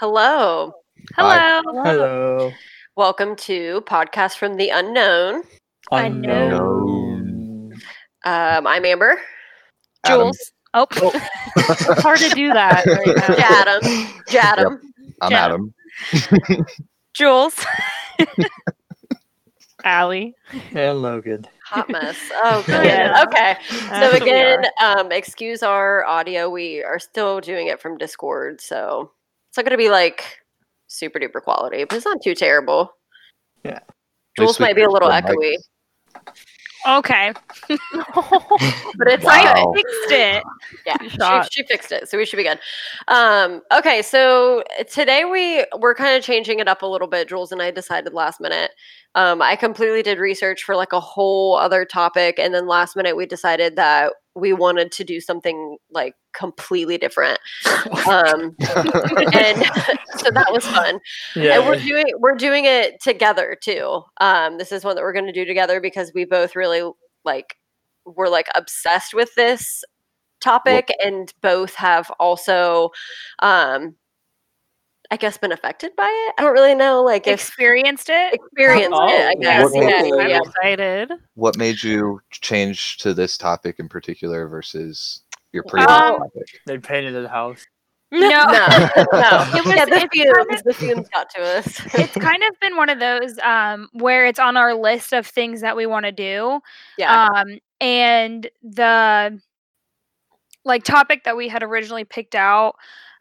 Hello. 0.00 0.72
Hello. 1.14 1.60
Hello. 1.84 2.52
Welcome 2.96 3.36
to 3.36 3.82
Podcast 3.82 4.38
from 4.38 4.56
the 4.56 4.70
Unknown. 4.70 5.42
Unknown. 5.92 7.74
Um, 8.24 8.66
I'm 8.66 8.84
Amber. 8.86 9.20
Adam. 10.06 10.28
Jules. 10.28 10.52
Oh, 10.72 10.86
it's 11.56 12.00
hard 12.00 12.18
to 12.20 12.30
do 12.30 12.50
that 12.54 12.86
right 12.86 13.14
now. 13.14 13.26
Jadam. 13.34 14.06
Jadam. 14.26 14.80
I'm 15.20 15.32
Yeah. 15.32 15.44
Adam. 15.44 15.74
Jules. 17.12 17.62
Allie. 19.84 20.34
And 20.72 21.02
Logan. 21.02 21.46
Hot 21.66 21.90
mess. 21.90 22.16
Oh, 22.36 22.62
good. 22.66 22.86
Yeah. 22.86 23.22
Okay. 23.26 23.56
So 23.68 23.86
That's 23.90 24.14
again, 24.22 24.64
are. 24.80 25.00
um, 25.00 25.12
excuse 25.12 25.62
our 25.62 26.06
audio. 26.06 26.48
We 26.48 26.82
are 26.82 26.98
still 26.98 27.42
doing 27.42 27.66
it 27.66 27.82
from 27.82 27.98
Discord, 27.98 28.62
so 28.62 29.02
it's 29.02 29.19
not 29.60 29.68
going 29.68 29.78
to 29.78 29.82
be 29.82 29.90
like 29.90 30.24
super 30.86 31.18
duper 31.18 31.42
quality, 31.42 31.84
but 31.84 31.96
it's 31.96 32.06
not 32.06 32.22
too 32.22 32.34
terrible. 32.34 32.90
Yeah. 33.64 33.80
Jules 34.38 34.58
might 34.58 34.74
be 34.76 34.82
a 34.82 34.88
little 34.90 35.10
can 35.10 35.22
echoey, 35.24 35.54
Okay. 36.88 37.32
but 37.68 37.78
it's 39.08 39.26
I 39.26 39.44
like 39.44 39.56
Wow. 39.56 39.72
fixed 39.74 40.12
it. 40.12 40.42
yeah 40.86 41.42
she, 41.42 41.48
she 41.60 41.62
fixed 41.66 41.92
it 41.92 42.08
so 42.08 42.16
we 42.16 42.24
should 42.24 42.38
be 42.38 42.42
good 42.42 42.58
um 43.08 43.60
okay 43.76 44.00
so 44.00 44.64
today 44.90 45.26
we 45.26 45.64
we're 45.78 45.94
kind 45.94 46.16
of 46.16 46.22
changing 46.24 46.58
it 46.58 46.68
up 46.68 46.80
a 46.80 46.86
little 46.86 47.06
bit 47.06 47.28
jules 47.28 47.52
and 47.52 47.60
i 47.60 47.70
decided 47.70 48.14
last 48.14 48.40
minute 48.40 48.70
um 49.14 49.42
i 49.42 49.56
completely 49.56 50.02
did 50.02 50.18
research 50.18 50.62
for 50.64 50.74
like 50.74 50.94
a 50.94 51.00
whole 51.00 51.54
other 51.56 51.84
topic 51.84 52.38
and 52.38 52.54
then 52.54 52.66
last 52.66 52.96
minute 52.96 53.14
we 53.14 53.26
decided 53.26 53.76
that 53.76 54.14
we 54.40 54.52
wanted 54.52 54.90
to 54.92 55.04
do 55.04 55.20
something 55.20 55.76
like 55.90 56.14
completely 56.32 56.96
different 56.98 57.38
um 58.08 58.54
and 58.60 59.58
so 60.16 60.30
that 60.30 60.48
was 60.50 60.64
fun 60.66 60.98
Yeah. 61.36 61.58
and 61.58 61.66
we're 61.68 61.76
doing 61.80 62.06
we're 62.18 62.36
doing 62.36 62.64
it 62.64 63.00
together 63.02 63.56
too. 63.62 64.02
Um, 64.20 64.58
this 64.58 64.72
is 64.72 64.84
one 64.84 64.96
that 64.96 65.02
we're 65.02 65.12
going 65.12 65.26
to 65.26 65.32
do 65.32 65.44
together 65.44 65.80
because 65.80 66.12
we 66.14 66.24
both 66.24 66.56
really 66.56 66.88
like 67.24 67.56
we're 68.04 68.28
like 68.28 68.48
obsessed 68.54 69.14
with 69.14 69.34
this 69.36 69.84
topic, 70.40 70.88
and 71.04 71.32
both 71.42 71.74
have 71.74 72.10
also, 72.18 72.90
um, 73.40 73.94
I 75.12 75.16
guess, 75.16 75.36
been 75.36 75.50
affected 75.52 75.94
by 75.96 76.04
it. 76.28 76.34
I 76.38 76.42
don't 76.42 76.52
really 76.52 76.74
know, 76.74 77.02
like 77.02 77.26
if 77.26 77.34
Experienced 77.40 78.08
it. 78.10 78.32
experienced 78.34 78.90
Oh, 78.92 79.08
it. 79.08 79.26
I 79.26 79.34
guess. 79.34 79.70
what- 79.72 79.82
Yeah, 79.82 80.36
I'm 80.36 80.42
excited. 80.42 81.10
What 81.34 81.56
made 81.58 81.82
you 81.82 82.20
change 82.30 82.98
to 82.98 83.12
this 83.12 83.36
topic 83.36 83.80
in 83.80 83.88
particular 83.88 84.46
versus 84.46 85.22
your 85.52 85.64
previous 85.64 85.90
Um, 85.90 86.18
topic? 86.18 86.60
they 86.66 86.78
painted 86.78 87.12
the 87.12 87.28
house. 87.28 87.66
No. 88.12 88.20
No, 88.28 88.28
no. 88.28 88.44
It 89.56 89.64
was- 89.64 89.74
yeah, 89.74 89.84
the 89.84 89.94
it's 89.96 90.14
fumes, 90.14 90.32
kind 90.36 90.54
of- 90.54 90.62
the 90.64 90.74
fumes 90.74 91.08
got 91.08 91.30
to 91.30 91.40
us. 91.42 91.80
it's 91.94 92.14
kind 92.14 92.42
of 92.44 92.58
been 92.60 92.76
one 92.76 92.88
of 92.88 93.00
those 93.00 93.36
um, 93.40 93.88
where 93.92 94.26
it's 94.26 94.38
on 94.38 94.56
our 94.56 94.74
list 94.74 95.12
of 95.12 95.26
things 95.26 95.60
that 95.62 95.76
we 95.76 95.86
want 95.86 96.06
to 96.06 96.12
do. 96.12 96.60
yeah, 96.98 97.26
Um, 97.26 97.58
and 97.80 98.48
the 98.62 99.40
like 100.64 100.84
topic 100.84 101.24
that 101.24 101.36
we 101.36 101.48
had 101.48 101.62
originally 101.62 102.04
picked 102.04 102.34
out, 102.34 102.74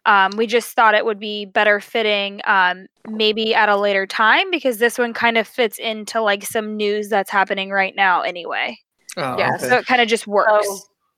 um, 0.05 0.31
we 0.37 0.47
just 0.47 0.75
thought 0.75 0.95
it 0.95 1.05
would 1.05 1.19
be 1.19 1.45
better 1.45 1.79
fitting 1.79 2.41
um, 2.45 2.87
maybe 3.09 3.53
at 3.53 3.69
a 3.69 3.77
later 3.77 4.07
time 4.07 4.49
because 4.51 4.77
this 4.77 4.97
one 4.97 5.13
kind 5.13 5.37
of 5.37 5.47
fits 5.47 5.77
into 5.77 6.21
like 6.21 6.43
some 6.43 6.77
news 6.77 7.09
that's 7.09 7.29
happening 7.29 7.69
right 7.69 7.95
now 7.95 8.21
anyway. 8.21 8.77
Oh, 9.17 9.37
Yeah, 9.37 9.55
okay. 9.55 9.67
So 9.67 9.77
it 9.77 9.85
kind 9.85 10.01
of 10.01 10.07
just 10.07 10.27
works. 10.27 10.67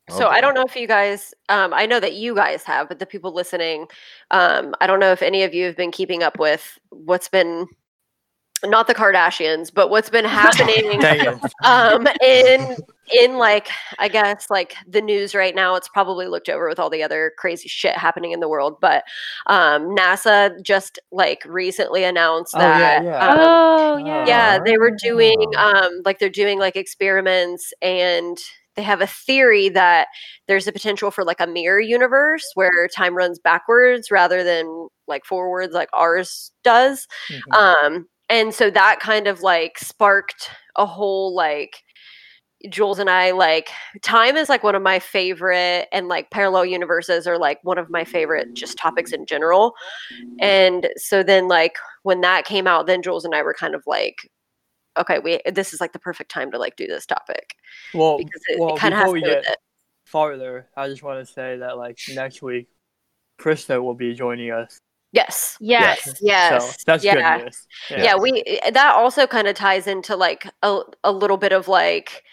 So, 0.10 0.18
so 0.18 0.28
I 0.28 0.42
don't 0.42 0.54
know 0.54 0.64
if 0.64 0.76
you 0.76 0.88
guys, 0.88 1.34
um, 1.48 1.74
I 1.74 1.86
know 1.86 2.00
that 2.00 2.16
you 2.16 2.36
guys 2.36 2.64
have, 2.64 2.90
but 2.90 3.00
the 3.00 3.06
people 3.06 3.34
listening, 3.34 3.88
um, 4.32 4.76
I 4.82 4.88
don't 4.88 5.00
know 5.00 5.12
if 5.12 5.22
any 5.22 5.44
of 5.44 5.54
you 5.54 5.66
have 5.66 5.78
been 5.78 5.92
keeping 5.92 6.24
up 6.24 6.40
with 6.40 6.78
what's 6.90 7.30
been, 7.30 7.68
not 8.64 8.88
the 8.88 8.96
Kardashians, 8.96 9.74
but 9.74 9.90
what's 9.90 10.10
been 10.10 10.26
happening 10.42 11.02
um, 11.64 12.08
in 12.24 12.76
in 13.14 13.38
like 13.38 13.68
I 14.00 14.08
guess 14.08 14.48
like 14.50 14.76
the 14.88 15.02
news 15.02 15.36
right 15.36 15.54
now. 15.56 15.76
It's 15.76 15.90
probably 15.90 16.28
looked 16.28 16.48
over 16.50 16.68
with 16.70 16.80
all 16.80 16.90
the 16.90 17.04
other 17.04 17.34
crazy 17.38 17.68
shit 17.68 17.96
happening 17.96 18.32
in 18.32 18.40
the 18.40 18.48
world, 18.50 18.78
but 18.80 19.04
um, 19.48 19.96
NASA 19.96 20.52
just 20.64 21.00
like 21.12 21.44
recently 21.46 22.04
announced 22.04 22.54
Oh, 22.56 22.60
that. 22.60 23.04
yeah. 23.04 23.28
um, 23.30 23.38
oh 23.40 23.98
yeah. 23.98 24.26
yeah 24.26 24.60
they 24.64 24.78
were 24.78 24.92
doing 24.92 25.38
Oh. 25.58 25.84
um 25.86 26.02
like 26.06 26.20
they're 26.20 26.30
doing 26.30 26.60
like 26.60 26.76
experiments 26.76 27.74
and 27.82 28.38
they 28.78 28.84
have 28.84 29.02
a 29.02 29.08
theory 29.08 29.68
that 29.68 30.08
there's 30.48 30.66
a 30.68 30.72
potential 30.72 31.12
for 31.12 31.26
like 31.26 31.42
a 31.42 31.48
mirror 31.48 31.82
universe 31.82 32.50
where 32.54 32.88
time 32.88 33.16
runs 33.16 33.38
backwards 33.38 34.10
rather 34.12 34.46
than 34.46 34.88
like 35.08 35.26
forwards 35.26 35.74
like 35.74 35.90
ours 35.94 36.52
does 36.64 37.06
Mhm. 37.30 37.54
um 37.54 38.08
and 38.32 38.54
so 38.54 38.72
that 38.72 39.00
kind 39.00 39.28
of 39.28 39.42
like 39.42 39.78
sparked 39.78 40.50
a 40.76 40.86
whole 40.86 41.36
like 41.36 41.84
Jules 42.70 43.00
and 43.00 43.10
I 43.10 43.32
like 43.32 43.70
time 44.02 44.38
is 44.38 44.48
like 44.48 44.64
one 44.64 44.76
of 44.76 44.82
my 44.82 45.00
favorite 45.00 45.88
and 45.92 46.08
like 46.08 46.32
parallel 46.32 46.66
universes 46.66 47.28
are 47.28 47.38
like 47.38 47.60
one 47.64 47.78
of 47.78 47.90
my 47.90 48.04
favorite 48.04 48.54
just 48.54 48.78
topics 48.78 49.12
in 49.12 49.26
general. 49.26 49.74
And 50.40 50.88
so 50.96 51.24
then 51.24 51.48
like 51.48 51.78
when 52.04 52.22
that 52.22 52.46
came 52.46 52.68
out 52.68 52.88
then 52.88 53.02
Jules 53.02 53.26
and 53.26 53.36
I 53.36 53.42
were 53.42 53.54
kind 53.54 53.76
of 53.76 53.84
like 53.86 54.30
okay, 54.98 55.20
we 55.20 55.40
this 55.52 55.74
is 55.74 55.82
like 55.82 55.94
the 55.94 56.00
perfect 56.00 56.32
time 56.32 56.52
to 56.52 56.58
like 56.58 56.76
do 56.76 56.88
this 56.88 57.06
topic 57.06 57.56
well, 57.94 58.18
because 58.18 58.42
it, 58.48 58.60
well, 58.60 58.78
kind 58.78 58.94
of 58.94 59.00
has 59.00 59.12
before 59.12 59.20
to 59.20 59.38
we 59.38 59.44
get 59.44 59.58
farther, 60.06 60.68
I 60.76 60.88
just 60.88 61.04
want 61.04 61.26
to 61.26 61.34
say 61.34 61.58
that 61.58 61.78
like 61.78 61.98
next 62.14 62.42
week, 62.42 62.68
Krista 63.40 63.82
will 63.82 63.96
be 63.96 64.14
joining 64.14 64.52
us. 64.52 64.80
Yes. 65.12 65.58
Yes. 65.60 66.14
Yes. 66.22 66.78
So 66.78 66.84
that's 66.86 67.04
yeah. 67.04 67.38
good 67.38 67.46
news. 67.46 67.68
yeah, 67.90 68.16
we 68.16 68.44
eh, 68.48 68.72
that 68.72 68.96
also 68.96 69.28
kind 69.28 69.48
of 69.48 69.56
ties 69.56 69.88
into 69.88 70.16
like 70.16 70.48
a, 70.64 70.80
a 71.04 71.12
little 71.12 71.38
bit 71.38 71.52
of 71.52 71.68
like 71.68 72.24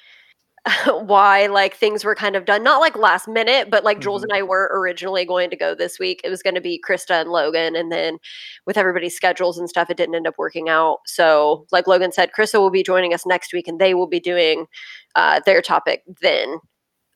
why 0.87 1.47
like 1.47 1.75
things 1.75 2.05
were 2.05 2.15
kind 2.15 2.37
of 2.37 2.45
done 2.45 2.63
not 2.63 2.79
like 2.81 2.97
last 2.97 3.27
minute 3.29 3.71
but 3.71 3.85
like 3.85 4.01
jules 4.01 4.21
Mhm. 4.23 4.25
and 4.25 4.33
i 4.35 4.43
were 4.43 4.69
originally 4.75 5.25
going 5.25 5.51
to 5.51 5.57
go 5.57 5.75
this 5.75 5.99
week 5.99 6.21
it 6.25 6.29
was 6.31 6.43
going 6.43 6.55
to 6.57 6.61
be 6.61 6.83
krista 6.87 7.21
and 7.21 7.31
logan 7.31 7.75
and 7.77 7.91
then 7.93 8.19
with 8.67 8.77
everybody's 8.77 9.15
schedules 9.15 9.57
and 9.57 9.69
stuff 9.71 9.89
it 9.89 9.97
didn't 9.97 10.17
end 10.17 10.27
up 10.27 10.35
working 10.37 10.69
out 10.69 10.99
so 11.07 11.65
like 11.73 11.87
logan 11.87 12.13
said 12.13 12.31
krista 12.37 12.59
will 12.59 12.71
be 12.71 12.83
joining 12.83 13.15
us 13.15 13.25
next 13.25 13.53
week 13.53 13.69
and 13.69 13.79
they 13.81 13.95
will 13.95 14.09
be 14.09 14.21
doing 14.21 14.67
uh, 15.15 15.41
their 15.47 15.63
topic 15.63 16.03
then 16.21 16.59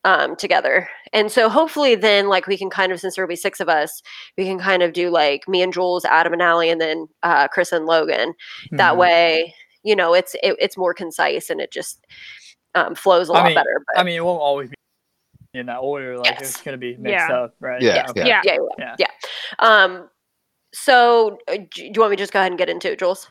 um, 0.05 0.35
together 0.35 0.87
and 1.13 1.31
so 1.31 1.47
hopefully 1.49 1.95
then 1.95 2.27
like 2.27 2.45
we 2.47 2.57
can 2.57 2.69
kind 2.69 2.91
of 2.91 2.99
since 2.99 3.15
there'll 3.15 3.29
be 3.29 3.35
six 3.35 3.59
of 3.59 3.69
us 3.69 4.01
we 4.37 4.43
can 4.43 4.59
kind 4.59 4.83
of 4.83 4.91
do 4.93 5.09
like 5.09 5.47
me 5.47 5.61
and 5.61 5.71
jules 5.73 6.03
adam 6.05 6.33
and 6.33 6.41
Allie, 6.41 6.69
and 6.69 6.81
then 6.81 7.07
uh, 7.23 7.47
chris 7.47 7.71
and 7.71 7.85
logan 7.85 8.33
that 8.71 8.93
Mhm. 8.93 8.97
way 8.97 9.53
you 9.83 9.95
know 9.95 10.13
it's 10.13 10.33
it, 10.43 10.55
it's 10.59 10.77
more 10.77 10.93
concise 10.93 11.49
and 11.49 11.61
it 11.61 11.71
just 11.71 12.05
um, 12.75 12.95
flows 12.95 13.29
a 13.29 13.31
lot 13.33 13.45
mean- 13.45 13.55
better 13.55 13.83
but 13.87 13.99
I 13.99 14.03
mean, 14.03 14.15
it 14.17 14.25
won't 14.25 14.41
always 14.41 14.69
be 14.69 14.75
in 15.59 15.67
that 15.67 15.77
order. 15.77 16.17
Like 16.17 16.31
Yes. 16.39 16.41
it's 16.41 16.61
gonna 16.61 16.77
be 16.77 16.97
mixed 16.97 17.29
Yeah. 17.29 17.35
up, 17.35 17.53
right? 17.59 17.79
Yeah, 17.81 18.07
Okay. 18.09 18.25
Yeah. 18.27 18.41
yeah, 18.43 18.57
yeah, 18.79 18.95
Yeah. 18.97 19.07
um 19.59 20.09
so 20.73 21.37
uh, 21.47 21.57
do 21.57 21.67
do 21.69 21.83
you 21.93 21.99
want 22.01 22.09
me 22.11 22.17
to 22.17 22.23
just 22.23 22.33
go 22.33 22.39
ahead 22.39 22.51
and 22.51 22.57
get 22.57 22.69
into 22.69 22.91
it 22.91 22.97
jules 22.99 23.27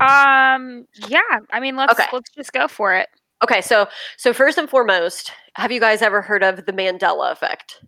Um. 0.00 0.86
Yeah. 1.08 1.20
I 1.52 1.60
mean, 1.60 1.76
let's 1.76 1.92
Okay. 1.92 2.06
let's 2.12 2.30
just 2.30 2.52
go 2.52 2.66
for 2.68 2.94
it. 2.94 3.08
Okay 3.42 3.60
so 3.60 3.86
so 4.16 4.32
first 4.32 4.58
and 4.58 4.68
foremost 4.70 5.32
have 5.54 5.70
you 5.72 5.80
guys 5.80 6.02
ever 6.02 6.22
heard 6.22 6.42
of 6.42 6.64
the 6.66 6.72
mandela 6.72 7.30
effect 7.32 7.80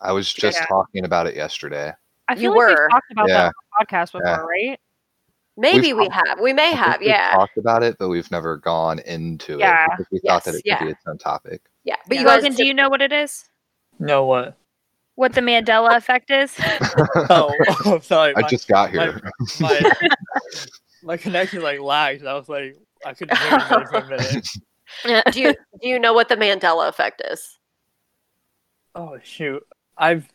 I 0.00 0.12
was 0.12 0.30
just 0.32 0.58
Yeah. 0.58 0.66
talking 0.66 1.06
about 1.06 1.26
it 1.26 1.34
yesterday. 1.34 1.90
I 2.28 2.34
You 2.34 2.50
like 2.50 2.56
were. 2.58 2.68
we've 2.68 2.90
talked 2.90 3.10
about 3.12 3.28
Yeah. 3.28 3.34
that 3.38 3.46
on 3.46 3.52
the 3.80 3.86
podcast 3.86 4.12
before, 4.12 4.26
Yeah. 4.26 4.36
right? 4.40 4.80
maybe 5.56 5.94
We've 5.94 6.08
we 6.08 6.08
have 6.12 6.38
we 6.40 6.52
may 6.52 6.64
I 6.64 6.70
think 6.72 6.78
have 6.80 7.00
we've 7.00 7.08
yeah 7.08 7.32
talked 7.32 7.56
about 7.56 7.82
it, 7.82 7.96
but 7.98 8.08
we've 8.10 8.30
never 8.30 8.58
gone 8.58 8.98
into 9.00 9.56
Yeah. 9.58 9.84
it 9.84 9.90
because 9.96 10.06
we 10.12 10.18
thought 10.28 10.44
that 10.44 10.50
Yes, 10.52 10.60
it 10.76 10.78
could 10.78 10.84
be 10.84 10.84
yeah. 10.86 10.90
its 10.92 11.02
own 11.06 11.16
topic. 11.16 11.62
yeah 11.84 11.96
but 12.06 12.14
Yeah. 12.16 12.20
you 12.20 12.26
guys 12.26 12.42
Logan, 12.42 12.56
do 12.56 12.66
you 12.66 12.74
know 12.74 12.90
what 12.90 13.00
it 13.00 13.10
is? 13.12 13.48
No 13.98 14.26
what? 14.26 14.54
What 15.14 15.32
the 15.32 15.40
Mandela 15.40 15.96
effect 15.96 16.30
is? 16.30 16.54
Oh, 17.30 17.50
oh 17.86 17.98
sorry. 18.00 18.34
I 18.36 18.42
my- 18.42 18.48
just 18.48 18.68
got 18.68 18.90
here. 18.90 19.18
my 19.60 19.92
my 21.02 21.16
connection 21.16 21.62
like 21.62 21.80
lagged. 21.80 22.26
I 22.26 22.34
was 22.34 22.50
like, 22.50 22.76
I 23.06 23.14
couldn't 23.14 23.38
hear 23.38 23.52
you 23.52 23.60
for 23.86 23.96
a 23.96 24.08
minute. 24.08 24.46
do 25.30 25.40
you 25.40 25.52
do 25.82 25.88
you 25.88 25.98
know 25.98 26.12
what 26.12 26.28
the 26.28 26.36
mandela 26.36 26.88
effect 26.88 27.22
is 27.30 27.58
Oh 28.94 29.18
shoot, 29.22 29.62
I've 29.98 30.26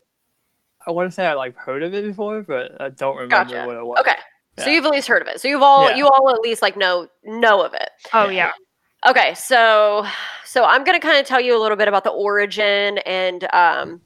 I 0.86 0.90
want 0.92 1.08
to 1.10 1.14
say 1.14 1.26
I 1.26 1.34
like 1.34 1.56
heard 1.56 1.82
of 1.82 1.94
it 1.94 2.04
before, 2.04 2.42
but 2.42 2.80
I 2.80 2.90
don't 2.90 3.16
remember 3.16 3.52
Gotcha. 3.54 3.66
what 3.66 3.76
it 3.76 3.84
was. 3.84 3.98
okay 4.00 4.16
so 4.58 4.68
you've 4.68 4.84
at 4.84 4.90
least 4.92 5.08
heard 5.08 5.22
of 5.22 5.28
it 5.28 5.40
so 5.40 5.48
you've 5.48 5.62
all 5.62 5.88
Yeah. 5.90 5.96
you 5.96 6.06
all 6.06 6.30
at 6.30 6.40
least 6.40 6.60
like 6.62 6.76
know 6.76 7.08
know 7.24 7.62
of 7.62 7.74
it 7.74 7.90
Oh 8.12 8.28
yeah. 8.28 8.52
Okay, 9.08 9.34
so 9.34 10.06
so 10.44 10.62
I'm 10.64 10.84
going 10.84 10.94
to 11.00 11.04
kind 11.04 11.18
of 11.18 11.26
tell 11.26 11.40
you 11.40 11.58
a 11.58 11.60
little 11.60 11.76
bit 11.76 11.88
about 11.88 12.04
the 12.04 12.10
origin 12.10 12.98
and 12.98 13.52
um, 13.52 14.00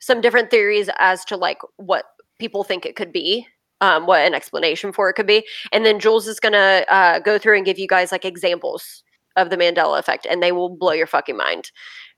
some 0.00 0.20
different 0.20 0.50
theories 0.50 0.90
as 0.98 1.24
to 1.26 1.36
like 1.36 1.58
what 1.76 2.06
people 2.40 2.64
think 2.64 2.84
it 2.84 2.96
could 2.96 3.12
be, 3.12 3.46
um, 3.80 4.06
what 4.06 4.20
an 4.26 4.34
explanation 4.34 4.92
for 4.92 5.08
it 5.10 5.14
could 5.14 5.28
be, 5.28 5.46
and 5.70 5.84
then 5.86 6.00
Jules 6.00 6.26
is 6.26 6.40
going 6.40 6.54
to 6.54 6.84
uh, 6.92 7.20
go 7.20 7.38
through 7.38 7.56
and 7.56 7.64
give 7.64 7.78
you 7.78 7.86
guys 7.86 8.10
like 8.10 8.24
examples 8.24 9.04
of 9.36 9.50
the 9.50 9.56
Mandela 9.56 9.98
effect, 9.98 10.26
and 10.28 10.42
they 10.42 10.52
will 10.52 10.68
blow 10.68 10.92
your 10.92 11.06
fucking 11.06 11.36
mind 11.36 11.70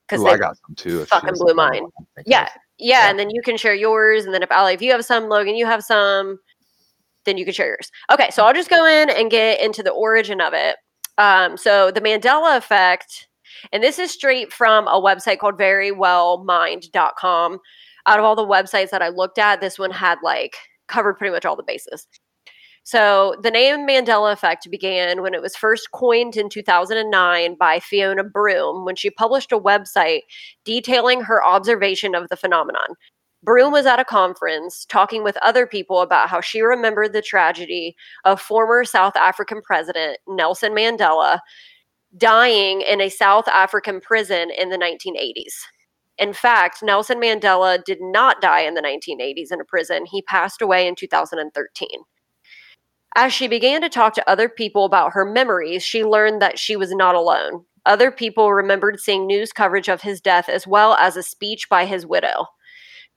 because 0.09 0.25
I 0.25 0.37
got 0.37 0.56
some 0.67 0.75
too. 0.75 1.05
fucking 1.06 1.35
blew 1.35 1.55
mine. 1.55 1.85
what 1.85 1.93
I'm 1.99 2.06
thinking 2.17 2.31
yeah, 2.32 2.49
yeah, 2.79 3.05
Yeah. 3.05 3.11
and 3.11 3.19
then 3.19 3.31
you 3.31 3.41
can 3.43 3.56
share 3.56 3.75
yours, 3.75 4.25
and 4.25 4.35
then 4.35 4.43
if 4.43 4.50
Allie, 4.50 4.75
if 4.75 4.82
you 4.82 4.91
have 4.93 5.05
some, 5.05 5.29
Logan, 5.29 5.55
you 5.55 5.67
have 5.67 5.82
some, 5.85 6.38
then 7.25 7.38
you 7.38 7.44
can 7.44 7.55
share 7.55 7.69
yours. 7.69 7.91
Okay, 8.12 8.31
so 8.31 8.44
I'll 8.44 8.55
just 8.55 8.70
go 8.70 8.85
in 8.87 9.11
and 9.11 9.31
get 9.31 9.61
into 9.61 9.82
the 9.82 9.91
origin 9.93 10.41
of 10.41 10.53
it. 10.55 10.76
Um, 11.19 11.56
so 11.56 11.91
the 11.91 12.00
Mandela 12.00 12.56
effect, 12.56 13.29
and 13.73 13.82
this 13.82 13.99
is 13.99 14.11
straight 14.11 14.53
from 14.53 14.88
a 14.88 15.00
website 15.00 15.38
called 15.38 15.59
verywellmind.com. 15.59 17.59
Out 18.06 18.19
of 18.19 18.25
all 18.25 18.35
the 18.35 18.47
websites 18.47 18.91
that 18.91 19.03
I 19.03 19.11
looked 19.11 19.38
at, 19.38 19.61
this 19.61 19.79
one 19.79 19.93
had 19.93 20.19
like 20.25 20.55
covered 20.88 21.14
pretty 21.14 21.32
much 21.32 21.44
all 21.44 21.55
the 21.56 21.62
bases. 21.62 22.06
So 22.84 23.37
the 23.43 23.50
name 23.50 23.87
Mandela 23.87 24.32
effect 24.32 24.69
began 24.70 25.23
when 25.23 25.34
it 25.34 25.43
was 25.43 25.55
first 25.55 25.93
coined 25.93 26.37
in 26.37 26.49
2009 26.49 27.55
by 27.55 27.79
Fiona 27.79 28.25
Broome 28.25 28.84
when 28.84 28.96
she 28.96 29.08
published 29.11 29.52
a 29.52 29.58
website 29.58 30.23
detailing 30.64 31.20
her 31.20 31.44
observation 31.44 32.14
of 32.14 32.29
the 32.29 32.37
phenomenon. 32.37 32.96
Broome 33.44 33.73
was 33.73 33.87
at 33.87 34.00
a 34.00 34.05
conference 34.05 34.84
talking 34.84 35.25
with 35.25 35.37
other 35.38 35.67
people 35.67 36.00
about 36.00 36.29
how 36.29 36.40
she 36.40 36.61
remembered 36.61 37.12
the 37.12 37.23
tragedy 37.23 37.96
of 38.25 38.40
former 38.40 38.85
South 38.85 39.17
African 39.17 39.61
President 39.62 40.19
Nelson 40.28 40.73
Mandela 40.73 41.40
dying 42.17 42.82
in 42.82 43.00
a 43.00 43.08
South 43.08 43.49
African 43.49 44.00
prison 44.00 44.50
in 44.50 44.70
the 44.70 44.76
1980s. 44.76 45.55
In 46.19 46.32
fact, 46.32 46.82
Nelson 46.82 47.20
Mandela 47.20 47.82
did 47.85 47.99
not 48.00 48.40
die 48.40 48.61
in 48.61 48.75
the 48.75 48.82
1980s 48.82 49.50
in 49.50 49.61
a 49.61 49.64
prison. 49.64 50.05
He 50.06 50.23
passed 50.23 50.62
away 50.62 50.87
in 50.87 50.94
2013. 50.94 51.88
As 53.14 53.32
she 53.32 53.47
began 53.47 53.82
to 53.82 53.88
talk 53.88 54.14
to 54.14 54.31
other 54.31 54.49
people 54.49 54.85
about 54.85 55.12
her 55.12 55.25
memories, 55.25 55.82
she 55.82 56.05
learned 56.05 56.41
that 56.41 56.59
she 56.59 56.76
was 56.76 56.93
not 56.93 57.14
alone. 57.14 57.64
Other 57.85 58.11
people 58.11 58.53
remembered 58.53 59.00
seeing 59.00 59.26
news 59.26 59.53
coverage 59.53 59.88
of 59.88 60.03
his 60.03 60.20
death 60.20 60.49
as 60.49 60.67
well 60.67 60.94
as 60.94 61.17
a 61.17 61.23
speech 61.23 61.69
by 61.69 61.85
his 61.85 62.06
widow. 62.06 62.47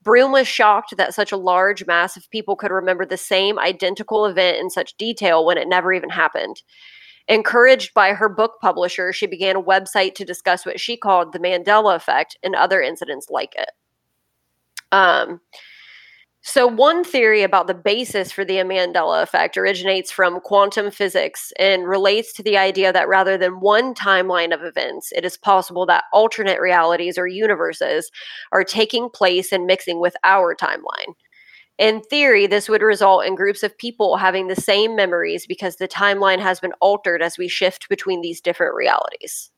Broome 0.02 0.32
was 0.32 0.46
shocked 0.46 0.96
that 0.96 1.14
such 1.14 1.32
a 1.32 1.36
large 1.36 1.86
mass 1.86 2.16
of 2.16 2.30
people 2.30 2.56
could 2.56 2.70
remember 2.70 3.06
the 3.06 3.16
same 3.16 3.58
identical 3.58 4.26
event 4.26 4.58
in 4.58 4.70
such 4.70 4.96
detail 4.96 5.44
when 5.44 5.58
it 5.58 5.68
never 5.68 5.92
even 5.92 6.10
happened. 6.10 6.62
Encouraged 7.28 7.92
by 7.92 8.12
her 8.12 8.28
book 8.28 8.58
publisher, 8.60 9.12
she 9.12 9.26
began 9.26 9.56
a 9.56 9.62
website 9.62 10.14
to 10.14 10.24
discuss 10.24 10.64
what 10.64 10.78
she 10.78 10.96
called 10.96 11.32
the 11.32 11.40
Mandela 11.40 11.96
effect 11.96 12.36
and 12.42 12.54
other 12.54 12.80
incidents 12.80 13.28
like 13.30 13.54
it. 13.56 13.70
Um, 14.92 15.40
so, 16.48 16.64
one 16.68 17.02
theory 17.02 17.42
about 17.42 17.66
the 17.66 17.74
basis 17.74 18.30
for 18.30 18.44
the 18.44 18.58
Mandela 18.58 19.20
effect 19.20 19.56
originates 19.56 20.12
from 20.12 20.38
quantum 20.38 20.92
physics 20.92 21.52
and 21.58 21.88
relates 21.88 22.32
to 22.34 22.42
the 22.44 22.56
idea 22.56 22.92
that 22.92 23.08
rather 23.08 23.36
than 23.36 23.58
one 23.58 23.94
timeline 23.94 24.54
of 24.54 24.62
events, 24.62 25.10
it 25.16 25.24
is 25.24 25.36
possible 25.36 25.86
that 25.86 26.04
alternate 26.12 26.60
realities 26.60 27.18
or 27.18 27.26
universes 27.26 28.12
are 28.52 28.62
taking 28.62 29.10
place 29.10 29.50
and 29.50 29.66
mixing 29.66 29.98
with 29.98 30.14
our 30.22 30.54
timeline. 30.54 31.14
In 31.78 32.00
theory, 32.02 32.46
this 32.46 32.68
would 32.68 32.80
result 32.80 33.24
in 33.26 33.34
groups 33.34 33.64
of 33.64 33.76
people 33.76 34.16
having 34.16 34.46
the 34.46 34.54
same 34.54 34.94
memories 34.94 35.48
because 35.48 35.76
the 35.76 35.88
timeline 35.88 36.38
has 36.38 36.60
been 36.60 36.74
altered 36.80 37.22
as 37.22 37.36
we 37.36 37.48
shift 37.48 37.88
between 37.88 38.20
these 38.20 38.40
different 38.40 38.76
realities. 38.76 39.50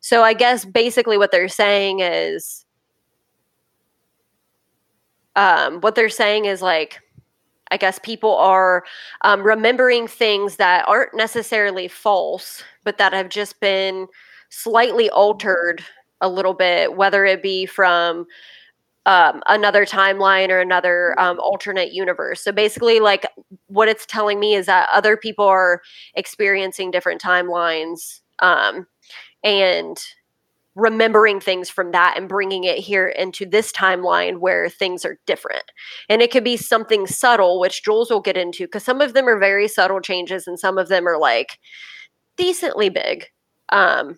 So, 0.00 0.22
I 0.22 0.34
guess 0.34 0.64
basically 0.64 1.18
what 1.18 1.32
they're 1.32 1.48
saying 1.48 1.98
is 1.98 2.64
um, 5.38 5.80
what 5.80 5.94
they're 5.94 6.08
saying 6.08 6.44
is 6.44 6.60
like 6.60 7.00
I 7.70 7.76
guess 7.76 7.98
people 7.98 8.34
are 8.36 8.84
um, 9.22 9.42
remembering 9.42 10.06
things 10.06 10.56
that 10.56 10.88
aren't 10.88 11.14
necessarily 11.14 11.86
false, 11.86 12.64
but 12.84 12.96
that 12.98 13.12
have 13.12 13.28
just 13.28 13.60
been 13.60 14.06
slightly 14.48 15.10
altered 15.10 15.84
a 16.20 16.28
little 16.28 16.54
bit, 16.54 16.96
whether 16.96 17.26
it 17.26 17.42
be 17.42 17.66
from 17.66 18.26
um, 19.06 19.42
another 19.46 19.84
timeline 19.84 20.48
or 20.48 20.60
another 20.60 21.18
um, 21.20 21.38
alternate 21.40 21.92
universe. 21.92 22.42
So 22.42 22.52
basically, 22.52 23.00
like 23.00 23.26
what 23.66 23.88
it's 23.88 24.06
telling 24.06 24.40
me 24.40 24.54
is 24.54 24.66
that 24.66 24.88
other 24.92 25.16
people 25.16 25.44
are 25.44 25.82
experiencing 26.14 26.90
different 26.90 27.20
timelines. 27.20 28.20
Um, 28.40 28.86
and 29.44 29.98
remembering 30.78 31.40
things 31.40 31.68
from 31.68 31.90
that 31.90 32.14
and 32.16 32.28
bringing 32.28 32.64
it 32.64 32.78
here 32.78 33.08
into 33.08 33.44
this 33.44 33.72
timeline 33.72 34.38
where 34.38 34.68
things 34.68 35.04
are 35.04 35.18
different. 35.26 35.64
And 36.08 36.22
it 36.22 36.30
could 36.30 36.44
be 36.44 36.56
something 36.56 37.06
subtle, 37.06 37.58
which 37.58 37.82
Jules 37.82 38.10
will 38.10 38.20
get 38.20 38.36
into, 38.36 38.66
because 38.66 38.84
some 38.84 39.00
of 39.00 39.12
them 39.12 39.28
are 39.28 39.38
very 39.38 39.66
subtle 39.66 40.00
changes 40.00 40.46
and 40.46 40.58
some 40.58 40.78
of 40.78 40.88
them 40.88 41.06
are 41.06 41.18
like 41.18 41.58
decently 42.36 42.88
big. 42.88 43.26
Um, 43.70 44.16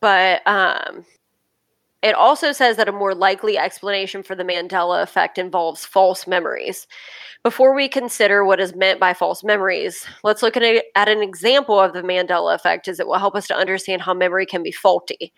but 0.00 0.46
um, 0.46 1.04
it 2.02 2.14
also 2.14 2.52
says 2.52 2.76
that 2.76 2.88
a 2.88 2.92
more 2.92 3.14
likely 3.14 3.58
explanation 3.58 4.22
for 4.22 4.34
the 4.34 4.44
Mandela 4.44 5.02
effect 5.02 5.36
involves 5.36 5.84
false 5.84 6.26
memories. 6.26 6.86
Before 7.42 7.74
we 7.74 7.88
consider 7.88 8.44
what 8.44 8.60
is 8.60 8.74
meant 8.74 9.00
by 9.00 9.12
false 9.12 9.44
memories, 9.44 10.06
let's 10.22 10.42
look 10.42 10.56
at, 10.56 10.62
a, 10.62 10.82
at 10.94 11.08
an 11.08 11.22
example 11.22 11.78
of 11.78 11.92
the 11.92 12.02
Mandela 12.02 12.54
effect 12.54 12.88
as 12.88 13.00
it 13.00 13.06
will 13.06 13.18
help 13.18 13.34
us 13.34 13.46
to 13.48 13.56
understand 13.56 14.02
how 14.02 14.14
memory 14.14 14.46
can 14.46 14.62
be 14.62 14.72
faulty. 14.72 15.32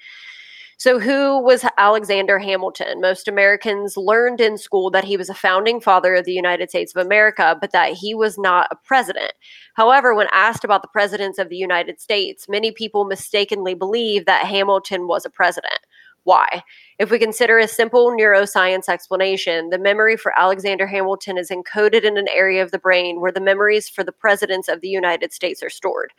So, 0.78 0.98
who 0.98 1.40
was 1.40 1.64
Alexander 1.78 2.40
Hamilton? 2.40 3.00
Most 3.00 3.28
Americans 3.28 3.96
learned 3.96 4.40
in 4.40 4.58
school 4.58 4.90
that 4.90 5.04
he 5.04 5.16
was 5.16 5.30
a 5.30 5.34
founding 5.34 5.80
father 5.80 6.16
of 6.16 6.24
the 6.24 6.32
United 6.32 6.70
States 6.70 6.92
of 6.92 7.06
America, 7.06 7.56
but 7.60 7.70
that 7.70 7.92
he 7.92 8.14
was 8.14 8.36
not 8.36 8.66
a 8.72 8.76
president. 8.84 9.32
However, 9.74 10.12
when 10.12 10.26
asked 10.32 10.64
about 10.64 10.82
the 10.82 10.88
presidents 10.88 11.38
of 11.38 11.50
the 11.50 11.56
United 11.56 12.00
States, 12.00 12.48
many 12.48 12.72
people 12.72 13.04
mistakenly 13.04 13.74
believe 13.74 14.26
that 14.26 14.46
Hamilton 14.46 15.06
was 15.06 15.24
a 15.24 15.30
president. 15.30 15.78
Why? 16.24 16.62
If 17.00 17.10
we 17.10 17.18
consider 17.18 17.58
a 17.58 17.66
simple 17.66 18.12
neuroscience 18.12 18.88
explanation, 18.88 19.70
the 19.70 19.78
memory 19.78 20.16
for 20.16 20.38
Alexander 20.38 20.86
Hamilton 20.86 21.36
is 21.36 21.50
encoded 21.50 22.04
in 22.04 22.16
an 22.16 22.28
area 22.28 22.62
of 22.62 22.70
the 22.70 22.78
brain 22.78 23.20
where 23.20 23.32
the 23.32 23.40
memories 23.40 23.88
for 23.88 24.04
the 24.04 24.12
presidents 24.12 24.68
of 24.68 24.80
the 24.80 24.88
United 24.88 25.32
States 25.32 25.64
are 25.64 25.70
stored. 25.70 26.12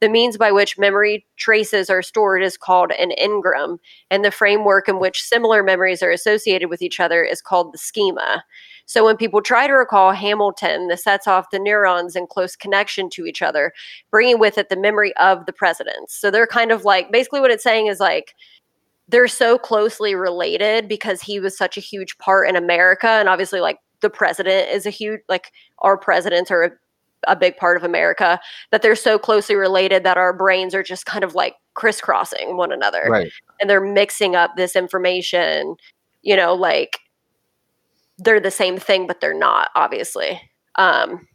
The 0.00 0.08
means 0.08 0.36
by 0.36 0.52
which 0.52 0.78
memory 0.78 1.26
traces 1.36 1.90
are 1.90 2.02
stored 2.02 2.44
is 2.44 2.56
called 2.56 2.92
an 2.92 3.10
engram, 3.20 3.78
and 4.08 4.24
the 4.24 4.30
framework 4.30 4.88
in 4.88 5.00
which 5.00 5.22
similar 5.22 5.64
memories 5.64 6.02
are 6.02 6.12
associated 6.12 6.70
with 6.70 6.80
each 6.80 7.00
other 7.00 7.24
is 7.24 7.42
called 7.42 7.72
the 7.72 7.78
schema. 7.78 8.44
So 8.86 9.04
when 9.04 9.16
people 9.16 9.40
try 9.40 9.66
to 9.66 9.72
recall 9.72 10.12
Hamilton, 10.12 10.88
this 10.88 11.04
sets 11.04 11.28
off 11.28 11.50
the 11.50 11.60
neurons 11.60 12.16
in 12.16 12.26
close 12.26 12.56
connection 12.56 13.08
to 13.10 13.24
each 13.24 13.40
other, 13.40 13.72
bringing 14.10 14.38
with 14.40 14.58
it 14.58 14.68
the 14.68 14.76
memory 14.76 15.12
of 15.16 15.46
the 15.46 15.52
presidents. 15.52 16.14
So 16.14 16.30
they're 16.30 16.46
kind 16.46 16.72
of 16.72 16.84
like 16.84 17.12
basically 17.12 17.40
what 17.40 17.52
it's 17.52 17.62
saying 17.62 17.86
is 17.86 18.00
like 18.00 18.34
they're 19.10 19.28
so 19.28 19.58
closely 19.58 20.14
related 20.14 20.88
because 20.88 21.20
he 21.20 21.40
was 21.40 21.56
such 21.56 21.76
a 21.76 21.80
huge 21.80 22.16
part 22.18 22.48
in 22.48 22.56
America. 22.56 23.08
And 23.08 23.28
obviously, 23.28 23.60
like 23.60 23.78
the 24.00 24.10
president 24.10 24.70
is 24.70 24.86
a 24.86 24.90
huge, 24.90 25.20
like 25.28 25.52
our 25.80 25.98
presidents 25.98 26.50
are 26.50 26.62
a, 26.64 26.70
a 27.26 27.36
big 27.36 27.56
part 27.56 27.76
of 27.76 27.82
America, 27.82 28.40
that 28.70 28.82
they're 28.82 28.96
so 28.96 29.18
closely 29.18 29.56
related 29.56 30.04
that 30.04 30.16
our 30.16 30.32
brains 30.32 30.74
are 30.74 30.82
just 30.82 31.06
kind 31.06 31.24
of 31.24 31.34
like 31.34 31.54
crisscrossing 31.74 32.56
one 32.56 32.72
another. 32.72 33.06
Right. 33.08 33.32
And 33.60 33.68
they're 33.68 33.80
mixing 33.80 34.36
up 34.36 34.52
this 34.56 34.76
information, 34.76 35.76
you 36.22 36.36
know, 36.36 36.54
like 36.54 36.98
they're 38.18 38.40
the 38.40 38.50
same 38.50 38.78
thing, 38.78 39.06
but 39.06 39.20
they're 39.20 39.34
not, 39.34 39.70
obviously. 39.74 40.40
Um, 40.76 41.26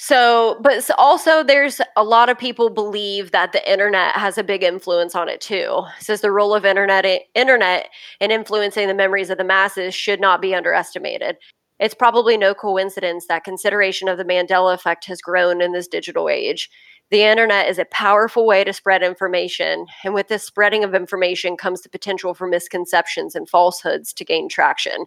so, 0.00 0.60
but 0.62 0.88
also 0.96 1.42
there's 1.42 1.80
a 1.96 2.04
lot 2.04 2.28
of 2.28 2.38
people 2.38 2.70
believe 2.70 3.32
that 3.32 3.50
the 3.50 3.70
internet 3.70 4.14
has 4.14 4.38
a 4.38 4.44
big 4.44 4.62
influence 4.62 5.16
on 5.16 5.28
it 5.28 5.40
too. 5.40 5.82
Says 5.98 6.20
the 6.20 6.30
role 6.30 6.54
of 6.54 6.64
internet 6.64 7.04
eh, 7.04 7.18
internet 7.34 7.88
in 8.20 8.30
influencing 8.30 8.86
the 8.86 8.94
memories 8.94 9.28
of 9.28 9.38
the 9.38 9.44
masses 9.44 9.96
should 9.96 10.20
not 10.20 10.40
be 10.40 10.54
underestimated. 10.54 11.36
It's 11.80 11.94
probably 11.94 12.36
no 12.36 12.54
coincidence 12.54 13.26
that 13.26 13.42
consideration 13.42 14.06
of 14.06 14.18
the 14.18 14.24
Mandela 14.24 14.72
effect 14.72 15.04
has 15.06 15.20
grown 15.20 15.60
in 15.60 15.72
this 15.72 15.88
digital 15.88 16.28
age. 16.28 16.70
The 17.10 17.22
internet 17.22 17.68
is 17.68 17.78
a 17.78 17.86
powerful 17.86 18.46
way 18.46 18.64
to 18.64 18.72
spread 18.72 19.02
information, 19.02 19.86
and 20.04 20.12
with 20.12 20.28
this 20.28 20.44
spreading 20.44 20.84
of 20.84 20.94
information 20.94 21.56
comes 21.56 21.80
the 21.80 21.88
potential 21.88 22.34
for 22.34 22.46
misconceptions 22.46 23.34
and 23.34 23.48
falsehoods 23.48 24.12
to 24.12 24.24
gain 24.26 24.46
traction. 24.48 25.06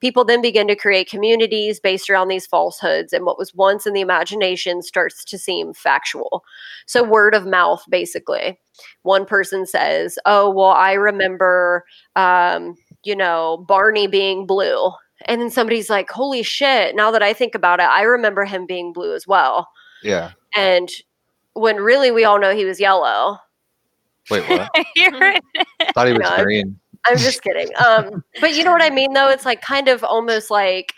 People 0.00 0.24
then 0.24 0.42
begin 0.42 0.66
to 0.66 0.74
create 0.74 1.08
communities 1.08 1.78
based 1.78 2.10
around 2.10 2.28
these 2.28 2.46
falsehoods, 2.46 3.12
and 3.12 3.24
what 3.24 3.38
was 3.38 3.54
once 3.54 3.86
in 3.86 3.92
the 3.92 4.00
imagination 4.00 4.82
starts 4.82 5.24
to 5.24 5.38
seem 5.38 5.72
factual. 5.72 6.42
So, 6.86 7.04
word 7.04 7.34
of 7.34 7.46
mouth, 7.46 7.84
basically. 7.88 8.58
One 9.02 9.24
person 9.24 9.66
says, 9.66 10.18
Oh, 10.26 10.50
well, 10.50 10.70
I 10.70 10.94
remember, 10.94 11.84
um, 12.16 12.74
you 13.04 13.14
know, 13.14 13.64
Barney 13.68 14.08
being 14.08 14.46
blue. 14.46 14.90
And 15.26 15.40
then 15.40 15.50
somebody's 15.50 15.88
like, 15.88 16.10
Holy 16.10 16.42
shit, 16.42 16.96
now 16.96 17.12
that 17.12 17.22
I 17.22 17.32
think 17.32 17.54
about 17.54 17.78
it, 17.78 17.84
I 17.86 18.02
remember 18.02 18.44
him 18.44 18.66
being 18.66 18.92
blue 18.92 19.14
as 19.14 19.28
well. 19.28 19.68
Yeah. 20.02 20.32
And 20.54 20.90
when 21.56 21.76
really 21.76 22.10
we 22.10 22.24
all 22.24 22.38
know 22.38 22.54
he 22.54 22.64
was 22.64 22.78
yellow. 22.78 23.38
Wait, 24.30 24.48
what? 24.48 24.70
You're- 24.96 25.40
Thought 25.94 26.06
he 26.08 26.12
was 26.12 26.22
No, 26.22 26.42
green. 26.42 26.78
I'm 27.06 27.16
just 27.18 27.42
kidding. 27.42 27.68
Um, 27.84 28.24
but 28.40 28.54
you 28.54 28.64
know 28.64 28.72
what 28.72 28.82
I 28.82 28.90
mean, 28.90 29.12
though. 29.12 29.28
It's 29.28 29.44
like 29.44 29.62
kind 29.62 29.88
of 29.88 30.02
almost 30.02 30.50
like 30.50 30.92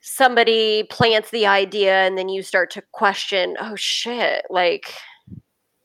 somebody 0.00 0.84
plants 0.84 1.30
the 1.30 1.46
idea, 1.46 2.06
and 2.06 2.16
then 2.16 2.28
you 2.28 2.42
start 2.42 2.70
to 2.72 2.82
question. 2.92 3.56
Oh 3.60 3.74
shit! 3.74 4.44
Like, 4.50 4.94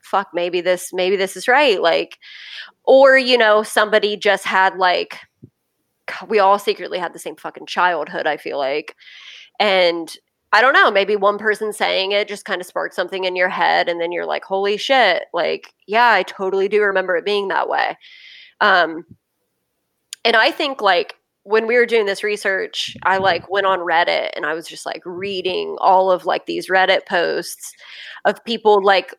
fuck. 0.04 0.28
Maybe 0.34 0.62
this. 0.62 0.94
Maybe 0.94 1.16
this 1.16 1.36
is 1.36 1.48
right. 1.48 1.82
Like, 1.82 2.20
or 2.84 3.18
you 3.18 3.38
know, 3.38 3.64
somebody 3.64 4.16
just 4.16 4.46
had 4.46 4.78
like 4.78 5.18
we 6.28 6.38
all 6.40 6.60
secretly 6.60 7.00
had 7.00 7.14
the 7.14 7.20
same 7.20 7.36
fucking 7.36 7.66
childhood, 7.66 8.28
I 8.28 8.38
feel 8.38 8.60
like. 8.60 8.96
And 9.60 10.16
I 10.52 10.62
don't 10.62 10.74
know, 10.74 10.90
maybe 10.90 11.16
one 11.16 11.38
person 11.38 11.72
saying 11.74 12.12
it 12.12 12.28
just 12.28 12.46
kind 12.46 12.60
of 12.60 12.68
sparked 12.68 12.96
something 12.96 13.24
in 13.24 13.36
your 13.36 13.50
head 13.50 13.88
and 13.88 14.02
then 14.02 14.12
you're 14.12 14.26
like, 14.26 14.44
"Holy 14.44 14.78
shit." 14.78 15.24
Like, 15.34 15.74
yeah, 15.88 16.12
I 16.12 16.24
totally 16.24 16.68
do 16.68 16.82
remember 16.82 17.16
it 17.18 17.26
being 17.26 17.50
that 17.50 17.70
way. 17.70 17.98
Um 18.62 19.06
and 20.26 20.36
I 20.36 20.52
think 20.52 20.82
like 20.82 21.16
when 21.44 21.68
we 21.68 21.76
were 21.76 21.86
doing 21.86 22.06
this 22.06 22.24
research, 22.24 22.96
I 23.04 23.18
like 23.18 23.50
went 23.50 23.66
on 23.66 23.80
Reddit 23.80 24.32
and 24.36 24.46
I 24.46 24.54
was 24.54 24.68
just 24.68 24.86
like 24.86 25.02
reading 25.06 25.78
all 25.80 26.12
of 26.12 26.26
like 26.26 26.46
these 26.46 26.68
Reddit 26.68 27.06
posts 27.08 27.74
of 28.26 28.44
people 28.46 28.84
like 28.84 29.16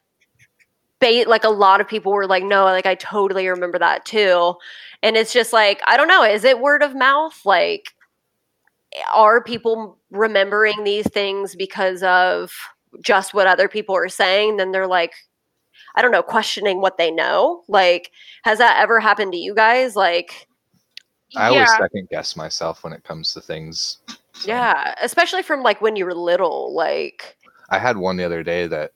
bait 1.01 1.27
like 1.27 1.45
a 1.45 1.49
lot 1.49 1.81
of 1.81 1.89
people 1.89 2.13
were 2.13 2.27
like 2.27 2.45
no 2.45 2.65
like 2.65 2.85
I 2.87 2.95
totally 2.95 3.49
remember 3.49 3.79
that 3.79 4.05
too. 4.05 4.55
And 5.03 5.17
it's 5.17 5.33
just 5.33 5.53
like 5.53 5.81
I 5.87 5.97
don't 5.97 6.09
know, 6.09 6.23
is 6.23 6.45
it 6.45 6.61
word 6.61 6.83
of 6.83 6.95
mouth 6.95 7.41
like 7.45 7.95
are 9.13 9.43
people 9.43 9.99
remembering 10.11 10.85
these 10.85 11.09
things 11.11 11.55
because 11.55 12.03
of 12.03 12.53
just 13.03 13.35
what 13.35 13.47
other 13.47 13.69
people 13.69 13.95
are 13.95 14.09
saying 14.09 14.57
then 14.57 14.73
they're 14.73 14.87
like 14.87 15.13
I 15.97 16.03
don't 16.03 16.13
know, 16.13 16.23
questioning 16.23 16.81
what 16.81 16.99
they 16.99 17.11
know. 17.11 17.63
Like 17.69 18.13
has 18.45 18.59
that 18.59 18.81
ever 18.81 19.01
happened 19.01 19.33
to 19.33 19.39
you 19.39 19.55
guys 19.55 19.97
like 19.97 20.47
I 21.37 21.49
always 21.49 21.69
Yeah. 21.69 21.79
second 21.79 22.09
guess 22.11 22.37
myself 22.37 22.83
when 22.85 22.93
it 22.93 23.05
comes 23.05 23.33
to 23.35 23.41
things. 23.41 23.99
So, 24.35 24.49
Yeah, 24.49 24.95
especially 25.03 25.43
from 25.43 25.63
like 25.63 25.81
when 25.81 25.97
you 25.97 26.05
were 26.05 26.15
little, 26.15 26.75
like 26.75 27.37
I 27.71 27.79
had 27.79 27.97
one 27.97 28.17
the 28.17 28.25
other 28.25 28.43
day 28.43 28.67
that 28.67 28.93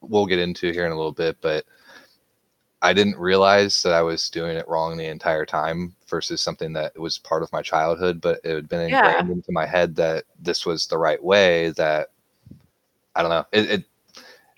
we'll 0.00 0.26
get 0.26 0.38
into 0.38 0.72
here 0.72 0.86
in 0.86 0.92
a 0.92 0.96
little 0.96 1.12
bit, 1.12 1.38
but 1.40 1.64
I 2.82 2.92
didn't 2.94 3.18
realize 3.18 3.82
that 3.82 3.92
I 3.92 4.02
was 4.02 4.30
doing 4.30 4.56
it 4.56 4.68
wrong 4.68 4.96
the 4.96 5.06
entire 5.06 5.44
time 5.46 5.94
versus 6.08 6.40
something 6.40 6.72
that 6.74 6.98
was 6.98 7.18
part 7.18 7.42
of 7.42 7.52
my 7.52 7.62
childhood, 7.62 8.20
but 8.20 8.40
it 8.44 8.54
had 8.54 8.68
been 8.68 8.80
Yeah. 8.88 9.22
ingrained 9.22 9.30
into 9.30 9.52
my 9.52 9.66
head 9.66 9.96
that 9.96 10.24
this 10.38 10.64
was 10.66 10.86
the 10.86 10.98
right 10.98 11.22
way 11.22 11.70
that 11.72 12.08
I 13.14 13.22
don't 13.22 13.30
know. 13.30 13.44
It, 13.52 13.70
it 13.70 13.84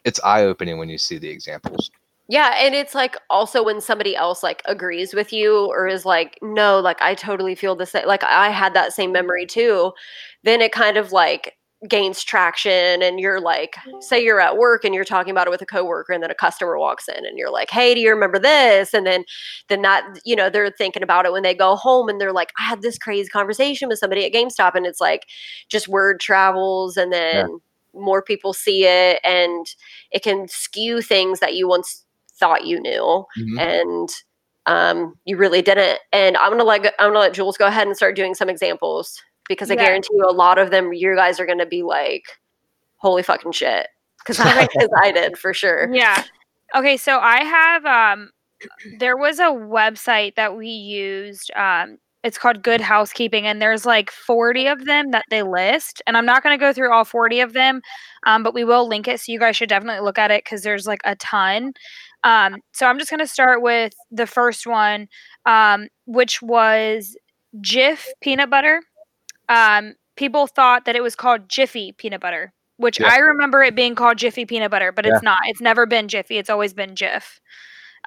it's 0.05 0.21
eye 0.25 0.45
opening 0.45 0.79
when 0.79 0.89
you 0.89 0.99
see 0.99 1.19
the 1.19 1.31
examples. 1.31 1.91
yeah, 2.29 2.55
and 2.59 2.75
it's 2.75 2.95
like 2.95 3.17
also 3.29 3.63
when 3.63 3.81
somebody 3.81 4.17
else 4.17 4.43
like 4.43 4.63
agrees 4.67 5.13
with 5.13 5.33
you 5.33 5.67
or 5.67 5.87
is 5.87 6.07
like, 6.07 6.39
no, 6.41 6.81
like 6.81 7.03
I 7.03 7.15
totally 7.15 7.55
feel 7.55 7.77
the 7.77 7.85
same. 7.87 8.07
Like 8.07 8.25
I 8.25 8.51
had 8.51 8.75
that 8.75 8.93
same 8.93 9.13
memory 9.13 9.45
too. 9.47 9.93
Then 10.45 10.63
it 10.63 10.73
kind 10.73 10.97
of 10.97 11.13
like 11.13 11.57
gains 11.89 12.23
traction, 12.23 13.03
and 13.03 13.19
you're 13.19 13.41
like, 13.41 13.75
say 14.01 14.23
you're 14.23 14.41
at 14.41 14.57
work 14.57 14.85
and 14.85 14.95
you're 14.95 15.05
talking 15.05 15.31
about 15.33 15.47
it 15.47 15.51
with 15.51 15.63
a 15.63 15.67
coworker, 15.67 16.13
and 16.13 16.23
then 16.23 16.31
a 16.31 16.35
customer 16.35 16.79
walks 16.79 17.09
in, 17.09 17.25
and 17.27 17.37
you're 17.39 17.51
like, 17.51 17.71
hey, 17.71 17.95
do 17.95 18.01
you 18.01 18.11
remember 18.11 18.39
this? 18.39 18.95
And 18.95 19.07
then 19.07 19.25
then 19.69 19.83
that 19.83 20.05
you 20.25 20.37
know 20.37 20.49
they're 20.51 20.71
thinking 20.71 21.03
about 21.03 21.27
it 21.27 21.33
when 21.33 21.43
they 21.43 21.55
go 21.55 21.77
home, 21.77 22.09
and 22.09 22.21
they're 22.21 22.33
like, 22.33 22.51
I 22.59 22.63
had 22.63 22.83
this 22.83 22.99
crazy 22.99 23.29
conversation 23.29 23.89
with 23.89 23.99
somebody 23.99 24.25
at 24.25 24.33
GameStop, 24.33 24.75
and 24.75 24.87
it's 24.87 25.01
like 25.01 25.27
just 25.69 25.89
word 25.89 26.21
travels, 26.21 26.97
and 26.97 27.13
then 27.13 27.47
more 27.95 28.23
people 28.23 28.53
see 28.53 28.87
it, 28.87 29.21
and 29.25 29.67
it 30.11 30.23
can 30.23 30.49
skew 30.49 31.03
things 31.03 31.41
that 31.41 31.55
you 31.55 31.69
once 31.69 32.05
thought 32.39 32.67
you 32.67 32.81
knew 32.81 33.25
Mhm. 33.39 33.61
and 33.61 34.09
um, 34.67 35.15
you 35.25 35.37
really 35.37 35.61
didn't. 35.63 35.99
And 36.13 36.37
I'm 36.37 36.51
gonna 36.51 36.65
let 36.65 36.87
I'm 36.99 37.09
gonna 37.11 37.19
let 37.19 37.35
Jules 37.35 37.57
go 37.57 37.67
ahead 37.67 37.87
and 37.87 37.97
start 37.97 38.17
doing 38.17 38.35
some 38.35 38.49
examples 38.49 39.21
because 39.53 39.71
I 39.71 39.75
Yeah. 39.75 39.85
guarantee 39.85 40.15
you 40.15 40.25
a 40.29 40.33
lot 40.33 40.59
of 40.59 40.71
them 40.71 40.93
you 40.93 41.15
guys 41.17 41.39
are 41.41 41.47
gonna 41.47 41.67
be 41.67 41.83
like, 41.83 42.25
"Holy 42.99 43.23
fucking 43.23 43.53
shit!" 43.53 43.87
Because 44.19 44.39
I, 44.41 44.69
I 45.03 45.13
did 45.13 45.39
for 45.39 45.53
sure. 45.55 45.89
Yeah. 45.95 46.25
Okay, 46.75 46.97
so 46.97 47.19
I 47.19 47.45
have 47.45 47.85
um 47.85 48.31
there 48.99 49.17
was 49.17 49.39
a 49.39 49.45
website 49.45 50.35
that 50.37 50.57
we 50.57 50.69
used 50.69 51.51
um 51.57 51.99
it's 52.23 52.39
called 52.39 52.63
Good 52.63 52.81
Housekeeping 52.81 53.47
and 53.49 53.61
there's 53.61 53.85
like 53.85 54.09
40 54.11 54.69
of 54.69 54.85
them 54.85 55.11
that 55.11 55.25
they 55.31 55.43
list 55.43 56.01
and 56.07 56.17
I'm 56.17 56.25
not 56.25 56.43
going 56.45 56.57
to 56.57 56.65
go 56.65 56.73
through 56.73 56.93
all 56.93 57.05
40 57.05 57.41
of 57.41 57.53
them 57.53 57.81
um 58.27 58.43
but 58.45 58.55
we 58.55 58.65
will 58.65 58.87
link 58.87 59.09
it 59.09 59.19
so 59.21 59.33
you 59.33 59.41
guys 59.41 59.57
should 59.57 59.69
definitely 59.69 60.03
look 60.05 60.19
at 60.19 60.31
it 60.31 60.45
cuz 60.45 60.63
there's 60.63 60.87
like 60.87 61.01
a 61.05 61.17
ton. 61.17 61.73
Um 62.23 62.57
so 62.73 62.87
I'm 62.87 62.99
just 62.99 63.11
going 63.11 63.19
to 63.21 63.27
start 63.27 63.61
with 63.63 63.93
the 64.13 64.27
first 64.27 64.67
one 64.67 65.09
um 65.47 65.89
which 66.07 66.41
was 66.43 67.17
Jif 67.61 68.07
peanut 68.23 68.49
butter. 68.51 68.81
Um 69.49 69.95
people 70.17 70.47
thought 70.47 70.85
that 70.85 70.97
it 70.97 71.03
was 71.03 71.17
called 71.17 71.49
Jiffy 71.49 71.93
peanut 71.93 72.21
butter 72.21 72.53
which 72.79 72.99
Yeah. 72.99 73.09
I 73.13 73.19
remember 73.19 73.63
it 73.63 73.77
being 73.77 73.95
called 73.95 74.19
Jiffy 74.19 74.45
peanut 74.45 74.71
butter, 74.71 74.91
but 74.91 75.05
Yeah. 75.07 75.13
it's 75.15 75.23
not. 75.23 75.39
It's 75.47 75.61
never 75.61 75.87
been 75.87 76.09
Jiffy. 76.09 76.39
It's 76.39 76.51
always 76.51 76.75
been 76.75 76.95
Jif. 76.97 77.39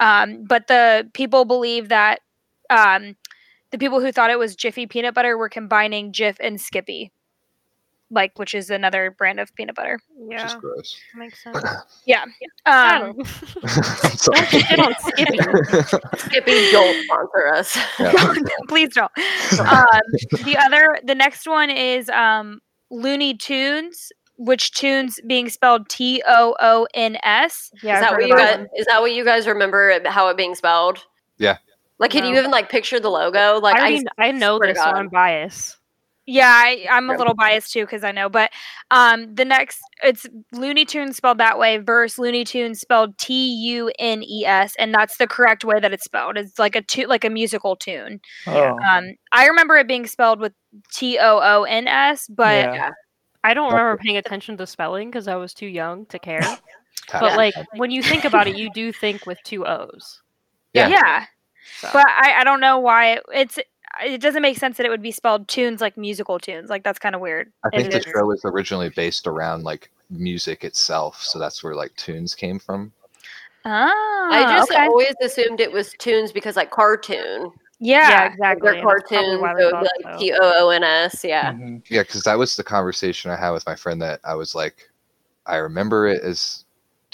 Um, 0.01 0.43
but 0.43 0.67
the 0.67 1.09
people 1.13 1.45
believe 1.45 1.87
that 1.89 2.19
um, 2.69 3.15
the 3.71 3.77
people 3.77 4.01
who 4.01 4.11
thought 4.11 4.31
it 4.31 4.39
was 4.39 4.55
Jiffy 4.55 4.85
peanut 4.85 5.13
butter 5.13 5.37
were 5.37 5.47
combining 5.47 6.11
Jif 6.11 6.35
and 6.41 6.59
Skippy, 6.59 7.11
like 8.11 8.37
which 8.37 8.53
is 8.53 8.69
another 8.69 9.11
brand 9.17 9.39
of 9.39 9.53
peanut 9.55 9.75
butter. 9.75 9.99
Which 10.15 10.37
is 10.37 10.51
Yeah, 10.53 10.59
gross. 10.59 10.95
makes 11.15 11.43
sense. 11.43 11.63
Yeah. 12.05 12.25
I 12.65 12.97
Um, 12.99 13.15
don't- 13.17 13.19
I'm 13.63 14.11
sorry. 14.17 14.39
Don't 14.39 14.61
shit 14.61 14.79
on 14.79 14.95
Skippy. 14.99 16.17
Skippy, 16.17 16.71
don't 16.71 17.03
sponsor 17.05 17.47
us. 17.53 17.77
Yeah. 17.99 18.35
please 18.67 18.93
don't. 18.93 19.11
Um, 19.59 20.43
the 20.43 20.57
other, 20.63 20.97
the 21.03 21.15
next 21.15 21.47
one 21.47 21.69
is 21.69 22.09
um, 22.09 22.61
Looney 22.91 23.33
Tunes, 23.35 24.11
which 24.37 24.71
tunes 24.71 25.19
being 25.27 25.49
spelled 25.49 25.89
T 25.89 26.21
O 26.27 26.55
O 26.59 26.87
N 26.93 27.17
S. 27.23 27.71
Yeah, 27.81 27.95
is 27.95 28.01
that 28.01 28.11
what 28.11 28.27
you 28.27 28.35
guys? 28.35 28.57
one. 28.57 28.67
Is 28.77 28.85
that 28.85 29.01
what 29.01 29.13
you 29.13 29.25
guys 29.25 29.47
remember 29.47 29.89
it- 29.89 30.05
how 30.07 30.27
it 30.29 30.37
being 30.37 30.53
spelled? 30.55 30.99
Yeah. 31.37 31.57
Like, 31.97 32.11
can 32.11 32.25
you 32.25 32.37
even 32.37 32.51
like 32.51 32.69
picture 32.69 32.99
the 32.99 33.09
logo? 33.09 33.59
Like, 33.61 33.77
I, 33.77 34.01
I, 34.19 34.27
I 34.27 34.31
know 34.31 34.57
swear 34.57 34.67
to 34.67 34.73
this, 34.73 34.83
so 34.83 34.91
God. 34.91 34.95
I'm 34.99 35.07
biased. 35.09 35.77
Yeah, 36.27 36.49
I, 36.49 36.87
I'm 36.89 37.09
a 37.09 37.15
little 37.17 37.35
biased 37.35 37.71
too 37.71 37.81
because 37.85 38.03
I 38.03 38.11
know, 38.11 38.29
but 38.29 38.51
um, 38.89 39.35
the 39.35 39.45
next 39.45 39.79
it's 40.03 40.25
Looney 40.51 40.83
Tunes 40.83 41.17
spelled 41.17 41.37
that 41.37 41.59
way 41.59 41.77
versus 41.77 42.17
Looney 42.17 42.43
Tunes 42.43 42.79
spelled 42.79 43.15
T 43.19 43.33
U 43.73 43.91
N 43.99 44.23
E 44.23 44.43
S, 44.45 44.75
and 44.79 44.91
that's 44.93 45.17
the 45.17 45.27
correct 45.27 45.63
way 45.63 45.79
that 45.79 45.93
it's 45.93 46.03
spelled. 46.03 46.35
It's 46.37 46.57
like 46.57 46.75
a 46.75 46.81
tu- 46.81 47.05
like 47.07 47.23
a 47.25 47.29
musical 47.29 47.75
tune. 47.75 48.19
Oh, 48.47 48.77
Um, 48.89 49.03
I 49.33 49.45
remember 49.45 49.77
it 49.77 49.87
being 49.87 50.07
spelled 50.07 50.39
with 50.39 50.53
T 50.91 51.19
O 51.19 51.39
O 51.43 51.63
N 51.63 51.87
S, 51.87 52.27
but 52.27 52.73
yeah. 52.73 52.89
I 53.43 53.53
don't 53.53 53.71
remember 53.71 53.97
paying 54.01 54.17
attention 54.17 54.57
to 54.57 54.65
spelling 54.65 55.11
because 55.11 55.27
I 55.27 55.35
was 55.35 55.53
too 55.53 55.67
young 55.67 56.05
to 56.07 56.17
care. 56.19 56.41
But 57.11 57.21
Yeah. 57.23 57.35
like 57.35 57.53
when 57.75 57.91
you 57.91 58.01
think 58.01 58.25
about 58.25 58.47
it, 58.47 58.55
you 58.57 58.71
do 58.73 58.91
think 58.91 59.27
with 59.27 59.37
two 59.43 59.63
O's. 59.67 60.23
yeah, 60.73 60.87
Yeah. 60.87 61.25
So. 61.79 61.89
but 61.93 62.07
I, 62.07 62.37
I 62.39 62.43
don't 62.43 62.59
know 62.59 62.79
why 62.79 63.13
it, 63.13 63.23
it's 63.31 63.59
it 64.03 64.21
doesn't 64.21 64.41
make 64.41 64.57
sense 64.57 64.77
that 64.77 64.85
it 64.85 64.89
would 64.89 65.01
be 65.01 65.11
spelled 65.11 65.47
tunes 65.47 65.81
like 65.81 65.97
musical 65.97 66.39
tunes. 66.39 66.69
Like 66.69 66.83
that's 66.83 66.99
kind 66.99 67.15
of 67.15 67.21
weird. 67.21 67.51
I 67.63 67.69
think 67.69 67.87
It 67.87 67.91
the 67.91 67.97
is. 67.99 68.05
show 68.05 68.25
was 68.25 68.41
originally 68.45 68.89
based 68.89 69.27
around 69.27 69.63
like 69.63 69.91
music 70.09 70.63
itself, 70.63 71.21
so 71.21 71.39
that's 71.39 71.63
where 71.63 71.75
like 71.75 71.95
tunes 71.95 72.35
came 72.35 72.59
from. 72.59 72.91
Ah, 73.65 73.91
I 74.29 74.55
just 74.57 74.71
okay. 74.71 74.85
always 74.85 75.15
assumed 75.21 75.59
it 75.59 75.71
was 75.71 75.93
tunes 75.97 76.31
because 76.31 76.55
like 76.55 76.69
cartoon. 76.69 77.51
yeah, 77.79 78.09
yeah, 78.09 78.25
exactly. 78.25 78.69
They're 78.69 78.79
and 78.79 78.89
that's 78.89 79.09
probably 79.09 79.37
cartoons, 79.39 79.41
so 79.41 79.55
they 79.57 79.63
it 79.63 79.73
would 79.73 79.89
be 79.99 80.03
like. 80.05 80.19
T 80.19 80.33
O 80.33 80.65
O 80.65 80.69
N 80.69 80.83
S. 80.83 81.23
Yeah. 81.23 81.53
Mhm. 81.53 81.81
Yeah, 81.89 82.03
because 82.03 82.23
that 82.23 82.37
was 82.37 82.55
the 82.55 82.63
conversation 82.63 83.31
I 83.31 83.37
had 83.37 83.51
with 83.51 83.65
my 83.65 83.75
friend 83.75 84.01
that 84.01 84.19
I 84.23 84.35
was 84.35 84.53
like, 84.53 84.89
I 85.45 85.57
remember 85.57 86.07
it 86.07 86.21
as 86.21 86.64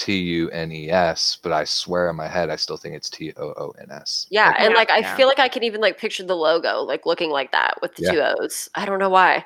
T 0.01 0.17
U 0.17 0.49
N 0.49 0.71
E 0.71 0.89
S, 0.89 1.37
but 1.43 1.51
I 1.51 1.63
swear 1.63 2.09
in 2.09 2.15
my 2.15 2.27
head 2.27 2.49
I 2.49 2.55
still 2.55 2.75
think 2.75 2.95
it's 2.95 3.07
T 3.09 3.31
O 3.37 3.53
O 3.55 3.73
N 3.79 3.91
S. 3.91 4.25
Yeah, 4.31 4.47
Like, 4.47 4.59
and 4.61 4.71
Yeah, 4.71 4.77
like 4.77 4.89
I 4.89 4.99
yeah. 4.99 5.15
feel 5.15 5.27
like 5.27 5.37
I 5.37 5.47
can 5.47 5.61
even 5.63 5.79
like 5.79 5.99
picture 5.99 6.23
the 6.23 6.35
logo 6.35 6.81
like 6.81 7.05
looking 7.05 7.29
like 7.29 7.51
that 7.51 7.75
with 7.83 7.93
the 7.95 8.03
Yeah. 8.05 8.11
two 8.11 8.41
O's. 8.41 8.67
I 8.73 8.85
don't 8.85 8.97
know 8.97 9.09
why. 9.09 9.45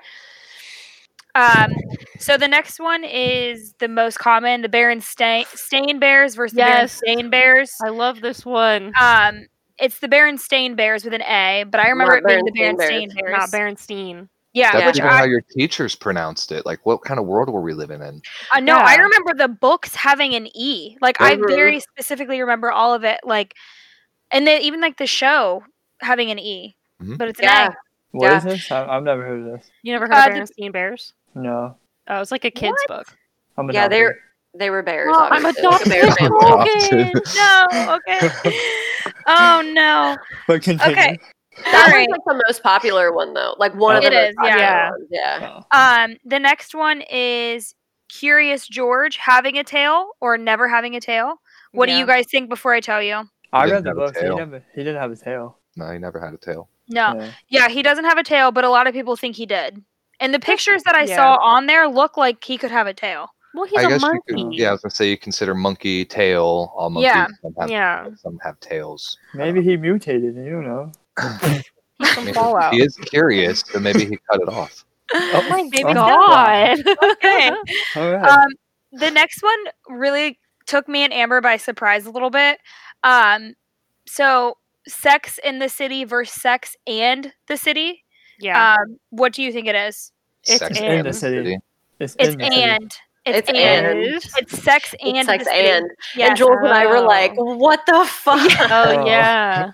Um, 1.35 1.69
so 2.19 2.38
the 2.38 2.47
next 2.47 2.79
one 2.79 3.03
is 3.03 3.74
the 3.79 3.89
most 3.89 4.19
common, 4.19 4.62
the 4.62 4.69
Berenstain 4.69 5.45
Stain 5.47 6.00
Bears 6.00 6.35
versus 6.35 6.57
Yes. 6.57 7.01
the 7.01 7.07
Berenstain 7.07 7.29
Bears. 7.29 7.74
I 7.83 7.89
love 7.89 8.21
this 8.21 8.45
one. 8.45 8.93
Um, 9.00 9.47
it's 9.77 10.00
the 10.00 10.07
Baron 10.07 10.38
Stain 10.38 10.75
Bears 10.75 11.03
with 11.03 11.13
an 11.13 11.24
A, 11.24 11.65
but 11.69 11.81
I 11.81 11.89
remember 11.89 12.13
Not 12.13 12.19
it 12.19 12.25
being 12.27 12.45
the 12.45 12.51
Berenstain 12.51 12.77
Bears. 12.77 13.12
Berenstain 13.12 13.15
Bears. 13.15 13.31
Not 13.31 13.50
Berenstein. 13.51 14.29
Yeah, 14.55 14.71
That's 14.71 14.85
which 14.88 14.97
even 14.97 15.09
I 15.09 15.17
how 15.17 15.24
your 15.25 15.41
teachers 15.41 15.93
pronounced 15.95 16.51
it. 16.51 16.65
Like, 16.65 16.83
what 16.85 17.03
kind 17.03 17.19
of 17.19 17.25
world 17.27 17.50
were 17.50 17.62
we 17.62 17.74
living 17.74 18.01
in? 18.01 18.21
uh, 18.55 18.59
no, 18.62 18.77
I 18.77 18.95
remember 18.95 19.33
the 19.35 19.47
books 19.50 19.93
having 19.93 20.33
an 20.33 20.47
E. 20.55 20.97
Like 21.01 21.19
I 21.21 21.35
Mhm. 21.35 21.47
very 21.47 21.79
specifically 21.81 22.39
remember 22.39 22.71
all 22.71 22.93
of 22.93 23.03
it. 23.03 23.19
Like, 23.24 23.53
and 24.31 24.47
then 24.47 24.62
even 24.62 24.81
like 24.81 24.97
the 24.97 25.05
show 25.07 25.63
having 26.01 26.31
an 26.31 26.39
E, 26.39 26.75
Mhm. 27.03 27.17
but 27.17 27.27
it's 27.27 27.39
an 27.39 27.43
Yeah. 27.45 27.67
A. 27.67 27.75
What 28.12 28.31
Yeah. 28.31 28.38
is 28.38 28.43
this? 28.45 28.71
I, 28.71 28.85
I've 28.88 29.03
never 29.03 29.21
heard 29.24 29.39
of 29.45 29.59
this. 29.59 29.69
You 29.83 29.91
never 29.93 30.05
heard 30.07 30.15
Uh, 30.15 30.27
of 30.29 30.33
the- 30.33 30.39
Berenstein 30.63 30.71
Bears? 30.71 31.13
No. 31.35 31.77
Oh, 32.07 32.21
it's 32.21 32.31
like 32.31 32.45
a 32.45 32.51
kid's 32.51 32.81
book. 32.88 33.07
I'm 33.57 33.69
Yeah, 33.71 33.88
they're 33.89 34.17
they 34.57 34.69
were 34.69 34.83
bears. 34.83 35.13
Oh, 35.13 35.27
I'm 35.29 35.45
a 35.45 35.50
adopted. 35.50 35.89
bear 35.91 36.09
family. 36.12 36.39
Adopted. 36.41 37.21
No, 37.35 37.95
okay. 37.97 38.29
oh 39.27 39.62
no. 39.74 40.15
But 40.47 40.62
continue. 40.62 40.93
Okay. 40.95 41.19
That 41.63 41.88
Alright. 41.88 42.09
was 42.09 42.17
like 42.17 42.38
the 42.38 42.43
most 42.47 42.63
popular 42.63 43.13
one 43.13 43.33
though. 43.33 43.55
Like 43.57 43.74
one 43.75 43.95
of 43.95 44.03
It 44.03 44.09
the 44.12 44.15
most 44.15 44.29
is, 44.29 44.35
yeah. 44.43 44.50
popular 44.50 44.59
Yeah. 44.62 44.89
ones, 44.91 45.07
Yeah. 45.09 45.62
Oh. 45.71 46.03
Um, 46.03 46.17
the 46.25 46.39
next 46.39 46.75
one 46.75 47.01
is 47.09 47.74
Curious 48.09 48.67
George 48.67 49.17
having 49.17 49.57
a 49.57 49.63
tail 49.63 50.09
or 50.21 50.38
never 50.38 50.67
having 50.67 50.95
a 50.95 51.00
tail. 51.01 51.39
What 51.71 51.88
do 51.88 51.93
you 51.93 52.05
guys 52.05 52.25
think 52.29 52.50
before 52.50 52.74
I 52.74 52.79
tell 52.79 53.01
you? 53.01 53.24
I 53.51 53.69
read 53.69 53.83
the 53.83 53.93
book. 53.93 54.15
He 54.17 54.24
never. 54.29 54.63
He 54.74 54.83
didn't 54.83 55.01
have 55.01 55.12
a 55.12 55.15
tail. 55.15 55.57
No, 55.75 55.91
he 55.91 55.97
never 55.97 56.19
had 56.19 56.33
a 56.33 56.38
tail. 56.38 56.69
No. 56.88 57.15
Yeah. 57.15 57.31
Yeah, 57.50 57.69
he 57.69 57.81
doesn't 57.83 58.05
have 58.05 58.17
a 58.17 58.24
tail, 58.24 58.51
but 58.51 58.63
a 58.63 58.69
lot 58.69 58.88
of 58.88 58.93
people 58.93 59.15
think 59.15 59.35
he 59.35 59.45
did. 59.45 59.83
And 60.19 60.33
the 60.33 60.39
pictures 60.39 60.83
that 60.83 60.95
I 60.95 61.03
yeah. 61.03 61.15
saw 61.15 61.35
on 61.41 61.65
there 61.65 61.88
look 61.88 62.15
like 62.15 62.43
he 62.43 62.57
could 62.57 62.71
have 62.71 62.88
a 62.88 62.93
tail. 62.93 63.27
Well, 63.53 63.65
he's 63.65 63.79
I 63.79 63.83
a 63.83 63.89
guess 63.89 64.01
monkey. 64.01 64.19
you 64.27 64.45
could, 64.45 64.53
yeah, 64.53 64.69
I 64.69 64.71
was 64.74 64.81
gonna 64.81 64.91
say 64.91 65.09
you 65.09 65.17
consider 65.17 65.55
monkey 65.55 66.05
tail. 66.05 66.74
All 66.75 66.89
monkeys 66.89 67.05
Yeah. 67.07 67.27
some 67.41 67.53
have, 67.59 67.69
Yeah. 67.69 68.07
some 68.17 68.38
have 68.43 68.59
tails. 68.59 69.17
Maybe 69.33 69.62
he 69.62 69.75
mutated, 69.77 70.35
you 70.35 70.50
don't 70.51 70.65
know. 70.67 70.91
He's 71.19 72.17
I 72.17 72.25
mean, 72.25 72.34
Fallout. 72.34 72.74
he 72.74 72.81
is 72.81 72.95
curious, 72.98 73.62
so 73.62 73.79
maybe 73.79 74.05
he 74.05 74.19
cut 74.29 74.41
it 74.41 74.50
off. 74.50 74.84
Oh 75.13 75.48
my 75.50 75.63
Maybe 75.63 75.84
oh, 75.86 75.93
God. 75.93 76.77
Okay. 77.12 77.51
All 77.95 78.12
right. 78.12 78.27
Um, 78.27 78.48
the 78.91 79.12
next 79.12 79.41
one 79.41 79.98
really 79.98 80.39
took 80.65 80.88
me 80.88 81.03
and 81.03 81.13
Amber 81.13 81.41
by 81.41 81.57
surprise 81.57 82.05
a 82.05 82.12
little 82.12 82.29
bit. 82.29 82.60
Um, 83.03 83.53
so 84.07 84.57
Sex 84.88 85.39
in 85.43 85.60
the 85.60 85.69
City 85.69 86.03
versus 86.03 86.41
Sex 86.41 86.75
and 86.88 87.31
the 87.48 87.57
City. 87.57 88.03
yeah. 88.39 88.75
Um, 88.79 88.98
what 89.10 89.34
do 89.34 89.43
you 89.43 89.51
think 89.51 89.67
it 89.67 89.75
is? 89.75 90.12
It's 90.43 90.60
Sex 90.60 90.79
in 90.79 90.86
and 90.86 91.07
the 91.07 91.13
city. 91.13 91.57
it's 92.00 92.15
It's 92.19 92.34
in 92.34 92.39
the 92.39 92.51
city. 92.51 92.88
And. 93.25 93.36
It's, 93.36 93.50
It's 93.50 93.58
and. 93.60 93.88
and. 93.88 94.00
It's 94.00 94.63
sex 94.63 94.94
and 95.01 95.17
It's 95.17 95.25
sex 95.27 95.44
the 95.46 95.50
city. 95.51 95.67
and. 95.70 95.89
Yes. 96.15 96.29
And 96.29 96.38
Jules 96.38 96.58
and 96.62 96.74
I 96.74 96.86
were 96.86 97.01
like, 97.01 97.34
Oh. 97.38 97.55
what 97.55 97.86
the 97.86 98.05
fuck? 98.08 98.39
oh 98.72 98.96
Oh. 99.00 99.05
yeah. 99.05 99.72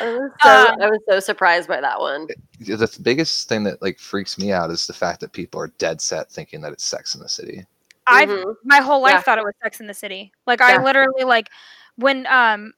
I 0.00 0.04
was 0.06 0.30
so, 0.42 0.48
Um, 0.50 0.80
I 0.82 0.88
was 0.90 1.00
so 1.08 1.18
surprised 1.20 1.68
by 1.68 1.80
that 1.80 1.98
one. 1.98 2.28
The 2.60 2.98
biggest 3.02 3.48
thing 3.48 3.64
that 3.64 3.82
like 3.82 3.98
freaks 3.98 4.38
me 4.38 4.52
out 4.52 4.70
is 4.70 4.86
the 4.86 4.92
fact 4.92 5.20
that 5.20 5.32
people 5.32 5.60
are 5.60 5.68
dead 5.78 6.00
set 6.00 6.30
thinking 6.30 6.60
that 6.60 6.72
it's 6.72 6.84
Sex 6.84 7.14
in 7.14 7.20
the 7.20 7.28
City. 7.28 7.66
I've 8.06 8.28
Mhm. 8.28 8.54
my 8.64 8.78
whole 8.78 9.00
life 9.02 9.12
Yeah. 9.14 9.20
thought 9.22 9.38
it 9.38 9.44
was 9.44 9.54
Sex 9.62 9.80
in 9.80 9.86
the 9.88 9.94
City. 9.94 10.32
Like 10.46 10.60
I 10.60 10.82
literally 10.82 11.24
like 11.24 11.48
when 11.96 12.26
um 12.28 12.72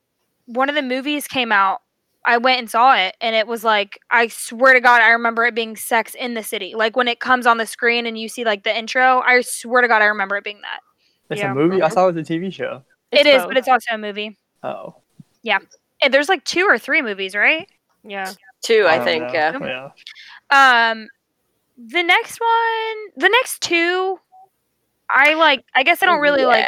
one 0.46 0.68
of 0.68 0.74
the 0.74 0.82
movies 0.82 1.26
came 1.28 1.52
out, 1.52 1.80
I 2.26 2.38
went 2.38 2.58
and 2.58 2.70
saw 2.70 2.94
it 2.96 3.16
and 3.20 3.36
it 3.36 3.46
was 3.46 3.64
like 3.64 3.98
I 4.10 4.28
swear 4.28 4.72
to 4.74 4.80
God 4.80 5.02
I 5.02 5.08
remember 5.10 5.44
it 5.44 5.54
being 5.54 5.76
Sex 5.76 6.14
in 6.14 6.34
the 6.34 6.42
City. 6.42 6.74
Like 6.74 6.96
when 6.96 7.08
it 7.08 7.20
comes 7.20 7.46
on 7.46 7.58
the 7.58 7.66
screen 7.66 8.06
and 8.06 8.16
you 8.18 8.28
see 8.28 8.44
like 8.44 8.64
the 8.64 8.76
intro, 8.76 9.20
I 9.20 9.40
swear 9.42 9.82
to 9.82 9.88
God 9.88 10.00
I 10.02 10.06
remember 10.06 10.36
it 10.36 10.44
being 10.44 10.60
that. 10.62 10.80
It's 11.30 11.40
Yeah. 11.40 11.52
a 11.52 11.54
movie. 11.54 11.82
I 11.82 11.88
thought 11.88 12.08
it 12.08 12.14
was 12.14 12.28
a 12.30 12.32
TV 12.32 12.52
show. 12.52 12.82
It's 13.12 13.24
both. 13.24 13.48
but 13.48 13.56
it's 13.56 13.68
also 13.68 13.86
a 13.92 13.98
movie. 13.98 14.36
Oh. 14.62 14.96
Yeah. 15.42 15.58
And 16.02 16.12
there's 16.12 16.28
like 16.28 16.44
two 16.44 16.64
or 16.64 16.78
three 16.78 17.02
movies, 17.02 17.34
right? 17.34 17.68
yeah. 18.02 18.32
Two, 18.62 18.86
I, 18.88 18.96
don't 18.96 19.04
think. 19.04 19.32
Yeah. 19.32 19.90
Yeah. 20.50 20.90
Um 20.90 21.08
the 21.76 22.02
next 22.02 22.40
one, 22.40 23.10
the 23.16 23.28
next 23.28 23.60
two 23.60 24.18
I 25.10 25.34
like 25.34 25.64
I 25.74 25.82
guess 25.82 26.02
I 26.02 26.06
don't 26.06 26.20
really 26.20 26.46
like 26.46 26.66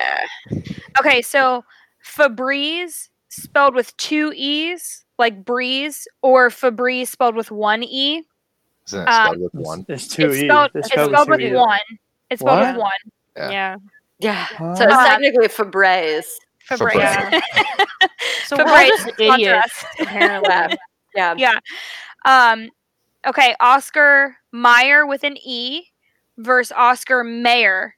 Okay, 1.01 1.23
so 1.23 1.65
Febreze 2.05 3.09
spelled 3.29 3.75
with 3.75 3.97
two 3.97 4.33
E's, 4.35 5.05
like 5.19 5.45
breeze, 5.45 6.07
or 6.23 6.49
Febreze 6.51 7.09
spelled 7.09 7.35
with 7.37 7.51
one 7.51 7.83
E. 7.83 8.23
Isn't 8.87 9.03
it 9.03 9.09
Um, 9.09 9.25
spelled 9.27 9.41
with 9.41 9.55
one? 9.55 9.87
it's 9.89 10.09
two 10.09 10.29
it's 10.31 10.37
E. 10.43 10.47
spelled, 10.49 10.71
It's 10.75 10.91
it's 10.93 11.03
spelled 11.05 11.29
with 11.29 11.41
two 11.41 11.47
E's. 11.47 11.55
one. 11.55 11.79
It's 12.31 12.41
spelled 12.41 12.59
What? 12.61 12.75
with 12.75 12.81
one. 12.83 12.91
Yeah. 13.37 13.51
Yeah. 13.51 13.77
Yeah. 14.19 14.45
Huh? 14.45 14.75
So 14.77 14.85
it's 14.85 14.93
Um, 14.95 15.05
technically 15.07 15.49
Febreze. 15.49 16.27
Febreze. 16.69 16.95
Yeah. 16.95 17.41
So 18.47 18.57
we're 18.57 18.63
all 18.65 18.69
Febreze 18.77 18.89
just 19.07 19.21
idiots, 19.21 19.85
apparently. 20.01 20.49
Yeah. 20.51 20.75
Yeah. 21.17 21.35
Yeah. 21.39 21.59
Um. 22.27 22.69
Okay, 23.27 23.57
Oscar 23.59 24.37
Meyer 24.53 25.07
with 25.07 25.25
an 25.25 25.37
E 25.43 25.85
versus 26.39 26.73
Oscar 26.77 27.25
Mayer. 27.25 27.97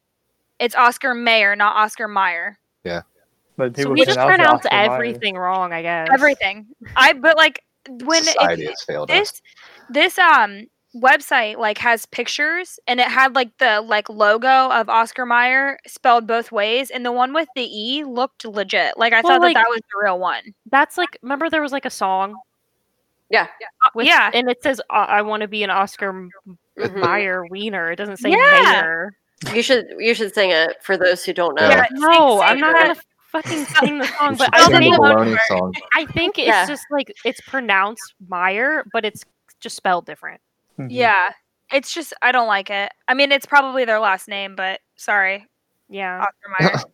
It's 0.60 0.74
Oscar 0.76 1.14
Mayer, 1.14 1.54
not 1.56 1.74
Oscar 1.76 2.06
Meyer. 2.08 2.58
But 2.84 3.04
So 3.58 3.70
people 3.70 3.92
we 3.92 4.04
just 4.04 4.16
pronounce 4.18 4.64
it 4.64 4.68
pronounce 4.70 4.94
everything 4.94 5.36
wrong, 5.36 5.72
I 5.72 5.82
guess. 5.82 6.08
Everything. 6.12 6.66
I 6.96 7.12
but 7.12 7.36
like 7.36 7.62
when 7.88 8.22
if- 8.22 8.28
Society 8.28 8.66
has 8.66 8.82
failed 8.84 9.10
us. 9.10 9.16
this 9.18 9.42
this 9.90 10.18
um 10.18 10.64
website 10.96 11.58
like 11.58 11.76
has 11.78 12.06
pictures 12.06 12.78
and 12.86 12.98
it 12.98 13.06
had 13.08 13.34
like 13.34 13.50
the 13.58 13.80
like 13.82 14.08
logo 14.08 14.48
of 14.70 14.88
Oscar 14.88 15.26
Mayer 15.26 15.78
spelled 15.86 16.26
both 16.26 16.50
ways 16.50 16.90
and 16.90 17.04
the 17.04 17.12
one 17.12 17.34
with 17.34 17.48
the 17.54 17.62
E 17.62 18.04
looked 18.04 18.44
legit. 18.44 18.96
Like 18.96 19.12
I 19.12 19.20
Well, 19.20 19.34
thought 19.34 19.42
like- 19.42 19.54
that 19.54 19.64
that 19.64 19.68
was 19.70 19.80
the 19.80 20.02
real 20.02 20.18
one. 20.18 20.42
That's 20.70 20.96
like 20.96 21.18
remember 21.22 21.50
there 21.50 21.62
was 21.62 21.72
like 21.72 21.84
a 21.84 21.90
song 21.90 22.34
Yeah. 23.30 23.48
with, 23.94 24.06
yeah. 24.06 24.30
and 24.32 24.48
it 24.50 24.62
says 24.62 24.80
uh, 24.90 24.94
I 25.08 25.22
want 25.22 25.42
to 25.42 25.48
be 25.48 25.62
an 25.62 25.70
Oscar 25.70 26.08
M- 26.10 26.30
Mhm. 26.78 26.96
Meyer 27.00 27.44
Wiener. 27.50 27.90
It 27.90 27.96
doesn't 27.96 28.18
say 28.18 28.30
Yeah. 28.30 28.36
Mayer. 28.82 29.12
You 29.54 29.62
should 29.62 29.86
you 29.98 30.14
should 30.14 30.34
sing 30.34 30.50
it 30.50 30.76
for 30.82 30.96
those 30.96 31.24
who 31.24 31.32
don't 31.32 31.54
know. 31.54 31.68
Yeah. 31.68 31.86
No, 31.92 32.38
sing 32.38 32.48
I'm 32.48 32.60
not 32.60 32.74
gonna 32.74 32.94
fucking 33.28 33.64
sing 33.66 33.98
the 33.98 34.06
song, 34.18 34.36
but 34.36 34.50
I'll 34.54 34.62
I 34.62 34.64
Sing 34.64 34.72
the 34.72 34.76
sing 34.78 34.90
think 34.92 34.98
one 34.98 35.16
baloney 35.16 35.36
part. 35.36 35.48
song. 35.48 35.74
I 35.94 36.04
think 36.06 36.38
it's 36.38 36.46
Yeah. 36.48 36.66
just 36.66 36.84
like 36.90 37.12
it's 37.24 37.40
pronounced 37.42 38.14
Meyer, 38.28 38.84
but 38.92 39.04
it's 39.04 39.24
just 39.60 39.76
spelled 39.76 40.06
different. 40.06 40.40
Mhm. 40.78 40.88
Yeah. 40.90 41.30
It's 41.72 41.92
just 41.92 42.14
I 42.22 42.32
don't 42.32 42.46
like 42.48 42.70
it. 42.70 42.90
I 43.08 43.14
mean 43.14 43.30
it's 43.32 43.46
probably 43.46 43.84
their 43.84 44.00
last 44.00 44.28
name, 44.28 44.56
but 44.56 44.80
sorry, 44.96 45.46
Yeah. 45.88 46.20
Oscar 46.20 46.54
Mayer. 46.60 46.82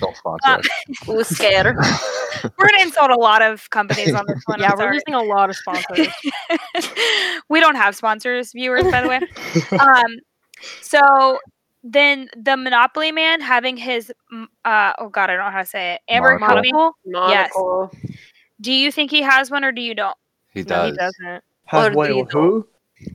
Don't 0.00 0.16
sponsor 0.16 0.48
Um, 0.48 1.18
us. 1.18 1.28
Scared. 1.36 1.76
We're 2.58 2.66
gonna 2.68 2.82
insult 2.82 3.10
a 3.10 3.16
lot 3.16 3.42
of 3.42 3.68
companies 3.70 4.14
on 4.14 4.24
this 4.26 4.42
one. 4.46 4.58
Yeah, 4.60 4.70
I'm 4.72 4.78
we're 4.78 4.84
sorry. 4.84 5.00
losing 5.06 5.14
a 5.14 5.22
lot 5.22 5.50
of 5.50 5.56
sponsors. 5.56 6.08
we 7.50 7.60
don't 7.60 7.74
have 7.74 7.94
sponsors, 7.94 8.52
viewers, 8.52 8.84
by 8.84 9.02
the 9.02 9.08
way. 9.08 9.20
um, 9.78 10.04
so 10.80 11.38
then 11.92 12.28
the 12.36 12.56
Monopoly 12.56 13.12
man 13.12 13.40
having 13.40 13.76
his, 13.76 14.12
uh, 14.64 14.92
oh 14.98 15.08
god, 15.08 15.30
I 15.30 15.36
don't 15.36 15.44
know 15.46 15.50
how 15.50 15.60
to 15.60 15.66
say 15.66 15.94
it. 15.94 16.00
Amber, 16.08 16.38
Monocle. 16.38 16.62
help 16.72 16.96
me. 17.04 17.12
Yes. 17.30 17.52
Do 18.60 18.72
you 18.72 18.90
think 18.90 19.10
he 19.10 19.22
has 19.22 19.50
one 19.50 19.64
or 19.64 19.72
do 19.72 19.80
you 19.82 19.94
don't? 19.94 20.16
He 20.52 20.60
No, 20.62 20.66
does. 20.68 20.90
he 20.90 20.96
doesn't. 20.96 21.44
Has 21.66 21.88
Or 21.88 21.94
wait, 21.96 22.08
diesel. 22.08 22.26
who? 22.30 22.66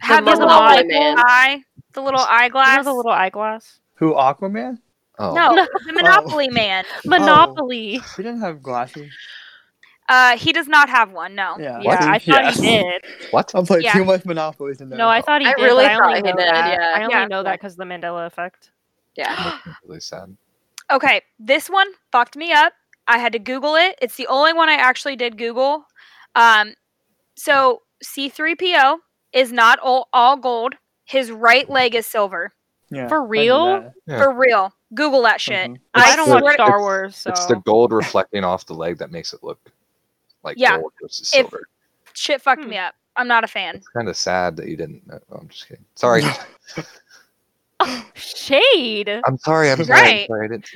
Have 0.02 0.26
the 0.26 0.32
little 0.32 0.46
Monopoly 0.48 0.76
like, 0.78 0.88
man. 0.88 1.16
eye, 1.20 1.64
the 1.94 2.02
little 2.02 2.20
You 2.20 2.26
eyeglass. 2.30 2.78
know 2.78 2.84
the 2.84 2.94
little 2.94 3.12
eyeglass? 3.12 3.80
Who? 3.96 4.14
Aquaman? 4.14 4.78
Oh, 5.20 5.34
no, 5.34 5.50
No. 5.52 5.68
the 5.88 5.94
Monopoly 5.94 6.50
man. 6.50 6.86
Monopoly. 7.06 8.00
He 8.16 8.24
didn't 8.24 8.42
have 8.42 8.62
glasses. 8.62 9.12
Uh, 10.12 10.38
he 10.38 10.52
does 10.52 10.68
not 10.68 10.90
have 10.90 11.12
one. 11.14 11.34
No. 11.36 11.56
Yeah. 11.58 11.80
Yeah, 11.82 11.98
I 12.02 12.20
thought 12.20 12.44
Yeah. 12.44 12.52
he 12.52 12.62
did. 12.62 13.06
What? 13.32 13.56
I 13.56 13.64
played 13.64 13.84
Yeah. 13.84 13.94
too 13.94 14.04
much 14.04 14.26
Monopoly 14.26 14.76
to 14.76 14.86
know. 14.86 14.98
No, 14.98 15.08
I 15.08 15.22
thought 15.22 15.42
he 15.42 15.48
I 15.48 15.54
did. 15.54 15.64
really 15.64 15.86
but 15.86 15.92
I 15.92 15.96
only 15.96 16.04
thought 16.04 16.16
he 16.16 16.22
know 16.34 16.38
did, 16.38 16.48
that. 16.54 16.80
yeah. 16.80 16.94
I 16.98 17.04
only 17.04 17.16
Yeah. 17.16 17.26
know 17.28 17.44
that 17.44 17.54
because 17.54 17.74
of 17.74 17.78
the 17.78 17.86
Mandela 17.86 18.26
effect. 18.28 18.72
Yeah. 19.16 19.58
Really 19.88 20.02
sad. 20.02 20.36
Okay, 20.92 21.22
this 21.40 21.70
one 21.70 21.88
fucked 22.12 22.36
me 22.36 22.52
up. 22.52 22.74
I 23.08 23.20
had 23.20 23.32
to 23.32 23.40
Google 23.40 23.76
it. 23.76 23.98
It's 24.02 24.16
the 24.18 24.28
only 24.28 24.52
one 24.52 24.68
I 24.68 24.74
actually 24.74 25.16
did 25.16 25.38
Google. 25.38 25.86
Um, 26.36 26.74
so 27.36 27.82
C3PO 28.04 28.98
is 29.32 29.54
not 29.54 29.80
all, 29.80 30.10
all 30.12 30.36
gold. 30.36 30.76
His 31.06 31.32
right 31.32 31.70
leg 31.70 31.96
is 31.96 32.06
silver. 32.06 32.52
Yeah, 32.90 33.08
For 33.08 33.24
real? 33.24 33.94
Yeah. 34.06 34.18
For 34.18 34.34
real. 34.34 34.74
Google 34.94 35.22
that 35.22 35.40
shit. 35.40 35.72
Mhm. 35.72 35.80
I 35.94 36.16
don't 36.18 36.28
the- 36.28 36.40
watch 36.44 36.54
Star 36.56 36.80
Wars, 36.82 37.16
so 37.16 37.30
It's 37.30 37.46
the 37.46 37.56
gold 37.56 37.94
reflecting 37.94 38.44
off 38.44 38.66
the 38.66 38.74
leg 38.74 38.98
that 38.98 39.10
makes 39.12 39.32
it 39.34 39.42
look 39.42 39.58
like 40.44 40.58
Yeah. 40.58 40.78
gold 40.80 40.94
versus 41.02 41.22
If- 41.34 41.42
silver. 41.50 41.64
Shit 42.14 42.42
fucked 42.42 42.64
Hmm. 42.64 42.70
me 42.72 42.78
up. 42.78 42.94
I'm 43.16 43.28
not 43.28 43.44
a 43.44 43.48
fan. 43.48 43.76
It's 43.76 43.88
kind 43.90 44.08
of 44.10 44.16
sad 44.18 44.56
that 44.58 44.68
you 44.68 44.78
didn't. 44.78 45.06
know. 45.08 45.20
Oh, 45.32 45.38
I'm 45.38 45.48
just 45.50 45.68
kidding. 45.68 45.86
Sorry. 45.96 46.24
shade. 48.14 49.10
I'm 49.26 49.38
sorry. 49.40 49.72
I'm 49.72 49.84
sorry. 49.84 50.00
Right. 50.02 50.22
I'm 50.22 50.28
sorry. 50.28 50.46
I 50.46 50.50
didn't. 50.50 50.70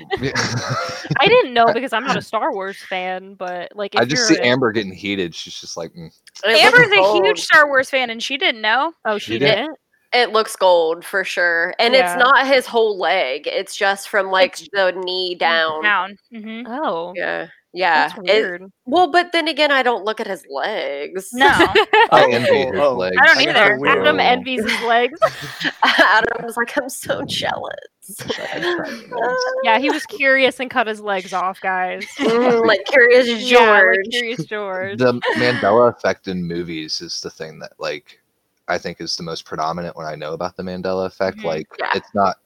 I 1.20 1.28
didn't 1.28 1.54
know 1.54 1.68
because 1.74 1.94
I'm 1.94 2.04
not 2.06 2.18
a 2.18 2.22
Star 2.22 2.52
Wars 2.52 2.78
fan, 2.78 3.36
but 3.36 3.76
like 3.76 3.94
if 3.96 4.02
I 4.02 4.06
just 4.06 4.30
you're 4.30 4.38
see 4.38 4.44
a- 4.44 4.46
Amber 4.46 4.72
getting 4.72 4.92
heated. 4.94 5.36
She's 5.36 5.60
just 5.60 5.78
like, 5.78 5.94
mm. 5.94 6.12
Amber's 6.46 6.88
a 6.92 6.96
gold. 6.96 7.24
huge 7.26 7.42
Star 7.42 7.68
Wars 7.68 7.90
fan 7.90 8.10
and 8.10 8.22
she 8.24 8.38
didn't 8.38 8.62
know. 8.62 8.94
Oh, 9.06 9.18
she 9.18 9.34
You 9.34 9.40
did? 9.40 9.56
didn't. 9.56 9.78
It 10.14 10.32
looks 10.32 10.56
gold 10.56 11.04
for 11.04 11.26
sure, 11.26 11.74
and 11.78 11.94
Yeah. 11.94 12.14
it's 12.14 12.18
not 12.24 12.48
his 12.48 12.66
whole 12.66 12.98
leg. 12.98 13.48
It's 13.48 13.76
just 13.76 14.08
from 14.08 14.32
like 14.32 14.56
the 14.72 14.94
knee 15.04 15.36
down. 15.36 15.84
Down. 15.84 16.18
hmm 16.32 16.62
Oh, 16.68 17.12
Yeah, 17.18 17.48
yeah. 17.76 18.08
that's 18.08 18.20
It- 18.30 18.62
well, 18.86 19.12
but 19.12 19.32
then 19.32 19.48
again, 19.48 19.72
I 19.72 19.84
don't 19.84 20.06
look 20.06 20.20
at 20.20 20.28
his 20.28 20.46
legs. 20.50 21.30
No. 21.34 21.48
I 22.12 22.28
envy 22.32 22.66
her 22.66 22.82
oh. 22.82 22.94
legs. 22.96 23.18
I 23.20 23.26
don't 23.26 23.42
either. 23.42 23.54
they're. 23.54 23.88
Adam 23.88 24.20
envies 24.20 24.64
his 24.64 24.82
legs. 24.84 25.20
Adam's 25.84 26.56
like, 26.58 26.78
I'm 26.78 26.90
so 26.90 27.22
jealous. 27.28 27.76
Yeah, 29.64 29.80
he 29.80 29.90
was 29.90 30.06
curious 30.06 30.60
and 30.60 30.70
cut 30.70 30.88
his 30.88 31.02
legs 31.02 31.34
off, 31.34 31.60
guys. 31.62 32.06
Mm, 32.20 32.66
like 32.66 32.86
Curious 32.86 33.26
George. 33.28 33.44
Yeah, 33.44 33.82
like 33.82 34.12
Curious 34.12 34.46
George. 34.46 35.00
the 35.00 35.14
Mandela 35.38 35.90
effect 35.96 36.28
in 36.28 36.44
movies 36.46 37.02
is 37.02 37.20
the 37.22 37.30
thing 37.32 37.60
that 37.60 37.74
like 37.80 38.20
I 38.68 38.78
think 38.78 39.02
is 39.02 39.16
the 39.18 39.24
most 39.24 39.46
predominant 39.46 39.96
when 39.96 40.06
I 40.06 40.16
know 40.16 40.34
about 40.34 40.56
the 40.56 40.64
Mandela 40.64 41.06
effect. 41.08 41.40
Mhm. 41.40 41.46
Like 41.46 41.68
Yeah. 41.80 41.92
it's 41.96 42.14
not 42.14 42.38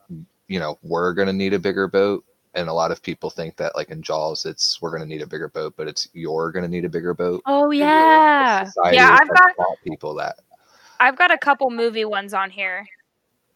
you 0.48 0.60
know 0.60 0.80
we're 0.82 1.14
gonna 1.14 1.34
need 1.34 1.54
a 1.54 1.60
bigger 1.60 1.88
boat, 1.88 2.24
and 2.60 2.70
a 2.70 2.74
lot 2.74 2.92
of 2.92 3.02
people 3.02 3.30
think 3.30 3.56
that 3.56 3.76
like 3.76 3.90
in 3.90 4.02
Jaws 4.02 4.46
it's 4.46 4.82
we're 4.82 4.92
gonna 4.92 5.06
need 5.06 5.22
a 5.22 5.28
bigger 5.28 5.48
boat, 5.48 5.74
but 5.78 5.88
it's 5.88 6.10
you're 6.14 6.52
gonna 6.52 6.68
need 6.68 6.86
a 6.86 6.90
bigger 6.90 7.14
boat. 7.14 7.42
Oh 7.46 7.72
yeah. 7.72 8.70
Yeah, 8.92 9.18
I've 9.20 9.30
got- 9.30 9.56
people 9.84 10.14
that. 10.16 10.36
I've 11.00 11.18
got 11.18 11.32
a 11.32 11.38
couple 11.38 11.70
movie 11.72 12.06
ones 12.06 12.34
on 12.34 12.50
here. 12.50 12.86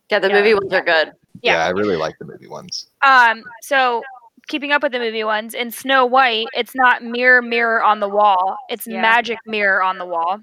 Yeah, 0.09 0.19
the 0.19 0.29
Yeah. 0.29 0.35
movie 0.35 0.53
ones 0.53 0.73
are 0.73 0.81
good. 0.81 1.11
Yeah. 1.41 1.53
Yeah. 1.57 1.65
I 1.65 1.69
really 1.69 1.97
like 1.97 2.17
the 2.19 2.25
movie 2.25 2.47
ones. 2.47 2.87
Um, 3.01 3.43
so 3.61 4.01
keeping 4.47 4.71
up 4.71 4.81
with 4.83 4.93
the 4.93 4.99
movie 4.99 5.23
ones, 5.25 5.53
in 5.53 5.69
Snow 5.71 6.05
White, 6.05 6.47
it's 6.53 6.73
not 6.75 7.03
mirror 7.03 7.41
mirror 7.41 7.83
on 7.83 7.99
the 7.99 8.07
wall. 8.09 8.55
It's 8.69 8.87
Yeah. 8.87 9.01
magic 9.01 9.39
mirror 9.45 9.83
on 9.83 9.97
the 9.97 10.05
wall. 10.05 10.39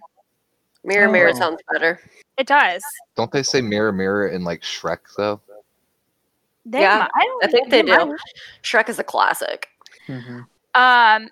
Mirror, 0.85 1.09
mirror 1.11 1.31
Oh. 1.35 1.39
sounds 1.39 1.61
better. 1.73 2.01
It 2.37 2.47
does. 2.47 2.83
Don't 3.17 3.31
they 3.33 3.43
say 3.43 3.61
mirror, 3.61 3.93
mirror 3.93 4.29
in 4.29 4.45
like 4.45 4.61
Shrek 4.63 5.01
though? 5.17 5.41
They 6.71 6.81
Yeah, 6.81 7.07
mi- 7.15 7.23
I, 7.23 7.25
don't 7.25 7.45
I 7.45 7.49
think 7.49 7.71
they 7.71 7.83
might. 7.83 8.05
do. 8.05 8.17
Shrek 8.63 8.89
is 8.89 8.99
a 8.99 9.05
classic. 9.05 9.69
Mhm. 10.09 10.47
Um, 10.75 11.29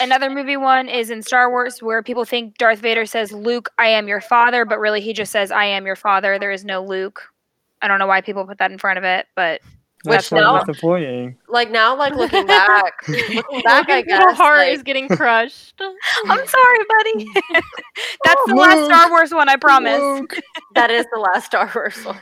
another 0.00 0.30
movie 0.30 0.56
one 0.56 0.88
is 0.88 1.10
in 1.10 1.22
Star 1.22 1.50
Wars 1.50 1.82
where 1.82 2.02
people 2.02 2.24
think 2.24 2.56
Darth 2.58 2.78
Vader 2.80 3.04
says, 3.06 3.30
"Luke, 3.32 3.68
I 3.78 3.88
am 3.88 4.08
your 4.08 4.20
father," 4.20 4.64
but 4.64 4.78
really 4.78 5.00
he 5.00 5.12
just 5.12 5.30
says, 5.32 5.50
"I 5.52 5.64
am 5.66 5.84
your 5.86 5.96
father." 5.96 6.38
There 6.38 6.50
is 6.50 6.64
no 6.64 6.82
Luke. 6.82 7.22
I 7.82 7.88
don't 7.88 7.98
know 7.98 8.06
why 8.06 8.20
people 8.22 8.46
put 8.46 8.58
that 8.58 8.70
in 8.70 8.78
front 8.78 8.96
of 8.98 9.04
it, 9.04 9.26
but 9.36 9.60
That's 10.06 10.30
Which 10.30 10.38
so 10.40 10.44
now- 10.52 10.62
disappointing. 10.62 11.36
Like 11.48 11.70
now, 11.70 11.96
like 11.96 12.14
looking 12.14 12.46
back, 12.46 12.92
looking 13.08 13.42
back, 13.62 13.88
I 13.88 14.00
Logan's 14.00 14.06
guess. 14.06 14.18
little 14.20 14.34
heart 14.34 14.58
like, 14.58 14.72
is 14.74 14.82
getting 14.82 15.08
crushed. 15.08 15.80
I'm 16.26 16.46
sorry, 16.46 16.78
buddy. 16.88 17.26
That's 18.24 18.40
the 18.46 18.54
last 18.54 18.76
Luke. 18.76 18.90
Star 18.92 19.08
Wars 19.10 19.32
one, 19.32 19.48
I 19.48 19.56
promise. 19.56 20.26
That 20.74 20.90
is 20.90 21.06
the 21.12 21.18
last 21.20 21.46
Star 21.46 21.70
Wars 21.74 21.96
one. 22.04 22.20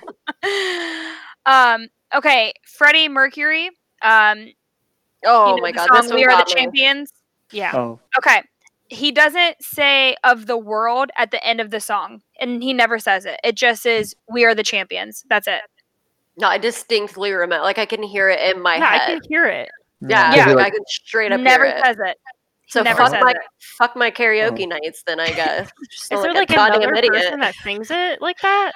um, 1.47 1.89
okay, 2.15 2.53
Freddie 2.67 3.09
Mercury. 3.09 3.71
Um, 4.03 4.39
you 4.41 4.53
Oh 5.25 5.55
know 5.57 5.63
my 5.63 5.71
the 5.73 5.77
god, 5.77 5.89
song 5.89 6.03
this 6.03 6.11
one 6.11 6.17
"We 6.17 6.25
Are 6.25 6.33
the 6.33 6.39
got 6.39 6.49
me. 6.49 6.55
Champions." 6.55 7.13
Yeah. 7.53 7.73
Oh, 7.75 8.01
Okay. 8.19 8.43
He 8.89 9.11
doesn't 9.11 9.57
say 9.63 10.17
of 10.23 10.47
the 10.47 10.59
world 10.59 11.11
at 11.17 11.31
the 11.31 11.43
end 11.47 11.61
of 11.61 11.71
the 11.71 11.81
song, 11.81 12.21
and 12.41 12.63
he 12.63 12.73
never 12.75 12.99
says 12.99 13.25
it. 13.25 13.39
It 13.45 13.55
just 13.55 13.83
says 13.83 14.15
"We 14.29 14.45
are 14.45 14.55
the 14.55 14.63
champions." 14.63 15.25
That's 15.31 15.47
it. 15.49 15.63
No, 16.37 16.49
I 16.49 16.59
distinctly 16.59 17.33
remember. 17.33 17.63
Like 17.63 17.79
I 17.79 17.87
can 17.87 18.03
hear 18.03 18.29
it 18.29 18.41
in 18.55 18.61
my 18.63 18.77
yeah, 18.77 18.85
I 18.89 18.97
head. 18.99 19.07
can 19.07 19.21
hear 19.29 19.45
it. 19.47 19.71
Yeah, 20.01 20.35
Yeah. 20.35 20.47
like, 20.47 20.57
Like- 20.57 20.67
I 20.67 20.71
can 20.71 20.85
straight 20.89 21.31
up 21.33 21.41
never 21.41 21.65
hear 21.67 21.77
it. 21.77 21.85
says 21.85 21.97
it. 22.05 22.19
So 22.69 22.83
never 22.83 22.99
fuck 23.03 23.11
says 23.13 23.23
my 23.23 23.31
it. 23.31 23.37
fuck 23.79 23.95
my 23.97 24.11
karaoke 24.11 24.67
nights 24.67 25.03
then 25.07 25.21
I 25.21 25.29
guess. 25.31 25.71
Is 25.93 26.09
there 26.09 26.33
like 26.33 26.49
like 26.49 26.51
a 26.51 26.55
goddamn 26.55 26.89
another 26.89 27.09
person 27.09 27.41
that 27.41 27.55
sings 27.57 27.91
it 27.91 28.21
like 28.23 28.41
that? 28.41 28.73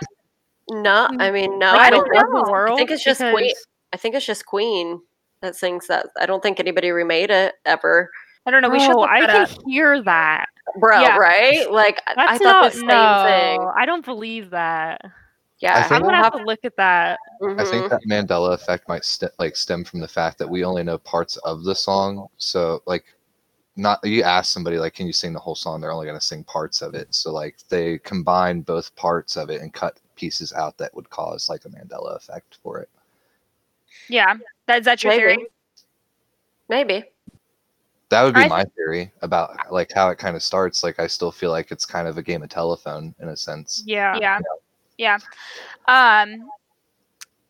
No, 0.71 1.09
mm, 1.11 1.21
I 1.23 1.31
mean 1.31 1.59
no, 1.59 1.73
Like, 1.73 1.81
I 1.81 1.91
don't 1.91 2.09
know. 2.13 2.21
the 2.21 2.27
think. 2.39 2.51
world? 2.51 2.73
I 2.73 2.77
think 2.77 2.91
it's 2.91 3.05
just 3.05 3.21
Queen. 3.21 3.53
I 3.93 3.97
think 3.97 4.15
it's 4.15 4.27
just 4.27 4.47
Queen 4.47 5.01
that 5.43 5.55
sings 5.57 5.87
that. 5.87 6.07
I 6.19 6.27
don't 6.27 6.43
think 6.43 6.59
anybody 6.59 6.91
remade 6.91 7.31
it 7.31 7.55
ever. 7.65 8.11
I 8.47 8.51
don't 8.51 8.63
know. 8.63 8.71
We 8.71 8.81
should 8.81 8.95
look 8.97 9.09
I 9.11 9.21
can 9.27 9.43
up. 9.43 9.51
hear 9.67 10.03
that. 10.03 10.47
Bro, 10.81 11.01
Yeah. 11.01 11.17
right? 11.17 11.71
Like 11.71 12.03
I- 12.07 12.15
That's 12.15 12.33
I 12.33 12.39
thought 12.39 12.63
not 12.63 12.73
the 12.73 12.79
same 12.79 12.87
no. 12.89 13.25
thing. 13.27 13.71
I 13.77 13.87
don't 13.87 14.05
believe 14.05 14.51
that. 14.51 15.01
Yeah, 15.61 15.79
I 15.91 15.95
I'm 15.95 16.03
we'll 16.03 16.11
gonna 16.11 16.17
have 16.23 16.33
have- 16.35 16.41
to 16.43 16.45
look 16.47 16.61
at 16.65 16.77
that. 16.77 17.19
Mm-hmm. 17.41 17.61
I 17.61 17.65
think 17.65 17.91
that 17.91 18.03
Mandela 18.05 18.53
effect 18.53 18.89
might 18.89 19.05
st- 19.05 19.33
like 19.39 19.57
stem 19.57 19.85
from 19.85 20.01
the 20.01 20.09
fact 20.09 20.39
that 20.39 20.49
we 20.49 20.65
only 20.65 20.83
know 20.83 20.99
parts 20.99 21.37
of 21.39 21.65
the 21.65 21.75
song. 21.75 22.27
So 22.37 22.83
like, 22.87 23.05
not 23.77 24.01
you 24.05 24.23
ask 24.23 24.53
somebody 24.53 24.79
like, 24.79 24.95
can 24.95 25.07
you 25.07 25.13
sing 25.13 25.33
the 25.33 25.39
whole 25.39 25.55
song? 25.55 25.81
They're 25.81 25.93
only 25.93 26.07
going 26.07 26.19
to 26.19 26.25
sing 26.25 26.45
parts 26.45 26.83
of 26.83 26.95
it. 26.95 27.15
So 27.15 27.31
like, 27.33 27.57
they 27.69 27.99
combine 27.99 28.61
both 28.63 28.95
parts 28.97 29.37
of 29.37 29.49
it 29.51 29.61
and 29.63 29.73
cut 29.73 29.99
pieces 30.17 30.53
out 30.53 30.77
that 30.79 30.95
would 30.95 31.09
cause 31.11 31.49
like 31.49 31.65
a 31.65 31.69
Mandela 31.69 32.17
effect 32.17 32.59
for 32.63 32.81
it. 32.81 32.89
Yeah, 34.09 34.35
that, 34.67 34.81
is 34.81 34.85
that 34.87 35.03
your 35.03 35.13
Maybe. 35.13 35.23
theory? 35.23 35.47
Maybe. 36.69 37.05
That 38.09 38.23
would 38.23 38.35
be 38.35 38.41
I 38.41 38.49
my 38.49 38.65
theory 38.77 39.13
about 39.23 39.57
like 39.73 39.93
how 39.93 40.11
it 40.11 40.19
kind 40.19 40.37
of 40.37 40.43
starts. 40.43 40.85
Like, 40.85 41.01
I 41.01 41.07
still 41.07 41.33
feel 41.33 41.51
like 41.51 41.73
it's 41.73 41.85
kind 41.85 42.07
of 42.07 42.19
a 42.19 42.23
game 42.23 42.43
of 42.43 42.49
telephone 42.49 43.15
in 43.21 43.29
a 43.29 43.37
sense. 43.37 43.83
Yeah. 43.85 44.17
Yeah, 44.19 44.39
yeah. 44.97 45.19
Um, 45.89 46.49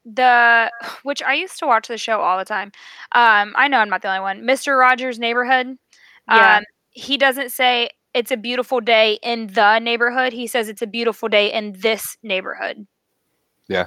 the 0.05 0.71
which 1.03 1.23
I 1.23 1.35
used 1.35 1.59
to 1.59 1.67
watch 1.67 1.89
the 1.89 1.99
show 1.99 2.21
all 2.21 2.39
the 2.39 2.45
time. 2.45 2.73
Um, 3.13 3.55
I 3.57 3.69
know 3.69 3.79
I'm 3.79 3.89
not 3.89 4.03
the 4.03 4.09
only 4.09 4.21
one. 4.21 4.47
Mister 4.47 4.77
Rogers' 4.77 5.19
Neighborhood. 5.19 5.77
Yeah. 6.31 6.59
Um, 6.59 6.65
he 6.91 7.19
doesn't 7.19 7.51
say 7.51 7.91
it's 8.17 8.31
a 8.31 8.37
beautiful 8.37 8.81
day 8.81 9.19
in 9.23 9.49
the 9.49 9.79
neighborhood. 9.79 10.33
He 10.33 10.47
says 10.47 10.69
it's 10.69 10.83
a 10.83 10.87
beautiful 10.87 11.29
day 11.29 11.53
in 11.53 11.73
this 11.79 12.17
neighborhood. 12.23 12.87
Yeah. 13.69 13.87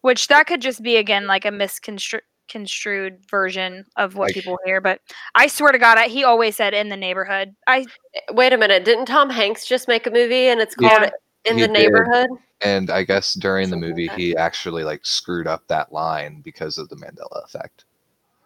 Which 0.00 0.26
that 0.28 0.46
could 0.48 0.60
just 0.60 0.82
be 0.82 0.96
again 0.96 1.26
like 1.28 1.44
a 1.44 1.50
misconstrued 1.52 3.18
version 3.30 3.84
of 3.96 4.16
what 4.16 4.26
Like- 4.28 4.34
people 4.34 4.58
hear, 4.64 4.80
but 4.80 5.00
I 5.36 5.46
swear 5.46 5.70
to 5.72 5.78
God, 5.78 5.96
I, 5.96 6.08
he 6.08 6.24
always 6.24 6.56
said 6.56 6.74
in 6.74 6.88
the 6.88 6.96
neighborhood. 6.96 7.54
I 7.66 7.86
Wait 8.32 8.52
a 8.52 8.58
minute. 8.58 8.84
Didn't 8.84 9.06
Tom 9.06 9.30
Hanks 9.30 9.64
just 9.66 9.86
make 9.88 10.06
a 10.06 10.10
movie 10.10 10.48
and 10.48 10.60
it's 10.60 10.74
Yeah. 10.78 10.98
called 10.98 11.10
In 11.44 11.56
He 11.56 11.62
the 11.62 11.68
did. 11.68 11.72
Neighborhood? 11.72 12.30
And 12.62 12.90
I 12.90 13.02
guess 13.04 13.34
during 13.34 13.70
the 13.70 13.76
movie, 13.76 14.08
he 14.16 14.36
actually 14.36 14.84
like 14.84 15.04
screwed 15.06 15.46
up 15.46 15.66
that 15.68 15.92
line 15.92 16.40
because 16.42 16.78
of 16.78 16.88
the 16.88 16.96
Mandela 16.96 17.44
effect. 17.44 17.84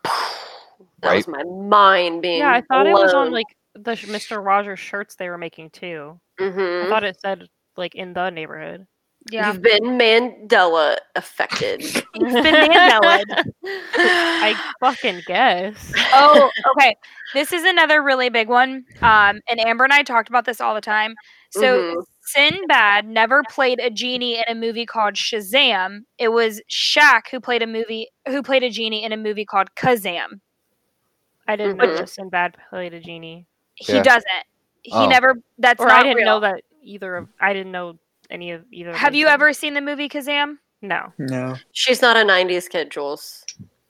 That 1.02 1.09
Right. 1.09 1.16
was 1.16 1.29
my 1.29 1.42
mind 1.44 2.22
being. 2.22 2.38
Yeah, 2.38 2.52
I 2.52 2.62
thought 2.62 2.87
it 2.87 2.92
was 2.92 3.12
on 3.12 3.31
like 3.31 3.46
the 3.76 3.92
Mr. 3.92 4.44
Rogers 4.44 4.78
shirts 4.80 5.14
they 5.16 5.28
were 5.28 5.38
making 5.38 5.70
too. 5.70 6.20
I 6.38 6.42
Mhm. 6.42 6.88
thought 6.88 7.04
it 7.04 7.20
said 7.20 7.48
like 7.76 7.94
in 7.94 8.12
the 8.12 8.30
neighborhood. 8.30 8.86
yeah. 9.30 9.48
You've 9.52 9.62
been 9.62 9.98
Mandela 9.98 10.96
affected. 11.16 11.82
You've 11.82 12.42
been 12.42 12.54
Mandela. 12.70 13.22
I 13.64 14.54
fucking 14.80 15.22
guess. 15.26 15.92
oh, 16.12 16.50
okay. 16.78 16.94
This 17.34 17.52
is 17.52 17.64
another 17.64 18.02
really 18.02 18.28
big 18.28 18.48
one. 18.48 18.84
Um, 19.02 19.40
and 19.50 19.58
Amber 19.60 19.84
and 19.84 19.92
I 19.92 20.02
talked 20.04 20.28
about 20.28 20.44
this 20.44 20.60
all 20.60 20.74
the 20.74 20.80
time. 20.80 21.14
So 21.50 21.78
Mhm. 21.82 22.04
Sinbad 22.28 23.06
never 23.06 23.42
played 23.50 23.78
a 23.80 23.88
genie 23.90 24.36
in 24.38 24.44
a 24.48 24.54
movie 24.54 24.86
called 24.86 25.14
Shazam. 25.14 26.00
It 26.18 26.28
was 26.28 26.60
Shaq 26.70 27.22
who 27.30 27.40
played 27.40 27.62
a 27.62 27.66
movie 27.66 28.08
who 28.28 28.42
played 28.42 28.62
a 28.64 28.70
genie 28.70 29.04
in 29.04 29.12
a 29.12 29.16
movie 29.16 29.44
called 29.44 29.74
Kazam. 29.76 30.40
I 31.48 31.54
didn't 31.56 31.78
Mhm. 31.78 31.96
know 31.98 32.04
Sinbad 32.04 32.56
played 32.70 32.94
a 32.94 33.00
genie, 33.00 33.46
He 33.76 33.94
Yeah. 33.94 34.02
doesn't. 34.02 34.44
He 34.82 34.92
Oh. 34.92 35.06
never. 35.08 35.36
That's 35.58 35.80
or 35.80 35.86
not 35.88 36.00
I 36.00 36.02
didn't 36.02 36.16
real. 36.18 36.26
know 36.26 36.40
that 36.40 36.62
either 36.82 37.16
of. 37.16 37.28
I 37.40 37.52
didn't 37.52 37.72
know 37.72 37.98
any 38.30 38.50
of 38.52 38.64
either. 38.72 38.92
Have 38.94 39.12
those 39.12 39.18
you 39.18 39.26
things. 39.26 39.34
ever 39.34 39.52
seen 39.52 39.74
the 39.74 39.80
movie 39.80 40.08
Kazam? 40.08 40.58
No. 40.82 41.12
no. 41.18 41.56
She's 41.72 42.02
not 42.02 42.16
a 42.16 42.24
90s 42.24 42.68
kid, 42.68 42.90
Jules. 42.90 43.44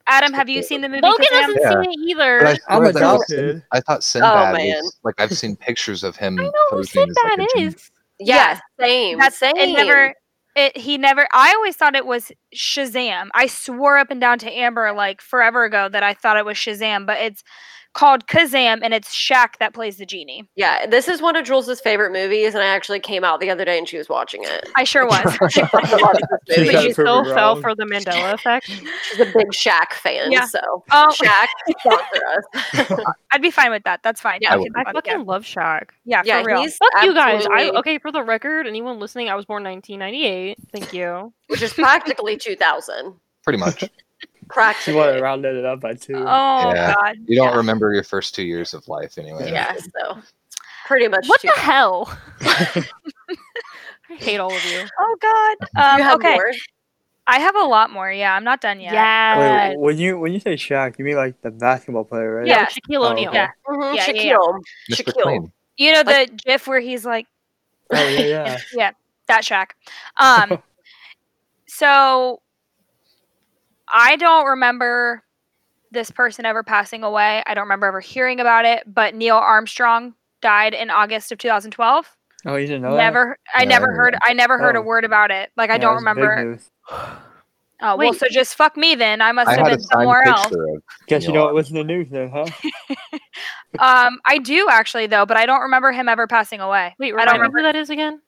Adam, 0.07 0.33
have 0.33 0.49
you 0.49 0.63
seen 0.63 0.83
the 0.83 0.89
movie 0.89 1.01
Logan 1.03 1.27
Kazam? 1.33 1.41
hasn't 1.41 1.59
Yeah. 1.63 1.71
seen 1.71 1.91
it 1.91 2.11
either. 2.11 2.41
But 2.43 2.47
I 2.69 2.75
I'm 2.77 2.81
swear 2.83 2.93
that 2.93 3.13
was- 3.13 3.63
I 3.73 3.81
thought 3.81 4.05
Sinbad 4.05 4.55
oh, 4.55 4.57
man. 4.57 4.77
was 4.83 5.01
like 5.03 5.21
I've 5.21 5.33
seen 5.37 5.57
pictures 5.57 6.05
of 6.05 6.17
him 6.17 6.39
I 6.39 6.45
know 6.45 6.53
who 6.71 6.77
posing 6.77 7.03
as 7.03 7.09
like 7.09 7.31
Sinbad 7.39 7.49
a 7.57 7.61
is. 7.61 7.91
Yeah, 8.21 8.61
same. 8.81 9.19
That's 9.19 9.37
same. 9.37 9.57
it. 9.57 9.73
Never. 9.73 10.15
It. 10.55 10.77
He 10.77 10.97
never. 10.97 11.29
I 11.35 11.53
always 11.55 11.77
thought 11.77 11.95
it 11.97 12.07
was 12.07 12.33
Shazam. 12.55 13.29
I 13.35 13.47
swore 13.47 13.99
up 13.99 14.11
and 14.11 14.21
down 14.21 14.39
to 14.39 14.51
Amber 14.51 14.91
like 14.93 15.21
forever 15.21 15.65
ago 15.65 15.89
that 15.91 16.03
I 16.03 16.15
thought 16.15 16.37
it 16.39 16.47
was 16.47 16.57
Shazam, 16.57 17.05
but 17.05 17.19
it's 17.21 17.43
called 17.97 18.27
Kazam, 18.27 18.81
and 18.83 18.93
it's 18.95 19.15
Shaq 19.15 19.57
that 19.59 19.73
plays 19.75 19.97
the 19.97 20.05
genie. 20.07 20.47
Yeah, 20.55 20.87
this 20.87 21.09
is 21.09 21.23
one 21.23 21.35
of 21.35 21.45
Jules's 21.47 21.81
favorite 21.81 22.13
movies, 22.13 22.55
and 22.55 22.63
I 22.63 22.67
actually 22.67 23.01
came 23.01 23.25
out 23.25 23.41
the 23.41 23.49
other 23.51 23.65
day 23.65 23.79
and 23.79 23.89
she 23.89 23.97
was 23.99 24.09
watching 24.09 24.43
it. 24.45 24.69
I 24.77 24.85
sure 24.85 25.07
was. 25.09 25.23
She 25.51 25.63
fucking 25.73 25.99
loves 26.01 26.19
this 26.47 26.57
She's 26.57 26.59
movie. 26.59 26.73
got 26.73 26.75
But 26.75 26.85
it 26.85 26.87
you 26.89 26.93
still 26.93 27.23
proven 27.23 27.35
fell 27.35 27.57
for 27.61 27.75
the 27.75 27.85
Mandela 27.85 28.35
effect. 28.35 28.67
She's 28.67 29.21
a 29.21 29.25
big 29.25 29.49
Shaq 29.53 29.93
fan, 29.95 30.31
Yeah. 30.31 30.45
so 30.47 30.85
oh, 30.93 31.13
Shaq 31.21 31.47
sponsor 31.81 32.27
us. 33.01 33.05
I'd 33.33 33.43
be 33.43 33.51
fine 33.51 33.71
with 33.71 33.83
that. 33.85 34.03
That's 34.03 34.21
fine. 34.21 34.39
Yeah, 34.43 34.57
We 34.57 34.69
I 34.77 34.81
I 34.81 34.83
talk 34.85 34.91
about 34.93 35.07
fucking 35.07 35.25
love 35.27 35.45
Shaq. 35.45 35.89
yeah, 36.05 36.23
yeah, 36.25 36.43
for 36.43 36.49
real. 36.49 36.61
he's 36.61 36.77
Fuck 36.77 37.03
you 37.03 37.15
guys. 37.15 37.47
I 37.51 37.71
okay 37.77 37.99
for 37.99 38.13
the 38.13 38.23
record. 38.23 38.67
Anyone 38.67 38.99
listening? 39.01 39.29
I 39.31 39.35
was 39.35 39.45
born 39.47 39.65
1998. 39.65 40.59
Thank 40.73 40.93
you. 40.93 41.33
which 41.49 41.63
is 41.63 41.73
practically 41.73 42.37
2000. 42.37 43.15
Pretty 43.43 43.59
much. 43.59 43.85
She 44.49 44.55
Practically. 44.55 44.95
wanted 44.95 45.17
to 45.17 45.23
round 45.23 45.45
it 45.45 45.65
up 45.65 45.81
by 45.81 45.95
two. 45.95 46.15
Oh 46.17 46.73
Yeah. 46.73 46.95
God. 46.95 47.17
You 47.27 47.37
don't 47.37 47.51
Yeah. 47.51 47.57
remember 47.57 47.93
your 47.93 48.05
first 48.05 48.35
two 48.35 48.45
years 48.45 48.75
of 48.75 48.87
life 48.87 49.19
anyway. 49.19 49.51
Yeah, 49.51 49.75
so 49.75 50.19
pretty 50.87 51.09
much. 51.09 51.27
What 51.27 51.41
two- 51.41 51.49
the 51.55 51.61
hell? 51.61 52.17
I 52.43 54.15
hate 54.19 54.39
all 54.39 54.53
of 54.53 54.65
you. 54.65 54.85
Oh 54.99 55.17
God. 55.21 55.57
Um, 55.75 56.01
you 56.01 56.15
okay, 56.15 56.35
more? 56.35 56.53
I 57.27 57.41
have 57.41 57.57
a 57.57 57.65
lot 57.65 57.91
more. 57.91 58.11
Yeah, 58.13 58.35
I'm 58.37 58.45
not 58.45 58.61
done 58.61 58.79
yet. 58.79 58.93
Yeah. 58.93 59.75
When 59.77 59.99
you 59.99 60.17
when 60.19 60.33
you 60.33 60.39
say 60.39 60.55
Shaq, 60.55 60.97
you 60.99 61.05
mean 61.05 61.17
like 61.17 61.41
the 61.43 61.51
basketball 61.51 62.05
player, 62.05 62.37
right? 62.37 62.47
Yeah, 62.47 62.61
Yeah. 62.61 62.67
Shaquille 62.67 63.05
Oh, 63.05 63.11
O'Neal. 63.11 63.31
okay. 63.31 63.39
Yeah. 63.39 63.51
Mhm, 63.67 63.95
Yeah, 63.97 64.11
yeah, 64.11 64.23
yeah. 64.23 64.37
Shaquille. 64.37 64.61
Mr. 64.91 65.05
Shaquille. 65.13 65.51
You 65.77 65.93
know 65.93 66.03
the 66.05 66.31
GIF 66.47 66.69
where 66.69 66.81
he's 66.81 67.05
like, 67.05 67.27
Oh 67.91 68.09
yeah, 68.09 68.21
yeah. 68.27 68.59
yeah, 68.73 68.91
that 69.27 69.43
Shaq. 69.43 69.71
Um, 70.19 70.63
so 71.67 72.41
I 73.93 74.17
don't 74.17 74.47
remember 74.47 75.23
this 75.93 76.11
person 76.11 76.45
ever 76.45 76.63
passing 76.63 77.03
away. 77.05 77.43
I 77.47 77.55
don't 77.55 77.65
remember 77.65 77.87
ever 77.87 78.01
hearing 78.01 78.41
about 78.41 78.65
it. 78.65 78.83
But 78.93 79.15
Neil 79.15 79.37
Armstrong 79.37 80.15
died 80.43 80.75
in 80.75 80.91
August 80.91 81.33
of 81.33 81.39
2012. 81.39 82.17
Oh, 82.45 82.57
you 82.57 82.67
didn't 82.67 82.83
know 82.83 82.93
that? 82.93 82.97
never, 82.99 83.39
I 83.55 83.65
No, 83.65 83.69
never 83.71 83.85
I 83.87 83.89
didn't 83.89 83.97
heard. 83.97 84.17
I 84.25 84.33
never 84.33 84.59
heard 84.59 84.77
a 84.77 84.81
Oh. 84.81 84.83
word 84.83 85.05
about 85.05 85.31
it. 85.31 85.51
Like 85.57 85.71
I 85.71 85.75
Yeah, 85.75 85.79
don't 85.83 85.93
it 85.93 85.95
was 85.95 86.05
big 86.05 86.09
remember. 86.09 86.45
news. 86.45 86.71
Oh 87.83 87.95
well, 87.97 87.99
Wait. 88.13 88.15
so 88.19 88.27
just 88.31 88.55
fuck 88.55 88.77
me 88.77 88.95
then. 88.95 89.21
I 89.21 89.33
must 89.33 89.51
I 89.51 89.57
have 89.57 89.67
been 89.67 89.81
signed 89.81 89.89
somewhere 90.01 90.23
else. 90.23 90.53
Guess 91.09 91.27
you 91.27 91.33
know 91.33 91.49
it 91.49 91.55
was 91.55 91.69
in 91.71 91.77
the 91.77 91.85
news 91.85 92.09
then, 92.11 92.31
huh? 92.31 92.47
Um, 93.79 94.21
I 94.25 94.39
do 94.39 94.69
actually 94.71 95.07
though, 95.07 95.27
but 95.27 95.37
I 95.37 95.45
don't 95.45 95.61
remember 95.61 95.93
him 95.93 96.09
ever 96.09 96.27
passing 96.27 96.61
away. 96.61 96.95
Wait, 96.99 97.13
I 97.15 97.27
don't 97.27 97.35
remember 97.35 97.59
who 97.59 97.65
that 97.65 97.77
is 97.77 97.91
again? 97.91 98.23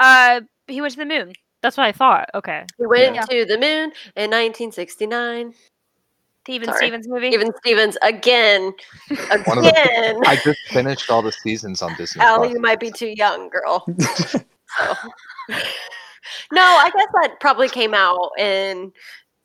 Uh, 0.00 0.40
he 0.66 0.80
went 0.80 0.92
to 0.94 0.98
the 0.98 1.06
moon. 1.06 1.34
That's 1.62 1.76
what 1.76 1.86
I 1.86 1.92
thought. 1.92 2.28
Okay. 2.34 2.64
He 2.78 2.86
went 2.86 3.14
Yeah. 3.16 3.22
to 3.22 3.44
the 3.44 3.58
moon 3.58 3.92
in 4.16 4.30
1969. 4.30 5.54
Even 6.50 6.66
Sorry. 6.66 6.78
Stevens 6.78 7.06
movie. 7.08 7.26
Even 7.28 7.52
Stevens 7.58 7.98
again, 8.00 8.72
One 9.44 9.58
of 9.58 9.64
the- 9.64 9.68
again. 9.70 10.20
I 10.26 10.36
just 10.36 10.58
finished 10.68 11.10
all 11.10 11.20
the 11.20 11.32
seasons 11.32 11.82
on 11.82 11.94
Disney. 11.96 12.22
Allie, 12.22 12.48
Plus. 12.48 12.54
you 12.54 12.60
might 12.62 12.80
be 12.80 12.90
too 12.90 13.08
young, 13.16 13.48
girl. 13.50 13.84
So. 14.78 14.94
no, 16.52 16.60
I 16.62 16.90
guess 16.94 17.06
that 17.22 17.40
probably 17.40 17.68
came 17.70 17.94
out 17.94 18.30
in. 18.38 18.92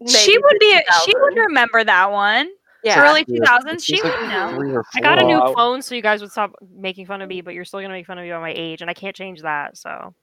she 0.08 0.38
would 0.38 0.58
be. 0.60 0.80
She 1.06 1.14
would 1.18 1.38
remember 1.38 1.82
that 1.84 2.12
one. 2.12 2.50
Yeah. 2.84 3.02
Early 3.10 3.24
two 3.24 3.38
thousands. 3.46 3.76
it's 3.76 3.84
She 3.86 4.02
like 4.02 4.14
would 4.20 4.30
know. 4.30 4.84
I 4.94 5.00
got 5.00 5.22
a 5.22 5.26
new 5.26 5.40
phone 5.56 5.82
so 5.82 5.96
you 5.96 6.02
guys 6.02 6.20
would 6.20 6.32
stop 6.32 6.52
making 6.76 7.06
fun 7.06 7.22
of 7.22 7.30
me, 7.30 7.40
but 7.40 7.54
you're 7.54 7.64
still 7.64 7.80
gonna 7.80 7.94
make 7.94 8.06
fun 8.06 8.18
of 8.18 8.24
me 8.24 8.30
about 8.32 8.42
my 8.42 8.54
age, 8.54 8.82
and 8.82 8.90
I 8.90 8.94
can't 8.94 9.16
change 9.16 9.42
that. 9.44 9.78
So 9.78 10.14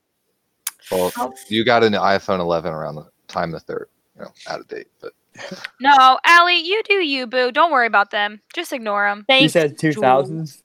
Well, 0.90 1.12
you 1.48 1.64
got 1.64 1.84
an 1.84 1.92
iPhone 1.94 2.40
11 2.40 2.72
around 2.72 2.96
the 2.96 3.06
time 3.28 3.50
the 3.50 3.60
third, 3.60 3.88
you 4.16 4.22
know, 4.22 4.32
out 4.48 4.60
of 4.60 4.68
date. 4.68 4.88
But 5.00 5.12
No, 5.80 6.18
Allie, 6.24 6.58
you 6.58 6.82
do 6.84 6.94
you, 6.94 7.26
boo. 7.26 7.52
Don't 7.52 7.70
worry 7.72 7.86
about 7.86 8.10
them. 8.10 8.40
Just 8.54 8.72
ignore 8.72 9.08
them. 9.08 9.24
You 9.28 9.48
said 9.48 9.78
two 9.78 9.92
thousands. 9.92 10.62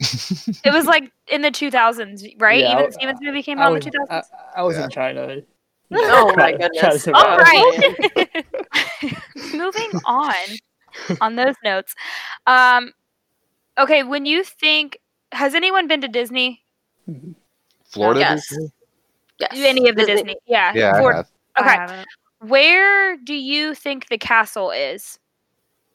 It 0.64 0.72
was 0.72 0.84
like 0.86 1.10
in 1.28 1.42
the 1.42 1.50
2000s, 1.50 2.24
right? 2.38 2.60
Yeah, 2.60 2.66
Even 2.72 2.76
w- 2.84 2.92
Stevens 2.92 3.18
movie 3.22 3.42
came 3.42 3.58
I 3.58 3.64
out 3.64 3.72
in 3.72 3.80
the 3.80 3.90
2000s. 3.90 4.06
I, 4.10 4.22
I 4.60 4.62
was 4.62 4.76
Yeah. 4.76 4.84
in 4.84 4.90
China. 4.90 5.36
Oh 5.92 6.34
my 6.36 6.52
Try- 6.52 6.68
try 6.78 6.96
to 6.96 6.98
goodness. 6.98 7.08
All 7.08 7.38
right. 7.38 8.44
Moving 9.52 9.90
on 10.04 10.34
on 11.20 11.36
those 11.36 11.54
notes. 11.64 11.94
Um, 12.46 12.92
okay, 13.78 14.02
when 14.02 14.26
you 14.26 14.44
think, 14.44 14.98
has 15.32 15.54
anyone 15.54 15.86
been 15.88 16.00
to 16.02 16.08
Disney? 16.08 16.62
Florida, 17.86 18.20
Yes. 18.20 18.48
Disney? 18.48 18.70
Yes. 19.40 19.50
Any 19.54 19.88
of 19.88 19.96
the 19.96 20.04
Disney? 20.04 20.36
Yeah. 20.46 20.72
yeah, 20.74 20.92
I 21.02 21.14
have. 21.16 21.26
Okay. 21.58 21.68
haven't. 21.70 22.08
Where 22.40 23.16
do 23.18 23.34
you 23.34 23.74
think 23.74 24.08
the 24.08 24.18
castle 24.18 24.70
is? 24.70 25.18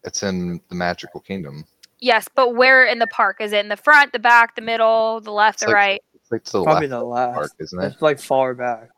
It's 0.03 0.21
in 0.23 0.59
the 0.69 0.75
Magical 0.75 1.19
Kingdom. 1.19 1.65
Yes, 1.99 2.27
but 2.33 2.55
where 2.55 2.85
in 2.85 2.99
the 2.99 3.07
park? 3.07 3.37
Is 3.39 3.51
it 3.53 3.59
in 3.59 3.69
the 3.69 3.77
front, 3.77 4.13
the 4.13 4.19
back, 4.19 4.55
the 4.55 4.61
middle, 4.61 5.21
the 5.21 5.31
left, 5.31 5.55
It's 5.57 5.63
the 5.63 5.67
like- 5.67 5.75
right? 5.75 6.03
It's 6.15 6.31
like 6.31 6.43
to 6.45 6.51
the 6.53 6.63
Probably 6.63 6.87
left 6.87 6.91
the 6.91 6.99
the 6.99 7.05
last. 7.05 7.35
park, 7.35 7.51
isn't 7.59 7.79
it? 7.83 7.85
It's 7.93 8.01
like 8.01 8.19
far 8.19 8.53
back. 8.53 8.89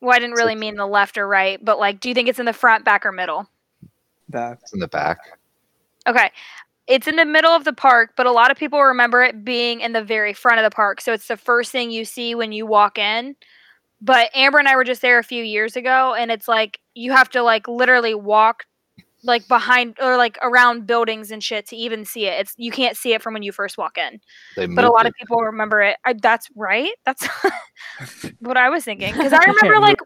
Well, 0.00 0.12
I 0.14 0.18
didn't 0.18 0.32
It's 0.32 0.40
really 0.40 0.52
like- 0.54 0.60
mean 0.60 0.76
the 0.76 0.86
left 0.86 1.16
or 1.18 1.26
right, 1.26 1.64
but 1.64 1.78
like, 1.78 2.00
do 2.00 2.08
you 2.08 2.14
think 2.14 2.28
it's 2.28 2.38
in 2.38 2.46
the 2.46 2.52
front, 2.52 2.84
back, 2.84 3.06
or 3.06 3.12
middle? 3.12 3.48
Back. 4.28 4.58
It's 4.62 4.72
in 4.74 4.80
the 4.80 4.88
back. 4.88 5.18
Okay. 6.06 6.30
It's 6.86 7.08
in 7.08 7.16
the 7.16 7.24
middle 7.24 7.50
of 7.50 7.64
the 7.64 7.72
park, 7.72 8.12
but 8.16 8.26
a 8.26 8.32
lot 8.32 8.50
of 8.50 8.56
people 8.56 8.80
remember 8.80 9.22
it 9.22 9.44
being 9.44 9.80
in 9.80 9.92
the 9.92 10.04
very 10.04 10.32
front 10.32 10.58
of 10.58 10.64
the 10.64 10.74
park. 10.74 11.00
So 11.00 11.12
it's 11.12 11.28
the 11.28 11.36
first 11.36 11.72
thing 11.72 11.90
you 11.90 12.04
see 12.04 12.34
when 12.34 12.52
you 12.52 12.66
walk 12.66 12.98
in. 12.98 13.34
But 14.00 14.30
Amber 14.34 14.58
and 14.58 14.68
I 14.68 14.76
were 14.76 14.84
just 14.84 15.02
there 15.02 15.18
a 15.18 15.24
few 15.24 15.42
years 15.42 15.74
ago, 15.74 16.14
and 16.14 16.30
it's 16.30 16.46
like 16.46 16.80
you 16.94 17.12
have 17.12 17.30
to 17.30 17.42
like 17.42 17.66
literally 17.66 18.14
walk 18.14 18.64
like 19.24 19.48
behind 19.48 19.96
or 20.00 20.16
like 20.16 20.38
around 20.42 20.86
buildings 20.86 21.30
and 21.30 21.42
shit 21.42 21.66
to 21.68 21.76
even 21.76 22.04
see 22.04 22.26
it. 22.26 22.40
It's 22.40 22.54
you 22.56 22.70
can't 22.70 22.96
see 22.96 23.14
it 23.14 23.22
from 23.22 23.34
when 23.34 23.42
you 23.42 23.52
first 23.52 23.78
walk 23.78 23.98
in. 23.98 24.20
But 24.54 24.84
a 24.84 24.90
lot 24.90 25.06
it. 25.06 25.08
of 25.08 25.14
people 25.14 25.38
remember 25.38 25.82
it. 25.82 25.96
I, 26.04 26.12
that's 26.12 26.48
right. 26.54 26.92
That's 27.04 27.26
what 28.40 28.56
I 28.56 28.68
was 28.68 28.84
thinking 28.84 29.12
because 29.12 29.32
I 29.32 29.38
remember 29.46 29.80
like 29.80 29.98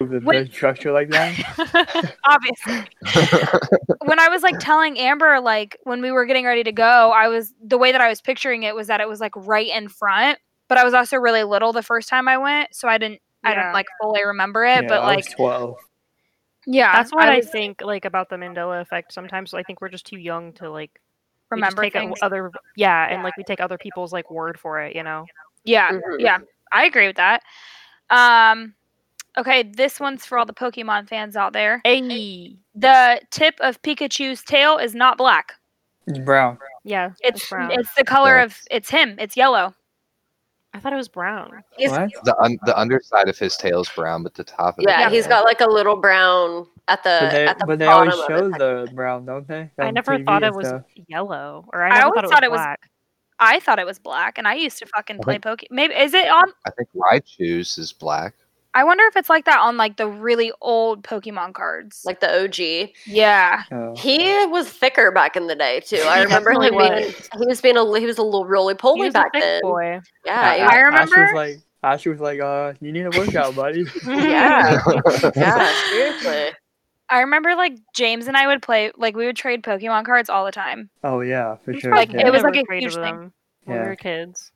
Move 0.00 0.10
the 0.10 0.20
What- 0.20 0.32
big 0.32 0.52
structure 0.52 0.92
like 0.92 1.10
that. 1.10 2.14
obviously 2.24 2.88
when 4.04 4.18
I 4.18 4.28
was 4.28 4.42
like 4.42 4.58
telling 4.58 4.98
Amber, 4.98 5.40
like 5.40 5.76
when 5.84 6.00
we 6.00 6.10
were 6.10 6.24
getting 6.24 6.44
ready 6.46 6.64
to 6.64 6.72
go, 6.72 7.10
I 7.14 7.28
was 7.28 7.52
the 7.62 7.76
way 7.78 7.92
that 7.92 8.00
I 8.00 8.08
was 8.08 8.20
picturing 8.20 8.62
it 8.62 8.74
was 8.74 8.86
that 8.86 9.00
it 9.00 9.08
was 9.08 9.20
like 9.20 9.32
right 9.36 9.68
in 9.68 9.88
front, 9.88 10.38
but 10.68 10.78
I 10.78 10.84
was 10.84 10.94
also 10.94 11.16
really 11.18 11.42
little 11.44 11.72
the 11.72 11.82
first 11.82 12.08
time 12.08 12.28
I 12.28 12.38
went, 12.38 12.74
so 12.74 12.88
I 12.88 12.96
didn't, 12.98 13.20
I 13.44 13.54
don't 13.54 13.72
like 13.72 13.86
fully 14.00 14.24
remember 14.24 14.64
it. 14.64 14.82
Yeah, 14.82 14.88
but 14.88 15.00
I 15.02 15.06
like, 15.06 15.16
was 15.18 15.26
twelve. 15.28 15.76
yeah, 16.66 16.92
That's 16.94 17.12
what 17.12 17.28
I, 17.28 17.36
was- 17.38 17.50
think 17.50 17.82
like 17.82 18.04
about 18.06 18.30
the 18.30 18.36
Mandela 18.36 18.80
effect. 18.80 19.12
Sometimes 19.12 19.52
I 19.54 19.62
think 19.62 19.80
we're 19.80 19.88
just 19.90 20.06
too 20.06 20.18
young 20.18 20.52
to 20.54 20.70
like 20.70 20.98
remember 21.50 21.82
take 21.82 21.92
things. 21.92 22.18
other 22.22 22.50
yeah, 22.76 23.06
and 23.12 23.22
like 23.22 23.36
we 23.36 23.44
take 23.44 23.60
other 23.60 23.76
people's 23.78 24.12
like 24.12 24.30
word 24.30 24.58
for 24.58 24.80
it. 24.80 24.94
You 24.96 25.02
know. 25.02 25.26
yeah, 25.64 25.90
Mhm. 25.92 26.00
yeah, 26.20 26.38
I 26.72 26.84
agree 26.86 27.06
with 27.06 27.16
that. 27.16 27.42
Um, 28.10 28.74
okay, 29.38 29.62
this 29.62 30.00
one's 30.00 30.24
for 30.26 30.38
all 30.38 30.46
the 30.46 30.52
Pokemon 30.54 31.08
fans 31.08 31.36
out 31.36 31.52
there. 31.52 31.80
Hey. 31.84 32.56
The 32.74 33.20
tip 33.30 33.54
of 33.60 33.80
Pikachu's 33.82 34.42
tail 34.42 34.78
is 34.78 34.94
not 34.94 35.18
black. 35.18 35.54
It's 36.06 36.18
brown. 36.18 36.58
Yeah. 36.84 37.10
It's 37.20 37.48
brown. 37.48 37.70
it's 37.72 37.92
the 37.94 38.04
color 38.04 38.36
Yeah. 38.38 38.44
of 38.44 38.58
it's 38.70 38.90
him. 38.90 39.16
It's 39.18 39.36
yellow. 39.36 39.74
I 40.72 40.78
thought 40.78 40.92
it 40.92 40.96
was 40.96 41.08
brown. 41.08 41.64
He's- 41.76 41.90
What? 41.90 42.10
the 42.24 42.36
un- 42.40 42.58
the 42.64 42.78
underside 42.78 43.28
of 43.28 43.36
his 43.38 43.56
tail 43.56 43.80
is 43.80 43.88
brown, 43.88 44.22
but 44.22 44.34
the 44.34 44.44
top 44.44 44.78
of 44.78 44.84
yeah, 44.86 45.08
it. 45.08 45.12
he's 45.12 45.26
got 45.26 45.44
like 45.44 45.60
a 45.60 45.68
little 45.68 45.96
brown 45.96 46.66
at 46.86 47.02
the 47.02 47.18
But 47.22 47.30
they, 47.32 47.46
at 47.48 47.58
the 47.58 47.66
but 47.66 47.78
they 47.80 47.86
always 47.86 48.14
of 48.14 48.24
show 48.28 48.50
the 48.50 48.88
brown, 48.94 49.26
don't 49.26 49.48
they? 49.48 49.70
I 49.80 49.90
never 49.90 50.16
TV 50.18 50.24
thought 50.26 50.42
it 50.44 50.54
was 50.54 50.68
stuff. 50.68 50.82
yellow, 51.08 51.68
or 51.72 51.82
I 51.82 51.98
I 51.98 52.02
always 52.02 52.14
thought 52.14 52.24
it 52.24 52.26
was 52.26 52.30
thought 52.32 52.44
it 52.44 52.50
was- 52.52 52.58
black. 52.58 52.80
I 53.42 53.58
thought 53.58 53.78
it 53.78 53.86
was 53.86 53.98
black, 53.98 54.38
and 54.38 54.46
I 54.46 54.54
used 54.54 54.78
to 54.78 54.86
fucking 54.86 55.18
play 55.20 55.38
Pokemon. 55.38 55.66
Maybe 55.70 55.94
is 55.94 56.12
it 56.14 56.28
on? 56.28 56.52
I 56.66 56.70
think 56.70 56.88
Raichu's 56.94 57.76
is 57.78 57.92
black. 57.92 58.34
I 58.74 58.84
wonder 58.84 59.04
if 59.04 59.16
it's 59.16 59.28
like 59.28 59.46
that 59.46 59.58
on 59.58 59.76
like 59.76 59.96
the 59.96 60.06
really 60.06 60.52
old 60.60 61.02
Pokemon 61.02 61.54
cards. 61.54 62.02
like 62.04 62.20
the 62.20 62.44
OG. 62.44 62.90
yeah, 63.06 63.64
Oh. 63.72 63.94
He 63.96 64.18
was 64.46 64.68
thicker 64.68 65.10
back 65.10 65.36
in 65.36 65.46
the 65.48 65.56
day 65.56 65.80
too. 65.80 66.02
I 66.06 66.22
remember 66.22 66.50
him 66.52 66.60
definitely 66.62 67.00
being 67.00 67.06
was. 67.06 67.28
he 67.40 67.46
was 67.46 67.60
being 67.60 67.76
a 67.76 67.98
he 67.98 68.06
was 68.06 68.18
a 68.18 68.22
little 68.22 68.46
roly 68.46 68.74
He 68.74 68.78
poly 68.78 69.00
was 69.06 69.14
a 69.14 69.18
back 69.18 69.32
thick 69.32 69.42
then. 69.42 69.60
boy. 69.62 70.00
Yeah, 70.24 70.54
he 70.54 70.60
I 70.62 70.88
was- 70.90 71.10
Ash 71.12 71.16
was 71.18 71.34
like, 71.34 71.56
Ash 71.82 72.06
was 72.06 72.20
like, 72.20 72.40
uh, 72.40 72.74
you 72.80 72.92
need 72.92 73.06
a 73.06 73.10
workout, 73.18 73.56
buddy. 73.56 73.84
yeah, 74.06 74.80
yeah, 75.34 75.72
seriously. 75.90 76.50
I 77.08 77.20
remember 77.22 77.56
like 77.56 77.72
James 77.94 78.28
and 78.28 78.36
I 78.36 78.46
would 78.46 78.62
play 78.62 78.92
like 78.96 79.16
we 79.16 79.26
would 79.26 79.34
trade 79.36 79.64
Pokemon 79.64 80.04
cards 80.04 80.30
all 80.30 80.44
the 80.44 80.52
time. 80.52 80.90
oh 81.02 81.22
yeah, 81.22 81.56
for 81.64 81.74
sure. 81.74 81.92
Like, 81.94 82.12
yeah. 82.12 82.26
it 82.28 82.32
was 82.32 82.42
like 82.42 82.54
a 82.56 82.62
traded 82.62 82.84
huge 82.84 82.94
thing. 82.94 83.02
them 83.02 83.32
when 83.64 83.80
we 83.80 83.84
were 83.88 83.96
kids. 83.96 84.52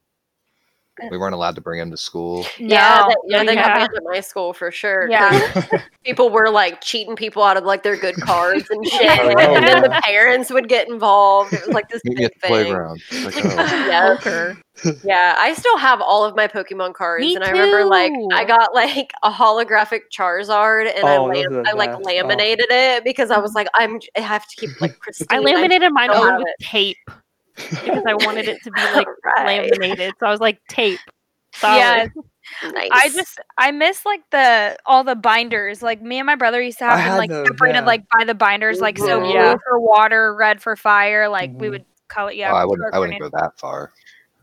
Uh, 1.02 1.08
we 1.10 1.18
weren't 1.18 1.34
allowed 1.34 1.54
to 1.56 1.60
bring 1.60 1.80
him 1.80 1.90
to 1.90 1.96
school. 1.96 2.46
Yeah, 2.58 3.06
No. 3.08 3.08
they, 3.08 3.14
yeah, 3.32 3.38
they 3.44 3.54
got 3.56 3.66
Yeah. 3.66 3.74
banned 3.78 3.96
at 3.96 4.02
my 4.04 4.20
school 4.20 4.52
for 4.52 4.70
sure. 4.70 5.08
Yeah. 5.10 5.64
people 6.04 6.30
were 6.30 6.50
like 6.50 6.80
cheating 6.80 7.16
people 7.16 7.42
out 7.42 7.56
of 7.56 7.64
like 7.64 7.82
their 7.82 7.96
good 7.96 8.14
cards 8.20 8.64
and 8.70 8.86
shit, 8.88 9.20
Oh, 9.20 9.28
and 9.30 9.66
then 9.66 9.82
the 9.82 10.00
parents 10.04 10.50
would 10.52 10.68
get 10.68 10.88
involved. 10.88 11.52
It 11.52 11.66
was 11.66 11.74
like 11.74 11.88
this 11.88 12.00
big 12.04 12.16
thing. 12.18 12.30
playground. 12.44 13.02
Like, 13.24 13.34
oh. 13.44 13.86
Yeah, 13.88 14.14
Poker. 14.16 14.56
yeah. 15.04 15.34
I 15.38 15.54
still 15.54 15.78
have 15.78 16.00
all 16.00 16.24
of 16.24 16.36
my 16.36 16.46
Pokemon 16.46 16.94
cards, 16.94 17.22
Me 17.22 17.34
and 17.34 17.42
I 17.44 17.50
remember 17.50 17.84
like. 17.86 18.12
I 18.32 18.44
got 18.44 18.72
like 18.74 19.12
a 19.22 19.30
holographic 19.30 20.02
Charizard, 20.16 20.94
and 20.94 21.04
I, 21.06 21.16
Oh, 21.16 21.32
those 21.32 21.44
lam- 21.48 21.64
I 21.66 21.72
like 21.72 21.90
best. 21.90 22.02
Oh. 22.02 22.06
laminated 22.08 22.66
it 22.70 23.02
because 23.04 23.30
I 23.32 23.38
was 23.38 23.54
like, 23.54 23.66
I'm 23.74 23.98
I 24.16 24.20
have 24.20 24.46
to 24.48 24.56
keep 24.56 24.80
like 24.80 24.98
pristine. 25.00 25.26
I 25.30 25.38
laminated 25.40 25.92
mine 25.92 26.10
still 26.10 26.22
over 26.22 26.38
with 26.38 26.46
it. 26.60 26.64
tape 26.64 26.96
because 27.56 28.02
I 28.06 28.14
wanted 28.14 28.48
it 28.48 28.62
to 28.64 28.70
be 28.70 28.80
like 28.94 29.06
Right. 29.36 29.70
laminated. 29.70 30.14
So 30.20 30.26
I 30.26 30.30
was 30.30 30.40
like 30.40 30.60
tape. 30.68 31.00
Solid. 31.56 31.78
Yeah, 31.78 32.06
Nice. 32.72 32.90
I 32.92 33.08
just 33.08 33.40
I 33.56 33.70
miss 33.70 34.04
like 34.04 34.20
the 34.30 34.76
all 34.86 35.02
the 35.02 35.14
binders. 35.14 35.82
Like 35.82 36.02
me 36.02 36.18
and 36.18 36.26
my 36.26 36.34
brother 36.34 36.60
used 36.60 36.78
to 36.78 36.84
have 36.84 36.98
them 36.98 37.16
like 37.16 37.30
those, 37.30 37.46
separated 37.46 37.78
yeah. 37.80 37.84
like 37.86 38.04
by 38.16 38.24
the 38.24 38.34
binders, 38.34 38.80
like 38.80 38.98
so 38.98 39.18
Mhm. 39.20 39.24
blue 39.24 39.32
Yeah. 39.34 39.56
for 39.66 39.80
water, 39.80 40.34
red 40.34 40.60
for 40.60 40.76
fire. 40.76 41.28
Like 41.28 41.52
we 41.54 41.68
Mhm. 41.68 41.70
would 41.70 41.84
color. 42.08 42.32
Yeah, 42.32 42.52
oh, 42.52 42.56
I 42.56 42.64
wouldn't. 42.66 42.94
I 42.94 42.98
wouldn't 42.98 43.20
go 43.20 43.30
that 43.30 43.58
far. 43.58 43.92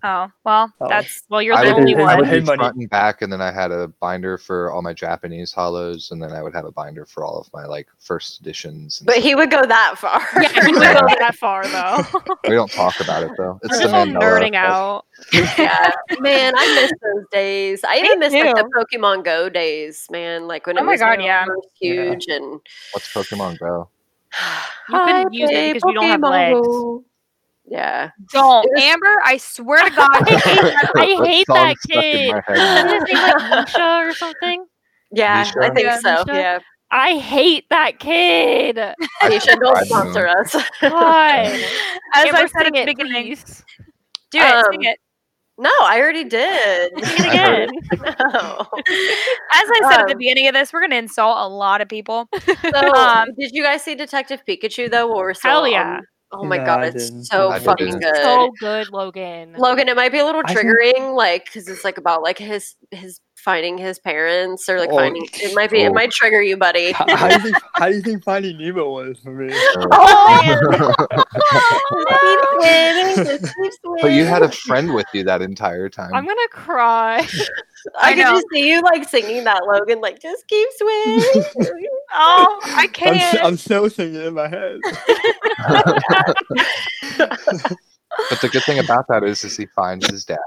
Oh 0.04 0.32
well, 0.44 0.74
Oh. 0.82 0.88
that's 0.90 1.24
Well, 1.30 1.44
you're 1.44 1.54
I 1.56 1.66
the 1.66 1.76
only 1.76 1.94
do- 1.94 2.00
I 2.02 2.04
I 2.04 2.06
one. 2.16 2.18
would 2.20 2.28
Hey, 2.28 2.40
do 2.40 2.46
buddy. 2.48 2.58
front 2.58 2.76
and 2.78 2.90
back, 2.90 3.22
and 3.22 3.32
then 3.32 3.40
I 3.42 3.52
had 3.52 3.72
a 3.72 3.88
binder 4.00 4.38
for 4.40 4.72
all 4.72 4.82
my 4.82 4.94
Japanese 4.94 5.52
hollows, 5.54 6.10
and 6.10 6.22
then 6.22 6.32
I 6.32 6.42
would 6.42 6.54
have 6.56 6.66
a 6.66 6.72
binder 6.72 7.06
for 7.06 7.24
all 7.24 7.38
of 7.40 7.48
my 7.54 7.66
like 7.66 7.88
first 8.00 8.42
editions. 8.42 9.02
but 9.06 9.14
stuff. 9.14 9.24
he 9.24 9.36
would 9.36 9.52
go 9.52 9.64
that 9.66 9.96
far. 10.00 10.20
Yeah, 10.42 10.50
he 10.66 10.72
would 10.72 10.82
go 10.82 11.06
that 11.20 11.36
far 11.40 11.68
though. 11.68 12.04
we 12.50 12.56
don't 12.56 12.72
talk 12.72 13.00
about 13.00 13.22
it 13.24 13.32
though. 13.38 13.60
It's 13.64 13.74
We're 13.74 13.78
the 13.78 13.84
just 13.84 13.94
all 13.94 14.06
nerding 14.08 14.56
out. 14.56 15.06
yeah, 15.34 15.92
man, 16.20 16.54
I 16.58 16.82
miss 16.82 16.92
those 17.02 17.26
days. 17.32 17.84
I 17.84 17.98
even 17.98 18.18
miss 18.20 18.34
like 18.34 18.56
the. 18.56 18.64
Pokemon 18.76 19.24
Go 19.24 19.50
days, 19.50 20.08
man. 20.10 20.48
Like 20.48 20.66
when 20.66 20.80
Oh 20.80 20.82
it 20.82 20.86
my 20.86 20.92
was 20.94 21.02
God, 21.02 21.22
yeah. 21.22 21.46
first 21.46 21.68
Yeah. 21.80 22.04
huge 22.12 22.26
and 22.28 22.60
What's 22.94 23.14
Pokemon 23.14 23.60
Go? 23.60 23.88
You 24.90 24.98
couldn't 25.00 25.34
use 25.34 25.50
it 25.50 25.54
play 25.54 25.74
because 25.74 25.84
you 25.90 25.94
don't 25.94 26.06
have 26.08 26.22
legs. 26.22 26.58
Pokemon. 26.68 27.04
Yeah, 27.66 28.10
don't 28.34 28.66
was- 28.70 28.82
Amber. 28.84 29.16
I 29.24 29.38
swear 29.38 29.84
to 29.88 29.96
God, 29.96 30.10
I 30.30 31.06
hate 31.06 31.18
That 31.20 31.26
hate 31.28 31.48
song 31.48 31.56
that 31.56 31.76
kid. 31.90 32.32
my 32.32 32.42
head 32.48 32.56
Doesn't 32.58 33.08
his 33.08 33.14
name 33.14 33.24
like 33.24 33.66
Misha 33.66 33.98
or 34.08 34.14
something? 34.14 34.66
yeah, 35.12 35.52
I 35.62 35.70
think 35.70 35.80
Yeah, 35.86 36.00
so. 36.00 36.10
Nisha? 36.26 36.34
Yeah, 36.34 36.60
I 36.92 37.18
hate 37.18 37.66
that 37.70 38.00
kid. 38.00 38.76
Nisha, 39.22 39.60
don't 39.60 39.86
sponsor 39.86 40.28
us. 40.28 40.54
God. 40.82 41.46
as 42.14 42.26
Amber, 42.26 42.38
I 42.38 42.46
said 42.48 42.66
at 42.68 42.74
the 42.74 42.84
beginning, 42.86 43.12
please. 43.36 43.64
do 44.32 44.40
it, 44.42 44.66
sing 44.72 44.80
Um, 44.80 44.84
it. 44.84 44.98
no, 45.58 45.70
I 45.82 46.00
already 46.02 46.24
did. 46.26 46.92
Sing 47.06 47.26
it 47.26 47.26
I 47.26 47.30
again. 47.30 47.70
no. 48.20 48.68
As 49.54 49.70
I 49.70 49.80
said 49.90 50.00
at 50.02 50.08
the 50.08 50.14
um, 50.14 50.18
beginning 50.18 50.48
of 50.48 50.54
this, 50.56 50.74
we're 50.74 50.82
gonna 50.82 50.96
insult 50.96 51.38
a 51.40 51.48
lot 51.48 51.80
of 51.82 51.88
people. 51.88 52.28
So, 52.74 52.94
Um, 52.96 53.30
did 53.38 53.52
you 53.54 53.64
guys 53.64 53.84
see 53.84 53.96
Detective 53.96 54.42
Pikachu 54.48 54.90
though? 54.92 55.08
While 55.08 55.18
we're 55.20 55.34
still 55.36 55.52
Hell 55.52 55.64
on- 55.66 55.72
yeah. 55.72 56.00
Oh 56.34 56.44
my 56.46 56.58
No, 56.58 56.66
god, 56.66 56.84
it's 56.96 57.28
so 57.30 57.50
I 57.50 57.60
fucking 57.60 57.88
didn't. 57.88 58.02
good. 58.02 58.16
So 58.16 58.52
good, 58.60 58.90
Logan. 58.92 59.54
Logan, 59.58 59.90
it 59.90 59.96
might 59.98 60.12
be 60.12 60.20
a 60.20 60.26
little 60.26 60.42
I 60.46 60.54
think- 60.54 60.68
triggering, 60.68 61.14
like 61.16 61.46
because 61.46 61.68
it's 61.68 61.84
like 61.84 61.98
about 61.98 62.22
like 62.24 62.38
his 62.38 62.76
his 62.92 63.20
finding 63.44 63.78
his 63.78 64.00
parents 64.00 64.70
or 64.70 64.80
like 64.80 64.90
Oh. 64.92 64.98
finding 64.98 65.28
it 65.34 65.54
might 65.56 65.70
be 65.72 65.82
it 65.82 65.90
Oh. 65.90 65.94
might 65.94 66.12
trigger 66.12 66.42
you, 66.42 66.58
buddy. 66.58 66.92
how, 66.92 67.06
how 67.16 67.28
do 67.28 67.34
you 67.36 67.40
think? 67.42 67.56
How 67.74 67.90
do 67.90 67.96
you 67.96 68.02
think 68.02 68.24
Finding 68.24 68.58
Nemo 68.58 68.90
was 68.90 69.18
for 69.20 69.32
me? 69.32 69.52
Oh, 69.54 70.94
but 74.02 74.12
you 74.12 74.26
had 74.26 74.42
a 74.44 74.52
friend 74.68 74.94
with 74.94 75.06
you 75.14 75.24
that 75.24 75.42
entire 75.42 75.90
time. 75.90 76.14
I'm 76.14 76.26
gonna 76.26 76.48
cry. 76.52 77.28
I, 78.00 78.12
I 78.12 78.14
could 78.14 78.24
know. 78.24 78.32
just 78.36 78.46
see 78.54 78.70
you 78.70 78.82
like 78.82 79.08
singing 79.10 79.44
that 79.46 79.64
Logan, 79.66 80.02
like 80.02 80.20
just 80.22 80.48
keep 80.48 80.68
swimming. 80.78 81.24
Oh, 82.14 82.60
I 82.66 82.84
I'm, 82.84 82.90
can't. 82.90 83.16
s- 83.22 83.38
I'm 83.42 83.56
still 83.56 83.90
singing 83.90 84.22
in 84.22 84.34
my 84.34 84.50
head. 84.50 84.80
but 87.24 88.42
the 88.42 88.50
good 88.52 88.64
thing 88.66 88.80
about 88.80 89.08
that 89.08 89.24
is, 89.24 89.46
is 89.46 89.56
he 89.56 89.66
finds 89.68 90.10
his 90.10 90.26
dad. 90.26 90.38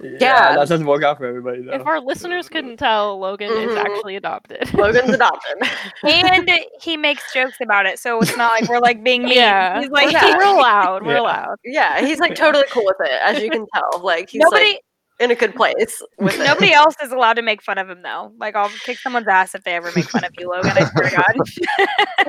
Yeah. 0.00 0.54
that 0.54 0.68
doesn't 0.68 0.86
work 0.86 1.02
out 1.02 1.18
for 1.18 1.26
everybody 1.26 1.62
though. 1.62 1.72
if 1.72 1.84
our 1.86 2.00
listeners 2.00 2.48
couldn't 2.48 2.76
tell, 2.76 3.18
Logan 3.18 3.50
is 3.50 3.72
Mhm. 3.72 3.84
actually 3.84 4.16
adopted. 4.16 4.72
Logan's 4.74 5.10
adopted. 5.10 5.56
and 6.04 6.50
he 6.80 6.96
makes 6.96 7.32
jokes 7.32 7.56
about 7.60 7.86
it, 7.86 7.98
so 7.98 8.20
it's 8.20 8.36
not 8.36 8.52
like 8.52 8.68
we're 8.68 8.78
like 8.78 9.02
being 9.02 9.24
mean. 9.24 9.34
yeah, 9.36 9.80
He's 9.80 9.90
like, 9.90 10.12
Yeah. 10.12 10.36
we're 10.36 10.44
allowed. 10.44 11.04
We're 11.04 11.14
Yeah. 11.14 11.20
allowed. 11.20 11.56
yeah, 11.64 12.00
he's 12.06 12.18
like 12.20 12.34
totally 12.34 12.64
cool 12.70 12.84
with 12.84 12.96
it, 13.08 13.20
as 13.24 13.42
you 13.42 13.50
can 13.50 13.66
tell. 13.74 14.00
Like 14.02 14.30
he's 14.30 14.40
nobody, 14.40 14.64
like 14.72 14.80
in 15.20 15.30
a 15.32 15.34
good 15.34 15.54
place 15.56 16.00
with 16.18 16.38
it. 16.38 16.44
nobody 16.44 16.72
else 16.72 16.94
is 17.02 17.10
allowed 17.10 17.34
to 17.34 17.42
make 17.42 17.60
fun 17.60 17.76
of 17.78 17.90
him 17.90 18.02
though. 18.02 18.32
Like 18.38 18.54
I'll 18.54 18.68
kick 18.84 18.98
someone's 18.98 19.26
ass 19.26 19.54
if 19.56 19.64
they 19.64 19.74
ever 19.74 19.90
make 19.96 20.04
fun 20.08 20.22
of 20.24 20.30
you, 20.38 20.48
Logan. 20.48 20.70
I 20.76 20.84
swear 20.84 21.10
to 21.10 21.16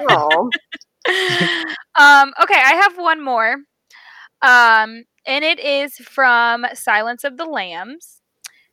God. 0.08 0.50
Um, 1.96 2.34
okay, 2.42 2.54
I 2.60 2.74
have 2.84 2.98
one 2.98 3.22
more. 3.24 3.56
Um, 4.42 5.04
and 5.30 5.46
it 5.46 5.60
is 5.60 5.96
from 5.98 6.66
Silence 6.74 7.24
of 7.24 7.38
the 7.38 7.46
Lambs. 7.46 8.22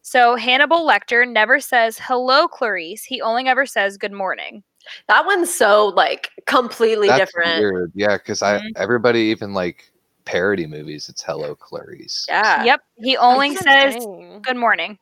So 0.02 0.36
Hannibal 0.36 0.86
Lecter 0.86 1.28
never 1.30 1.60
says 1.60 1.98
hello, 2.02 2.48
Clarice. 2.48 3.04
He 3.04 3.20
only 3.20 3.46
ever 3.46 3.66
says 3.66 3.96
good 3.98 4.12
morning. 4.12 4.62
That 5.08 5.26
one's 5.26 5.52
so 5.52 5.88
like 5.88 6.30
completely 6.46 7.08
That's 7.08 7.20
different. 7.32 7.58
weird. 7.60 7.92
Yeah, 7.94 8.16
because 8.16 8.40
I 8.42 8.58
Mhm. 8.58 8.72
everybody 8.76 9.20
even 9.20 9.52
like 9.52 9.90
parody 10.24 10.66
movies. 10.66 11.08
It's 11.08 11.22
Hello 11.22 11.54
Clarice. 11.54 12.24
Yeah. 12.28 12.64
Yep, 12.64 12.80
he 12.98 13.16
only 13.16 13.50
That's 13.54 13.62
says 13.64 13.94
insane. 13.96 14.40
good 14.42 14.56
morning. 14.56 14.98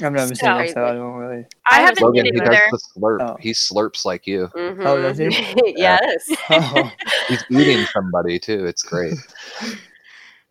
I've 0.00 0.12
never 0.12 0.28
seen 0.28 0.36
So- 0.36 0.58
it, 0.58 0.74
so 0.74 0.84
I 0.84 0.92
don't 0.92 1.14
really. 1.14 1.44
I 1.66 1.78
I 1.78 1.80
haven't 1.80 2.02
Logan, 2.02 2.24
seen 2.24 2.34
he 2.34 2.40
it 2.40 2.44
does 2.44 2.54
either. 2.54 2.68
the 2.70 2.78
slurp. 2.96 3.18
Oh. 3.20 3.36
He 3.40 3.50
slurps 3.50 4.04
like 4.04 4.26
you. 4.26 4.48
Oh, 4.54 5.02
does 5.02 5.18
he? 5.18 5.28
Yes. 5.76 6.30
Oh, 6.50 6.90
He's 7.28 7.44
eating 7.50 7.84
somebody 7.92 8.38
too. 8.38 8.64
It's 8.64 8.82
great. 8.82 9.14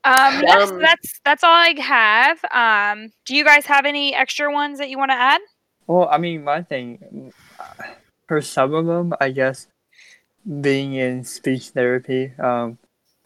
Um, 0.07 0.41
yes, 0.41 0.69
Um, 0.71 0.79
that's 0.79 1.19
that's 1.25 1.43
all 1.43 1.51
I 1.53 1.73
have. 1.79 2.39
Um, 2.51 3.09
do 3.25 3.35
you 3.35 3.43
guys 3.43 3.65
have 3.65 3.85
any 3.85 4.15
extra 4.15 4.51
ones 4.51 4.79
that 4.79 4.89
you 4.89 4.97
want 4.97 5.11
to 5.11 5.15
add? 5.17 5.41
well, 5.87 6.07
I 6.11 6.17
mean, 6.17 6.43
my 6.43 6.61
thing 6.63 7.33
uh, 7.59 7.83
for 8.27 8.41
some 8.41 8.73
of 8.73 8.85
them, 8.85 9.13
I 9.21 9.29
guess, 9.31 9.67
being 10.61 10.93
in 10.95 11.23
speech 11.23 11.69
therapy, 11.69 12.31
um, 12.39 12.77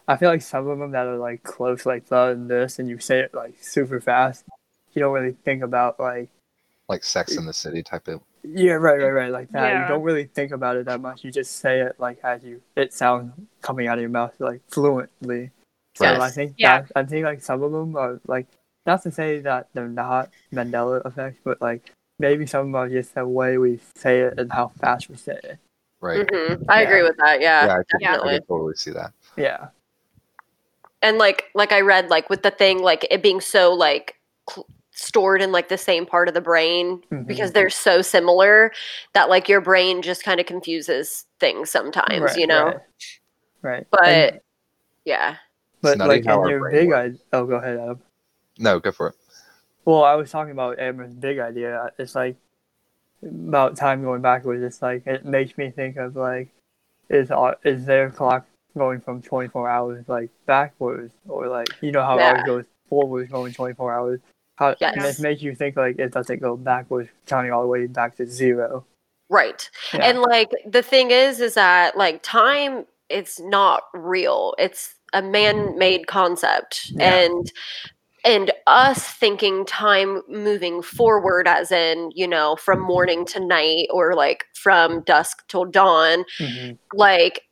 I 0.08 0.16
feel 0.16 0.28
like 0.28 0.42
some 0.42 0.68
of 0.68 0.78
them 0.78 0.90
that 0.92 1.06
are 1.06 1.18
like 1.18 1.42
close, 1.42 1.86
like 1.86 2.06
that 2.08 2.32
and 2.32 2.48
this, 2.50 2.78
and 2.78 2.88
you 2.88 2.98
say 2.98 3.20
it 3.20 3.34
like 3.34 3.54
super 3.62 4.00
fast, 4.00 4.44
you 4.92 5.00
don't 5.00 5.12
really 5.12 5.36
think 5.44 5.62
about 5.62 5.98
like, 6.00 6.28
Like 6.88 7.04
Sex 7.04 7.36
in 7.36 7.46
the 7.46 7.52
City 7.52 7.82
type 7.82 8.08
of. 8.08 8.20
yeah, 8.44 8.72
right, 8.74 8.98
right, 9.00 9.10
right, 9.10 9.30
like 9.32 9.50
that. 9.52 9.68
Yeah. 9.72 9.82
You 9.82 9.88
don't 9.88 10.02
really 10.02 10.24
think 10.24 10.52
about 10.52 10.76
it 10.76 10.86
that 10.86 11.00
much. 11.00 11.22
You 11.24 11.30
just 11.30 11.58
say 11.58 11.80
it 11.80 11.96
like 11.98 12.18
as 12.24 12.42
you, 12.42 12.60
it 12.76 12.92
sounds 12.92 13.32
coming 13.60 13.86
out 13.88 13.98
of 13.98 14.02
your 14.02 14.10
mouth 14.10 14.34
like 14.40 14.60
fluently. 14.68 15.50
So 15.94 16.06
I 16.06 16.30
think 16.30 16.54
Yeah. 16.56 16.82
that 16.82 16.92
I 16.96 17.04
think 17.04 17.24
like 17.24 17.42
some 17.42 17.62
of 17.62 17.72
them 17.72 17.96
are 17.96 18.20
like 18.26 18.46
not 18.86 19.02
to 19.02 19.10
say 19.10 19.40
that 19.40 19.68
they're 19.74 19.88
not 19.88 20.30
Mandela 20.52 21.04
effects, 21.06 21.38
but 21.44 21.60
like 21.60 21.92
maybe 22.18 22.46
some 22.46 22.60
of 22.60 22.66
them 22.66 22.74
are 22.76 22.88
just 22.88 23.14
the 23.14 23.26
way 23.26 23.58
we 23.58 23.78
say 23.94 24.20
it 24.20 24.38
and 24.38 24.50
how 24.52 24.68
fast 24.80 25.08
we 25.08 25.16
say 25.16 25.38
it. 25.44 25.58
Right. 26.00 26.26
Mhm. 26.26 26.64
I 26.68 26.82
Yeah. 26.82 26.88
agree 26.88 27.02
with 27.02 27.16
that. 27.18 27.40
Yeah, 27.40 27.66
Yeah, 27.66 27.72
I 27.72 27.76
could, 27.76 27.86
I 27.94 27.98
definitely. 27.98 28.34
could 28.40 28.48
totally 28.48 28.74
see 28.74 28.90
that. 28.92 29.12
Yeah. 29.36 29.68
and 31.04 31.18
like 31.18 31.46
like 31.56 31.72
i 31.72 31.80
read 31.80 32.10
like 32.10 32.30
with 32.30 32.42
the 32.44 32.50
thing 32.52 32.78
like 32.80 33.04
it 33.10 33.24
being 33.24 33.40
so 33.40 33.72
like 33.74 34.14
cl- 34.48 34.68
stored 34.92 35.42
in 35.42 35.50
like 35.50 35.68
the 35.68 35.76
same 35.76 36.06
part 36.06 36.28
of 36.28 36.34
the 36.34 36.40
brain 36.40 37.02
Mhm. 37.10 37.26
because 37.26 37.50
they're 37.50 37.70
so 37.70 38.02
similar 38.02 38.70
that 39.12 39.28
like 39.28 39.48
your 39.48 39.60
brain 39.60 40.00
just 40.00 40.22
kind 40.22 40.38
of 40.38 40.46
confuses 40.46 41.26
things 41.40 41.70
sometimes 41.70 42.20
Right, 42.20 42.36
you 42.36 42.46
know 42.46 42.66
Right. 42.66 42.78
right. 43.62 43.86
But- 43.90 44.04
And- 44.04 44.40
yeah 45.04 45.38
but 45.82 45.98
nutty 45.98 46.08
like 46.08 46.24
how 46.26 46.44
in 46.44 46.50
your 46.50 46.70
big 46.70 46.88
works. 46.88 46.98
idea. 46.98 47.18
Oh, 47.32 47.46
go 47.46 47.54
ahead, 47.56 47.78
Adam. 47.78 48.00
No, 48.58 48.78
go 48.80 48.92
for 48.92 49.08
it. 49.08 49.14
Well, 49.84 50.04
I 50.04 50.14
was 50.14 50.30
talking 50.30 50.52
about 50.52 50.78
Amber's 50.78 51.12
big 51.12 51.38
idea. 51.38 51.90
It's 51.98 52.14
like 52.14 52.36
about 53.22 53.76
time 53.76 54.02
going 54.02 54.22
backwards. 54.22 54.62
It's 54.62 54.82
like 54.82 55.06
it 55.06 55.24
makes 55.24 55.56
me 55.58 55.70
think 55.70 55.96
of 55.96 56.16
like, 56.16 56.48
is 57.08 57.30
our, 57.30 57.56
is 57.64 57.84
their 57.84 58.10
clock 58.10 58.46
going 58.76 59.00
from 59.00 59.22
twenty 59.22 59.48
four 59.48 59.68
hours 59.68 60.04
like 60.08 60.30
backwards, 60.46 61.12
or 61.28 61.48
like 61.48 61.68
you 61.80 61.92
know 61.92 62.02
how 62.02 62.18
Yeah. 62.18 62.32
ours 62.32 62.42
goes 62.46 62.64
forwards, 62.88 63.30
going 63.30 63.52
twenty 63.52 63.74
four 63.74 63.92
hours. 63.92 64.20
How 64.56 64.68
and 64.70 64.76
Yes. 64.80 65.18
it 65.18 65.22
makes 65.22 65.42
you 65.42 65.54
think 65.54 65.76
like 65.76 65.98
it 65.98 66.12
doesn't 66.12 66.40
go 66.40 66.56
backwards, 66.56 67.10
counting 67.26 67.52
all 67.52 67.62
the 67.62 67.68
way 67.68 67.86
back 67.86 68.16
to 68.16 68.26
zero. 68.26 68.84
right 69.30 69.70
Yeah. 69.94 70.00
and 70.04 70.20
like 70.20 70.50
the 70.66 70.82
thing 70.82 71.10
is 71.10 71.40
is 71.40 71.54
that 71.54 71.96
like 71.96 72.22
time 72.22 72.84
it's 73.08 73.40
not 73.40 73.84
real 73.94 74.54
it's 74.58 74.94
a 75.12 75.22
man-made 75.22 76.06
concept. 76.06 76.90
Yeah. 76.94 77.14
and 77.24 77.52
and 78.24 78.52
us 78.68 79.08
thinking 79.08 79.64
time 79.66 80.22
moving 80.28 80.80
forward 80.80 81.48
as 81.48 81.72
in 81.72 82.12
you 82.14 82.26
know 82.28 82.54
from 82.56 82.78
morning 82.80 83.24
to 83.26 83.40
night 83.40 83.88
or 83.90 84.14
like 84.14 84.44
from 84.54 85.00
dusk 85.02 85.42
till 85.48 85.64
dawn 85.64 86.24
Mhm. 86.38 86.78
like 86.94 87.42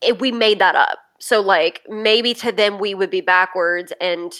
it, 0.00 0.20
we 0.20 0.32
made 0.32 0.58
that 0.60 0.74
up. 0.74 0.98
So 1.18 1.40
like 1.40 1.82
maybe 1.88 2.34
to 2.34 2.52
them 2.52 2.78
we 2.78 2.94
would 2.94 3.10
be 3.10 3.20
backwards 3.20 3.92
and 4.00 4.32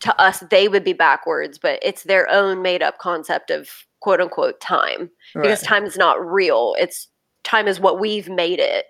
to 0.00 0.20
us 0.20 0.40
they 0.50 0.68
would 0.68 0.84
be 0.84 0.92
backwards 0.92 1.58
but 1.58 1.78
it's 1.82 2.04
their 2.04 2.28
own 2.30 2.62
made 2.62 2.82
up 2.82 2.98
concept 2.98 3.50
of 3.50 3.68
quote 4.00 4.20
unquote 4.20 4.60
time. 4.60 5.10
Because 5.34 5.62
time 5.62 5.84
is 5.84 5.96
not 5.96 6.24
real. 6.24 6.74
It's 6.78 7.08
time 7.44 7.66
is 7.68 7.80
what 7.80 7.98
we've 8.00 8.28
made 8.28 8.58
it 8.60 8.86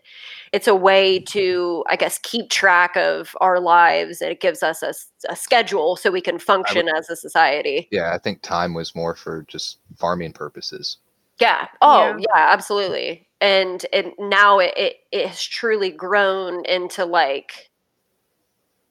it's 0.52 0.66
a 0.68 0.74
way 0.74 1.18
to 1.20 1.84
i 1.88 1.96
guess 1.96 2.18
keep 2.22 2.50
track 2.50 2.96
of 2.96 3.36
our 3.40 3.60
lives 3.60 4.20
and 4.20 4.30
it 4.30 4.40
gives 4.40 4.62
us 4.62 4.82
a 5.28 5.36
schedule 5.36 5.96
so 5.96 6.10
we 6.10 6.20
can 6.20 6.38
function 6.38 6.88
as 6.88 7.08
a 7.10 7.16
society 7.16 7.88
Yeah, 7.90 8.12
I 8.14 8.18
think 8.18 8.42
time 8.42 8.74
was 8.74 8.94
more 8.94 9.14
for 9.14 9.42
just 9.48 9.78
farming 9.96 10.32
purposes. 10.32 10.98
yeah 11.40 11.68
oh 11.82 12.08
Yeah. 12.08 12.16
yeah, 12.34 12.52
absolutely 12.52 13.26
and 13.40 13.84
and 13.92 14.12
now 14.18 14.58
it, 14.58 14.74
it 14.76 14.96
it 15.12 15.26
has 15.28 15.42
truly 15.42 15.90
grown 15.90 16.64
into 16.66 17.04
like 17.04 17.70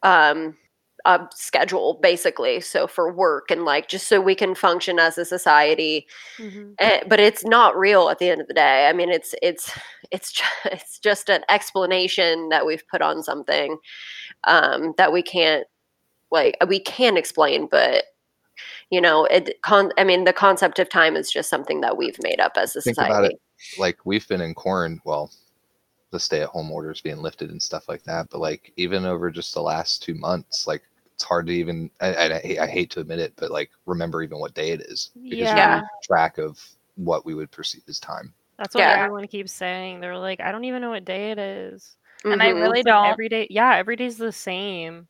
um 0.04 0.56
a 1.06 1.20
schedule 1.34 2.00
basically 2.02 2.60
so 2.60 2.88
for 2.88 3.12
work 3.14 3.50
and 3.52 3.64
like 3.66 3.88
just 3.88 4.08
so 4.08 4.20
we 4.20 4.34
can 4.36 4.56
function 4.56 5.00
as 5.00 5.18
a 5.18 5.24
society 5.26 6.06
Mhm. 6.40 6.74
Eh, 6.80 7.02
but 7.08 7.20
it's 7.20 7.46
not 7.46 7.78
real 7.78 8.10
at 8.10 8.20
the 8.20 8.30
end 8.30 8.42
of 8.42 8.48
the 8.48 8.54
day. 8.54 8.88
I 8.90 8.94
mean, 8.94 9.10
it's 9.10 9.34
it's 9.42 9.72
it's 10.12 10.32
just, 10.32 10.52
it's 10.66 11.00
just 11.00 11.30
an 11.30 11.44
explanation 11.50 12.50
that 12.50 12.66
we've 12.66 12.88
put 12.90 13.02
on 13.02 13.24
something 13.24 13.78
um, 14.46 14.94
that 14.98 15.14
we 15.14 15.22
can't 15.22 15.66
like 16.32 16.58
we 16.68 16.80
can 16.80 17.16
explain, 17.18 17.68
but 17.70 18.06
you 18.90 19.00
know, 19.00 19.26
it. 19.26 19.62
Con- 19.62 19.92
I 19.98 20.04
mean, 20.04 20.24
the 20.24 20.34
concept 20.34 20.80
of 20.80 20.90
time 20.90 21.16
is 21.16 21.30
just 21.32 21.50
something 21.50 21.82
that 21.82 21.96
we've 21.98 22.18
made 22.24 22.40
up 22.40 22.54
as 22.58 22.76
a 22.76 22.82
Think 22.82 22.96
society. 22.96 23.12
about 23.14 23.26
it. 23.32 23.40
Like 23.78 23.98
we've 24.06 24.28
been 24.28 24.42
in 24.42 24.54
quarantine. 24.56 25.02
Well, 25.06 25.32
the 26.12 26.20
stay-at-home 26.20 26.72
orders 26.72 27.02
being 27.02 27.18
lifted 27.18 27.50
and 27.52 27.62
stuff 27.62 27.90
like 27.90 28.04
that. 28.04 28.30
But 28.30 28.40
like 28.40 28.72
even 28.78 29.06
over 29.06 29.30
just 29.30 29.54
the 29.54 29.62
last 29.62 30.02
two 30.04 30.16
months, 30.16 30.68
like 30.68 30.84
it's 31.14 31.24
hard 31.24 31.48
to 31.48 31.54
even. 31.54 31.90
I, 32.00 32.14
I, 32.16 32.58
I 32.64 32.68
hate- 32.68 32.92
to 32.92 33.00
admit 33.02 33.20
it, 33.20 33.34
but 33.36 33.52
like 33.52 33.72
remember 33.86 34.22
even 34.24 34.40
what 34.40 34.54
day 34.54 34.72
it 34.72 34.82
is 34.82 35.12
because 35.24 35.40
Yeah. 35.40 35.76
we 35.76 35.82
lose 35.82 35.90
track 36.04 36.38
of 36.38 36.64
what 36.96 37.26
we 37.26 37.34
would 37.36 37.52
perceive 37.52 37.84
as 37.88 38.00
time. 38.00 38.34
That's 38.58 38.74
what 38.74 38.82
Yeah. 38.82 39.04
everyone 39.04 39.28
keeps 39.28 39.52
saying. 39.52 40.00
They're 40.00 40.18
like, 40.18 40.40
I 40.40 40.52
don't 40.52 40.64
even 40.66 40.82
know 40.82 40.90
what 40.90 41.06
day 41.06 41.32
it 41.32 41.40
is. 41.40 41.96
And 42.24 42.42
I 42.42 42.48
Mhm. 42.52 42.62
really 42.62 42.84
don't. 42.84 43.06
every 43.08 43.30
day. 43.30 43.48
Yeah, 43.52 43.76
every 43.76 43.96
day's 43.96 44.18
the 44.18 44.32
same. 44.32 44.96
Like, 44.98 45.08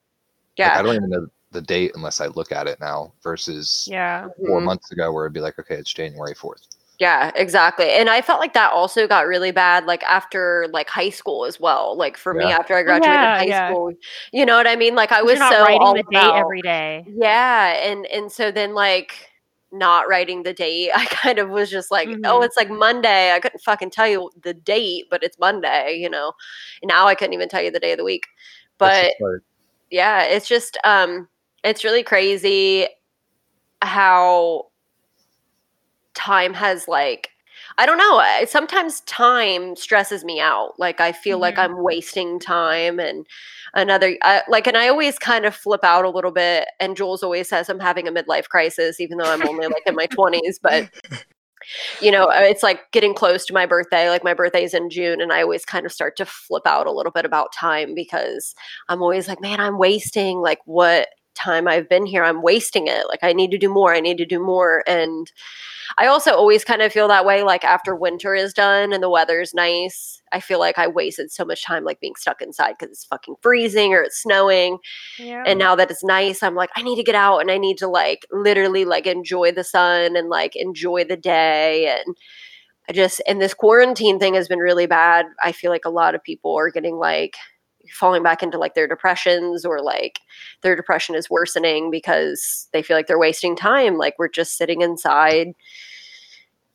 yeah. 0.57 0.79
I 0.79 0.81
don't 0.81 0.95
even 0.95 1.09
know 1.09 1.27
the 1.51 1.61
date 1.61 1.91
unless 1.95 2.19
I 2.19 2.27
look 2.27 2.51
at 2.51 2.67
it 2.67 2.79
now 2.81 3.13
versus 3.23 3.87
Yeah. 3.89 4.27
four 4.45 4.59
Mhm. 4.59 4.65
months 4.65 4.91
ago 4.91 5.11
where 5.13 5.25
it'd 5.25 5.33
be 5.33 5.39
like, 5.39 5.57
okay, 5.59 5.75
it's 5.75 5.93
January 5.93 6.33
fourth. 6.33 6.67
Yeah, 6.99 7.31
exactly. 7.35 7.89
And 7.91 8.09
I 8.09 8.21
felt 8.21 8.39
like 8.39 8.53
that 8.53 8.71
also 8.71 9.07
got 9.07 9.27
really 9.27 9.51
bad 9.51 9.85
like 9.85 10.01
after 10.03 10.67
like 10.71 10.89
high 10.89 11.11
school 11.11 11.45
as 11.45 11.59
well. 11.59 11.95
Like 11.95 12.17
for 12.17 12.33
me 12.33 12.45
after 12.45 12.73
I 12.75 12.81
graduated 12.81 13.13
Yeah, 13.13 13.37
high 13.37 13.43
yeah. 13.45 13.69
school, 13.69 13.93
you 14.33 14.45
know 14.47 14.57
what 14.57 14.65
I 14.65 14.75
mean? 14.75 14.95
Like 14.95 15.11
I 15.11 15.21
was 15.21 15.37
not 15.37 15.51
so 15.53 15.61
writing 15.63 15.81
all 15.81 15.93
the 15.93 16.01
date 16.03 16.17
about- 16.17 16.37
every 16.37 16.61
day. 16.63 17.05
Yeah, 17.07 17.73
and 17.87 18.05
and 18.07 18.31
so 18.31 18.51
then 18.51 18.73
like 18.73 19.29
not 19.71 20.07
writing 20.07 20.41
the 20.41 20.53
date, 20.53 20.89
I 20.95 21.05
kind 21.05 21.37
of 21.37 21.49
was 21.49 21.69
just 21.69 21.91
like, 21.91 22.07
oh, 22.23 22.39
Mhm. 22.39 22.45
it's 22.45 22.57
like 22.57 22.69
Monday. 22.71 23.31
I 23.31 23.39
couldn't 23.41 23.61
fucking 23.61 23.91
tell 23.91 24.07
you 24.07 24.31
the 24.41 24.53
date, 24.55 25.05
but 25.11 25.21
it's 25.23 25.37
Monday, 25.37 25.97
you 26.01 26.09
know. 26.09 26.31
And 26.81 26.89
now 26.89 27.05
I 27.07 27.13
couldn't 27.13 27.33
even 27.33 27.49
tell 27.49 27.61
you 27.61 27.69
the 27.69 27.79
day 27.79 27.91
of 27.91 27.97
the 27.99 28.05
week. 28.05 28.25
But 28.79 29.13
just 29.19 29.43
yeah, 29.91 30.23
it's 30.23 30.47
just 30.47 30.77
um 30.83 31.27
it's 31.63 31.83
really 31.83 32.01
crazy 32.03 32.87
how 33.83 34.67
time 36.17 36.53
has 36.55 36.87
like 36.89 37.29
I 37.79 37.85
don't 37.85 37.97
know. 37.97 38.17
I, 38.19 38.45
sometimes 38.45 39.01
time 39.01 39.75
stresses 39.75 40.23
me 40.25 40.39
out. 40.39 40.73
Like 40.79 41.01
I 41.01 41.11
feel 41.11 41.39
like 41.39 41.55
Mhm. 41.55 41.63
I'm 41.65 41.83
wasting 41.83 42.39
time 42.39 42.99
and 42.99 43.25
another 43.75 44.17
I, 44.23 44.43
like 44.49 44.67
and 44.67 44.77
I 44.77 44.87
always 44.89 45.19
kind 45.19 45.45
of 45.45 45.55
flip 45.55 45.83
out 45.83 46.05
a 46.05 46.09
little 46.09 46.31
bit 46.31 46.67
and 46.79 46.97
Jules 46.97 47.23
always 47.23 47.49
says 47.49 47.69
I'm 47.69 47.79
having 47.79 48.07
a 48.07 48.11
midlife 48.11 48.49
crisis 48.49 48.99
even 48.99 49.17
though 49.17 49.31
I'm 49.31 49.47
only 49.47 49.67
like 49.67 49.83
in 49.87 49.95
my 49.95 50.07
20s, 50.17 50.59
but 50.61 50.89
you 52.01 52.11
know, 52.11 52.25
uh, 52.25 52.39
it's 52.41 52.63
like 52.63 52.91
getting 52.91 53.13
close 53.13 53.45
to 53.45 53.53
my 53.53 53.65
birthday. 53.65 54.09
Like 54.09 54.23
my 54.23 54.33
birthday's 54.33 54.73
in 54.73 54.89
June 54.89 55.21
and 55.21 55.33
I 55.33 55.41
always 55.41 55.65
kind 55.65 55.85
of 55.85 55.91
start 55.91 56.15
to 56.17 56.25
flip 56.25 56.65
out 56.65 56.87
a 56.87 56.91
little 56.91 57.11
bit 57.11 57.25
about 57.25 57.53
time 57.53 57.93
because 57.95 58.55
I'm 58.89 59.01
always 59.01 59.27
like, 59.27 59.41
man, 59.41 59.59
I'm 59.59 59.77
wasting 59.77 60.39
like 60.41 60.59
what 60.65 61.09
time 61.37 61.67
I've 61.67 61.87
been 61.87 62.05
here. 62.05 62.23
I'm 62.23 62.41
wasting 62.41 62.87
it. 62.87 63.07
Like 63.07 63.23
I 63.23 63.33
need 63.33 63.51
to 63.51 63.57
do 63.57 63.69
more. 63.69 63.93
I 63.93 63.99
need 63.99 64.17
to 64.17 64.25
do 64.25 64.39
more 64.39 64.83
and 64.87 65.31
I 65.97 66.07
also 66.07 66.31
always 66.31 66.63
kind 66.63 66.81
of 66.81 66.91
feel 66.91 67.07
that 67.07 67.25
way 67.25 67.43
like 67.43 67.63
after 67.63 67.95
winter 67.95 68.35
is 68.35 68.53
done 68.53 68.91
and 68.91 69.01
the 69.01 69.09
weather's 69.09 69.53
nice. 69.53 70.21
I 70.31 70.41
feel 70.41 70.59
like 70.59 70.77
I 70.77 70.87
wasted 70.87 71.31
so 71.31 71.45
much 71.45 71.63
time 71.63 71.85
like 71.85 71.99
being 72.01 72.15
stuck 72.15 72.41
inside 72.41 72.75
because 72.77 72.91
it's 72.91 73.05
fucking 73.05 73.35
freezing 73.41 73.93
or 73.93 74.01
it's 74.01 74.21
snowing. 74.21 74.79
Yeah. 75.17 75.43
And 75.45 75.57
now 75.57 75.75
that 75.75 75.89
it's 75.89 76.03
nice, 76.03 76.43
I'm 76.43 76.55
like, 76.55 76.69
I 76.75 76.81
need 76.81 76.97
to 76.97 77.03
get 77.03 77.15
out 77.15 77.39
and 77.39 77.49
I 77.49 77.57
need 77.57 77.77
to 77.77 77.87
like 77.87 78.25
literally 78.31 78.83
like 78.83 79.07
enjoy 79.07 79.53
the 79.53 79.63
sun 79.63 80.17
and 80.17 80.29
like 80.29 80.55
enjoy 80.55 81.05
the 81.05 81.17
day. 81.17 81.87
And 81.87 82.17
I 82.89 82.93
just, 82.93 83.21
and 83.27 83.41
this 83.41 83.53
quarantine 83.53 84.19
thing 84.19 84.33
has 84.33 84.47
been 84.47 84.59
really 84.59 84.87
bad. 84.87 85.25
I 85.41 85.51
feel 85.51 85.71
like 85.71 85.85
a 85.85 85.89
lot 85.89 86.15
of 86.15 86.23
people 86.23 86.55
are 86.57 86.71
getting 86.71 86.95
like 86.95 87.35
falling 87.91 88.23
back 88.23 88.41
into 88.43 88.57
like 88.57 88.75
their 88.75 88.87
depressions 88.87 89.65
or 89.65 89.81
like 89.81 90.19
their 90.61 90.75
depression 90.75 91.15
is 91.15 91.29
worsening 91.29 91.91
because 91.91 92.67
they 92.73 92.81
feel 92.81 92.95
like 92.97 93.07
they're 93.07 93.19
wasting 93.19 93.55
time. 93.55 93.97
Like 93.97 94.15
we're 94.17 94.27
just 94.29 94.57
sitting 94.57 94.81
inside. 94.81 95.53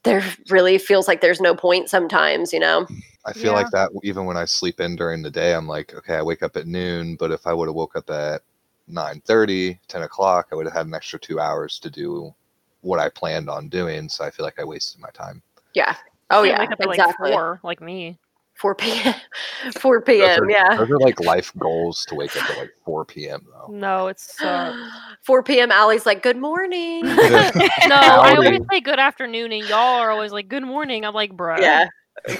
There 0.05 0.25
really 0.51 0.79
feels 0.79 1.07
like 1.07 1.21
there's 1.21 1.41
no 1.41 1.55
point 1.55 1.89
sometimes, 1.89 2.53
you 2.53 2.59
know? 2.61 2.87
I 3.25 3.33
feel 3.33 3.53
Yeah. 3.53 3.59
like 3.59 3.71
that 3.71 3.91
even 4.03 4.27
when 4.27 4.37
I 4.37 4.45
sleep 4.47 4.81
in 4.81 4.97
during 4.97 5.23
the 5.23 5.31
day, 5.31 5.55
I'm 5.55 5.69
like, 5.69 5.95
okay, 5.95 6.17
I 6.17 6.23
wake 6.23 6.43
up 6.43 6.57
at 6.57 6.67
noon, 6.67 7.15
but 7.15 7.31
if 7.31 7.47
I 7.47 7.53
would 7.53 7.69
have 7.69 7.75
woke 7.77 7.95
up 7.95 8.11
at 8.11 8.43
9 8.89 9.21
30 9.25 9.79
10 9.87 10.03
o'clock, 10.03 10.49
I 10.51 10.57
would 10.57 10.67
have 10.67 10.75
had 10.75 10.87
an 10.87 10.95
extra 10.95 11.21
two 11.21 11.39
hours 11.39 11.79
to 11.79 11.91
do 11.91 12.35
what 12.81 12.99
I 12.99 13.09
planned 13.11 13.49
on 13.49 13.69
doing. 13.69 14.09
So 14.09 14.25
I 14.25 14.31
feel 14.31 14.45
like 14.45 14.59
I 14.59 14.65
wasted 14.65 15.01
my 15.01 15.11
time. 15.11 15.41
Yeah. 15.75 15.95
Oh, 16.31 16.43
You 16.43 16.51
yeah. 16.51 16.59
wake 16.59 16.73
up 16.73 16.81
at 16.81 16.89
exactly. 16.89 17.31
like 17.31 17.39
four, 17.39 17.61
like 17.63 17.81
me. 17.81 18.19
4 18.55 18.75
p.m. 18.75 19.15
4 19.79 19.99
Those 20.01 20.05
p.m. 20.07 20.43
are- 20.45 20.51
Yeah. 20.51 20.77
Those 20.77 20.91
are 20.91 20.99
like 20.99 21.21
life 21.21 21.53
goals 21.59 22.05
to 22.07 22.15
wake 22.15 22.37
up 22.37 22.49
at 22.51 22.59
like 22.59 22.71
4 22.85 23.05
p.m. 23.05 23.47
though. 23.53 23.73
No, 23.73 24.09
it's 24.09 24.41
uh, 24.41 24.77
4 25.27 25.43
p.m. 25.43 25.73
Allie's 25.73 26.07
like, 26.07 26.23
good 26.23 26.37
morning. 26.37 27.03
no. 27.07 27.17
I 27.17 28.35
always 28.37 28.61
say 28.71 28.81
good 28.81 28.99
afternoon, 28.99 29.53
and 29.53 29.69
y'all 29.69 30.01
are 30.01 30.11
always 30.11 30.33
like 30.33 30.49
good 30.49 30.63
morning. 30.65 31.05
I'm 31.05 31.15
like, 31.15 31.37
bro. 31.37 31.57
yeah. 31.59 31.89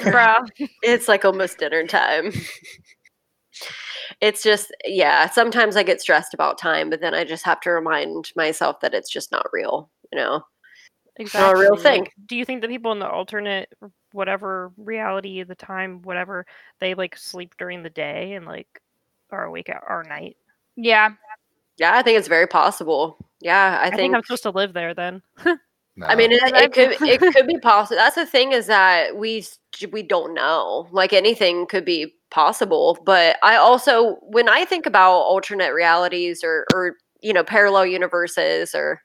bro. 0.03 0.37
It's 0.83 1.09
like 1.09 1.25
almost 1.25 1.59
dinner 1.59 1.87
time. 1.87 2.33
It's 4.21 4.43
just, 4.43 4.73
yeah, 4.85 5.29
sometimes 5.29 5.77
I 5.77 5.83
get 5.83 6.01
stressed 6.01 6.35
about 6.35 6.59
time, 6.59 6.91
but 6.91 7.01
then 7.01 7.15
I 7.15 7.25
just 7.25 7.45
have 7.45 7.61
to 7.63 7.71
remind 7.71 8.31
myself 8.37 8.81
that 8.81 8.95
it's 8.95 9.11
just 9.11 9.33
not 9.33 9.47
real, 9.53 9.91
you 10.13 10.19
know? 10.19 10.43
exactly. 11.17 11.41
not 11.41 11.57
a 11.57 11.61
real 11.61 11.77
thing. 11.77 12.09
do 12.27 12.37
you 12.37 12.45
think 12.45 12.63
the 12.63 12.69
people 12.69 12.93
in 12.93 12.99
the 12.99 13.09
alternate, 13.09 13.69
whatever 14.13 14.73
reality, 14.77 15.43
the 15.43 15.55
time, 15.55 16.03
whatever, 16.03 16.47
they 16.81 16.95
like 16.95 17.17
sleep 17.17 17.55
during 17.59 17.83
the 17.83 17.91
day 17.91 18.35
and 18.35 18.47
like 18.47 18.81
are 19.31 19.45
awake 19.45 19.69
at 19.69 19.83
our 19.87 20.05
night? 20.05 20.37
Yeah. 20.77 21.11
Yeah, 21.79 21.97
I 21.97 22.03
think 22.03 22.19
it's 22.19 22.29
very 22.29 22.47
possible. 22.47 23.17
Yeah, 23.41 23.79
I, 23.81 23.87
I, 23.87 23.89
think, 23.89 23.99
think. 23.99 24.15
I'm 24.15 24.23
supposed 24.23 24.43
to 24.45 24.51
live 24.51 24.73
there 24.73 24.95
then. 24.95 25.23
I 26.03 26.15
mean, 26.15 26.33
it, 26.33 26.41
it 26.43 26.73
could 26.73 27.07
it 27.07 27.21
could 27.35 27.47
be 27.47 27.59
possible. 27.59 27.97
That's 27.97 28.15
the 28.15 28.25
thing 28.25 28.53
is 28.53 28.67
that 28.67 29.17
we 29.17 29.45
we 29.91 30.03
don't 30.03 30.33
know. 30.33 30.89
Like 30.91 31.13
anything 31.13 31.67
could 31.67 31.85
be 31.85 32.15
possible. 32.31 32.99
But 33.05 33.37
I 33.43 33.57
also, 33.57 34.17
when 34.23 34.49
I 34.49 34.65
think 34.65 34.87
about 34.87 35.13
alternate 35.13 35.75
realities 35.75 36.43
or 36.43 36.67
or 36.75 36.97
you 37.21 37.33
know 37.33 37.45
parallel 37.45 37.87
universes 37.87 38.75
or 38.75 39.03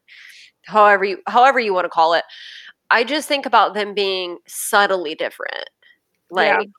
however 0.66 1.04
you 1.04 1.22
however 1.28 1.60
you 1.60 1.74
want 1.74 1.86
to 1.86 1.90
call 1.90 2.14
it, 2.14 2.24
I 2.90 3.04
just 3.04 3.28
think 3.28 3.46
about 3.46 3.74
them 3.74 3.94
being 3.94 4.38
subtly 4.48 5.16
different. 5.16 5.70
Yeah. 6.36 6.58
Like 6.58 6.70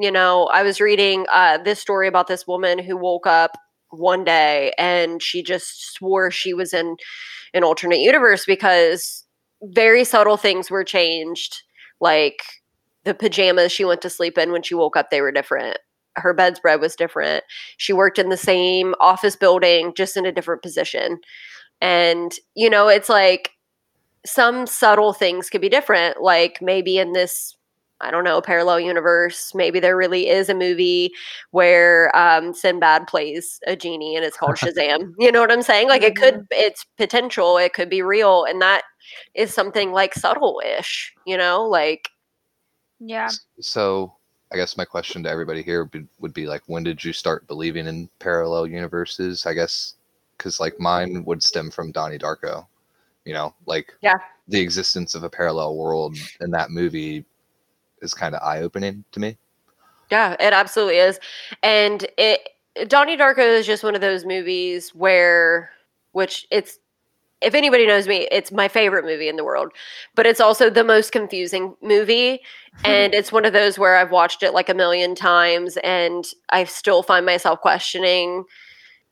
you 0.00 0.12
know, 0.12 0.46
I 0.46 0.62
was 0.62 0.80
reading 0.80 1.26
uh, 1.30 1.58
this 1.58 1.80
story 1.80 2.06
about 2.06 2.28
this 2.28 2.46
woman 2.46 2.78
who 2.78 2.96
woke 2.96 3.26
up 3.26 3.58
one 3.90 4.24
day 4.24 4.72
and 4.78 5.22
she 5.22 5.42
just 5.42 5.94
swore 5.94 6.30
she 6.30 6.54
was 6.54 6.72
in 6.72 6.96
an 7.54 7.64
alternate 7.64 8.00
universe 8.00 8.44
because 8.44 9.24
very 9.62 10.04
subtle 10.04 10.36
things 10.36 10.70
were 10.70 10.84
changed 10.84 11.62
like 12.00 12.42
the 13.04 13.14
pajamas 13.14 13.72
she 13.72 13.84
went 13.84 14.02
to 14.02 14.10
sleep 14.10 14.36
in 14.38 14.52
when 14.52 14.62
she 14.62 14.74
woke 14.74 14.96
up 14.96 15.10
they 15.10 15.20
were 15.20 15.32
different 15.32 15.78
her 16.16 16.34
bedspread 16.34 16.80
was 16.80 16.94
different 16.94 17.44
she 17.76 17.92
worked 17.92 18.18
in 18.18 18.28
the 18.28 18.36
same 18.36 18.94
office 19.00 19.36
building 19.36 19.92
just 19.96 20.16
in 20.16 20.26
a 20.26 20.32
different 20.32 20.62
position 20.62 21.18
and 21.80 22.34
you 22.54 22.68
know 22.68 22.88
it's 22.88 23.08
like 23.08 23.52
some 24.28 24.66
subtle 24.66 25.12
things 25.12 25.48
could 25.50 25.60
be 25.60 25.68
different 25.68 26.20
like 26.22 26.60
maybe 26.60 26.98
in 26.98 27.12
this 27.12 27.56
i 28.00 28.10
don't 28.10 28.24
know 28.24 28.40
parallel 28.40 28.78
universe 28.78 29.52
maybe 29.54 29.80
there 29.80 29.96
really 29.96 30.28
is 30.28 30.48
a 30.48 30.54
movie 30.54 31.10
where 31.50 32.14
um 32.16 32.54
sinbad 32.54 33.06
plays 33.06 33.58
a 33.66 33.74
genie 33.74 34.14
and 34.14 34.24
it's 34.24 34.36
called 34.36 34.54
shazam 34.56 35.12
you 35.18 35.32
know 35.32 35.40
what 35.40 35.52
i'm 35.52 35.62
saying 35.62 35.88
like 35.88 36.02
it 36.02 36.16
could 36.16 36.46
it's 36.50 36.84
potential 36.96 37.56
it 37.56 37.72
could 37.72 37.90
be 37.90 38.02
real 38.02 38.44
and 38.44 38.62
that 38.62 38.82
is 39.34 39.52
something 39.52 39.92
like 39.92 40.14
subtle-ish 40.14 41.12
you 41.26 41.36
know 41.36 41.64
like 41.64 42.10
Yeah. 43.00 43.30
So 43.60 44.14
I 44.52 44.56
guess 44.56 44.76
my 44.76 44.84
question 44.84 45.22
to 45.22 45.30
everybody 45.30 45.62
here 45.62 45.84
would 45.84 45.90
be, 45.90 46.06
would 46.18 46.34
be 46.34 46.46
like, 46.46 46.62
when 46.66 46.82
did 46.82 47.04
you 47.04 47.12
start 47.12 47.46
believing 47.46 47.86
in 47.86 48.08
parallel 48.18 48.66
universes? 48.66 49.46
I 49.46 49.54
guess 49.54 49.94
because 50.36 50.60
like 50.60 50.78
mine 50.78 51.24
would 51.24 51.42
stem 51.42 51.70
from 51.70 51.92
Donnie 51.92 52.18
Darko. 52.18 52.66
You 53.28 53.34
know, 53.34 53.54
like 53.66 53.94
Yeah. 54.00 54.14
the 54.48 54.58
existence 54.58 55.14
of 55.14 55.22
a 55.22 55.28
parallel 55.28 55.76
world 55.76 56.16
in 56.40 56.50
that 56.52 56.70
movie 56.70 57.26
is 58.00 58.14
kind 58.14 58.34
of 58.34 58.40
eye 58.42 58.62
opening 58.62 59.04
to 59.12 59.20
me. 59.20 59.36
Yeah, 60.10 60.34
it 60.40 60.54
absolutely 60.54 60.96
is. 60.96 61.20
And 61.62 62.06
it 62.16 62.48
Donnie 62.86 63.18
Darko 63.18 63.40
is 63.58 63.66
just 63.66 63.84
one 63.84 63.94
of 63.94 64.00
those 64.00 64.24
movies 64.24 64.94
where 64.94 65.70
which 66.12 66.46
it's 66.50 66.78
if 67.42 67.54
anybody 67.54 67.86
knows 67.86 68.08
me, 68.08 68.26
it's 68.32 68.50
my 68.50 68.66
favorite 68.66 69.04
movie 69.04 69.28
in 69.28 69.36
the 69.36 69.44
world, 69.44 69.72
but 70.14 70.24
it's 70.24 70.40
also 70.40 70.70
the 70.70 70.82
most 70.82 71.12
confusing 71.12 71.76
movie 71.82 72.40
and 72.84 73.12
it's 73.12 73.30
one 73.30 73.44
of 73.44 73.52
those 73.52 73.78
where 73.78 73.96
I've 73.96 74.10
watched 74.10 74.42
it 74.42 74.54
like 74.54 74.70
a 74.70 74.74
million 74.74 75.14
times 75.14 75.76
and 75.84 76.24
I 76.48 76.64
still 76.64 77.02
find 77.02 77.26
myself 77.26 77.60
questioning 77.60 78.44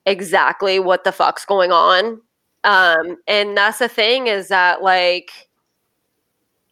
exactly 0.07 0.79
what 0.79 1.05
the 1.05 1.13
fuck's 1.13 1.45
going 1.45 1.71
on. 1.71 2.23
Um 2.67 3.17
and 3.27 3.57
that's 3.57 3.79
the 3.79 3.89
thing 3.89 4.27
is 4.27 4.49
that 4.49 4.83
like 4.83 5.31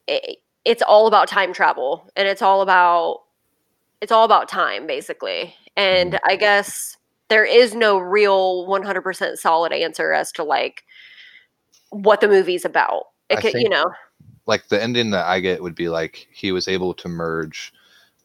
it, 0.06 0.38
it's 0.66 0.82
all 0.82 1.06
about 1.06 1.28
time 1.28 1.54
travel 1.54 2.10
and 2.16 2.28
it's 2.28 2.42
all 2.42 2.60
about 2.60 3.22
it's 4.02 4.12
all 4.12 4.24
about 4.24 4.48
time 4.48 4.86
basically. 4.86 5.54
And 5.76 6.20
i 6.26 6.36
guess 6.36 6.96
there 7.28 7.44
is 7.44 7.74
no 7.74 7.98
real 7.98 8.66
100% 8.66 9.36
solid 9.36 9.72
answer 9.72 10.12
as 10.12 10.30
to 10.32 10.44
like 10.44 10.84
what 11.90 12.20
the 12.20 12.28
movie's 12.28 12.64
about. 12.64 13.04
It 13.30 13.38
I 13.38 13.40
could 13.40 13.54
you 13.54 13.68
know. 13.68 13.90
Like 14.46 14.68
the 14.68 14.82
ending 14.82 15.10
that 15.10 15.26
I 15.26 15.40
get 15.40 15.62
would 15.62 15.74
be 15.74 15.88
like 15.88 16.28
he 16.32 16.52
was 16.52 16.68
able 16.68 16.92
to 16.94 17.08
merge 17.08 17.72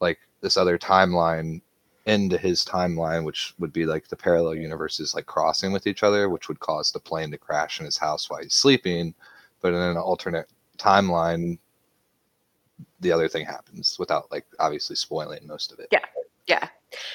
like 0.00 0.18
this 0.42 0.56
other 0.56 0.78
timeline 0.78 1.62
into 2.06 2.38
his 2.38 2.64
timeline, 2.64 3.24
which 3.24 3.54
would 3.58 3.72
be 3.72 3.84
like 3.86 4.08
the 4.08 4.16
parallel 4.16 4.54
universes 4.54 5.14
like 5.14 5.26
crossing 5.26 5.72
with 5.72 5.86
each 5.86 6.02
other, 6.02 6.28
which 6.28 6.48
would 6.48 6.60
cause 6.60 6.90
the 6.90 7.00
plane 7.00 7.30
to 7.30 7.38
crash 7.38 7.78
in 7.78 7.86
his 7.86 7.98
house 7.98 8.28
while 8.28 8.42
he's 8.42 8.54
sleeping. 8.54 9.14
But 9.60 9.74
in 9.74 9.80
an 9.80 9.96
alternate 9.96 10.48
timeline, 10.78 11.58
the 13.00 13.12
other 13.12 13.28
thing 13.28 13.44
happens 13.44 13.98
without 13.98 14.30
like 14.32 14.46
obviously 14.58 14.96
spoiling 14.96 15.46
most 15.46 15.72
of 15.72 15.78
it. 15.78 15.88
Yeah. 15.92 16.04
yeah 16.46 16.68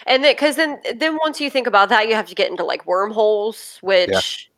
and 0.06 0.24
then 0.24 0.34
because 0.34 0.56
then 0.56 0.80
then 0.96 1.18
once 1.18 1.42
you 1.42 1.50
think 1.50 1.68
about 1.68 1.90
that 1.90 2.08
you 2.08 2.16
have 2.16 2.28
to 2.28 2.36
get 2.36 2.50
into 2.50 2.64
like 2.64 2.86
wormholes 2.86 3.78
which 3.82 4.50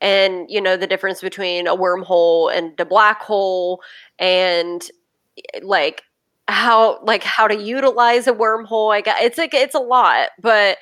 and 0.00 0.50
you 0.50 0.60
know 0.60 0.76
the 0.76 0.86
difference 0.86 1.20
between 1.20 1.66
a 1.66 1.76
wormhole 1.76 2.54
and 2.54 2.78
a 2.80 2.84
black 2.84 3.20
hole 3.22 3.80
and 4.18 4.90
like 5.62 6.02
how 6.48 6.98
like 7.04 7.22
how 7.22 7.46
to 7.46 7.56
utilize 7.56 8.26
a 8.26 8.32
wormhole 8.32 8.94
i 8.94 9.00
guess 9.00 9.16
it's 9.20 9.38
like 9.38 9.54
it's 9.54 9.74
a 9.74 9.78
lot 9.80 10.30
but 10.40 10.78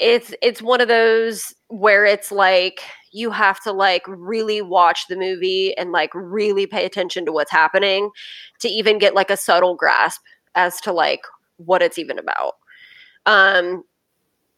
it's 0.00 0.34
it's 0.42 0.62
one 0.62 0.80
of 0.80 0.88
those 0.88 1.54
where 1.68 2.04
it's 2.04 2.32
like 2.32 2.80
you 3.12 3.30
have 3.30 3.60
to 3.62 3.72
like 3.72 4.02
really 4.08 4.62
watch 4.62 5.06
the 5.08 5.16
movie 5.16 5.76
and 5.76 5.92
like 5.92 6.10
really 6.14 6.66
pay 6.66 6.84
attention 6.84 7.24
to 7.24 7.32
what's 7.32 7.50
happening 7.50 8.10
to 8.60 8.68
even 8.68 8.98
get 8.98 9.14
like 9.14 9.30
a 9.30 9.36
subtle 9.36 9.74
grasp 9.74 10.20
as 10.54 10.80
to 10.80 10.92
like 10.92 11.22
what 11.58 11.82
it's 11.82 11.98
even 11.98 12.18
about. 12.18 12.54
Um 13.26 13.84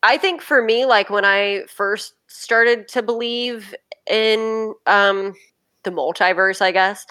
i 0.03 0.17
think 0.19 0.43
for 0.43 0.63
me 0.63 0.87
like 0.87 1.11
when 1.11 1.25
i 1.25 1.63
first 1.69 2.15
started 2.29 2.89
to 2.89 3.03
believe 3.03 3.75
in 4.09 4.75
um 4.87 5.35
the 5.85 5.91
multiverse 5.91 6.63
i 6.63 6.71
guess 6.73 7.07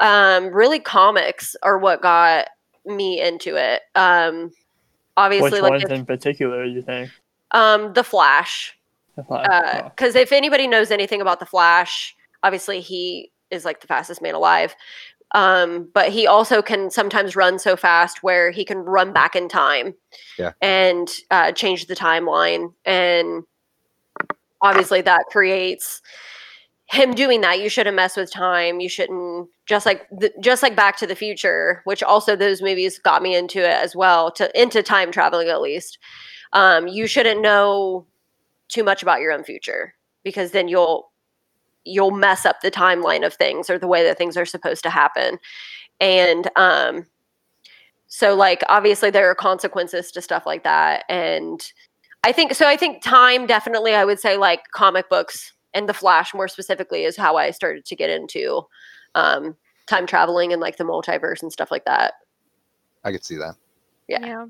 Um, 0.00 0.48
really, 0.48 0.80
comics 0.80 1.56
are 1.62 1.78
what 1.78 2.02
got 2.02 2.48
me 2.86 3.20
into 3.20 3.56
it. 3.56 3.82
Um, 3.94 4.52
obviously, 5.16 5.50
Which 5.50 5.62
like 5.62 5.70
ones 5.70 5.84
if- 5.84 5.90
in 5.90 6.06
particular 6.06 6.64
you 6.64 6.82
think? 6.82 7.10
um, 7.52 7.92
the 7.92 8.04
Flash. 8.04 8.76
The 9.16 9.24
Flash? 9.24 9.46
Oh. 9.50 9.88
Because 9.88 10.14
if 10.14 10.32
anybody 10.32 10.66
knows 10.66 10.90
anything 10.90 11.20
about 11.20 11.40
the 11.40 11.46
Flash, 11.46 12.14
obviously 12.42 12.80
he 12.80 13.30
is 13.50 13.64
like 13.64 13.80
the 13.80 13.86
fastest 13.86 14.20
man 14.20 14.34
alive. 14.34 14.74
Um, 15.34 15.88
but 15.92 16.10
he 16.10 16.26
also 16.26 16.62
can 16.62 16.90
sometimes 16.90 17.34
run 17.34 17.58
so 17.58 17.76
fast 17.76 18.22
where 18.22 18.50
he 18.50 18.64
can 18.64 18.78
run 18.78 19.12
back 19.12 19.34
in 19.34 19.48
time 19.48 19.94
Yeah. 20.38 20.52
and 20.62 21.08
uh, 21.30 21.52
change 21.52 21.86
the 21.86 21.96
timeline. 21.96 22.72
And 22.84 23.42
obviously 24.62 25.00
that 25.02 25.26
creates 25.26 26.00
him 26.86 27.14
doing 27.14 27.40
that. 27.40 27.60
You 27.60 27.68
shouldn't 27.68 27.96
mess 27.96 28.16
with 28.16 28.30
time. 28.30 28.80
You 28.80 28.88
shouldn't 28.88 29.48
just 29.66 29.86
like 29.86 30.08
the, 30.10 30.32
just 30.40 30.62
like 30.62 30.76
Back 30.76 30.96
to 30.98 31.06
the 31.06 31.16
Future, 31.16 31.82
which 31.84 32.02
also 32.02 32.36
those 32.36 32.62
movies 32.62 32.98
got 32.98 33.22
me 33.22 33.34
into 33.34 33.58
it 33.58 33.74
as 33.74 33.96
well, 33.96 34.30
to 34.32 34.60
into 34.60 34.82
time 34.82 35.10
traveling 35.10 35.48
at 35.48 35.60
least. 35.60 35.98
Um, 36.52 36.86
you 36.86 37.06
shouldn't 37.06 37.42
know 37.42 38.06
too 38.68 38.84
much 38.84 39.02
about 39.02 39.20
your 39.20 39.32
own 39.32 39.44
future 39.44 39.94
because 40.22 40.52
then 40.52 40.68
you'll 40.68 41.10
you'll 41.84 42.10
mess 42.10 42.44
up 42.44 42.60
the 42.60 42.70
timeline 42.70 43.24
of 43.24 43.34
things 43.34 43.70
or 43.70 43.78
the 43.78 43.86
way 43.86 44.02
that 44.02 44.18
things 44.18 44.36
are 44.36 44.44
supposed 44.44 44.82
to 44.82 44.90
happen 44.90 45.38
and 46.00 46.50
um 46.56 47.06
so 48.08 48.34
like 48.34 48.62
obviously 48.68 49.08
there 49.10 49.30
are 49.30 49.34
consequences 49.34 50.10
to 50.10 50.20
stuff 50.20 50.44
like 50.44 50.64
that 50.64 51.04
and 51.08 51.72
i 52.24 52.32
think 52.32 52.54
so 52.54 52.66
i 52.66 52.76
think 52.76 53.02
time 53.02 53.46
definitely 53.46 53.94
i 53.94 54.04
would 54.04 54.18
say 54.18 54.36
like 54.36 54.60
comic 54.72 55.08
books 55.08 55.52
and 55.76 55.88
the 55.88 55.94
flash 55.94 56.34
more 56.34 56.48
specifically 56.48 57.04
is 57.04 57.16
how 57.16 57.36
i 57.36 57.50
started 57.50 57.84
to 57.84 57.94
get 57.94 58.10
into 58.10 58.62
um 59.14 59.56
time 59.86 60.06
traveling 60.06 60.52
and 60.52 60.60
like 60.60 60.76
the 60.76 60.84
multiverse 60.84 61.42
and 61.42 61.52
stuff 61.52 61.70
like 61.70 61.84
that 61.84 62.14
I 63.06 63.12
could 63.12 63.24
see 63.24 63.36
that. 63.36 63.54
Yeah. 64.08 64.46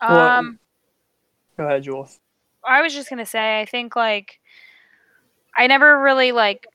Well, 0.00 0.38
Um, 0.38 0.58
Go 1.58 1.64
ahead, 1.64 1.82
Jules. 1.82 2.18
I 2.64 2.80
was 2.80 2.94
just 2.94 3.10
gonna 3.10 3.26
say, 3.26 3.60
I 3.60 3.66
think 3.66 3.94
like 3.94 4.40
I 5.54 5.66
never 5.66 6.00
really 6.02 6.32
like 6.32 6.66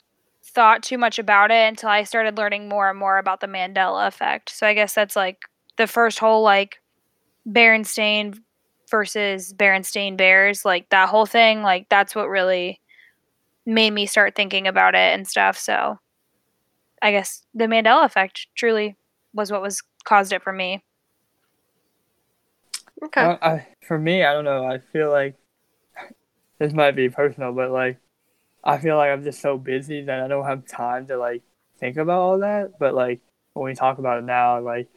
thought 0.43 0.84
too 0.84 0.99
much 0.99 1.17
about 1.17 1.49
it 1.49 1.67
until 1.67 1.89
I 1.89 2.03
started 2.03 2.38
learning 2.38 2.69
more 2.69 2.89
and 2.89 2.99
more 2.99 3.17
about 3.17 3.39
the 3.39 3.47
Mandela 3.47 4.07
effect. 4.07 4.51
So 4.51 4.67
I 4.67 4.75
guess 4.75 4.93
that's 4.93 5.15
like 5.15 5.39
the 5.77 5.88
first 5.88 6.19
whole 6.19 6.43
like 6.43 6.79
Berenstain 7.47 8.38
versus 8.89 9.53
Berenstain 9.53 10.15
Bears, 10.15 10.63
like 10.63 10.89
that 10.89 11.09
whole 11.09 11.25
thing, 11.25 11.63
like 11.63 11.89
that's 11.89 12.15
what 12.15 12.29
really 12.29 12.80
made 13.66 13.91
me 13.91 14.05
start 14.05 14.36
thinking 14.36 14.68
about 14.68 14.95
it 14.95 15.14
and 15.14 15.28
stuff. 15.28 15.57
So 15.57 15.99
I 17.01 17.12
guess 17.12 17.45
the 17.53 17.66
Mandela 17.66 18.05
effect 18.05 18.47
truly 18.55 18.95
was 19.34 19.51
what 19.51 19.62
was 19.62 19.82
caused 20.03 20.34
it 20.34 20.43
for 20.43 20.53
me. 20.53 20.84
okay 23.03 23.22
Uh, 23.22 23.38
I, 23.41 23.68
for 23.86 23.97
me, 23.97 24.24
I 24.24 24.34
don't 24.34 24.45
know. 24.45 24.66
I 24.66 24.80
feel 24.80 25.09
like 25.09 25.36
this 26.59 26.74
might 26.74 26.95
be 26.95 27.09
personal, 27.09 27.53
but 27.53 27.72
like, 27.72 27.97
I 28.64 28.78
feel 28.78 28.97
like 28.97 29.09
I'm 29.09 29.24
just 29.24 29.41
so 29.41 29.57
busy 29.57 30.03
that 30.03 30.22
I 30.22 30.28
don't 30.28 30.45
have 30.45 30.68
time 30.68 31.07
to 31.07 31.18
like 31.18 31.41
think 31.80 31.97
about 31.97 32.20
all 32.20 32.39
that. 32.39 32.78
But 32.80 32.93
like, 32.93 33.22
when 33.53 33.66
we 33.66 33.76
talk 33.76 33.97
about 33.97 34.20
it 34.20 34.26
now, 34.26 34.59
like, 34.62 34.88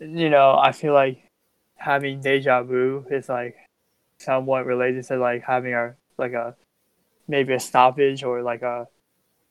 you 0.00 0.28
know, 0.28 0.58
I 0.58 0.72
feel 0.72 0.92
like 0.92 1.22
having 1.76 2.20
deja 2.20 2.62
vu 2.62 3.04
is 3.10 3.28
like 3.28 3.56
somewhat 4.18 4.66
related 4.66 5.04
to 5.04 5.16
like 5.16 5.42
having 5.42 5.74
a 5.74 5.94
like 6.18 6.32
a 6.32 6.56
maybe 7.28 7.52
a 7.54 7.60
stoppage 7.60 8.22
or 8.22 8.42
like 8.42 8.62
a 8.62 8.86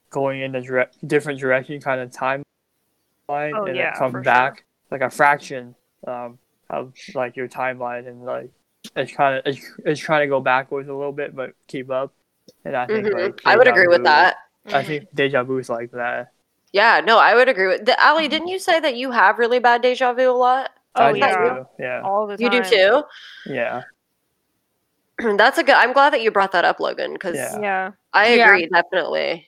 going 0.10 0.42
in 0.42 0.56
a 0.56 0.62
dire- 0.62 0.92
different 1.06 1.40
direction 1.40 1.80
kind 1.82 2.00
of 2.02 2.10
timeline 2.12 2.44
Oh, 3.30 3.66
and 3.66 3.76
yeah, 3.76 3.90
it 3.90 3.96
come 3.98 4.12
for 4.12 4.18
sure. 4.20 4.24
back 4.24 4.66
like 4.92 5.02
a 5.02 5.10
fraction 5.10 5.76
um, 6.08 6.38
of 6.70 6.94
like 7.16 7.36
your 7.36 7.48
timeline 7.48 8.08
and 8.08 8.24
like 8.24 8.52
it's 8.96 9.12
kind 9.12 9.38
of 9.38 9.42
it's, 9.46 9.66
it's 9.84 10.00
trying 10.00 10.22
to 10.22 10.28
go 10.28 10.40
backwards 10.40 10.88
a 10.90 10.94
little 10.94 11.12
bit 11.12 11.36
but 11.36 11.52
keep 11.68 11.90
up 11.90 12.14
and 12.64 12.76
i 12.78 12.86
think 12.86 13.08
Mhm. 13.08 13.14
like 13.24 13.42
i 13.46 13.58
would 13.58 13.68
agree 13.68 13.88
with 13.88 14.04
that 14.04 14.36
i 14.68 14.84
think 14.84 15.06
deja 15.16 15.44
vu 15.44 15.58
is 15.58 15.70
like 15.70 15.90
that 15.92 16.32
yeah 16.72 17.02
no 17.04 17.18
i 17.18 17.34
would 17.34 17.50
agree 17.50 17.68
with 17.68 17.86
the 17.86 18.00
Allie 18.02 18.28
didn't 18.28 18.48
you 18.50 18.60
say 18.60 18.80
that 18.80 18.96
you 18.96 19.10
have 19.12 19.40
really 19.40 19.58
bad 19.60 19.82
deja 19.82 20.14
vu 20.14 20.30
a 20.30 20.32
lot 20.32 20.72
Oh, 20.98 21.06
I 21.06 21.12
yeah. 21.12 21.64
yeah 21.80 22.02
all 22.04 22.26
the 22.28 22.38
time. 22.38 22.44
you 22.54 22.62
do 22.64 22.70
too 22.70 23.04
yeah 23.52 23.82
That's 25.38 25.58
a 25.58 25.64
good. 25.64 25.76
I'm 25.76 25.94
glad 25.94 26.14
that 26.14 26.22
you 26.22 26.32
brought 26.32 26.52
that 26.54 26.66
up, 26.66 26.80
Logan, 26.80 27.14
because 27.14 27.36
Yeah. 27.36 27.60
Yeah. 27.62 27.92
I 28.14 28.36
Yeah. 28.36 28.46
agree 28.48 28.68
definitely. 28.68 29.48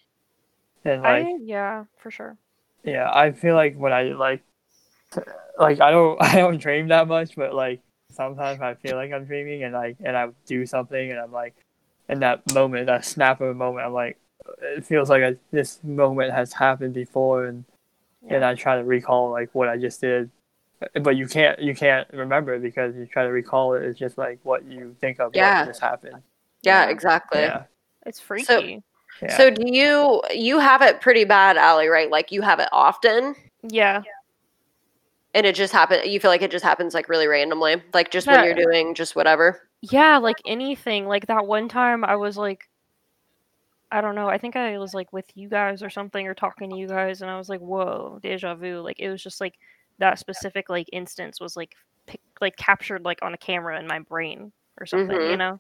and 0.86 1.02
like 1.04 1.26
I 1.26 1.36
yeah, 1.42 1.84
for 1.98 2.12
sure. 2.12 2.38
yeah 2.84 3.10
i 3.14 3.32
feel 3.32 3.56
like 3.56 3.76
when 3.76 3.92
i 3.92 4.04
like 4.04 4.42
like 5.60 5.82
i 5.82 5.92
don't 5.92 6.22
i 6.22 6.36
don't 6.36 6.58
dream 6.60 6.88
that 6.90 7.08
much 7.08 7.36
but 7.36 7.54
like 7.54 7.82
sometimes 8.12 8.62
i 8.62 8.74
feel 8.76 8.96
like 8.96 9.12
i'm 9.12 9.26
dreaming 9.26 9.64
and 9.64 9.74
like 9.74 9.98
and 10.04 10.16
i 10.16 10.28
do 10.46 10.66
something 10.66 11.12
and 11.12 11.20
i'm 11.20 11.32
like 11.32 11.56
in 12.08 12.20
that 12.22 12.46
moment 12.54 12.86
that 12.86 13.04
snap 13.04 13.42
of 13.42 13.50
a 13.50 13.54
moment 13.54 13.86
i'm 13.86 13.94
like 13.94 14.18
it 14.62 14.86
feels 14.86 15.10
like 15.10 15.24
I, 15.24 15.36
this 15.52 15.80
moment 15.84 16.32
has 16.34 16.54
happened 16.54 16.94
before 16.94 17.46
and 17.46 17.66
and 18.30 18.46
i 18.46 18.56
try 18.56 18.78
to 18.78 18.84
recall 18.84 19.32
like 19.32 19.50
what 19.54 19.68
i 19.68 19.78
just 19.78 20.00
did 20.00 20.30
but 21.02 21.16
you 21.16 21.28
can't 21.28 21.60
you 21.60 21.74
can't 21.74 22.08
remember 22.14 22.60
because 22.60 22.96
you 22.96 23.06
try 23.08 23.24
to 23.24 23.32
recall 23.32 23.74
it 23.74 23.84
it's 23.84 23.98
just 23.98 24.18
like 24.18 24.40
what 24.44 24.64
you 24.66 24.96
think 25.02 25.20
of 25.20 25.32
Yeah. 25.36 25.62
what 25.62 25.68
just 25.68 25.82
happened 25.82 26.22
Yeah, 26.62 26.86
Yeah. 26.86 26.90
exactly. 26.92 27.42
yeah 27.42 27.64
It's 28.06 28.20
freaky. 28.20 28.84
yeah 29.22 29.36
So 29.38 29.50
do 29.50 29.64
you 29.66 30.22
you 30.32 30.60
have 30.60 30.82
it 30.82 31.02
pretty 31.02 31.24
bad, 31.24 31.58
Allie, 31.58 31.88
right? 31.88 32.10
Like 32.12 32.32
you 32.32 32.42
have 32.44 32.60
it 32.60 32.70
often 32.72 33.36
Yeah. 33.64 34.04
and 35.34 35.46
it 35.46 35.56
just 35.56 35.74
happen 35.74 36.08
you 36.10 36.20
feel 36.20 36.30
like 36.32 36.42
it 36.44 36.52
just 36.52 36.66
happens 36.66 36.94
like 36.94 37.10
really 37.10 37.28
randomly. 37.28 37.82
Like 37.94 38.12
just 38.12 38.28
when 38.28 38.44
you're 38.46 38.54
doing 38.54 38.94
just 38.96 39.16
whatever. 39.16 39.62
Yeah, 39.82 40.18
like 40.18 40.38
anything. 40.46 41.06
Like 41.08 41.28
that 41.28 41.46
one 41.48 41.70
time 41.70 42.04
I 42.04 42.16
was 42.18 42.38
like 42.38 42.70
I 43.90 44.02
don't 44.02 44.16
know. 44.16 44.28
I 44.28 44.38
think 44.38 44.56
I 44.58 44.78
was 44.78 44.94
like 44.94 45.14
with 45.14 45.26
you 45.36 45.48
guys 45.48 45.82
or 45.82 45.90
something 45.90 46.28
or 46.28 46.34
talking 46.34 46.70
to 46.70 46.76
you 46.78 46.88
guys 46.88 47.22
and 47.22 47.32
I 47.32 47.38
was 47.38 47.48
like, 47.48 47.62
"Whoa, 47.62 48.20
deja 48.22 48.54
vu." 48.56 48.82
Like 48.82 49.00
it 49.00 49.10
was 49.10 49.24
just 49.24 49.40
like 49.40 49.54
that 50.00 50.20
specific 50.20 50.70
like 50.70 50.88
instance 50.94 51.40
was 51.40 51.56
like 51.58 51.76
pic- 52.06 52.22
like 52.42 52.56
captured 52.58 53.04
like 53.06 53.20
on 53.22 53.34
a 53.34 53.38
camera 53.38 53.80
in 53.80 53.88
my 53.88 54.00
brain 54.00 54.52
or 54.80 54.86
something, 54.86 55.16
you 55.16 55.36
Mhm. 55.36 55.38
know? 55.38 55.60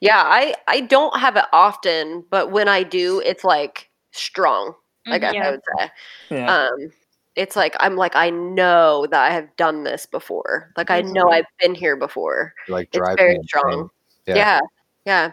Yeah, 0.00 0.22
I 0.24 0.54
I 0.66 0.80
don't 0.80 1.16
have 1.18 1.36
it 1.36 1.44
often, 1.52 2.24
but 2.30 2.50
when 2.50 2.68
I 2.68 2.82
do, 2.82 3.20
it's 3.24 3.44
like 3.44 3.90
strong. 4.12 4.74
I 5.06 5.18
guess 5.18 5.34
Yeah. 5.34 5.48
I 5.48 5.50
would 5.50 5.60
say. 5.78 5.90
yeah 6.30 6.54
Um 6.66 6.92
it's 7.36 7.56
like 7.56 7.74
I'm 7.80 7.96
like 7.96 8.16
I 8.16 8.28
know 8.30 9.06
that 9.10 9.22
I 9.22 9.30
have 9.30 9.54
done 9.56 9.84
this 9.84 10.04
before. 10.04 10.72
Like 10.76 10.90
I 10.90 11.00
know 11.00 11.26
Mhm. 11.26 11.32
I've 11.34 11.46
been 11.60 11.74
here 11.74 11.96
before. 11.96 12.52
Like 12.68 12.88
It's 12.88 12.98
driving. 12.98 13.16
very 13.16 13.38
strong. 13.46 13.88
Yeah. 14.26 14.34
Yeah. 14.36 14.60
yeah. 15.06 15.32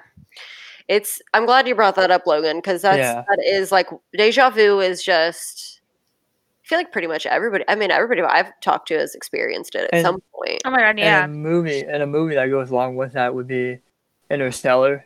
It's 0.87 1.21
I'm 1.33 1.45
glad 1.45 1.67
you 1.67 1.75
brought 1.75 1.95
that 1.95 2.11
up, 2.11 2.25
Logan, 2.27 2.57
because 2.59 2.81
that's 2.83 2.97
Yeah. 2.99 3.23
that 3.27 3.39
is 3.43 3.71
like 3.71 3.87
deja 4.13 4.49
vu 4.51 4.79
is 4.79 5.03
just 5.03 5.73
I 5.75 5.76
feel 6.68 6.78
like 6.78 6.91
pretty 6.91 7.07
much 7.07 7.26
everybody 7.26 7.63
I 7.68 7.76
mean 7.76 7.91
everybody 7.91 8.22
I've 8.22 8.51
talked 8.61 8.88
to 8.89 8.97
has 8.97 9.15
experienced 9.15 9.76
it 9.76 9.86
at 9.86 9.89
And- 9.93 10.05
some 10.05 10.22
point. 10.36 10.61
Oh 10.65 10.72
my 10.72 10.80
god, 10.80 10.99
yeah. 10.99 11.24
and 11.24 11.34
a 11.34 11.36
movie 11.38 11.82
and 11.82 12.03
a 12.03 12.07
movie 12.07 12.36
that 12.36 12.47
goes 12.49 12.70
along 12.70 12.95
with 12.95 13.13
that 13.13 13.34
would 13.34 13.47
be 13.47 13.80
interstellar 14.30 15.05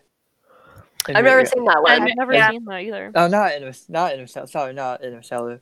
And 1.07 1.17
I've 1.17 1.23
never 1.23 1.45
seen 1.45 1.63
that 1.65 1.81
one. 1.81 1.91
I've 1.91 2.09
never 2.15 2.33
Yeah. 2.33 2.49
seen 2.51 2.65
that 2.65 2.81
either. 2.81 3.11
No, 3.15 3.27
not 3.27 3.53
Inter- 3.55 3.71
not 3.89 4.13
Interstellar. 4.13 4.47
Sorry, 4.47 4.73
not 4.73 5.03
Interstellar. 5.03 5.59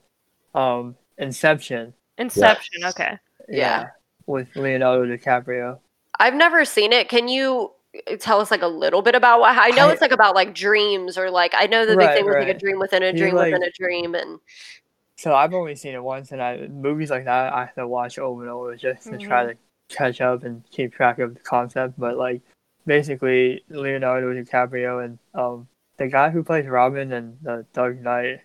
Um, 0.53 0.95
Inception. 1.17 1.93
Inception, 2.17 2.83
okay. 2.85 3.17
Yeah. 3.47 3.87
with 4.25 4.53
Leonardo 4.55 5.05
DiCaprio. 5.05 5.79
I've 6.19 6.33
never 6.35 6.65
seen 6.65 6.91
it. 6.93 7.07
Can 7.09 7.27
you 7.29 7.71
uh, 8.07 8.17
tell 8.17 8.39
us 8.41 8.51
like 8.51 8.61
a 8.61 8.67
little 8.67 9.01
bit 9.01 9.15
about 9.15 9.39
what 9.39 9.57
I 9.57 9.69
know 9.69 9.87
I- 9.87 9.91
it's 9.93 10.01
like 10.01 10.11
about 10.11 10.35
like 10.35 10.53
dreams 10.53 11.17
or 11.17 11.31
like 11.31 11.53
I 11.55 11.65
know 11.67 11.85
the 11.85 11.95
big 11.97 12.07
Right, 12.07 12.15
thing 12.17 12.25
was 12.25 12.35
like 12.35 12.47
a 12.55 12.59
dream 12.59 12.77
within 12.79 13.01
a 13.03 13.11
He, 13.11 13.17
dream 13.17 13.35
within 13.35 13.61
like- 13.61 13.69
a 13.69 13.71
dream 13.71 14.13
and 14.15 14.39
So 15.19 15.35
I've 15.35 15.53
only 15.53 15.75
seen 15.75 15.95
it 15.95 16.01
once, 16.01 16.31
and 16.31 16.41
I 16.41 16.67
movies 16.67 17.09
like 17.09 17.25
that 17.25 17.51
I 17.51 17.65
have 17.65 17.75
to 17.75 17.85
watch 17.85 18.17
over 18.17 18.43
and 18.43 18.49
over 18.49 18.77
just 18.77 19.03
to 19.03 19.17
try 19.17 19.47
to 19.47 19.57
catch 19.89 20.21
up 20.21 20.43
and 20.45 20.63
keep 20.71 20.93
track 20.93 21.19
of 21.19 21.33
the 21.33 21.41
concept. 21.41 21.99
But 21.99 22.15
like, 22.15 22.41
basically, 22.85 23.61
Leonardo 23.67 24.31
DiCaprio 24.33 25.03
and 25.03 25.19
um 25.33 25.67
the 25.97 26.07
guy 26.07 26.29
who 26.29 26.41
plays 26.41 26.67
Robin 26.67 27.11
in 27.11 27.37
the 27.41 27.65
Dark 27.73 27.99
Knight, 27.99 28.39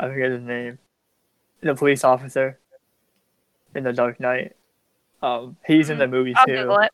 I 0.00 0.08
forget 0.08 0.30
his 0.30 0.40
name, 0.40 0.78
the 1.60 1.74
police 1.74 2.04
officer 2.04 2.58
in 3.74 3.84
the 3.84 3.92
Dark 3.92 4.18
Knight. 4.18 4.56
Um, 5.20 5.58
he's 5.66 5.90
in 5.90 5.98
the 5.98 6.08
movie 6.08 6.34
I'll 6.34 6.46
too. 6.46 6.88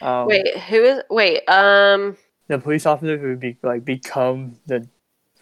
Um, 0.00 0.28
wait, 0.28 0.58
who 0.58 0.84
is 0.84 1.02
wait, 1.10 1.44
um 1.48 2.16
the 2.46 2.60
police 2.60 2.86
officer 2.86 3.18
who 3.18 3.34
be 3.34 3.56
like 3.64 3.84
become 3.84 4.60
the 4.66 4.86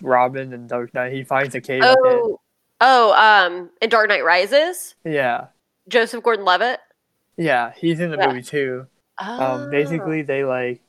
Robin 0.01 0.55
in 0.55 0.67
Dark 0.67 0.95
Knight. 0.95 1.13
He 1.13 1.25
finds 1.25 1.55
a 1.55 1.61
cave. 1.61 1.83
at 1.83 1.99
the 2.03 2.09
end. 2.09 2.21
oh 2.23 2.40
oh 2.81 3.13
um 3.15 3.71
in 3.81 3.89
Dark 3.91 4.09
Knight 4.09 4.25
Rises, 4.25 4.95
Yeah, 5.05 5.47
Joseph 5.89 6.23
Gordon 6.23 6.45
Levitt. 6.45 6.81
yeah, 7.37 7.73
he's 7.77 8.01
in 8.01 8.11
the 8.11 8.17
Yeah. 8.19 8.29
movie 8.29 8.43
too. 8.43 8.87
Oh. 9.21 9.43
Um, 9.65 9.71
basically, 9.71 10.23
they 10.23 10.45
like 10.45 10.81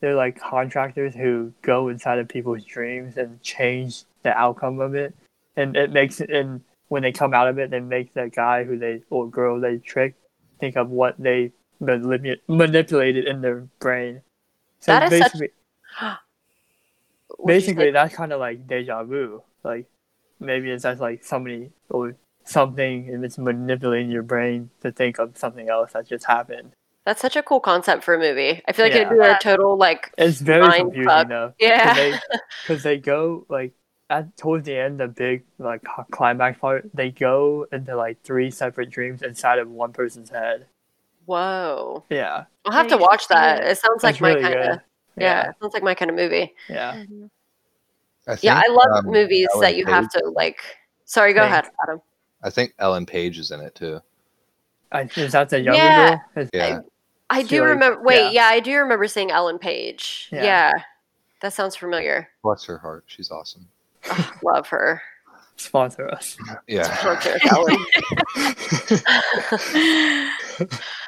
they're 0.00 0.14
like 0.14 0.38
contractors 0.38 1.14
who 1.14 1.52
go 1.62 1.88
inside 1.88 2.18
of 2.18 2.28
people's 2.28 2.64
dreams 2.64 3.16
and 3.16 3.40
change 3.42 4.04
the 4.22 4.36
outcome 4.36 4.80
of 4.80 4.94
it. 4.94 5.14
and 5.58 5.74
it 5.76 5.90
makes 5.90 6.20
it 6.20 6.28
and 6.30 6.60
when 6.88 7.02
they 7.02 7.10
come 7.12 7.32
out 7.34 7.48
of 7.48 7.58
it, 7.58 7.70
they 7.70 7.80
make 7.80 8.12
the 8.14 8.28
guy 8.28 8.62
who 8.64 8.78
they 8.78 9.02
or 9.10 9.28
girl 9.28 9.58
they 9.60 9.78
trick 9.78 10.14
think 10.60 10.76
of 10.76 10.90
what 10.90 11.14
they 11.18 11.50
manip- 11.82 12.40
manipulated 12.46 13.24
in 13.26 13.40
their 13.40 13.66
brain. 13.80 14.20
So 14.80 14.92
That 14.92 15.10
is 15.12 15.18
such- 15.18 15.32
basically, 15.32 15.48
What'd 17.38 17.46
basically 17.46 17.90
that's 17.90 18.14
kind 18.14 18.32
of 18.32 18.40
like 18.40 18.66
deja 18.68 19.02
vu. 19.04 19.42
Like 19.64 19.86
maybe 20.40 20.70
it's 20.70 20.82
just 20.84 21.00
like 21.00 21.24
somebody 21.24 21.70
or 21.90 22.14
something 22.44 23.08
and 23.08 23.24
it's 23.24 23.38
manipulating 23.38 24.10
your 24.10 24.22
brain 24.22 24.70
to 24.82 24.92
think 24.92 25.18
of 25.18 25.36
something 25.36 25.68
else 25.68 25.92
that 25.92 26.06
just 26.06 26.24
happened. 26.26 26.72
that's 27.04 27.20
such 27.20 27.36
a 27.36 27.42
cool 27.42 27.60
concept 27.60 28.04
for 28.04 28.14
a 28.14 28.18
movie. 28.18 28.62
I 28.68 28.72
feel 28.72 28.84
like 28.86 28.94
it'd 28.94 29.10
be 29.10 29.18
a 29.18 29.38
total 29.40 29.76
like 29.76 30.12
It's 30.18 30.40
very 30.40 30.62
Mind 30.66 30.82
confusing 30.92 31.08
fuck. 31.08 31.28
though. 31.28 31.52
yeah. 31.58 31.94
Because 31.94 31.96
they, 31.96 32.38
'cause 32.66 32.82
they 32.82 32.98
go 32.98 33.46
like 33.48 33.72
at 34.10 34.36
towards 34.36 34.66
the 34.66 34.76
end, 34.76 35.00
the 35.00 35.08
big 35.08 35.42
like 35.58 35.82
climax 36.12 36.58
part, 36.60 36.88
they 36.94 37.10
go 37.10 37.66
into 37.72 37.96
like 37.96 38.22
three 38.22 38.50
separate 38.52 38.90
dreams 38.90 39.22
inside 39.22 39.58
of 39.58 39.68
one 39.68 39.92
person's 39.92 40.30
head. 40.30 40.66
Whoa. 41.24 42.04
Yeah, 42.10 42.44
I'll 42.64 42.72
have 42.72 42.86
to 42.88 42.96
watch 42.96 43.26
that. 43.28 43.64
it. 43.64 43.70
It 43.72 43.78
sounds 43.78 44.04
like 44.04 44.14
it's 44.14 44.20
my 44.20 44.28
really 44.34 44.42
kind 44.42 44.54
of 44.54 44.66
good. 44.76 44.80
yeah. 45.18 45.50
It 45.50 45.56
sounds 45.60 45.74
like 45.74 45.82
my 45.82 45.94
kind 45.94 46.10
of 46.10 46.16
movie. 46.16 46.54
yeah. 46.68 46.94
Mhm. 47.04 47.30
I 48.26 48.32
think, 48.32 48.42
Yeah, 48.44 48.62
I 48.64 48.68
love 48.70 49.04
um, 49.04 49.12
movies 49.12 49.48
Ellen 49.54 49.62
that 49.62 49.76
you 49.76 49.86
have 49.86 50.08
to 50.10 50.24
like. 50.34 50.58
Sorry, 51.04 51.32
go 51.32 51.40
Thanks. 51.40 51.68
ahead, 51.68 51.72
Adam. 51.82 52.00
I 52.42 52.50
think 52.50 52.74
Ellen 52.78 53.06
Page 53.06 53.38
is 53.38 53.50
in 53.50 53.60
it 53.60 53.74
too. 53.74 54.00
I, 54.92 55.08
is 55.16 55.32
that 55.32 55.48
the 55.48 55.60
younger 55.60 55.78
Yeah. 55.78 56.18
girl? 56.34 56.48
Yeah. 56.52 56.80
I 57.30 57.42
She, 57.42 57.48
do 57.48 57.60
like- 57.60 57.70
remember. 57.70 58.02
Wait, 58.02 58.20
yeah. 58.24 58.30
yeah. 58.30 58.44
I 58.46 58.60
do 58.60 58.76
remember 58.78 59.06
seeing 59.08 59.30
Ellen 59.30 59.58
Page. 59.58 60.28
Yeah. 60.32 60.44
Yeah, 60.44 60.72
that 61.40 61.52
sounds 61.52 61.76
familiar. 61.76 62.28
Bless 62.42 62.64
her 62.66 62.78
heart. 62.78 63.04
She's 63.06 63.30
awesome. 63.30 63.66
Ugh, 64.10 64.34
love 64.42 64.68
her. 64.68 65.02
Sponsor 65.56 66.08
us. 66.10 66.36
Yeah. 66.68 66.82
Sponsor 66.98 67.30
us, 67.30 67.40
Ellen. 70.58 70.66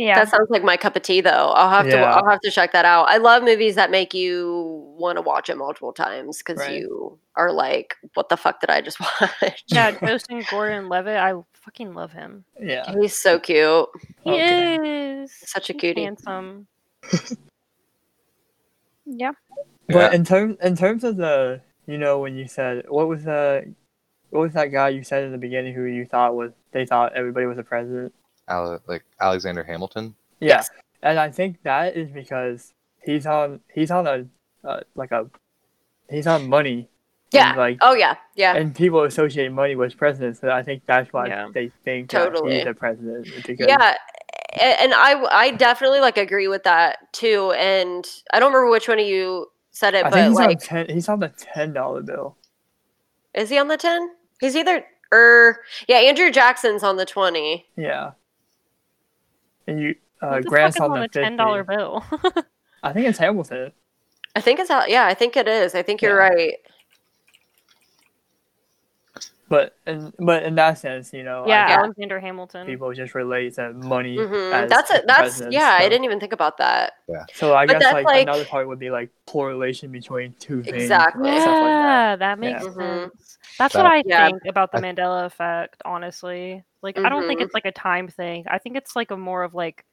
Yeah. 0.00 0.14
That 0.14 0.30
sounds 0.30 0.48
like 0.48 0.64
my 0.64 0.78
cup 0.78 0.96
of 0.96 1.02
tea, 1.02 1.20
though. 1.20 1.50
I'll 1.50 1.68
have 1.68 1.86
to. 1.90 1.98
I'll 1.98 2.26
have 2.26 2.40
to 2.40 2.50
check 2.50 2.72
that 2.72 2.86
out. 2.86 3.08
I 3.10 3.18
love 3.18 3.42
movies 3.42 3.74
that 3.74 3.90
make 3.90 4.14
you 4.14 4.82
want 4.96 5.16
to 5.18 5.22
watch 5.22 5.50
it 5.50 5.58
multiple 5.58 5.92
times 5.92 6.38
because 6.38 6.56
Right. 6.58 6.78
you 6.80 7.18
are 7.36 7.52
like, 7.52 7.96
"What 8.14 8.30
the 8.30 8.38
fuck 8.38 8.60
did 8.62 8.70
I 8.70 8.80
just 8.80 8.98
watch?" 9.20 9.62
Yeah, 9.66 9.90
Joseph 9.90 10.48
Gordon-Levitt, 10.50 11.16
I 11.18 11.34
fucking 11.52 11.92
love 11.92 12.12
him. 12.12 12.44
Yeah. 12.58 12.90
He's 12.98 13.14
so 13.20 13.38
cute. 13.38 13.58
Oh, 13.60 13.90
he 14.24 14.30
Okay. 14.30 14.76
is 15.22 15.32
Such 15.44 15.68
a 15.68 15.74
He's 15.74 15.80
cutie. 15.80 16.04
handsome. 16.04 16.66
yeah. 19.04 19.32
But 19.88 20.12
Yeah. 20.12 20.14
in 20.14 20.24
terms 20.24 20.56
in 20.62 20.76
terms 20.76 21.04
of 21.04 21.16
the 21.18 21.60
you 21.86 21.98
know 21.98 22.20
when 22.20 22.36
you 22.36 22.46
said 22.48 22.84
what 22.88 23.06
was 23.08 23.24
the 23.24 23.74
what 24.30 24.40
was 24.40 24.52
that 24.54 24.66
guy 24.66 24.88
you 24.90 25.02
said 25.02 25.24
in 25.24 25.32
the 25.32 25.38
beginning 25.38 25.74
who 25.74 25.84
you 25.84 26.06
thought 26.06 26.34
was 26.34 26.52
they 26.72 26.86
thought 26.86 27.12
everybody 27.14 27.44
was 27.46 27.58
a 27.58 27.62
president? 27.64 28.14
Ale- 28.50 28.80
like 28.86 29.04
Alexander 29.20 29.62
Hamilton. 29.64 30.14
Yeah. 30.40 30.48
Yes. 30.56 30.70
And 31.02 31.18
I 31.18 31.30
think 31.30 31.62
that 31.62 31.96
is 31.96 32.10
because 32.10 32.72
he's 33.02 33.26
on 33.26 33.60
he's 33.72 33.90
on 33.90 34.06
a 34.06 34.26
uh, 34.66 34.80
like 34.94 35.12
a 35.12 35.26
he's 36.10 36.26
on 36.26 36.48
money. 36.48 36.88
Yeah. 37.32 37.50
And 37.50 37.58
like 37.58 37.78
Oh 37.80 37.94
yeah. 37.94 38.16
Yeah. 38.36 38.56
and 38.56 38.74
people 38.74 39.04
associate 39.04 39.52
money 39.52 39.76
with 39.76 39.96
presidents, 39.96 40.40
so 40.40 40.50
I 40.50 40.62
think 40.62 40.82
that's 40.86 41.12
why 41.12 41.28
Yeah. 41.28 41.48
they 41.52 41.70
think 41.84 42.10
that 42.10 42.32
Totally. 42.32 42.56
he's 42.58 42.66
a 42.66 42.74
president 42.74 43.28
because 43.46 43.66
yeah 43.68 43.94
and 44.60 44.92
i 44.94 45.12
i 45.30 45.52
definitely 45.52 46.00
like 46.00 46.16
agree 46.16 46.48
with 46.48 46.64
that 46.64 46.98
too 47.12 47.52
and 47.52 48.04
i 48.32 48.40
don't 48.40 48.52
remember 48.52 48.68
which 48.68 48.88
one 48.88 48.98
of 48.98 49.06
you 49.06 49.46
said 49.70 49.94
it 49.94 50.04
I 50.04 50.10
but 50.10 50.12
think 50.14 50.28
he's 50.30 50.38
on 50.40 50.46
like 50.46 50.58
ten 50.60 50.88
he's 50.88 51.08
on 51.08 51.20
the 51.20 51.28
ten 51.38 51.72
dollar 51.72 52.02
bill. 52.02 52.36
is 53.32 53.48
he 53.48 53.58
on 53.58 53.68
the 53.68 53.76
10 53.76 54.10
he's 54.40 54.56
either 54.56 54.84
or 55.12 55.58
yeah 55.86 55.98
andrew 55.98 56.32
jackson's 56.32 56.82
on 56.82 56.96
the 56.96 57.06
20 57.06 57.64
Yeah. 57.76 58.10
And 59.70 59.80
you 59.80 59.94
uh 60.20 60.28
What 60.28 60.42
the 60.42 60.48
Grant's 60.48 60.76
fuck 60.76 60.86
is 60.86 60.90
on 60.90 60.96
on 60.96 60.98
the 61.00 61.04
a 61.06 61.08
ten 61.08 61.36
dollar 61.36 61.62
bill? 61.64 62.04
I 62.82 62.92
think 62.92 63.06
it's 63.06 63.18
Hamilton. 63.18 63.72
i 64.36 64.40
think 64.40 64.58
it's 64.60 64.70
how 64.70 64.84
yeah 64.86 65.06
i 65.06 65.14
think 65.14 65.36
it 65.36 65.46
is 65.48 65.74
i 65.74 65.82
think 65.82 66.00
you're 66.02 66.16
Yeah. 66.20 66.28
right 66.28 66.54
But 69.50 69.74
in 69.86 70.12
but 70.18 70.44
in 70.44 70.54
that 70.54 70.78
sense, 70.78 71.12
you 71.12 71.24
know, 71.24 71.42
I 71.44 71.48
yeah, 71.48 71.76
Alexander 71.80 72.18
Hamilton. 72.20 72.66
people 72.66 72.90
just 72.94 73.14
relate 73.14 73.54
to 73.56 73.72
money. 73.74 74.16
Mhm. 74.16 74.52
as 74.52 74.70
that's 74.70 74.90
it 74.92 75.04
that's 75.06 75.20
presidents, 75.20 75.54
yeah 75.54 75.76
i 75.78 75.88
didn't 75.88 76.04
even 76.04 76.20
think 76.20 76.32
about 76.32 76.56
that 76.58 76.92
Yeah. 77.08 77.24
So 77.34 77.54
I 77.54 77.66
But 77.66 77.80
guess 77.80 77.92
like, 77.92 78.04
like- 78.06 78.22
another 78.22 78.44
part 78.44 78.68
would 78.68 78.78
be 78.78 78.90
like 78.90 79.10
correlation 79.26 79.90
between 79.90 80.34
two 80.38 80.62
things. 80.62 80.76
Exactly. 80.84 81.28
and 81.30 81.40
stuff 81.42 81.54
like 81.54 81.64
that. 81.64 82.10
yeah, 82.10 82.16
that 82.16 82.38
makes 82.38 82.62
Yeah. 82.62 82.68
Mhm. 82.70 83.00
sense. 83.10 83.38
That's 83.58 83.74
what 83.74 83.86
I 83.86 84.02
Yeah. 84.06 84.26
think 84.28 84.42
about 84.48 84.70
the 84.72 84.78
Mandela 84.78 85.24
effect, 85.26 85.82
honestly. 85.84 86.64
Like 86.82 86.96
I 86.98 87.08
don't 87.08 87.26
think 87.26 87.40
Mhm. 87.40 87.44
it's 87.46 87.54
like 87.54 87.66
a 87.66 87.72
time 87.72 88.06
thing. 88.08 88.44
I 88.48 88.58
think 88.58 88.76
it's 88.76 88.94
like 88.94 89.10
a 89.10 89.16
more 89.16 89.42
of 89.42 89.52
like 89.52 89.76
what 89.82 89.84
we 89.84 89.89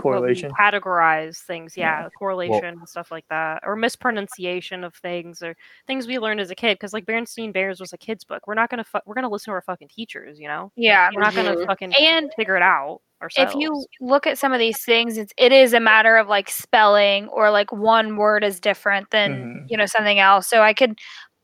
Correlation. 0.00 0.50
categorize 0.52 1.38
things, 1.38 1.76
Yeah. 1.76 2.02
yeah, 2.02 2.08
correlation 2.18 2.64
and 2.64 2.88
stuff 2.88 3.10
like 3.10 3.24
that, 3.30 3.62
or 3.64 3.76
mispronunciation 3.76 4.84
of 4.84 4.94
things, 4.94 5.42
or 5.42 5.56
things 5.86 6.06
we 6.06 6.18
learned 6.18 6.40
as 6.40 6.50
a 6.50 6.54
kid. 6.54 6.74
Because 6.74 6.92
like 6.92 7.06
Bernstein 7.06 7.52
Bears 7.52 7.80
was 7.80 7.92
a 7.92 7.98
kid's 7.98 8.24
book. 8.24 8.46
We're 8.46 8.54
not 8.54 8.70
gonna 8.70 8.84
fu- 8.84 9.00
we're 9.06 9.14
gonna 9.14 9.28
listen 9.28 9.50
to 9.50 9.54
our 9.54 9.62
fucking 9.62 9.88
teachers, 9.88 10.38
you 10.40 10.48
know. 10.48 10.72
Yeah. 10.76 11.10
We're 11.14 11.22
not 11.22 11.34
gonna 11.34 11.56
Mhm. 11.56 11.66
fucking 11.66 11.92
And 11.98 12.30
figure 12.36 12.56
it 12.56 12.62
out 12.62 13.00
ourselves. 13.20 13.54
if 13.54 13.60
you 13.60 13.84
look 14.00 14.26
at 14.28 14.38
some 14.38 14.52
of 14.52 14.60
these 14.60 14.84
things 14.84 15.18
it's 15.18 15.32
it 15.36 15.50
is 15.50 15.72
a 15.72 15.80
matter 15.80 16.16
of 16.16 16.28
like 16.28 16.48
spelling 16.48 17.26
or 17.30 17.50
like 17.50 17.72
one 17.72 18.16
word 18.16 18.44
is 18.44 18.60
different 18.60 19.10
than 19.10 19.64
Mhm. 19.66 19.70
you 19.70 19.76
know 19.76 19.86
something 19.86 20.20
else 20.20 20.46
so 20.48 20.62
i 20.62 20.72
could 20.72 20.96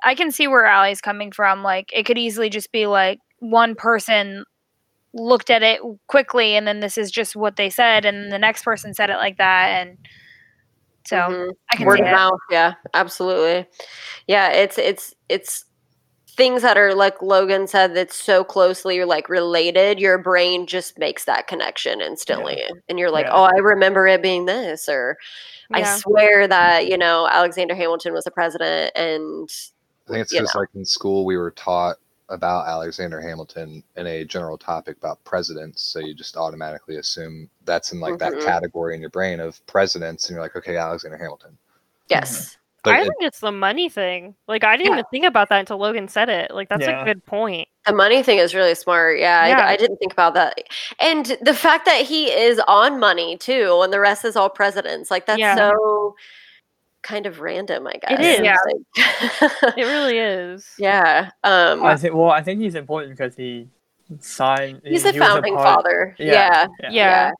i 0.04 0.14
can 0.14 0.30
see 0.30 0.46
where 0.46 0.66
Allie's 0.66 1.00
coming 1.00 1.32
from 1.32 1.64
like 1.64 1.90
it 1.92 2.04
could 2.06 2.16
easily 2.16 2.48
just 2.48 2.70
be 2.70 2.86
like 2.86 3.18
one 3.40 3.74
person 3.74 4.44
looked 5.14 5.48
at 5.48 5.62
it 5.62 5.80
quickly 6.08 6.56
and 6.56 6.66
then 6.66 6.80
this 6.80 6.98
is 6.98 7.10
just 7.10 7.34
what 7.36 7.56
they 7.56 7.70
said 7.70 8.04
and 8.04 8.30
the 8.32 8.38
next 8.38 8.64
person 8.64 8.92
said 8.92 9.10
it 9.10 9.16
like 9.16 9.38
that 9.38 9.68
and 9.86 9.96
so 11.06 11.16
Mhm. 11.16 11.50
i 11.70 11.76
can 11.76 11.86
word 11.86 12.00
of 12.00 12.06
mouth 12.06 12.40
yeah 12.50 12.74
absolutely. 12.94 13.66
Yeah 14.26 14.50
it's 14.50 14.76
it's 14.76 15.14
it's 15.28 15.64
things 16.36 16.62
that 16.62 16.76
are 16.76 16.94
like 16.96 17.22
logan 17.22 17.68
said 17.68 17.94
that's 17.94 18.16
so 18.16 18.42
closely 18.42 19.04
like 19.04 19.28
related 19.28 20.00
your 20.00 20.18
brain 20.18 20.66
just 20.66 20.98
makes 20.98 21.26
that 21.26 21.46
connection 21.46 22.00
instantly 22.00 22.60
and 22.88 22.98
you're 22.98 23.10
like 23.12 23.26
Yeah. 23.26 23.34
oh 23.34 23.44
i 23.44 23.58
remember 23.58 24.08
it 24.08 24.20
being 24.20 24.46
this 24.46 24.88
or 24.88 25.16
i 25.72 25.84
swear 25.84 26.48
that 26.48 26.88
you 26.88 26.98
know 26.98 27.28
alexander 27.30 27.76
hamilton 27.76 28.12
was 28.12 28.24
the 28.24 28.32
president 28.32 28.90
and 28.96 29.48
I 30.08 30.10
think 30.12 30.22
it's 30.22 30.32
you 30.32 30.40
because, 30.40 30.54
like 30.56 30.68
in 30.74 30.84
school, 30.84 31.24
we 31.24 31.38
were 31.38 31.52
taught 31.52 31.96
about 32.30 32.66
Alexander 32.66 33.20
Hamilton 33.20 33.82
in 33.96 34.06
a 34.06 34.24
general 34.24 34.56
topic 34.56 34.96
about 34.96 35.22
presidents. 35.24 35.82
So 35.82 35.98
you 35.98 36.14
just 36.14 36.36
automatically 36.36 36.96
assume 36.96 37.50
that's 37.64 37.92
in 37.92 38.00
like 38.00 38.14
Mhm. 38.14 38.18
that 38.20 38.40
category 38.40 38.94
in 38.94 39.00
your 39.00 39.10
brain 39.10 39.40
of 39.40 39.64
presidents, 39.66 40.28
and 40.28 40.34
you're 40.34 40.42
like, 40.42 40.56
okay, 40.56 40.76
Alexander 40.76 41.16
Hamilton. 41.18 41.56
yes 42.08 42.58
But 42.82 42.94
I 42.96 43.00
it- 43.00 43.04
think 43.04 43.14
it's 43.22 43.40
the 43.40 43.50
money 43.50 43.88
thing. 43.88 44.34
Like 44.46 44.62
I 44.62 44.76
didn't 44.76 44.92
Yeah. 44.92 44.98
even 44.98 45.04
think 45.10 45.24
about 45.24 45.48
that 45.48 45.60
until 45.60 45.78
Logan 45.78 46.06
said 46.06 46.28
it. 46.28 46.50
Like 46.50 46.68
that's 46.68 46.82
Yeah. 46.82 47.00
a 47.00 47.04
good 47.04 47.24
point. 47.24 47.68
the 47.86 47.92
money 47.94 48.22
thing 48.22 48.38
is 48.38 48.54
really 48.54 48.74
smart 48.74 49.18
yeah, 49.18 49.46
Yeah. 49.46 49.58
I, 49.66 49.72
I 49.72 49.76
didn't 49.76 49.98
think 49.98 50.10
about 50.14 50.32
that 50.32 50.58
and 51.00 51.36
the 51.42 51.52
fact 51.52 51.84
that 51.84 52.00
he 52.00 52.30
is 52.32 52.58
on 52.66 52.98
money 52.98 53.36
too 53.36 53.80
and 53.82 53.92
the 53.92 54.00
rest 54.00 54.24
is 54.24 54.36
all 54.36 54.48
presidents 54.48 55.10
like 55.10 55.26
that's 55.26 55.38
Yeah. 55.38 55.54
so 55.54 56.16
kind 57.04 57.26
of 57.26 57.38
random 57.40 57.86
i 57.86 57.92
guess 58.02 58.18
is. 58.18 58.40
Yeah. 58.44 58.56
Like- 58.66 59.78
It 59.78 59.84
really 59.84 60.18
is. 60.18 60.66
yeah 60.78 61.30
um 61.44 61.84
I 61.84 61.96
think 61.96 62.14
well, 62.14 62.30
I 62.30 62.42
think 62.42 62.60
he's 62.60 62.74
important 62.74 63.16
because 63.16 63.36
he 63.36 63.68
signed. 64.20 64.80
He's 64.84 65.02
he 65.02 65.08
a 65.08 65.12
was 65.12 65.16
a 65.16 65.18
founding 65.18 65.54
part- 65.54 65.66
father. 65.76 66.16
Yeah, 66.18 66.32
Yeah. 66.32 66.66
yeah. 66.80 66.90
Yeah. 66.90 67.30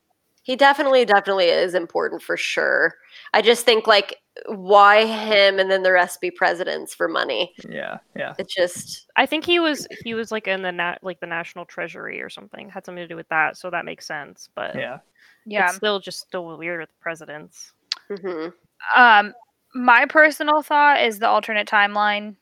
He 0.45 0.57
definitely, 0.57 1.07
definitely 1.07 1.47
is 1.49 1.75
important 1.75 2.21
for 2.23 2.37
sure. 2.37 2.95
I 3.33 3.41
just 3.41 3.65
think 3.65 3.87
like 3.87 4.19
why 4.47 5.07
him 5.07 5.59
and 5.59 5.71
then 5.71 5.83
the 5.83 5.93
rest 5.93 6.21
be 6.21 6.31
presidents 6.31 6.95
for 6.95 7.09
money. 7.09 7.55
Yeah, 7.67 7.99
yeah. 8.15 8.35
It's 8.39 8.55
just 8.55 9.07
I 9.17 9.25
think 9.25 9.47
he 9.47 9.59
was 9.59 9.87
he 10.05 10.12
was 10.12 10.31
like 10.31 10.47
in 10.47 10.61
the 10.61 10.71
nat 10.73 10.99
like 11.03 11.21
the 11.21 11.27
national 11.27 11.65
treasury 11.65 12.21
or 12.21 12.29
something. 12.29 12.69
Had 12.69 12.85
something 12.85 13.03
to 13.03 13.09
do 13.09 13.17
with 13.17 13.29
that, 13.31 13.57
so 13.57 13.71
that 13.71 13.87
makes 13.87 14.07
sense. 14.07 14.51
But 14.55 14.75
Yeah. 14.75 14.99
yeah 15.47 15.67
it's 15.69 15.77
still 15.77 15.99
just 15.99 16.21
still 16.21 16.59
weird 16.59 16.81
with 16.81 16.91
presidents. 17.01 17.73
mhm. 18.11 18.53
Um, 18.95 19.33
my 19.75 20.07
personal 20.07 20.62
thought 20.62 21.03
is 21.03 21.18
the 21.18 21.29
alternate 21.29 21.68
timeline. 21.68 22.37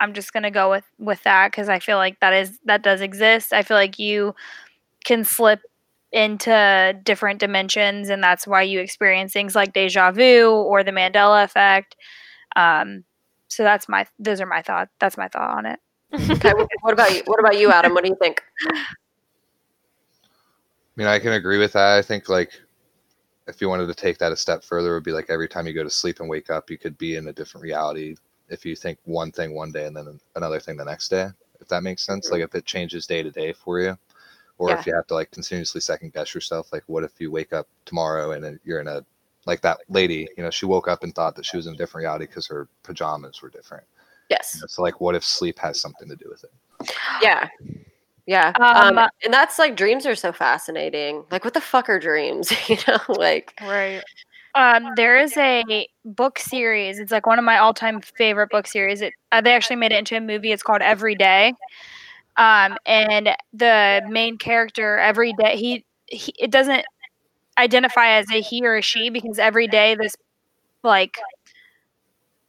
I'm 0.00 0.12
just 0.12 0.32
gonna 0.32 0.50
go 0.50 0.70
with 0.70 0.84
with 0.98 1.22
that 1.22 1.50
because 1.50 1.68
I 1.68 1.78
feel 1.78 1.96
like 1.96 2.20
that 2.20 2.32
is 2.32 2.58
that 2.66 2.82
does 2.82 3.00
exist. 3.00 3.52
I 3.52 3.62
feel 3.62 3.76
like 3.76 3.98
you 3.98 4.34
can 5.04 5.24
slip 5.24 5.60
into 6.12 6.98
different 7.02 7.40
dimensions, 7.40 8.08
and 8.10 8.22
that's 8.22 8.46
why 8.46 8.62
you 8.62 8.80
experience 8.80 9.32
things 9.32 9.54
like 9.54 9.72
deja 9.72 10.12
vu 10.12 10.50
or 10.50 10.84
the 10.84 10.90
Mandela 10.90 11.42
effect. 11.44 11.96
Um, 12.56 13.04
so 13.48 13.62
that's 13.62 13.88
my 13.88 14.06
those 14.18 14.40
are 14.40 14.46
my 14.46 14.62
thoughts. 14.62 14.92
That's 15.00 15.16
my 15.16 15.28
thought 15.28 15.56
on 15.56 15.66
it. 15.66 15.80
okay. 16.30 16.52
What 16.82 16.92
about 16.92 17.14
you? 17.14 17.22
What 17.24 17.40
about 17.40 17.58
you, 17.58 17.72
Adam? 17.72 17.94
What 17.94 18.04
do 18.04 18.10
you 18.10 18.16
think? 18.20 18.42
I 18.68 18.84
mean, 20.96 21.08
I 21.08 21.18
can 21.18 21.32
agree 21.32 21.58
with 21.58 21.72
that. 21.72 21.98
I 21.98 22.02
think 22.02 22.28
like 22.28 22.52
if 23.46 23.60
you 23.60 23.68
wanted 23.68 23.86
to 23.86 23.94
take 23.94 24.18
that 24.18 24.32
a 24.32 24.36
step 24.36 24.64
further, 24.64 24.90
it 24.90 24.94
would 24.94 25.04
be 25.04 25.12
like 25.12 25.30
every 25.30 25.48
time 25.48 25.66
you 25.66 25.72
go 25.72 25.84
to 25.84 25.90
sleep 25.90 26.20
and 26.20 26.28
wake 26.28 26.50
up, 26.50 26.70
you 26.70 26.78
could 26.78 26.96
be 26.98 27.16
in 27.16 27.28
a 27.28 27.32
different 27.32 27.62
reality 27.62 28.16
if 28.48 28.64
you 28.64 28.74
think 28.76 28.98
one 29.04 29.32
thing 29.32 29.54
one 29.54 29.72
day 29.72 29.86
and 29.86 29.96
then 29.96 30.18
another 30.36 30.60
thing 30.60 30.76
the 30.76 30.84
next 30.84 31.08
day. 31.08 31.28
If 31.60 31.68
that 31.68 31.82
makes 31.82 32.02
sense, 32.02 32.26
mm-hmm. 32.26 32.34
like 32.34 32.44
if 32.44 32.54
it 32.54 32.64
changes 32.64 33.06
day 33.06 33.22
to 33.22 33.30
day 33.30 33.52
for 33.52 33.80
you, 33.80 33.96
or 34.58 34.70
if 34.70 34.86
you 34.86 34.94
have 34.94 35.06
to 35.08 35.14
like 35.14 35.30
continuously 35.30 35.80
second 35.80 36.12
guess 36.12 36.34
yourself, 36.34 36.72
like 36.72 36.84
what 36.86 37.04
if 37.04 37.12
you 37.18 37.30
wake 37.30 37.52
up 37.52 37.66
tomorrow 37.84 38.32
and 38.32 38.60
you're 38.64 38.80
in 38.80 38.88
a 38.88 39.04
like 39.46 39.60
that 39.62 39.80
lady, 39.88 40.28
you 40.36 40.42
know, 40.42 40.50
she 40.50 40.66
woke 40.66 40.88
up 40.88 41.02
and 41.02 41.14
thought 41.14 41.36
that 41.36 41.44
she 41.44 41.56
was 41.56 41.66
in 41.66 41.74
a 41.74 41.76
different 41.76 42.04
reality 42.04 42.26
because 42.26 42.46
her 42.46 42.68
pajamas 42.82 43.42
were 43.42 43.50
different. 43.50 43.84
Yes. 44.30 44.52
You 44.54 44.62
know, 44.62 44.66
so 44.68 44.82
like, 44.82 45.00
what 45.00 45.14
if 45.14 45.24
sleep 45.24 45.58
has 45.58 45.78
something 45.78 46.08
to 46.08 46.16
do 46.16 46.26
with 46.30 46.44
it? 46.44 46.94
Yeah. 47.20 47.48
Yeah. 48.26 48.52
Um, 48.60 48.98
Um, 48.98 49.08
and 49.22 49.32
that's 49.32 49.58
like 49.58 49.76
dreams 49.76 50.06
are 50.06 50.14
so 50.14 50.32
fascinating. 50.32 51.24
Like, 51.30 51.44
what 51.44 51.54
the 51.54 51.60
fuck 51.60 51.88
are 51.88 51.98
dreams? 51.98 52.52
you 52.68 52.76
know, 52.88 52.98
like, 53.08 53.54
Right. 53.60 54.02
Um, 54.56 54.90
there 54.94 55.18
is 55.18 55.36
a 55.36 55.88
book 56.04 56.38
series. 56.38 57.00
It's 57.00 57.10
like 57.10 57.26
one 57.26 57.40
of 57.40 57.44
my 57.44 57.58
all-time 57.58 58.00
favorite 58.00 58.50
book 58.50 58.68
series. 58.68 59.00
It 59.00 59.12
uh, 59.32 59.40
they 59.40 59.52
actually 59.52 59.76
made 59.76 59.90
it 59.90 59.98
into 59.98 60.16
a 60.16 60.20
movie. 60.20 60.52
It's 60.52 60.62
called 60.62 60.80
Every 60.80 61.16
Day. 61.16 61.54
Um, 62.36 62.76
and 62.86 63.30
the 63.52 64.02
main 64.08 64.38
character 64.38 64.98
every 64.98 65.32
day 65.34 65.56
he, 65.56 65.84
he 66.06 66.34
it 66.38 66.50
doesn't 66.50 66.84
identify 67.58 68.18
as 68.18 68.26
a 68.32 68.40
he 68.40 68.64
or 68.66 68.76
a 68.76 68.82
she 68.82 69.08
because 69.08 69.38
every 69.38 69.68
day 69.68 69.94
this 69.94 70.16
like 70.82 71.16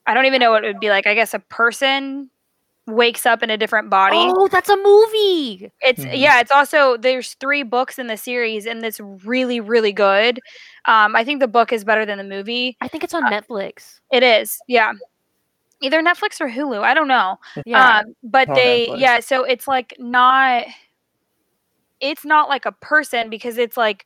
I 0.07 0.13
don't 0.13 0.25
even 0.25 0.39
know 0.39 0.51
what 0.51 0.63
it 0.63 0.67
would 0.67 0.79
be 0.79 0.89
like. 0.89 1.07
I 1.07 1.13
guess 1.15 1.33
a 1.33 1.39
person 1.39 2.29
wakes 2.87 3.25
up 3.25 3.41
in 3.41 3.49
a 3.49 3.57
different 3.57 3.89
body. 3.89 4.17
Oh, 4.19 4.47
that's 4.47 4.69
a 4.69 4.77
movie. 4.77 5.71
It's 5.81 6.05
Mhm. 6.05 6.17
yeah, 6.19 6.39
it's 6.39 6.51
also 6.51 6.97
there's 6.97 7.33
three 7.35 7.63
books 7.63 7.97
in 7.97 8.07
the 8.07 8.17
series 8.17 8.65
and 8.67 8.85
it's 8.85 8.99
really 8.99 9.59
really 9.59 9.91
good. 9.91 10.39
Um 10.85 11.15
I 11.15 11.23
think 11.23 11.39
the 11.39 11.47
book 11.47 11.73
is 11.73 11.83
better 11.83 12.05
than 12.05 12.17
the 12.19 12.23
movie. 12.23 12.77
I 12.81 12.87
think 12.87 13.03
it's 13.03 13.13
on 13.13 13.23
Netflix. 13.23 13.99
It 14.11 14.21
is. 14.21 14.59
Yeah. 14.67 14.93
Either 15.81 16.01
Netflix 16.01 16.39
or 16.39 16.47
Hulu. 16.47 16.83
I 16.83 16.93
don't 16.93 17.07
know. 17.07 17.39
Yeah. 17.65 17.99
Um 17.99 18.15
but 18.23 18.47
they 18.53 18.87
Netflix. 18.87 18.99
yeah, 18.99 19.19
so 19.19 19.43
it's 19.43 19.67
like 19.67 19.95
not 19.97 20.65
it's 22.01 22.23
not 22.25 22.49
like 22.49 22.65
a 22.67 22.71
person 22.71 23.29
because 23.31 23.57
it's 23.57 23.77
like 23.77 24.05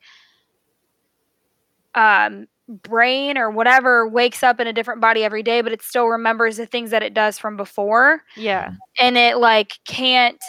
um 1.95 2.47
brain 2.69 3.37
or 3.37 3.49
whatever 3.49 4.07
wakes 4.07 4.43
up 4.43 4.59
in 4.59 4.67
a 4.67 4.73
different 4.73 5.01
body 5.01 5.23
every 5.23 5.41
day 5.41 5.61
but 5.61 5.71
it 5.71 5.81
still 5.81 6.05
remembers 6.05 6.57
the 6.57 6.67
things 6.67 6.91
that 6.91 7.01
it 7.03 7.13
does 7.13 7.37
from 7.37 7.57
before. 7.57 8.23
Yeah. 8.37 8.73
and 8.99 9.17
it 9.17 9.37
like 9.37 9.79
can't 9.87 10.41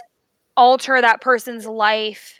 alter 0.56 1.00
that 1.00 1.20
person's 1.22 1.64
life 1.66 2.38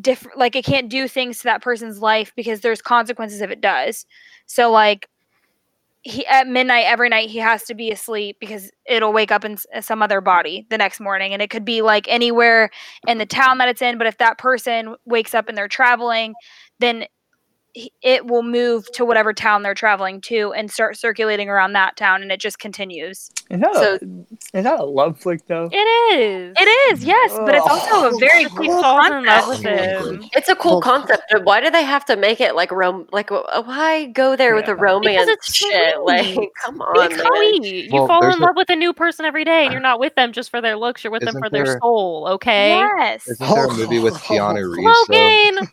different 0.00 0.38
like 0.38 0.56
it 0.56 0.64
can't 0.64 0.88
do 0.88 1.08
things 1.08 1.38
to 1.38 1.44
that 1.44 1.60
person's 1.62 2.00
life 2.00 2.32
because 2.36 2.60
there's 2.60 2.80
consequences 2.80 3.40
if 3.40 3.50
it 3.50 3.60
does. 3.60 4.06
So 4.46 4.70
like 4.70 5.08
he 6.02 6.24
at 6.26 6.46
midnight 6.46 6.84
every 6.86 7.08
night 7.08 7.28
he 7.28 7.38
has 7.38 7.64
to 7.64 7.74
be 7.74 7.90
asleep 7.90 8.36
because 8.40 8.70
it'll 8.86 9.12
wake 9.12 9.32
up 9.32 9.44
in 9.44 9.58
uh, 9.74 9.80
some 9.80 10.00
other 10.00 10.20
body 10.20 10.66
the 10.70 10.78
next 10.78 11.00
morning. 11.00 11.32
And 11.32 11.42
it 11.42 11.50
could 11.50 11.64
be 11.64 11.82
like 11.82 12.06
anywhere 12.08 12.70
in 13.06 13.18
the 13.18 13.26
town 13.26 13.58
that 13.58 13.68
it's 13.68 13.82
in 13.82 13.98
but 13.98 14.06
if 14.06 14.16
that 14.18 14.38
person 14.38 14.94
wakes 15.04 15.34
up 15.34 15.48
and 15.48 15.58
they're 15.58 15.68
traveling 15.68 16.34
then 16.78 17.00
he- 17.00 17.08
it 18.02 18.26
will 18.26 18.42
move 18.42 18.90
to 18.92 19.04
whatever 19.04 19.32
town 19.32 19.62
they're 19.62 19.74
traveling 19.74 20.20
to 20.22 20.52
and 20.54 20.70
start 20.70 20.96
circulating 20.96 21.48
around 21.48 21.74
that 21.74 21.96
town 21.96 22.22
and 22.22 22.32
it 22.32 22.40
just 22.40 22.58
continues 22.58 23.30
Is 23.50 23.60
that, 23.60 23.74
So- 23.74 23.98
a, 24.02 24.58
is 24.58 24.64
that 24.64 24.80
a 24.80 24.84
love 24.84 25.20
flick 25.20 25.46
though? 25.46 25.68
It 25.70 25.76
is. 25.76 26.54
It 26.58 26.92
is, 26.92 27.04
yes, 27.04 27.32
but 27.44 27.54
it's 27.54 27.66
also 27.68 28.08
a 28.16 28.18
very 28.18 28.44
He 28.44 28.48
cool 28.50 28.82
falls 28.82 29.06
in 29.06 29.24
love 29.24 29.44
concept. 29.44 30.02
with 30.02 30.10
concept. 30.20 30.36
it's 30.36 30.48
a 30.48 30.56
cool 30.56 30.72
Well- 30.72 30.80
concept. 30.80 31.22
but 31.30 31.44
Why 31.44 31.60
do 31.60 31.70
they 31.70 31.84
have 31.84 32.04
to 32.06 32.16
make 32.16 32.40
it 32.40 32.54
like 32.56 32.72
rom? 32.72 33.06
Like, 33.12 33.30
why 33.30 34.06
go 34.06 34.34
there 34.34 34.54
with 34.54 34.66
a 34.68 34.72
Yeah. 34.72 34.76
romance 34.82 35.28
it's 35.28 35.54
shit? 35.54 35.94
sweet. 35.94 36.04
Like, 36.04 36.50
come 36.64 36.80
on, 36.80 37.10
It's 37.12 37.16
man. 37.22 37.26
sweet. 37.26 37.64
You 37.84 37.90
Well, 37.92 38.06
fall 38.08 38.20
there's 38.22 38.36
in 38.36 38.42
a- 38.42 38.46
love 38.46 38.56
with 38.56 38.70
a 38.70 38.76
new 38.76 38.92
person 38.92 39.24
every 39.24 39.44
day, 39.44 39.64
and 39.64 39.72
you're 39.72 39.80
not 39.80 40.00
with 40.00 40.14
them 40.14 40.32
just 40.32 40.50
for 40.50 40.60
their 40.60 40.76
looks. 40.76 41.04
You're 41.04 41.12
with 41.12 41.20
them 41.20 41.28
Isn't 41.30 41.42
for 41.42 41.50
their 41.50 41.78
soul. 41.80 42.26
Okay. 42.32 42.70
Yes. 42.78 43.28
Isn't 43.28 43.48
there 43.54 43.66
a 43.66 43.72
movie 43.74 43.98
with 43.98 44.14
Keanu 44.24 44.74
Reeves 44.74 44.98
though, 45.08 45.14
Logan. 45.14 45.68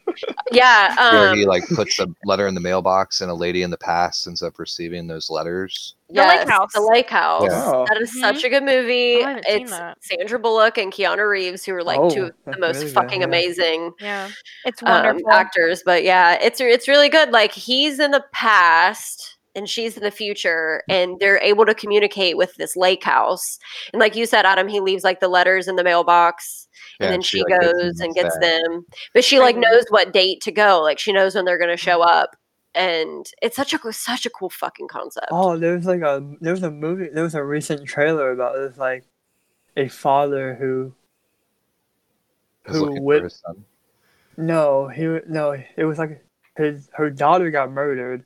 Yeah. 0.51 1.11
where 1.13 1.29
Um, 1.29 1.37
he 1.37 1.45
like 1.45 1.67
puts 1.67 1.84
a 1.99 2.07
letter 2.25 2.47
in 2.47 2.55
the 2.55 2.61
mailbox 2.61 3.21
and 3.21 3.29
a 3.31 3.33
lady 3.33 3.61
in 3.63 3.69
the 3.71 3.77
past 3.77 4.27
ends 4.27 4.41
up 4.43 4.59
receiving 4.59 5.07
those 5.07 5.29
letters? 5.29 5.95
The 6.09 6.21
Lake 6.21 6.47
House. 6.47 6.73
The 6.73 6.81
Lake 6.81 7.09
House. 7.09 7.43
Yeah. 7.49 7.63
Oh. 7.65 7.86
That 7.88 7.99
is 8.01 8.11
Mhm. 8.15 8.19
such 8.21 8.43
a 8.43 8.49
good 8.49 8.63
movie. 8.63 9.17
Oh, 9.23 9.25
I 9.25 9.29
haven't 9.29 9.45
seen 9.45 9.61
it's. 9.63 10.07
Sandra 10.07 10.39
Bullock 10.39 10.77
and 10.77 10.91
Keanu 10.91 11.27
Reeves, 11.29 11.65
who 11.65 11.73
are 11.73 11.83
like 11.83 11.99
Oh, 11.99 12.09
two 12.09 12.25
of 12.25 12.33
the 12.45 12.57
most 12.59 12.77
really 12.79 12.91
fucking 12.91 13.21
yeah. 13.21 13.27
amazing 13.27 13.91
Yeah. 13.99 14.29
It's 14.65 14.83
um, 14.83 14.89
wonderful. 14.89 15.31
actors. 15.31 15.81
But 15.86 16.03
yeah, 16.03 16.33
it's 16.41 16.59
it's 16.61 16.88
really 16.88 17.09
good. 17.09 17.31
Like 17.31 17.51
he's 17.51 17.99
in 17.99 18.11
the 18.11 18.23
past 18.33 19.38
and 19.55 19.69
she's 19.69 19.95
in 19.95 20.03
the 20.03 20.11
future, 20.11 20.83
and 20.89 21.17
they're 21.21 21.39
able 21.41 21.65
to 21.65 21.73
communicate 21.73 22.36
with 22.36 22.53
this 22.55 22.75
lake 22.75 23.03
house. 23.05 23.57
And 23.93 24.01
like 24.01 24.13
you 24.15 24.25
said, 24.25 24.45
Adam, 24.45 24.67
he 24.67 24.81
leaves 24.81 25.05
like 25.05 25.21
the 25.21 25.29
letters 25.29 25.67
in 25.69 25.77
the 25.77 25.83
mailbox. 25.83 26.64
Yeah, 26.99 27.07
and 27.07 27.13
then 27.13 27.21
she, 27.21 27.41
like, 27.43 27.61
goes 27.61 27.95
the 27.95 28.03
and 28.05 28.13
gets 28.15 28.37
day. 28.39 28.59
them, 28.61 28.85
but 29.13 29.23
she 29.23 29.39
like 29.39 29.55
Mhm. 29.55 29.61
knows 29.69 29.83
what 29.89 30.13
date 30.13 30.41
to 30.41 30.51
go. 30.51 30.81
Like 30.81 30.99
she 30.99 31.11
knows 31.11 31.35
when 31.35 31.45
they're 31.45 31.57
gonna 31.57 31.75
show 31.77 32.01
up, 32.01 32.35
and 32.73 33.25
it's 33.41 33.55
such 33.55 33.73
a 33.73 33.79
cool- 33.79 33.91
such 33.93 34.25
a 34.25 34.29
cool 34.29 34.49
fucking 34.49 34.87
concept. 34.87 35.27
Oh, 35.31 35.57
there 35.57 35.75
was 35.75 35.85
like 35.85 36.01
a 36.01 36.23
there 36.41 36.53
was 36.53 36.63
a 36.63 36.71
movie 36.71 37.09
there 37.09 37.23
was 37.23 37.35
a 37.35 37.43
recent 37.43 37.85
trailer 37.87 38.31
about 38.31 38.55
this 38.55 38.77
like 38.77 39.05
a 39.77 39.87
father 39.89 40.55
who 40.55 40.93
Who 42.67 42.79
looking 42.85 43.03
would- 43.03 43.19
for 43.19 43.23
his 43.25 43.41
son? 43.45 43.65
no 44.37 44.87
he 44.87 45.07
wa- 45.07 45.19
no 45.27 45.51
it 45.77 45.83
was 45.85 45.97
like 45.99 46.23
his 46.57 46.89
her 46.93 47.09
daughter 47.09 47.51
got 47.51 47.71
murdered, 47.71 48.23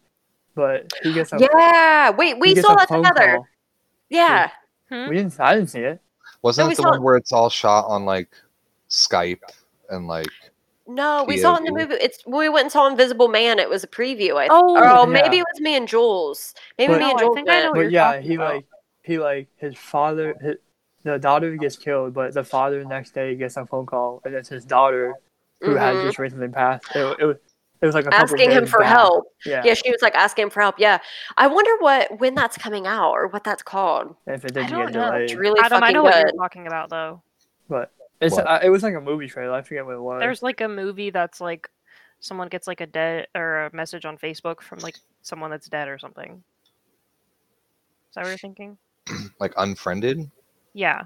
but 0.56 0.92
he 1.04 1.14
gets 1.14 1.34
a 1.34 1.38
Yeah, 1.40 2.12
wait, 2.12 2.40
we 2.40 2.56
saw 2.56 2.76
that 2.76 2.88
together. 2.88 3.36
call. 3.38 3.48
Yeah, 4.10 4.52
Hmm? 4.90 5.08
We 5.10 5.16
didn't 5.18 5.40
I 5.40 5.56
didn't 5.56 5.70
see 5.70 5.82
it. 5.82 6.00
Wasn't 6.42 6.68
we 6.68 6.74
it 6.74 6.78
the 6.78 6.84
saw- 6.84 6.90
one 6.92 7.04
where 7.04 7.16
it's 7.18 7.32
all 7.32 7.50
shot 7.50 7.86
on 7.88 8.06
like 8.06 8.30
Skype 8.90 9.42
and 9.90 10.08
like 10.08 10.28
no, 10.88 11.24
we 11.28 11.38
saw 11.38 11.54
it 11.56 11.60
in 11.60 11.66
the 11.66 11.72
movie. 11.72 11.94
It's 12.02 12.26
we 12.26 12.50
went 12.50 12.64
and 12.66 12.72
saw 12.72 12.88
Invisible 12.88 13.28
Man. 13.28 13.60
It 13.60 13.70
was 13.70 13.84
a 13.84 13.88
preview. 13.88 14.38
I 14.42 14.48
Oh, 14.50 14.76
or 14.76 14.84
oh, 14.86 15.06
maybe 15.06 15.38
it 15.38 15.46
was 15.54 15.62
me 15.62 15.76
and 15.76 15.88
Jules. 15.88 16.56
Maybe 16.80 16.94
But- 16.94 17.00
me 17.00 17.12
and 17.12 17.14
No, 17.14 17.18
I 17.18 17.20
Jules 17.22 17.36
think 17.36 17.50
I 17.50 17.62
know 17.62 17.74
But 17.74 17.92
yeah, 17.92 18.20
he 18.20 18.36
about. 18.36 18.54
like 18.56 18.66
he 19.04 19.20
like 19.20 19.48
his 19.58 19.78
father 19.78 20.36
his, 20.42 20.56
the 21.04 21.20
daughter 21.20 21.56
gets 21.58 21.76
killed, 21.78 22.14
but 22.16 22.34
the 22.34 22.44
father 22.44 22.80
the 22.82 22.90
next 22.90 23.12
day 23.14 23.36
gets 23.36 23.56
a 23.58 23.66
phone 23.68 23.86
call 23.86 24.22
and 24.26 24.34
it's 24.34 24.50
his 24.50 24.66
daughter 24.66 25.14
who 25.62 25.76
had 25.76 25.94
Mhm. 25.96 26.06
just 26.08 26.18
recently 26.18 26.48
passed. 26.48 26.84
It, 26.96 27.18
it 27.20 27.26
was 27.26 27.38
it 27.82 27.86
was 27.86 27.94
like 27.96 28.08
a 28.08 28.10
couple 28.10 28.24
asking 28.36 28.50
him 28.52 28.66
for 28.66 28.80
back. 28.80 28.90
help. 28.90 29.26
Yeah, 29.46 29.62
Yeah, 29.64 29.74
she 29.76 29.90
was 29.92 30.02
like 30.02 30.16
asking 30.16 30.44
him 30.46 30.50
for 30.50 30.62
help. 30.62 30.80
Yeah, 30.80 30.98
I 31.38 31.46
wonder 31.48 31.72
what 31.80 32.20
when 32.20 32.34
that's 32.34 32.58
coming 32.58 32.88
out 32.88 33.12
or 33.14 33.28
what 33.28 33.44
that's 33.44 33.62
called. 33.62 34.16
if 34.26 34.44
it 34.44 34.58
I 34.58 34.62
didn't 34.62 34.66
I 34.66 34.70
don't 34.70 34.86
get 34.88 34.96
know. 34.96 35.06
delayed. 35.12 35.22
It's 35.30 35.34
really 35.36 35.60
Adam, 35.62 35.78
I 35.78 35.80
fucking 35.82 35.94
know 35.94 36.04
what 36.04 36.16
you're 36.20 36.32
talking 36.32 36.66
about, 36.68 36.90
though. 36.90 37.22
But 37.70 37.92
it's 38.22 38.36
What? 38.36 38.48
uh, 38.48 38.60
it 38.64 38.70
was 38.70 38.84
like 38.84 38.96
a 38.96 39.02
movie 39.02 39.28
trailer. 39.28 39.54
I 39.54 39.62
forget 39.62 39.86
what 39.86 39.96
it 39.96 40.02
was. 40.02 40.20
There's 40.20 40.44
like 40.44 40.62
a 40.62 40.68
movie 40.68 41.10
that's 41.10 41.40
like 41.42 41.70
someone 42.20 42.50
gets 42.50 42.68
like 42.68 42.82
a 42.82 42.86
dead 42.88 43.28
or 43.36 43.66
a 43.66 43.76
message 43.76 44.06
on 44.06 44.18
Facebook 44.18 44.62
from 44.62 44.80
like 44.80 44.98
someone 45.22 45.50
that's 45.52 45.68
dead 45.70 45.88
or 45.88 45.98
something. 45.98 46.44
Is 48.10 48.16
that 48.16 48.24
what 48.24 48.30
you're 48.30 48.38
thinking? 48.38 48.78
like 49.40 49.54
unfriended? 49.58 50.30
Yeah. 50.74 51.04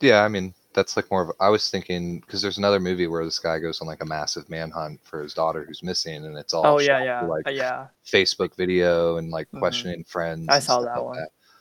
Yeah, 0.00 0.22
I 0.24 0.28
mean 0.28 0.54
that's 0.74 0.96
like 0.96 1.10
more 1.10 1.22
of 1.22 1.32
I 1.38 1.48
was 1.48 1.70
thinking 1.70 2.20
because 2.20 2.42
there's 2.42 2.58
another 2.58 2.80
movie 2.80 3.06
where 3.06 3.24
this 3.24 3.38
guy 3.38 3.58
goes 3.58 3.80
on 3.80 3.86
like 3.86 4.02
a 4.02 4.06
massive 4.06 4.48
manhunt 4.50 4.98
for 5.04 5.22
his 5.22 5.32
daughter 5.34 5.64
who's 5.64 5.82
missing, 5.82 6.24
and 6.24 6.36
it's 6.36 6.54
all 6.54 6.66
oh 6.66 6.80
yeah, 6.80 7.04
yeah, 7.04 7.20
like 7.22 7.46
uh, 7.46 7.50
yeah. 7.50 7.86
Facebook 8.04 8.56
video 8.56 9.18
and 9.18 9.30
like 9.30 9.48
Mhm. 9.52 9.60
questioning 9.60 10.04
friends. 10.04 10.46
I 10.48 10.58
saw 10.58 10.80
stuff 10.80 10.94
that 10.96 11.02
like 11.02 11.18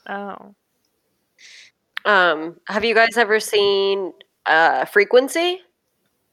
one. 0.07 0.39
Oh. 0.39 0.55
Um, 2.05 2.59
have 2.67 2.83
you 2.83 2.95
guys 2.95 3.17
ever 3.17 3.39
seen 3.39 4.13
uh 4.45 4.85
Frequency? 4.85 5.61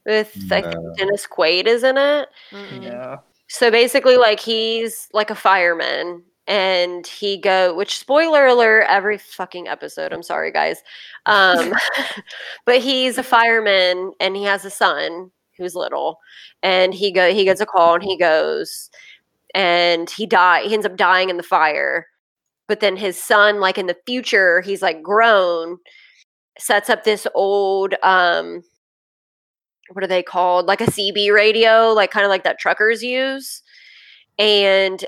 With 0.05 0.31
I 0.51 0.61
think 0.61 0.97
Dennis 0.97 1.27
Quaid 1.27 1.67
is 1.67 1.83
in 1.83 1.97
it. 1.97 2.29
Mm-mm. 2.51 2.83
Yeah. 2.83 3.17
So 3.47 3.69
basically, 3.71 4.17
like 4.17 4.39
he's 4.39 5.09
like 5.13 5.29
a 5.29 5.35
fireman, 5.35 6.23
and 6.47 7.05
he 7.05 7.37
go. 7.37 7.75
Which 7.75 7.99
spoiler 7.99 8.45
alert! 8.47 8.85
Every 8.89 9.17
fucking 9.17 9.67
episode. 9.67 10.13
I'm 10.13 10.23
sorry, 10.23 10.51
guys. 10.51 10.81
Um, 11.25 11.73
but 12.65 12.79
he's 12.79 13.17
a 13.17 13.23
fireman, 13.23 14.13
and 14.19 14.35
he 14.35 14.43
has 14.43 14.65
a 14.65 14.69
son 14.69 15.31
who's 15.57 15.75
little, 15.75 16.19
and 16.63 16.93
he 16.93 17.11
go. 17.11 17.33
He 17.33 17.43
gets 17.43 17.61
a 17.61 17.65
call, 17.65 17.95
and 17.95 18.03
he 18.03 18.17
goes, 18.17 18.89
and 19.53 20.09
he 20.09 20.25
die. 20.25 20.63
He 20.63 20.73
ends 20.73 20.85
up 20.85 20.95
dying 20.95 21.29
in 21.29 21.37
the 21.37 21.43
fire. 21.43 22.07
But 22.69 22.79
then 22.79 22.95
his 22.95 23.21
son, 23.21 23.59
like 23.59 23.77
in 23.77 23.87
the 23.87 23.97
future, 24.05 24.61
he's 24.61 24.81
like 24.81 25.03
grown, 25.03 25.79
sets 26.57 26.89
up 26.89 27.03
this 27.03 27.27
old 27.35 27.95
um 28.03 28.61
what 29.91 30.03
are 30.03 30.07
they 30.07 30.23
called? 30.23 30.67
Like 30.67 30.81
a 30.81 30.85
CB 30.85 31.33
radio, 31.33 31.91
like 31.93 32.11
kind 32.11 32.23
of 32.23 32.29
like 32.29 32.43
that 32.43 32.59
truckers 32.59 33.01
use. 33.01 33.63
And 34.37 35.03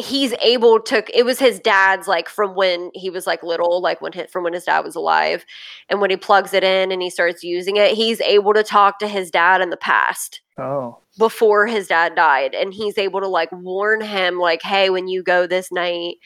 he's 0.00 0.32
able 0.42 0.80
to 0.80 1.04
it 1.16 1.24
was 1.24 1.38
his 1.38 1.58
dad's 1.60 2.08
like 2.08 2.28
from 2.28 2.54
when 2.54 2.90
he 2.94 3.10
was 3.10 3.26
like 3.26 3.42
little, 3.42 3.80
like 3.80 4.00
when 4.00 4.12
his, 4.12 4.30
from 4.30 4.44
when 4.44 4.52
his 4.52 4.64
dad 4.64 4.80
was 4.80 4.96
alive. 4.96 5.44
And 5.88 6.00
when 6.00 6.10
he 6.10 6.16
plugs 6.16 6.52
it 6.54 6.64
in 6.64 6.90
and 6.92 7.00
he 7.02 7.10
starts 7.10 7.42
using 7.44 7.76
it, 7.76 7.92
he's 7.92 8.20
able 8.20 8.54
to 8.54 8.62
talk 8.62 8.98
to 9.00 9.08
his 9.08 9.30
dad 9.30 9.60
in 9.60 9.70
the 9.70 9.76
past 9.76 10.40
Oh. 10.58 10.98
before 11.18 11.66
his 11.66 11.86
dad 11.88 12.14
died 12.14 12.54
and 12.54 12.74
he's 12.74 12.98
able 12.98 13.20
to 13.20 13.28
like 13.28 13.50
warn 13.52 14.02
him 14.02 14.38
like 14.38 14.60
hey 14.62 14.90
when 14.90 15.08
you 15.08 15.22
go 15.22 15.46
this 15.46 15.72
night 15.72 16.16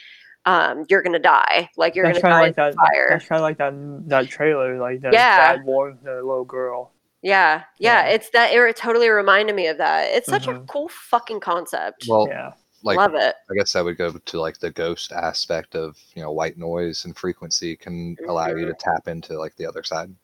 um, 0.47 0.85
you're 0.91 1.03
gonna 1.03 1.19
die. 1.19 1.71
Like 1.77 1.95
you're 1.95 2.05
that's 2.05 2.21
gonna 2.21 2.35
die 2.35 2.41
like 2.41 2.57
that. 2.57 2.75
fire. 2.75 3.07
That's 3.11 3.27
kind 3.27 3.39
of 3.39 3.43
like 3.45 3.57
that 3.59 3.73
that 4.09 4.29
trailer, 4.29 4.79
like 4.79 5.01
the 5.01 5.11
Yeah. 5.13 5.55
dad 5.57 5.65
warns 5.65 6.03
the 6.03 6.17
little 6.17 6.45
girl. 6.45 6.93
Yeah, 7.23 7.63
yeah, 7.79 8.09
Yeah. 8.09 8.13
it's 8.15 8.29
that. 8.31 8.53
It 8.53 8.77
totally 8.77 9.09
reminded 9.09 9.57
me 9.57 9.69
of 9.69 9.79
that. 9.79 10.09
It's 10.11 10.27
such 10.29 10.47
a 10.47 10.53
Mhm. 10.53 10.67
cool 10.69 10.89
fucking 10.89 11.41
concept. 11.41 12.05
Well, 12.07 12.27
yeah, 12.29 12.53
like 12.85 12.99
Love 12.99 13.15
it. 13.15 13.35
I 13.51 13.55
guess 13.55 13.73
that 13.73 13.85
would 13.85 13.97
go 13.99 14.13
to 14.13 14.41
like 14.41 14.59
the 14.59 14.71
ghost 14.71 15.11
aspect 15.11 15.75
of 15.75 15.97
you 16.15 16.23
know 16.23 16.31
white 16.33 16.57
noise 16.59 17.05
and 17.05 17.17
frequency 17.17 17.75
can 17.77 18.17
allow 18.29 18.49
you 18.49 18.67
to 18.67 18.75
tap 18.75 19.09
into 19.09 19.39
like 19.39 19.57
the 19.57 19.67
other 19.67 19.83
side. 19.83 20.15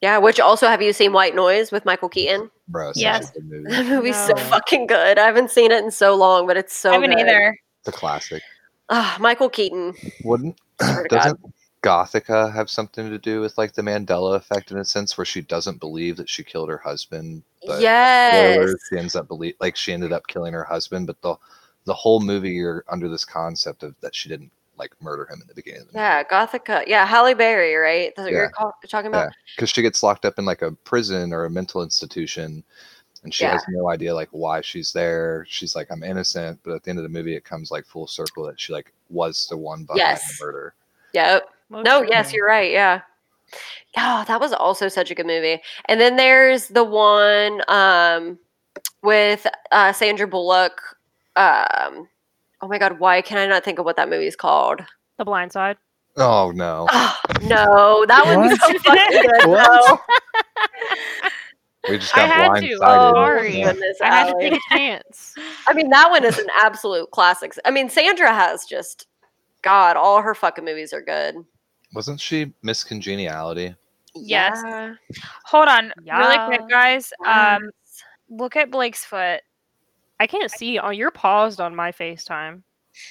Yeah, 0.00 0.18
which 0.18 0.38
also 0.40 0.66
have 0.68 0.82
you 0.82 0.92
seen 0.92 1.12
White 1.14 1.34
Noise 1.34 1.72
with 1.72 1.84
Michael 1.86 2.10
Keaton? 2.10 2.50
Bro, 2.68 2.90
it's 2.90 3.00
Yes. 3.00 3.28
such 3.28 3.36
a 3.36 3.40
good 3.40 3.50
movie. 3.50 3.70
That 3.76 3.86
movie's 3.86 4.16
so 4.26 4.36
fucking 4.36 4.86
good. 4.86 5.18
I 5.18 5.24
haven't 5.24 5.50
seen 5.50 5.72
it 5.72 5.82
in 5.82 5.90
so 5.90 6.14
long, 6.14 6.46
but 6.46 6.56
it's 6.58 6.74
so 6.76 6.90
I 6.90 6.94
haven't 6.94 7.10
good. 7.10 7.20
either. 7.20 7.58
It's 7.80 7.88
a 7.88 7.92
classic. 7.92 8.42
Ah, 8.90 9.16
Michael 9.18 9.48
Keaton. 9.48 9.94
Wouldn't 10.22 10.60
Swear 10.80 11.02
to 11.04 11.08
God. 11.08 11.16
doesn't 11.16 11.40
Gothika 11.82 12.52
have 12.52 12.68
something 12.68 13.08
to 13.08 13.18
do 13.18 13.40
with 13.40 13.56
like 13.56 13.72
the 13.72 13.82
Mandela 13.82 14.36
effect 14.36 14.70
in 14.70 14.78
a 14.78 14.84
sense 14.84 15.16
where 15.16 15.24
she 15.24 15.40
doesn't 15.40 15.80
believe 15.80 16.16
that 16.18 16.28
she 16.28 16.44
killed 16.44 16.68
her 16.68 16.78
husband, 16.78 17.42
but 17.66 17.80
Yes. 17.80 18.34
spoilers, 18.34 18.76
she 18.90 18.98
ends 18.98 19.16
up 19.16 19.28
believe 19.28 19.54
like 19.60 19.76
she 19.76 19.92
ended 19.92 20.12
up 20.12 20.26
killing 20.26 20.52
her 20.52 20.64
husband, 20.64 21.06
but 21.06 21.20
the 21.22 21.36
the 21.86 21.94
whole 21.94 22.20
movie 22.20 22.50
you're 22.50 22.84
under 22.88 23.08
this 23.08 23.24
concept 23.24 23.82
of 23.82 23.94
that 24.02 24.14
she 24.14 24.28
didn't 24.28 24.50
like 24.76 24.90
murder 25.00 25.26
him 25.32 25.40
in 25.40 25.46
the 25.48 25.54
beginning 25.54 25.80
of 25.80 25.86
the 25.86 25.92
movie. 25.94 26.02
Yeah, 26.02 26.22
Gothika. 26.22 26.84
Yeah, 26.86 27.06
Halle 27.06 27.32
Berry, 27.34 27.74
right? 27.76 28.12
That's 28.14 28.26
what 28.26 28.32
you're 28.32 28.52
Yeah. 28.60 28.88
talking 28.88 29.08
about? 29.08 29.32
because 29.54 29.70
she 29.70 29.80
gets 29.80 30.02
locked 30.02 30.26
up 30.26 30.38
in 30.38 30.44
like 30.44 30.60
a 30.62 30.72
prison 30.72 31.32
or 31.32 31.46
a 31.46 31.50
mental 31.50 31.82
institution 31.82 32.62
and 33.24 33.32
she 33.32 33.44
Yeah. 33.44 33.52
has 33.52 33.64
no 33.70 33.88
idea 33.88 34.14
like 34.14 34.28
why 34.32 34.60
she's 34.60 34.92
there 34.92 35.46
she's 35.48 35.74
like 35.74 35.88
i'm 35.90 36.02
innocent 36.02 36.60
but 36.62 36.74
at 36.74 36.82
the 36.82 36.90
end 36.90 36.98
of 36.98 37.02
the 37.04 37.08
movie 37.08 37.34
it 37.34 37.44
comes 37.44 37.70
like 37.70 37.86
full 37.86 38.06
circle 38.06 38.44
that 38.44 38.60
she 38.60 38.72
like 38.74 38.92
was 39.08 39.46
the 39.48 39.56
one 39.56 39.84
behind 39.84 40.00
Yes. 40.00 40.38
the 40.38 40.44
murder 40.44 40.74
Yep. 41.14 41.48
Most 41.70 41.84
No, 41.86 42.02
of 42.02 42.08
yes, 42.10 42.32
you're 42.34 42.46
right. 42.46 42.70
Yeah. 42.70 43.00
Oh, 43.96 44.24
that 44.28 44.38
was 44.38 44.52
also 44.52 44.88
such 44.88 45.10
a 45.10 45.14
good 45.14 45.26
movie. 45.26 45.60
And 45.86 45.98
then 46.00 46.16
there's 46.16 46.68
the 46.68 46.84
one 46.84 47.62
um 47.68 48.38
with 49.02 49.46
uh 49.72 49.92
Sandra 49.94 50.26
Bullock. 50.28 50.80
Um 51.36 52.08
oh 52.62 52.68
my 52.68 52.78
god, 52.78 52.98
why 52.98 53.20
can 53.22 53.38
I 53.38 53.46
not 53.46 53.64
think 53.64 53.78
of 53.78 53.84
what 53.84 53.96
that 53.96 54.08
movie's 54.08 54.36
called? 54.36 54.80
The 55.18 55.24
Blind 55.24 55.52
Side. 55.52 55.76
oh 56.16 56.50
no 56.54 56.86
Oh, 56.92 57.16
no, 57.42 58.04
that 58.06 58.24
one's 58.36 58.58
so 58.60 58.68
What? 58.68 58.82
fucking 58.82 59.22
good. 59.22 59.46
What? 59.48 60.00
though. 61.86 61.90
we 61.90 61.98
just 61.98 62.16
I 62.16 62.26
got 62.26 62.54
had 62.58 62.60
to. 62.68 62.78
Oh, 62.82 63.12
Sorry. 63.14 63.58
Yeah. 63.58 63.72
goodness, 63.72 63.98
I 64.02 64.06
had 64.06 64.32
to 64.32 64.38
take 64.40 64.52
a 64.54 64.76
chance. 64.76 65.34
I 65.68 65.72
mean, 65.74 65.90
that 65.90 66.10
one 66.10 66.24
is 66.24 66.38
an 66.38 66.46
absolute 66.60 67.10
classic. 67.10 67.54
I 67.64 67.70
mean, 67.70 67.88
Sandra 67.88 68.32
has 68.32 68.64
just 68.64 69.06
God, 69.62 69.96
all 69.96 70.22
her 70.22 70.34
fucking 70.34 70.64
movies 70.64 70.92
are 70.92 71.02
good. 71.02 71.36
wasn't 71.94 72.20
she 72.20 72.52
miss 72.62 72.82
congeniality 72.84 73.74
Yes. 74.14 74.62
Yeah. 74.64 74.94
Hold 75.44 75.68
on, 75.68 75.92
really 76.10 76.38
quick, 76.46 76.68
guys. 76.70 77.12
Um, 77.26 77.70
look 78.30 78.56
at 78.56 78.70
Blake's 78.70 79.04
foot. 79.04 79.42
I 80.18 80.26
can't 80.26 80.50
see. 80.50 80.78
Oh, 80.78 80.90
you're 80.90 81.10
paused 81.10 81.60
on 81.60 81.74
my 81.74 81.92
FaceTime. 81.92 82.62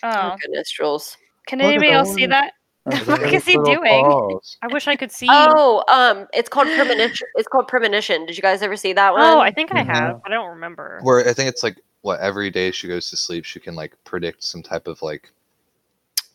Oh, 0.03 0.09
Oh, 0.09 0.35
goodness, 0.41 0.71
Jules. 0.71 1.17
can 1.47 1.59
Look 1.59 1.67
anybody 1.67 1.91
else 1.91 2.13
see 2.13 2.25
that? 2.25 2.53
That's 2.85 3.05
What 3.07 3.19
great. 3.19 3.33
is 3.35 3.45
he 3.45 3.53
doing? 3.57 4.05
paws. 4.05 4.57
I 4.61 4.67
wish 4.67 4.87
I 4.87 4.95
could 4.95 5.11
see. 5.11 5.27
Oh, 5.31 5.83
um, 5.87 6.27
it's 6.33 6.49
called 6.49 6.67
premonition. 6.75 7.27
It's 7.35 7.47
called 7.47 7.67
premonition. 7.67 8.25
Did 8.25 8.35
you 8.37 8.41
guys 8.41 8.61
ever 8.61 8.75
see 8.75 8.93
that 8.93 9.13
one? 9.13 9.21
Oh, 9.23 9.39
I 9.39 9.51
think 9.51 9.71
I 9.71 9.77
Yeah. 9.83 9.83
have. 9.83 10.21
I 10.25 10.29
don't 10.29 10.49
remember. 10.49 11.01
where 11.03 11.27
i 11.27 11.33
think 11.33 11.49
it's 11.49 11.61
like 11.63 11.79
what 12.01 12.19
every 12.21 12.49
day 12.49 12.71
she 12.71 12.87
goes 12.87 13.09
to 13.09 13.17
sleep 13.17 13.43
she 13.43 13.59
can 13.59 13.75
like 13.75 13.93
predict 14.05 14.43
some 14.43 14.61
type 14.63 14.87
of 14.87 15.01
like 15.01 15.29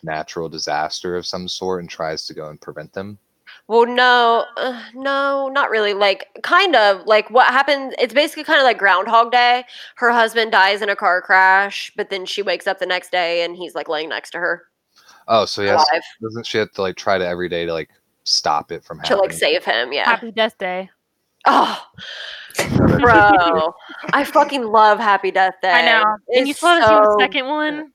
natural 0.03 0.49
disaster 0.49 1.16
of 1.16 1.25
some 1.27 1.47
sort 1.49 1.81
and 1.81 1.89
tries 1.89 2.27
to 2.27 2.35
go 2.35 2.49
and 2.51 2.61
prevent 2.61 2.93
them 2.93 3.16
well, 3.71 3.87
no, 3.87 4.47
uh, 4.57 4.83
no, 4.95 5.49
not 5.49 5.71
really. 5.71 5.95
Like, 5.95 6.27
kind 6.43 6.75
of 6.75 7.07
like 7.07 7.31
what 7.31 7.47
happened. 7.47 7.95
It's 8.01 8.12
basically 8.12 8.43
kind 8.43 8.59
of 8.59 8.64
like 8.64 8.79
Groundhog 8.79 9.31
Day. 9.31 9.62
Her 9.95 10.11
husband 10.11 10.51
dies 10.51 10.83
in 10.83 10.89
a 10.89 10.97
car 10.97 11.23
crash, 11.23 11.93
but 11.97 12.11
then 12.11 12.27
she 12.27 12.43
wakes 12.43 12.66
up 12.66 12.81
the 12.81 12.87
next 12.87 13.12
day 13.12 13.45
and 13.45 13.55
he's 13.55 13.77
like 13.77 13.89
laying 13.89 14.09
next 14.09 14.33
to 14.33 14.39
her, 14.39 14.64
oh 15.29 15.45
so 15.45 15.62
yes 15.62 15.75
alive, 15.89 16.03
doesn't 16.21 16.47
she 16.47 16.59
have 16.59 16.73
to 16.73 16.83
like 16.83 16.97
try 16.97 17.16
to 17.16 17.25
every 17.25 17.49
day 17.49 17.64
to 17.64 17.73
like 17.73 17.91
stop 18.25 18.73
it 18.73 18.83
from 18.85 18.99
happening? 18.99 19.18
to 19.18 19.23
happening 19.23 19.31
like 19.31 19.39
save 19.39 19.64
him. 19.64 19.93
Yeah. 19.93 20.05
Happy 20.11 20.33
Death 20.33 20.59
Day. 20.59 20.91
Oh, 21.47 21.81
bro, 22.99 23.73
I 24.12 24.25
fucking 24.25 24.64
love 24.64 24.99
Happy 24.99 25.31
Death 25.31 25.55
Day. 25.62 25.71
I 25.71 25.83
know. 25.87 26.16
And 26.35 26.49
you 26.49 26.51
It's 26.51 26.59
still 26.59 26.71
haven't 26.71 26.89
seen 26.89 27.03
the 27.05 27.16
second 27.21 27.47
one? 27.47 27.93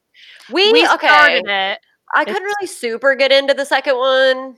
We, 0.54 0.72
We 0.72 0.88
okay. 0.88 1.08
started 1.08 1.44
it. 1.48 1.80
I 2.14 2.24
couldn't 2.24 2.44
It's- 2.44 2.56
really 2.60 2.68
super 2.68 3.14
get 3.16 3.34
into 3.34 3.54
the 3.54 3.66
second 3.66 3.98
one, 3.98 4.56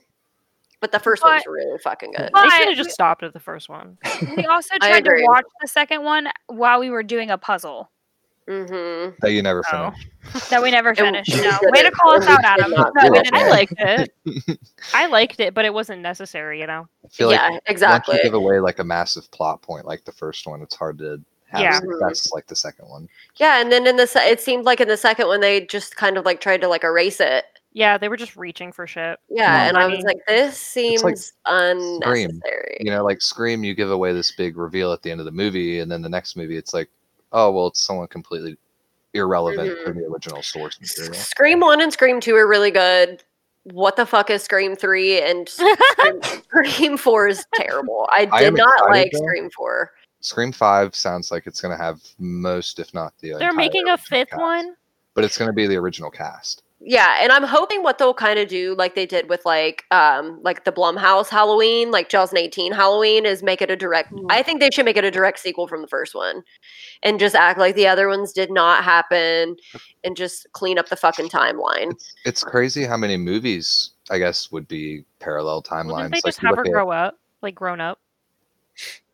but 0.79 0.91
the 0.91 0.99
first 0.99 1.23
one's 1.23 1.43
But- 1.45 1.51
really 1.51 1.77
fucking 1.79 2.11
good. 2.11 2.29
But- 2.33 2.43
They 2.43 2.49
should 2.57 2.67
have 2.69 2.77
just 2.77 2.91
stopped 2.91 3.23
at 3.23 3.33
the 3.33 3.39
first 3.39 3.69
one. 3.69 3.97
We 4.37 4.45
also 4.45 4.75
tried 4.81 5.05
to 5.05 5.23
watch 5.27 5.45
the 5.61 5.67
second 5.67 6.03
one 6.03 6.27
while 6.47 6.79
we 6.79 6.89
were 6.89 7.03
doing 7.03 7.29
a 7.31 7.37
puzzle 7.37 7.89
Mm-hmm. 8.47 9.15
that 9.21 9.31
you 9.33 9.41
never 9.41 9.61
Oh. 9.73 9.91
finish. 9.91 10.47
that 10.49 10.61
we 10.63 10.71
never 10.71 10.95
finished. 10.95 11.33
we 11.35 11.41
No, 11.41 11.57
did 11.59 11.69
way 11.73 11.83
to 11.83 11.91
call 11.91 12.13
us 12.15 12.25
out, 12.27 12.39
Adam. 12.45 12.71
No, 12.71 12.85
do 13.01 13.11
we 13.11 13.21
I 13.33 13.49
liked 13.49 13.73
it. 13.77 14.09
I 14.93 15.07
liked 15.07 15.41
it, 15.41 15.53
but 15.53 15.65
it 15.65 15.73
wasn't 15.73 16.01
necessary, 16.01 16.61
you 16.61 16.67
know. 16.67 16.87
I 17.03 17.07
feel 17.09 17.29
yeah, 17.33 17.49
like 17.49 17.61
exactly. 17.67 18.13
once 18.13 18.23
you 18.23 18.29
give 18.29 18.35
away 18.35 18.59
like 18.61 18.79
a 18.79 18.85
massive 18.85 19.29
plot 19.31 19.61
point 19.61 19.85
like 19.85 20.05
the 20.05 20.13
first 20.13 20.47
one, 20.47 20.61
it's 20.61 20.75
hard 20.75 20.97
to 20.99 21.19
have 21.51 21.61
Yeah. 21.61 21.79
success 21.79 22.31
like 22.31 22.47
the 22.47 22.55
second 22.55 22.87
one. 22.87 23.09
Yeah, 23.35 23.59
and 23.59 23.69
then 23.69 23.85
in 23.85 23.97
the 23.97 24.07
se- 24.07 24.29
it 24.31 24.39
seemed 24.39 24.63
like 24.63 24.79
in 24.79 24.87
the 24.87 24.95
second 24.97 25.27
one 25.27 25.41
they 25.41 25.65
just 25.65 25.97
kind 25.97 26.17
of 26.17 26.23
like 26.23 26.39
tried 26.39 26.61
to 26.61 26.69
like 26.69 26.85
erase 26.85 27.19
it. 27.19 27.43
Yeah, 27.73 27.97
they 27.97 28.09
were 28.09 28.17
just 28.17 28.35
reaching 28.35 28.71
for 28.71 28.87
shit. 28.87 29.19
Yeah, 29.29 29.45
No. 29.63 29.67
and 29.69 29.77
I 29.77 29.83
I 29.83 29.87
was 29.87 30.03
like, 30.03 30.17
this 30.27 30.57
seems 30.57 31.03
like 31.03 31.17
unnecessary. 31.45 32.77
You 32.79 32.91
know, 32.91 33.03
like 33.03 33.21
Scream, 33.21 33.63
you 33.63 33.73
give 33.75 33.91
away 33.91 34.13
this 34.13 34.31
big 34.31 34.57
reveal 34.57 34.91
at 34.93 35.01
the 35.03 35.11
end 35.11 35.19
of 35.19 35.25
the 35.25 35.31
movie, 35.31 35.79
and 35.79 35.91
then 35.91 36.01
the 36.01 36.09
next 36.09 36.35
movie, 36.35 36.57
it's 36.57 36.73
like, 36.73 36.89
oh 37.33 37.51
well, 37.51 37.67
it's 37.67 37.81
someone 37.81 38.07
completely 38.07 38.57
irrelevant 39.13 39.69
Mhm. 39.69 39.85
to 39.85 39.93
the 39.93 40.05
original 40.05 40.41
source 40.43 40.79
material. 40.79 41.13
Scream 41.13 41.59
one 41.59 41.81
and 41.81 41.91
Scream 41.93 42.19
two 42.19 42.35
are 42.35 42.47
really 42.47 42.71
good. 42.71 43.23
What 43.63 43.95
the 43.95 44.05
fuck 44.05 44.29
is 44.29 44.43
Scream 44.43 44.75
three 44.75 45.21
and 45.21 45.47
Scream, 45.49 46.21
Scream 46.23 46.97
four 46.97 47.27
is 47.27 47.45
terrible. 47.55 48.07
I 48.11 48.27
I 48.31 48.39
did 48.39 48.47
am 48.47 48.53
not 48.55 48.89
like 48.89 49.11
though. 49.11 49.19
Scream 49.19 49.49
four. 49.51 49.91
Scream 50.21 50.51
Five 50.51 50.95
sounds 50.95 51.29
like 51.31 51.45
it's 51.45 51.61
going 51.61 51.77
to 51.77 51.81
have 51.81 52.01
most, 52.17 52.79
if 52.79 52.91
not 52.93 53.13
the, 53.19 53.33
They're 53.37 53.53
making 53.53 53.87
a 53.87 53.97
fifth 53.97 54.31
cast. 54.31 54.41
one. 54.41 54.75
but 55.13 55.23
it's 55.23 55.37
going 55.37 55.47
to 55.47 55.53
be 55.53 55.67
the 55.67 55.75
original 55.75 56.09
cast. 56.09 56.63
Yeah, 56.79 57.17
and 57.21 57.31
I'm 57.31 57.43
hoping 57.43 57.81
what 57.81 57.97
they'll 57.97 58.13
kind 58.13 58.37
of 58.37 58.47
do, 58.47 58.75
like 58.77 58.93
they 58.93 59.07
did 59.07 59.29
with 59.29 59.43
like 59.45 59.85
um 59.89 60.39
like 60.43 60.63
the 60.63 60.71
Blumhouse 60.71 61.27
Halloween, 61.27 61.89
like 61.89 62.07
Jaws 62.07 62.31
18 62.33 62.71
Halloween, 62.71 63.25
is 63.25 63.41
make 63.41 63.63
it 63.63 63.71
a 63.71 63.75
direct. 63.75 64.13
Mhm. 64.13 64.27
I 64.29 64.43
think 64.43 64.59
they 64.59 64.69
should 64.71 64.85
make 64.85 64.95
it 64.95 65.03
a 65.03 65.09
direct 65.09 65.39
sequel 65.39 65.67
from 65.67 65.81
the 65.81 65.87
first 65.87 66.13
one, 66.13 66.43
and 67.01 67.19
just 67.19 67.33
act 67.33 67.57
like 67.57 67.73
the 67.75 67.87
other 67.87 68.07
ones 68.07 68.31
did 68.31 68.51
not 68.51 68.83
happen, 68.83 69.55
and 70.03 70.15
just 70.15 70.45
clean 70.53 70.77
up 70.77 70.89
the 70.89 70.95
fucking 70.95 71.29
timeline. 71.29 71.91
It's, 71.93 72.13
it's 72.25 72.43
crazy 72.43 72.83
how 72.85 72.95
many 72.97 73.17
movies, 73.17 73.89
I 74.11 74.19
guess, 74.19 74.51
would 74.51 74.67
be 74.67 75.03
parallel 75.19 75.63
Well, 75.71 75.83
timelines. 75.83 75.97
didn't 75.97 76.11
they 76.11 76.17
like 76.17 76.25
just 76.25 76.43
you 76.43 76.47
have 76.49 76.57
her 76.57 76.61
look 76.63 76.67
at- 76.67 76.73
grow 76.73 76.91
up, 76.91 77.17
like 77.41 77.55
grown 77.55 77.81
up? 77.81 77.99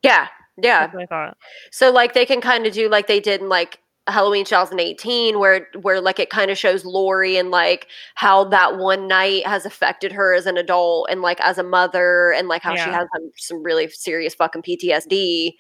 Yeah, 0.02 0.28
yeah. 0.62 0.82
That's 0.82 0.94
what 0.96 1.04
I 1.04 1.06
thought. 1.06 1.38
So 1.72 1.92
like 1.92 2.14
they 2.14 2.26
can 2.26 2.42
kind 2.42 2.66
of 2.66 2.74
do 2.74 2.90
like 2.90 3.08
they 3.08 3.22
did 3.22 3.40
in 3.40 3.48
like 3.48 3.80
Halloween 4.08 4.44
2018 4.44 5.40
where 5.40 5.68
where 5.82 6.02
like 6.02 6.20
it 6.20 6.30
kind 6.30 6.52
of 6.52 6.58
shows 6.58 6.84
Laurie 6.84 7.38
and 7.38 7.52
like 7.52 7.88
how 8.16 8.44
that 8.46 8.78
one 8.78 9.08
night 9.08 9.48
has 9.48 9.66
affected 9.66 10.12
her 10.12 10.34
as 10.34 10.46
an 10.46 10.58
adult 10.58 11.08
and 11.10 11.22
like 11.22 11.40
as 11.40 11.58
a 11.58 11.64
mother 11.64 12.34
and 12.34 12.50
like 12.50 12.62
how 12.62 12.74
she 12.76 12.90
has 12.92 13.08
some, 13.16 13.32
some 13.38 13.64
really 13.64 13.88
serious 13.90 14.36
fucking 14.36 14.62
PTSD 14.62 15.52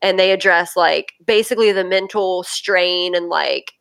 and 0.00 0.18
they 0.18 0.30
address 0.32 0.76
like 0.76 1.12
basically 1.26 1.72
the 1.72 1.84
mental 1.84 2.42
strain 2.42 3.14
and 3.14 3.28
like 3.28 3.72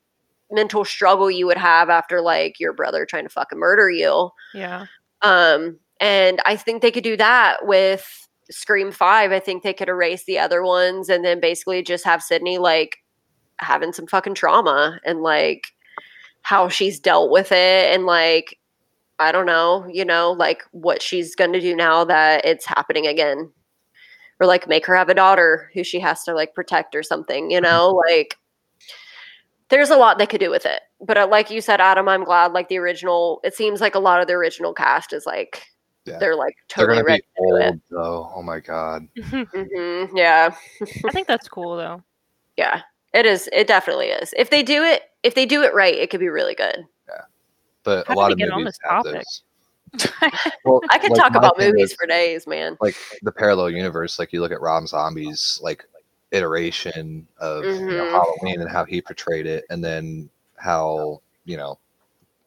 mental 0.51 0.83
struggle 0.83 1.31
you 1.31 1.45
would 1.45 1.57
have 1.57 1.89
after 1.89 2.19
like 2.19 2.59
your 2.59 2.73
brother 2.73 3.05
trying 3.05 3.23
to 3.23 3.29
fucking 3.29 3.57
murder 3.59 3.89
you 3.89 4.29
Yeah. 4.53 4.85
um, 5.21 5.79
and 6.01 6.41
I 6.45 6.57
think 6.57 6.81
they 6.81 6.91
could 6.91 7.05
do 7.05 7.15
that 7.15 7.65
with 7.65 8.27
Scream 8.51 8.91
Five. 8.91 9.31
I 9.31 9.39
think 9.39 9.63
they 9.63 9.73
could 9.73 9.87
erase 9.87 10.25
the 10.25 10.37
other 10.39 10.61
ones 10.61 11.07
and 11.07 11.23
then 11.23 11.39
basically 11.39 11.81
just 11.81 12.03
have 12.03 12.21
Sidney 12.21 12.57
like 12.57 12.97
having 13.59 13.93
some 13.93 14.07
fucking 14.07 14.35
trauma 14.35 14.99
and 15.05 15.21
like 15.21 15.67
how 16.41 16.67
she's 16.69 16.99
dealt 16.99 17.31
with 17.31 17.51
it 17.51 17.93
and 17.93 18.05
like 18.05 18.59
I 19.19 19.31
don't 19.31 19.45
know, 19.45 19.85
you 19.89 20.03
know, 20.05 20.31
like 20.31 20.63
what 20.71 21.01
she's 21.01 21.35
gonna 21.35 21.61
do 21.61 21.75
now 21.75 22.03
that 22.05 22.45
it's 22.45 22.65
happening 22.65 23.07
again. 23.07 23.51
Or 24.39 24.47
like 24.47 24.67
make 24.67 24.85
her 24.87 24.95
have 24.95 25.09
a 25.09 25.13
daughter 25.13 25.69
who 25.73 25.83
she 25.83 25.99
has 25.99 26.23
to 26.23 26.33
like 26.33 26.55
protect 26.55 26.95
or 26.95 27.03
something, 27.03 27.51
you 27.51 27.61
know, 27.61 27.89
like 28.09 28.35
there's 29.69 29.91
a 29.91 29.95
lot 29.97 30.17
they 30.17 30.25
could 30.27 30.39
do 30.39 30.49
with 30.49 30.65
it. 30.65 30.81
But 31.01 31.17
uh, 31.17 31.27
like 31.27 31.49
you 31.49 31.61
said, 31.61 31.79
Adam, 31.79 32.07
I'm 32.09 32.23
glad 32.23 32.51
like 32.51 32.67
the 32.67 32.77
original. 32.77 33.39
It 33.43 33.53
seems 33.55 33.79
like 33.81 33.95
a 33.95 33.99
lot 33.99 34.21
of 34.21 34.27
the 34.27 34.33
original 34.33 34.73
cast 34.73 35.13
is 35.13 35.25
like 35.25 35.63
Yeah. 36.05 36.19
they're 36.19 36.35
like 36.35 36.55
They're 36.75 36.87
totally 36.87 37.03
going 37.03 37.05
to 37.05 37.11
ready 37.11 37.21
be 37.21 37.47
to 37.59 37.65
old, 37.67 37.81
though. 37.89 38.31
Oh 38.35 38.41
my 38.41 38.59
god. 38.59 39.07
hmm 39.23 40.05
yeah, 40.15 40.53
I 41.05 41.11
think 41.11 41.27
that's 41.27 41.47
cool 41.47 41.77
though. 41.77 42.03
yeah, 42.57 42.81
it 43.13 43.25
is. 43.25 43.49
It 43.53 43.67
definitely 43.67 44.07
is. 44.07 44.33
If 44.37 44.49
they 44.49 44.63
do 44.63 44.83
it, 44.83 45.03
if 45.23 45.35
they 45.35 45.45
do 45.45 45.61
it 45.63 45.73
right, 45.73 45.93
it 45.95 46.09
could 46.09 46.19
be 46.19 46.29
really 46.29 46.55
good. 46.55 46.85
Yeah, 47.07 47.21
but 47.83 48.07
How 48.07 48.13
a 48.13 48.15
lot 48.15 48.27
we 48.27 48.33
of 48.33 48.39
get 48.39 48.49
on 48.51 48.59
movies 48.59 48.77
this 48.83 48.91
have 48.91 49.03
topic? 49.03 49.13
those. 49.13 49.41
Well, 50.65 50.81
I 50.89 50.97
could 50.97 51.11
like, 51.11 51.19
talk 51.21 51.35
about 51.35 51.57
movies 51.59 51.91
is, 51.91 51.93
for 51.93 52.07
days, 52.07 52.47
man. 52.47 52.77
like 52.81 52.95
the 53.21 53.31
parallel 53.31 53.69
universe. 53.69 54.17
Like 54.17 54.33
you 54.33 54.41
look 54.41 54.51
at 54.51 54.59
Rob 54.61 54.87
Zombie's 54.87 55.59
like 55.61 55.85
iteration 56.31 57.27
of 57.37 57.63
you 57.63 57.71
know, 57.85 58.03
Mhm. 58.03 58.11
Halloween 58.11 58.61
and 58.61 58.69
how 58.69 58.85
he 58.85 59.01
portrayed 59.01 59.45
it, 59.45 59.65
and 59.69 59.83
then 59.83 60.29
how 60.57 61.21
you 61.45 61.57
know 61.57 61.77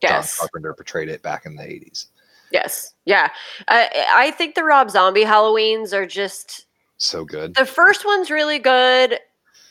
John 0.02 0.10
Yes. 0.10 0.38
Carpenter 0.38 0.74
portrayed 0.74 1.08
it 1.08 1.22
back 1.22 1.46
in 1.46 1.54
the 1.54 1.62
eighties. 1.62 2.08
Yes. 2.50 2.94
Yeah. 3.04 3.30
I 3.68 4.06
I 4.08 4.30
think 4.32 4.54
the 4.56 4.64
Rob 4.64 4.90
Zombie 4.90 5.24
Halloweens 5.24 5.92
are 5.92 6.06
just 6.06 6.66
So 6.98 7.24
good. 7.24 7.54
the 7.54 7.64
first 7.66 8.04
one's 8.04 8.30
really 8.30 8.58
good. 8.58 9.20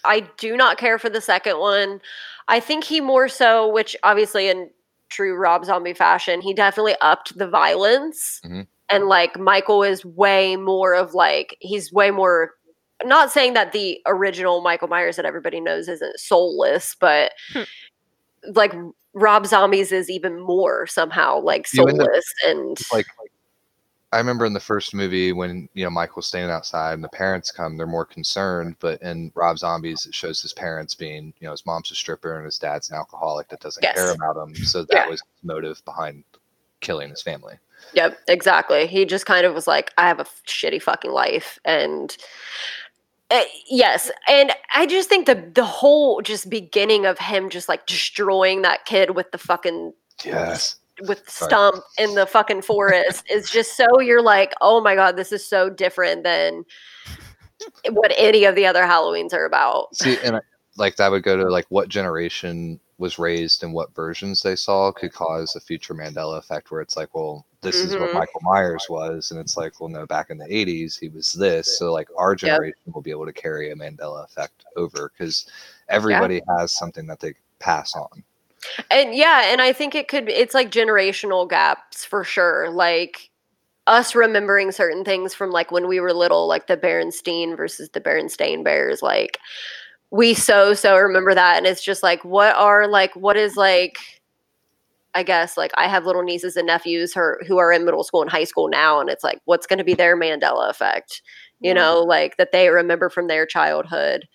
I 0.06 0.22
do 0.38 0.56
not 0.58 0.78
care 0.78 0.98
for 1.00 1.10
the 1.10 1.22
second 1.22 1.60
one. 1.60 2.02
I 2.48 2.60
think 2.60 2.84
he 2.84 3.02
more 3.02 3.28
so, 3.28 3.68
which 3.72 3.96
obviously 4.04 4.50
in 4.50 4.70
true 5.10 5.36
Rob 5.36 5.66
Zombie 5.66 5.94
fashion, 5.94 6.42
he 6.42 6.54
definitely 6.54 6.96
upped 7.02 7.38
the 7.38 7.48
violence. 7.48 8.40
Mhm. 8.46 8.68
And 8.90 9.06
like 9.08 9.38
Michael 9.40 9.84
is 9.84 10.06
way 10.06 10.56
more 10.56 10.94
of 10.94 11.14
like 11.14 11.58
he's 11.60 11.92
way 11.92 12.12
more 12.12 12.52
not 13.04 13.32
saying 13.32 13.54
that 13.54 13.72
the 13.74 14.00
original 14.06 14.62
Michael 14.62 14.88
Myers 14.88 15.16
that 15.18 15.26
everybody 15.26 15.60
knows 15.60 15.90
isn't 15.90 16.20
soulless, 16.20 16.96
but 17.00 17.34
Hmm. 17.52 17.64
like 18.54 18.74
Rob 19.14 19.46
Zombies 19.48 19.92
is 19.92 20.10
even 20.10 20.40
more 20.40 20.86
somehow 20.88 21.40
like 21.40 21.68
You 21.74 21.86
end 21.86 22.00
up- 22.00 22.06
soulless 22.08 22.26
and 22.46 22.78
like 22.94 23.06
I 24.16 24.20
remember 24.20 24.46
in 24.46 24.54
the 24.54 24.62
first 24.62 24.94
movie 24.94 25.34
when 25.34 25.68
you 25.74 25.84
know 25.84 25.90
Michael's 25.90 26.28
standing 26.28 26.50
outside 26.50 26.94
and 26.94 27.04
the 27.04 27.10
parents 27.10 27.52
come, 27.52 27.76
they're 27.76 27.86
more 27.86 28.06
concerned. 28.06 28.78
But 28.80 29.02
in 29.02 29.30
Rob 29.36 29.60
Zombies, 29.60 30.06
it 30.06 30.16
shows 30.16 30.42
his 30.42 30.54
parents 30.54 30.96
being, 30.96 31.34
you 31.42 31.48
know, 31.48 31.52
his 31.52 31.66
mom's 31.66 31.92
a 31.92 31.96
stripper 31.96 32.38
and 32.38 32.46
his 32.46 32.58
dad's 32.58 32.90
an 32.90 32.96
alcoholic 32.96 33.50
that 33.50 33.60
doesn't 33.60 33.84
care 33.84 34.12
about 34.12 34.38
him. 34.42 34.56
So 34.56 34.84
that 34.84 34.94
Yeah. 34.94 35.10
was 35.10 35.20
his 35.20 35.44
motive 35.44 35.84
behind 35.84 36.24
killing 36.80 37.10
his 37.10 37.22
family. 37.22 37.56
Yep, 37.92 38.18
exactly. 38.30 38.88
He 38.88 39.04
just 39.04 39.26
kind 39.26 39.46
of 39.46 39.54
was 39.54 39.68
like, 39.68 39.92
I 39.98 40.08
have 40.08 40.22
a 40.22 40.26
shitty 40.48 40.82
fucking 40.82 41.12
life. 41.12 41.60
And 41.66 42.16
uh, 43.32 43.42
yes, 43.70 44.12
and 44.30 44.54
I 44.74 44.86
just 44.86 45.10
think 45.10 45.26
the 45.26 45.52
the 45.54 45.66
whole 45.66 46.22
just 46.22 46.50
beginning 46.50 47.06
of 47.06 47.20
him 47.20 47.50
just 47.50 47.68
like 47.68 47.86
destroying 47.86 48.62
that 48.62 48.86
kid 48.86 49.10
with 49.10 49.30
the 49.32 49.38
fucking 49.38 49.92
Yes. 50.24 50.78
With 51.02 51.30
Sorry. 51.30 51.50
stump 51.50 51.84
in 51.98 52.16
the 52.16 52.26
fucking 52.26 52.62
forest 52.62 53.24
is 53.30 53.50
just 53.50 53.76
so 53.76 54.00
you're 54.00 54.22
like, 54.22 54.54
oh 54.62 54.82
my 54.82 54.96
god, 54.96 55.18
this 55.18 55.32
is 55.32 55.48
so 55.48 55.70
different 55.70 56.24
than 56.24 56.64
what 57.92 58.14
any 58.18 58.46
of 58.46 58.56
the 58.56 58.66
other 58.66 58.84
Halloweens 58.84 59.34
are 59.34 59.46
about. 59.46 59.96
See, 59.96 60.18
and 60.24 60.38
I, 60.38 60.42
like 60.78 60.96
that 60.98 61.12
would 61.12 61.24
go 61.24 61.38
to 61.38 61.50
like 61.50 61.66
what 61.70 61.90
generation 61.90 62.80
was 62.98 63.20
raised 63.20 63.64
and 63.64 63.74
what 63.74 63.94
versions 63.94 64.42
they 64.42 64.56
saw 64.56 64.92
could 64.92 65.12
cause 65.12 65.56
a 65.56 65.60
future 65.60 65.94
Mandela 65.94 66.38
effect 66.38 66.72
where 66.72 66.80
it's 66.82 66.96
like, 66.96 67.14
well, 67.14 67.46
this 67.62 67.76
is 67.76 67.98
what 67.98 68.10
Mhm. 68.10 68.14
Michael 68.14 68.42
Myers 68.44 68.86
was, 68.90 69.32
and 69.32 69.40
it's 69.40 69.58
like, 69.58 69.80
well, 69.80 69.90
no, 69.90 70.06
back 70.06 70.30
in 70.30 70.38
the 70.38 70.46
'80s 70.46 70.98
he 70.98 71.10
was 71.10 71.34
this. 71.34 71.78
So 71.78 71.92
like 71.92 72.08
our 72.18 72.36
generation 72.36 72.80
will 72.94 73.02
be 73.02 73.12
able 73.12 73.26
to 73.26 73.34
carry 73.34 73.72
a 73.72 73.76
Mandela 73.76 74.24
effect 74.24 74.66
over 74.78 75.10
because 75.10 75.48
everybody 75.90 76.42
has 76.58 76.72
something 76.72 77.08
that 77.08 77.20
they 77.20 77.34
pass 77.60 77.96
on. 77.96 78.24
And 78.92 79.16
yeah, 79.16 79.52
and 79.52 79.62
I 79.62 79.74
think 79.74 79.96
it 79.96 80.08
could 80.08 80.30
it's 80.30 80.54
like 80.54 80.72
generational 80.72 81.50
gaps 81.50 82.06
for 82.06 82.24
sure. 82.24 82.70
Like 82.70 83.30
us 83.88 84.16
remembering 84.16 84.72
certain 84.72 85.04
things 85.04 85.34
from 85.34 85.52
like 85.52 85.72
when 85.72 85.88
we 85.88 86.00
were 86.00 86.14
little, 86.14 86.48
like 86.48 86.68
the 86.68 86.78
Berenstein 86.78 87.56
versus 87.58 87.90
the 87.92 88.02
Berenstain 88.02 88.64
Bears, 88.64 89.02
like 89.02 89.38
we 90.12 90.34
so 90.34 90.74
so 90.74 90.98
remember 90.98 91.34
that 91.34 91.58
and 91.58 91.66
it's 91.68 91.84
just 91.84 92.04
like 92.04 92.24
what 92.24 92.56
are 92.56 92.88
like 92.88 93.16
what 93.16 93.36
is 93.38 93.58
like 93.58 93.98
I 95.14 95.24
guess 95.24 95.58
like 95.58 95.72
I 95.78 95.88
have 95.88 96.06
little 96.06 96.24
nieces 96.24 96.58
and 96.58 96.68
nephews 96.68 97.14
who 97.14 97.20
are, 97.22 97.40
who 97.48 97.58
are 97.58 97.72
in 97.72 97.86
middle 97.86 98.04
school 98.04 98.22
and 98.22 98.30
high 98.30 98.44
school 98.44 98.68
now 98.70 99.00
and 99.00 99.10
it's 99.10 99.24
like 99.24 99.40
what's 99.46 99.66
going 99.68 99.80
to 99.80 99.86
be 99.86 99.94
their 99.94 100.18
Mandela 100.18 100.70
effect 100.70 101.22
you 101.62 101.70
Yeah. 101.70 101.74
know 101.76 102.00
like 102.04 102.38
that 102.38 102.52
they 102.52 102.70
remember 102.70 103.10
from 103.10 103.28
their 103.28 103.46
childhood 103.46 104.28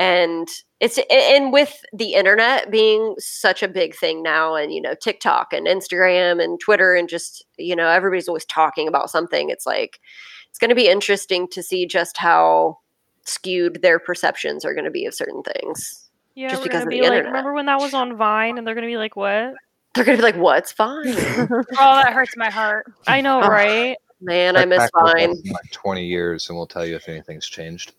and 0.00 0.48
it's 0.80 0.98
and 1.10 1.52
with 1.52 1.84
the 1.92 2.14
internet 2.14 2.70
being 2.70 3.14
such 3.18 3.62
a 3.62 3.68
big 3.68 3.94
thing 3.94 4.22
now 4.22 4.54
and 4.56 4.72
you 4.72 4.80
know 4.80 4.94
TikTok 5.00 5.52
and 5.52 5.66
Instagram 5.68 6.42
and 6.42 6.58
Twitter 6.58 6.94
and 6.94 7.08
just 7.08 7.44
you 7.58 7.76
know 7.76 7.86
everybody's 7.86 8.26
always 8.26 8.46
talking 8.46 8.88
about 8.88 9.10
something 9.10 9.50
it's 9.50 9.66
like 9.66 10.00
it's 10.48 10.58
going 10.58 10.70
to 10.70 10.74
be 10.74 10.88
interesting 10.88 11.46
to 11.48 11.62
see 11.62 11.86
just 11.86 12.16
how 12.16 12.78
skewed 13.24 13.82
their 13.82 13.98
perceptions 14.00 14.64
are 14.64 14.72
going 14.74 14.86
to 14.86 14.90
be 14.90 15.04
of 15.06 15.14
certain 15.14 15.42
things 15.42 16.08
Yeah, 16.34 16.48
Just 16.48 16.62
we're 16.62 16.64
because 16.64 16.84
gonna 16.84 16.86
of 16.86 16.90
be 16.90 16.96
the 16.96 17.02
like, 17.02 17.12
internet. 17.18 17.26
remember 17.32 17.52
when 17.52 17.66
that 17.66 17.78
was 17.78 17.92
on 17.94 18.16
Vine, 18.16 18.56
and 18.58 18.66
they're 18.66 18.74
gonna 18.74 18.86
be 18.86 18.96
like, 18.96 19.14
"What?" 19.16 19.54
they're 19.94 20.04
going 20.04 20.16
to 20.16 20.22
be 20.22 20.32
like 20.32 20.36
what's 20.36 20.70
fine 20.72 21.02
Oh, 21.08 21.54
that 22.02 22.12
hurts 22.12 22.36
my 22.36 22.48
heart. 22.48 22.86
I 23.06 23.20
know, 23.20 23.40
Oh. 23.44 23.48
right? 23.48 23.96
man 24.22 24.54
i 24.56 24.64
miss 24.66 24.78
Check 24.82 24.90
back 24.92 25.02
with 25.02 25.14
us 25.14 25.20
fine 25.42 25.52
like 25.52 25.70
20 25.72 26.04
years, 26.06 26.48
and 26.48 26.56
we'll 26.56 26.66
tell 26.66 26.84
you 26.86 26.94
if 26.96 27.08
anything's 27.08 27.46
changed. 27.46 27.92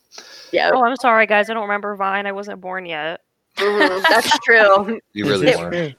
Yeah 0.51 0.71
Oh, 0.73 0.83
I'm 0.83 0.95
sorry, 0.97 1.25
guys. 1.27 1.49
I 1.49 1.53
don't 1.53 1.63
remember 1.63 1.95
Vine. 1.95 2.25
I 2.25 2.31
wasn't 2.31 2.61
born 2.61 2.85
yet. 2.85 3.21
mhm, 3.57 4.01
that's 4.09 4.37
true 4.39 4.99
You 5.13 5.25
really 5.27 5.55
weren't. 5.55 5.95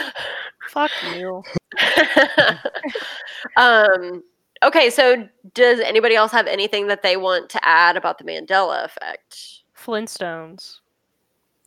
Fuck 0.68 0.90
you. 1.02 1.42
um 3.56 4.22
okay 4.62 4.88
so 4.90 5.28
does 5.54 5.80
anybody 5.80 6.14
else 6.14 6.32
have 6.32 6.46
anything 6.46 6.86
that 6.88 7.02
they 7.02 7.16
want 7.16 7.48
to 7.50 7.60
add 7.66 7.96
about 7.96 8.18
the 8.18 8.24
mandela 8.24 8.84
effect 8.84 9.62
Flintstones. 9.76 10.80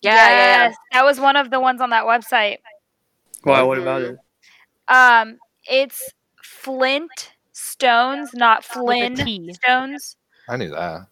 yeah 0.02 0.14
yeah, 0.16 0.30
yeah. 0.30 0.64
Yes, 0.68 0.76
that 0.94 1.06
was 1.06 1.20
one 1.20 1.36
of 1.36 1.52
the 1.52 1.60
ones 1.60 1.80
on 1.82 1.92
that 1.92 2.06
website. 2.06 2.58
Why? 3.44 3.62
What 3.62 3.78
about 3.78 4.02
it? 4.02 4.18
Um, 4.90 5.38
it's 5.70 6.12
Flint 6.44 7.32
Stones, 7.54 8.32
not 8.34 8.66
With 8.76 9.16
Flynn 9.18 9.54
Stones. 9.54 10.18
I 10.50 10.58
knew 10.58 10.72
that. 10.72 11.08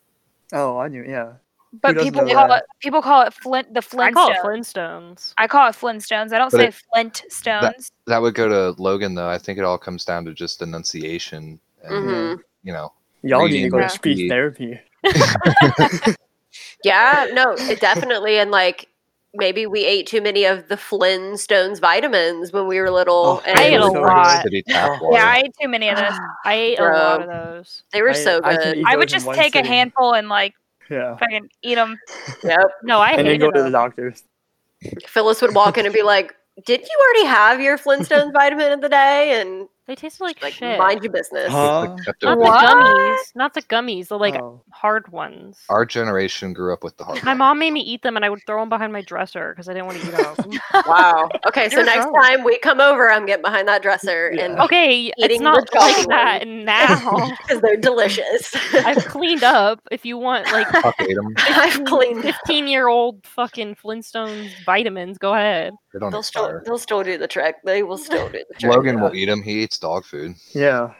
Oh, 0.54 0.78
I 0.78 0.88
knew. 0.88 1.04
Yeah. 1.04 1.34
But 1.82 1.98
people 2.00 2.22
call 2.26 2.48
that? 2.48 2.60
it 2.60 2.64
people 2.80 3.02
call 3.02 3.22
it 3.24 3.34
Flint 3.34 3.74
the 3.74 3.84
I 4.00 4.12
call 4.12 4.32
it 4.32 4.38
Flintstones. 4.38 4.74
Flintstones. 4.74 5.34
I 5.38 5.48
call 5.48 5.68
it 5.70 5.74
Flintstones. 5.76 6.32
I 6.32 6.38
don't 6.38 6.52
But 6.52 6.60
say 6.62 6.68
it- 6.68 6.82
Flint 6.94 7.24
Stones. 7.30 7.92
That 8.08 8.22
would 8.22 8.36
go 8.36 8.48
to 8.48 8.82
Logan, 8.82 9.16
though. 9.16 9.28
I 9.30 9.38
think 9.38 9.60
it 9.60 9.66
all 9.66 9.78
comes 9.78 10.06
down 10.06 10.24
to 10.26 10.34
just 10.34 10.62
enunciation 10.62 11.60
and, 11.84 11.94
Mhm. 12.08 12.40
you 12.64 12.72
know, 12.74 12.94
Y'all 13.24 13.48
need 13.48 13.64
to 13.64 13.70
go 13.70 13.80
to 13.80 13.90
speech 13.90 14.30
therapy. 14.30 14.80
Yeah, 16.84 17.28
no, 17.34 17.54
it 17.58 17.80
definitely. 17.80 18.38
And 18.40 18.52
like 18.52 18.88
maybe 19.38 19.66
we 19.66 19.86
ate 19.86 20.08
too 20.08 20.22
many 20.22 20.44
of 20.46 20.68
the 20.68 20.76
Flintstones 20.76 21.80
vitamins 21.80 22.52
when 22.52 22.68
we 22.68 22.80
were 22.80 22.90
little. 22.92 23.42
Oh, 23.42 23.44
and 23.46 23.58
I 23.58 23.64
ate 23.64 23.76
a 23.76 23.86
lot. 23.86 24.44
city 24.44 24.64
tap 24.68 25.02
water. 25.02 25.18
Yeah, 25.18 25.26
I 25.26 25.38
ate 25.46 25.56
too 25.62 25.68
many 25.68 25.90
of 25.90 25.98
those. 25.98 26.18
I 26.46 26.54
ate 26.54 26.80
a 26.80 26.84
lot 26.84 27.22
of 27.22 27.28
those. 27.28 27.84
They 27.94 28.02
were 28.02 28.10
I- 28.10 28.14
so 28.14 28.42
good. 28.42 28.78
eat 28.78 28.86
I 28.86 28.96
would 28.96 29.08
just 29.10 29.26
one 29.26 29.36
take 29.36 29.56
a 29.56 29.66
handful 29.66 30.14
and 30.14 30.28
like 30.30 30.54
Yeah. 30.90 31.16
fucking 31.18 31.50
eat 31.62 31.76
them. 31.76 31.98
Yep. 32.44 32.72
No, 32.84 33.00
I 33.00 33.10
And 33.12 33.20
then 33.20 33.26
hated 33.28 33.40
go 33.42 33.52
to 33.52 33.64
the 33.64 33.70
doctors. 33.72 34.24
Phyllis 35.06 35.42
would 35.42 35.56
walk 35.56 35.78
in 35.78 35.86
and 35.86 35.94
be 35.94 36.04
like, 36.04 36.36
"Did 36.66 36.82
you 36.82 37.00
already 37.06 37.26
have 37.28 37.60
your 37.62 37.78
Flintstones 37.78 38.32
vitamin 38.34 38.72
of 38.72 38.82
the 38.82 38.90
day?" 38.90 39.40
And 39.42 39.68
They 39.88 39.96
tasted 39.96 40.22
like, 40.24 40.42
like, 40.44 40.54
shit. 40.54 40.78
mind 40.78 41.02
your 41.02 41.14
business. 41.14 41.50
Huh? 41.50 41.80
Like 41.82 41.90
Pepto 42.06 42.24
Not 42.24 42.40
the 42.40 42.68
gummies. 42.68 43.36
Not 43.36 43.54
the 43.54 43.62
gummies. 43.62 44.08
The 44.10 44.20
like 44.20 44.36
Oh. 44.36 44.62
hard 44.74 45.10
ones. 45.14 45.60
Our 45.70 45.86
generation 45.86 46.52
grew 46.52 46.74
up 46.74 46.84
with 46.84 46.98
the 46.98 47.06
hard. 47.06 47.24
My 47.24 47.32
rock. 47.32 47.38
mom 47.38 47.60
made 47.60 47.72
me 47.72 47.80
eat 47.80 48.02
them, 48.02 48.18
and 48.18 48.26
I 48.26 48.30
would 48.30 48.42
throw 48.46 48.60
them 48.60 48.68
behind 48.68 48.92
my 48.92 49.02
dresser 49.02 49.54
because 49.54 49.70
I 49.70 49.74
didn't 49.74 49.86
want 49.86 50.02
to 50.02 50.08
eat 50.08 50.12
them. 50.52 50.84
Wow. 50.86 51.30
Okay, 51.48 51.70
so 51.70 51.78
You're 51.78 51.86
next 51.86 52.06
gross. 52.08 52.26
time 52.26 52.44
we 52.44 52.60
come 52.60 52.82
over, 52.82 53.10
I'm 53.10 53.26
getting 53.26 53.42
behind 53.44 53.68
that 53.70 53.82
dresser 53.82 54.32
Yeah. 54.34 54.46
and 54.46 54.60
okay, 54.60 55.12
it's 55.18 55.40
not 55.42 55.66
the 55.72 55.80
like 55.80 56.08
that 56.08 56.48
now. 56.48 57.32
because 57.48 57.62
they're 57.62 57.78
delicious. 57.78 58.54
I've 58.74 59.06
cleaned 59.06 59.44
up. 59.44 59.80
If 59.90 60.06
you 60.06 60.18
want 60.18 60.46
like 60.52 60.68
Fuck 60.70 61.00
ate 61.00 61.16
'em. 61.18 61.34
I've 61.38 61.86
cleaned. 61.86 62.24
15 62.24 62.68
year 62.68 62.88
old 62.90 63.26
fucking 63.26 63.76
Flintstones 63.76 64.50
vitamins, 64.66 65.18
go 65.18 65.34
ahead. 65.34 65.74
They 65.94 66.00
don't 66.00 66.12
They'll 66.12 66.24
still, 66.24 66.62
they'll 66.66 66.78
still 66.78 67.04
do 67.04 67.18
the 67.18 67.28
trick. 67.28 67.56
They 67.64 67.84
will 67.84 67.98
still 67.98 68.28
do 68.30 68.44
the 68.50 68.56
trick. 68.60 68.72
Logan 68.74 69.00
will 69.02 69.16
eat 69.16 69.26
them. 69.26 69.42
He 69.42 69.64
eats 69.64 69.77
dog 69.80 70.06
food. 70.06 70.36
Yeah. 70.54 70.94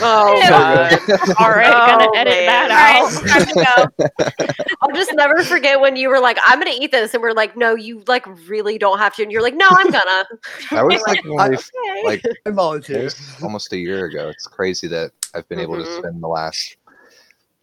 Oh 0.00 0.40
So 0.44 0.48
god. 0.48 0.98
All 1.38 1.50
right, 1.50 1.66
Oh, 1.68 1.86
gonna 1.86 2.16
edit 2.18 2.46
man. 2.46 2.68
that 2.68 2.70
out. 2.70 3.56
right, 3.56 3.88
go. 3.98 4.64
I'll 4.80 4.94
just 4.94 5.12
never 5.14 5.42
forget 5.44 5.80
when 5.80 5.96
you 5.96 6.08
were 6.08 6.20
like, 6.20 6.38
"I'm 6.44 6.58
gonna 6.58 6.74
eat 6.78 6.90
this," 6.90 7.12
and 7.14 7.22
we're 7.22 7.32
like, 7.32 7.56
"No, 7.56 7.74
you 7.74 8.02
like 8.06 8.24
really 8.48 8.78
don't 8.78 8.98
have 8.98 9.14
to," 9.16 9.22
and 9.22 9.30
you're 9.30 9.42
like, 9.42 9.54
"No, 9.54 9.66
I'm 9.70 9.90
gonna." 9.90 10.24
That 10.70 10.84
was 10.86 11.02
like 11.06 11.22
when 11.24 11.50
we 11.50 11.56
Okay. 11.56 12.02
like 12.04 12.22
I 12.24 12.32
it 12.48 12.52
volunteer. 12.52 13.08
almost 13.42 13.72
a 13.72 13.76
year 13.78 14.06
ago. 14.06 14.28
It's 14.28 14.46
crazy 14.46 14.88
that 14.88 15.12
I've 15.34 15.48
been 15.48 15.60
able 15.60 15.76
to 15.76 15.82
Mhm. 15.88 15.98
spend 15.98 16.22
the 16.22 16.28
last 16.28 16.76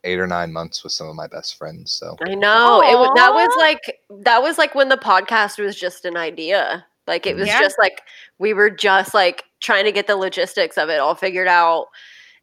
eight 0.04 0.20
or 0.20 0.28
nine 0.28 0.52
months 0.54 0.84
with 0.84 0.94
some 0.94 1.08
of 1.08 1.16
my 1.16 1.28
best 1.28 1.58
friends. 1.58 1.92
So 1.92 2.16
I 2.26 2.34
know 2.36 2.82
it. 2.84 3.16
That 3.16 3.34
was 3.34 3.50
like 3.58 4.00
that 4.22 4.42
was 4.42 4.58
like 4.58 4.76
when 4.76 4.90
the 4.90 4.98
podcast 4.98 5.58
was 5.60 5.76
just 5.76 6.06
an 6.06 6.18
idea. 6.18 6.86
Like 7.12 7.28
it 7.28 7.36
was 7.36 7.48
Yeah. 7.48 7.60
just 7.60 7.76
like 7.78 8.02
we 8.40 8.54
were 8.54 8.70
just 8.70 9.14
like 9.14 9.44
trying 9.60 9.84
to 9.84 9.92
get 9.92 10.08
the 10.08 10.16
logistics 10.16 10.78
of 10.78 10.88
it 10.90 11.00
all 11.02 11.14
figured 11.14 11.50
out, 11.50 11.88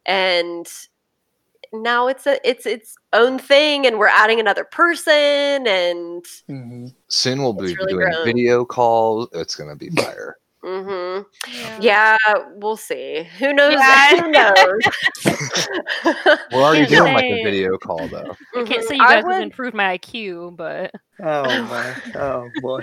and 0.05 0.67
now 1.73 2.07
it's 2.07 2.27
a 2.27 2.39
it's 2.47 2.67
its 2.67 2.95
own 3.11 3.39
thing, 3.39 3.87
and 3.87 3.97
we're 3.97 4.07
adding 4.09 4.39
another 4.39 4.63
person, 4.63 5.65
and 5.67 6.23
hmm 6.45 6.85
soon 7.07 7.41
we'll 7.41 7.53
be 7.53 7.75
really 7.75 7.93
doing 7.93 8.11
grown. 8.11 8.25
video 8.25 8.63
calls. 8.63 9.27
It's 9.33 9.55
gonna 9.55 9.75
be 9.75 9.89
fire. 9.89 10.37
hmm 10.63 11.21
Yeah. 11.47 11.79
Yeah, 11.81 12.17
we'll 12.57 12.77
see. 12.77 13.23
Who 13.39 13.51
knows? 13.51 13.73
Yeah. 13.73 14.21
Who 14.21 14.27
knows? 14.29 14.83
We're 16.53 16.61
already 16.61 16.85
doing 16.85 17.13
like 17.15 17.25
a 17.25 17.43
video 17.43 17.75
call 17.79 18.07
though. 18.07 18.35
I 18.55 18.63
can't 18.65 18.83
Mhm. 18.83 18.87
say 18.87 18.95
you 18.97 19.01
guys 19.07 19.23
would- 19.23 19.33
have 19.33 19.41
improved 19.41 19.75
my 19.75 19.97
IQ, 19.97 20.55
but 20.55 20.91
Oh 21.21 21.43
my. 21.63 21.95
Oh 22.15 22.49
boy. 22.61 22.81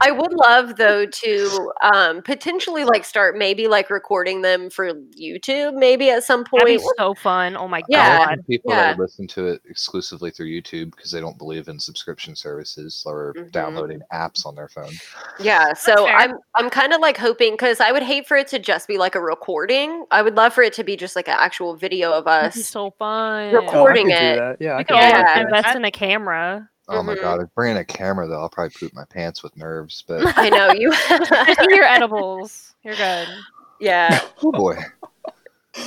I 0.00 0.10
would 0.10 0.32
love 0.32 0.76
though 0.76 1.06
to 1.06 1.72
um 1.92 2.22
potentially 2.22 2.84
like 2.84 3.04
start 3.04 3.36
maybe 3.36 3.68
like 3.68 3.90
recording 3.90 4.42
them 4.42 4.70
for 4.70 4.92
YouTube 5.20 5.74
maybe 5.74 6.10
at 6.10 6.24
some 6.24 6.44
that'd 6.52 6.66
be 6.66 6.76
point. 6.78 6.90
so 6.98 7.14
fun. 7.14 7.56
Oh 7.56 7.68
my 7.68 7.82
Yeah. 7.88 8.18
God. 8.26 8.36
know 8.38 8.42
people 8.48 8.72
yeah. 8.72 8.92
that 8.92 8.98
listen 8.98 9.26
to 9.28 9.46
it 9.48 9.62
exclusively 9.68 10.30
through 10.30 10.46
YouTube 10.48 10.90
because 10.96 11.10
they 11.10 11.20
don't 11.20 11.38
believe 11.38 11.68
in 11.68 11.78
subscription 11.78 12.34
services 12.36 13.02
or 13.06 13.34
Mhm. 13.36 13.50
downloading 13.52 14.00
apps 14.12 14.44
on 14.46 14.54
their 14.54 14.68
phone. 14.68 14.92
Yeah, 15.38 15.72
so. 15.74 16.06
I'm 16.06 16.34
I'm 16.56 16.70
kind 16.70 16.92
of 16.92 17.00
like 17.00 17.16
hoping 17.16 17.56
cuz 17.56 17.80
I 17.80 17.92
would 17.92 18.02
hate 18.02 18.26
for 18.26 18.36
it 18.36 18.46
to 18.48 18.58
just 18.58 18.86
be 18.88 18.98
like 18.98 19.14
a 19.14 19.20
recording. 19.20 20.04
I 20.10 20.22
would 20.22 20.36
love 20.36 20.52
for 20.54 20.62
it 20.62 20.72
to 20.74 20.84
be 20.84 20.96
just 20.96 21.16
like 21.16 21.28
an 21.28 21.36
actual 21.38 21.76
video 21.76 22.12
of 22.12 22.24
That'd 22.24 22.54
be 22.54 22.60
us. 22.60 22.66
so 22.68 22.90
fun. 22.98 23.52
Record- 23.52 23.64
Oh, 23.64 23.68
I 23.68 23.78
Recording 23.78 24.06
could 24.06 24.18
do 24.18 24.24
it. 24.26 24.36
that. 24.36 24.56
Yeah, 24.60 24.76
we 24.78 24.84
could 24.84 24.88
could 24.94 24.96
Yeah. 24.96 25.22
that. 25.34 25.42
invest 25.42 25.76
in 25.76 25.84
a 25.84 25.90
camera. 25.90 26.68
Oh 26.88 27.02
my 27.02 27.14
Mhm. 27.14 27.20
god, 27.22 27.40
if 27.42 27.54
bringing 27.54 27.78
a 27.78 27.84
camera 27.84 28.26
though, 28.26 28.40
I'll 28.40 28.48
probably 28.50 28.74
poop 28.78 28.92
my 28.94 29.04
pants 29.08 29.42
with 29.42 29.56
nerves. 29.56 30.04
But 30.06 30.36
I 30.36 30.48
know 30.50 30.72
you 30.72 30.92
Just 30.92 31.60
eat 31.62 31.70
your 31.70 31.84
edibles. 31.84 32.74
You're 32.82 32.94
good. 32.96 33.28
Yeah. 33.80 34.20
oh 34.42 34.52
boy, 34.52 34.76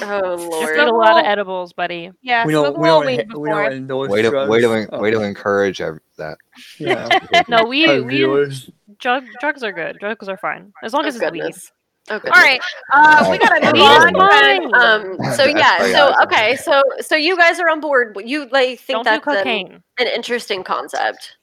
Oh 0.04 0.36
Just 0.38 0.50
lord. 0.52 0.78
eat 0.78 0.80
a 0.88 0.92
lot 0.92 1.18
of 1.20 1.26
edibles, 1.26 1.72
buddy. 1.72 2.12
Yeah, 2.22 2.46
We 2.46 2.52
smoke 2.54 2.66
don't. 2.66 2.78
We 2.78 2.84
little 2.84 3.00
don't. 3.00 3.08
weed 3.08 3.18
ha- 3.18 3.24
we 3.40 3.48
before. 3.50 3.64
don't 3.64 3.74
endorse 3.74 4.10
way 4.10 4.22
to 4.22 4.30
drugs. 4.32 4.50
way 4.50 4.62
to 4.62 4.88
Oh, 4.92 5.00
way 5.00 5.12
to 5.12 5.22
encourage 5.22 5.80
ev- 5.82 6.00
that. 6.18 6.38
Yeah. 6.78 7.08
No, 7.48 7.64
we 7.64 7.88
we 8.02 8.16
viewers. 8.16 8.70
drug, 9.00 9.24
drugs 9.40 9.64
are 9.64 9.72
good. 9.72 9.98
Drugs 10.00 10.28
are 10.28 10.36
fine 10.38 10.74
as 10.84 10.94
long 10.94 11.06
Oh, 11.06 11.08
as 11.08 11.16
it's 11.16 11.24
weed. 11.32 11.40
goodness. 11.40 11.72
Oh, 12.10 12.14
All 12.14 12.20
goodness. 12.20 12.38
right, 12.42 12.62
uh, 12.94 13.28
we 13.30 13.38
gotta 13.38 13.60
Oh, 13.68 13.72
move 13.74 13.82
on. 13.82 14.08
is 14.08 14.14
because- 14.14 14.30
fine. 14.40 14.76
Um. 14.76 15.34
So 15.36 15.46
yeah. 15.46 15.78
So 15.92 16.14
okay. 16.24 16.56
So 16.56 16.82
so 17.02 17.16
you 17.16 17.36
guys 17.38 17.60
are 17.60 17.70
on 17.70 17.80
board. 17.82 18.18
You 18.24 18.48
like 18.50 18.80
think 18.80 19.04
Don't 19.04 19.24
that's 19.24 19.46
an, 19.46 19.84
an 20.00 20.08
interesting 20.08 20.64
concept. 20.64 21.36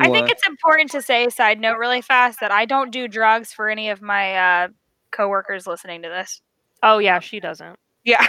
I 0.00 0.10
think 0.10 0.28
it's 0.28 0.44
important 0.48 0.90
to 0.90 1.00
say, 1.00 1.28
side 1.28 1.60
note, 1.60 1.78
really 1.78 2.00
fast, 2.00 2.40
that 2.40 2.50
I 2.50 2.64
don't 2.64 2.90
do 2.90 3.06
drugs 3.06 3.52
for 3.52 3.68
any 3.68 3.90
of 3.90 4.02
my 4.02 4.34
uh, 4.64 4.68
coworkers 5.12 5.68
listening 5.68 6.02
to 6.02 6.08
this. 6.08 6.40
Oh 6.82 6.98
yeah, 6.98 7.20
she 7.20 7.38
doesn't. 7.38 7.78
Yeah, 8.02 8.26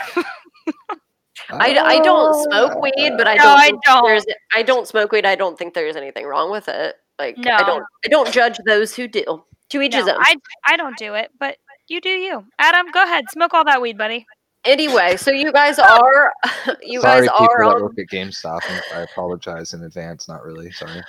I, 1.50 1.76
I 1.78 2.00
don't 2.00 2.44
smoke 2.44 2.80
weed, 2.82 3.14
but 3.18 3.28
I 3.28 3.34
No, 3.36 3.44
don't. 3.44 3.60
I 3.60 3.72
don't. 3.84 4.06
There's, 4.08 4.26
I 4.54 4.62
don't 4.64 4.88
smoke 4.88 5.12
weed. 5.12 5.26
I 5.26 5.36
don't 5.36 5.58
think 5.58 5.74
there's 5.74 5.96
anything 5.96 6.26
wrong 6.26 6.52
with 6.52 6.68
it. 6.68 6.96
Like 7.20 7.38
I 7.40 7.64
don't. 7.64 7.84
I 8.06 8.08
don't 8.10 8.32
judge 8.32 8.58
those 8.66 8.96
who 8.96 9.08
do. 9.08 9.44
To 9.76 9.82
each 9.82 9.94
his 9.94 10.08
own. 10.08 10.16
I 10.20 10.36
I 10.66 10.78
don't 10.78 10.98
do 10.98 11.14
it, 11.16 11.32
but 11.38 11.58
you 11.90 12.00
do 12.00 12.10
you. 12.10 12.46
Adam, 12.60 12.90
go 12.92 13.04
ahead, 13.04 13.26
smoke 13.30 13.54
all 13.54 13.66
that 13.66 13.82
weed, 13.82 13.98
buddy. 13.98 14.26
Anyway, 14.64 15.18
so 15.18 15.32
you 15.32 15.52
guys 15.52 15.78
are. 15.80 16.32
You 16.82 17.02
Sorry, 17.02 17.28
guys 17.28 17.38
people 17.40 17.48
are 17.64 17.74
that 17.76 17.84
work 17.84 18.00
at 18.00 18.08
GameStop. 18.08 18.60
and 18.70 18.82
I 18.96 19.02
apologize 19.02 19.74
in 19.74 19.84
advance. 19.84 20.28
Not 20.28 20.44
really. 20.44 20.72
Sorry. 20.72 21.02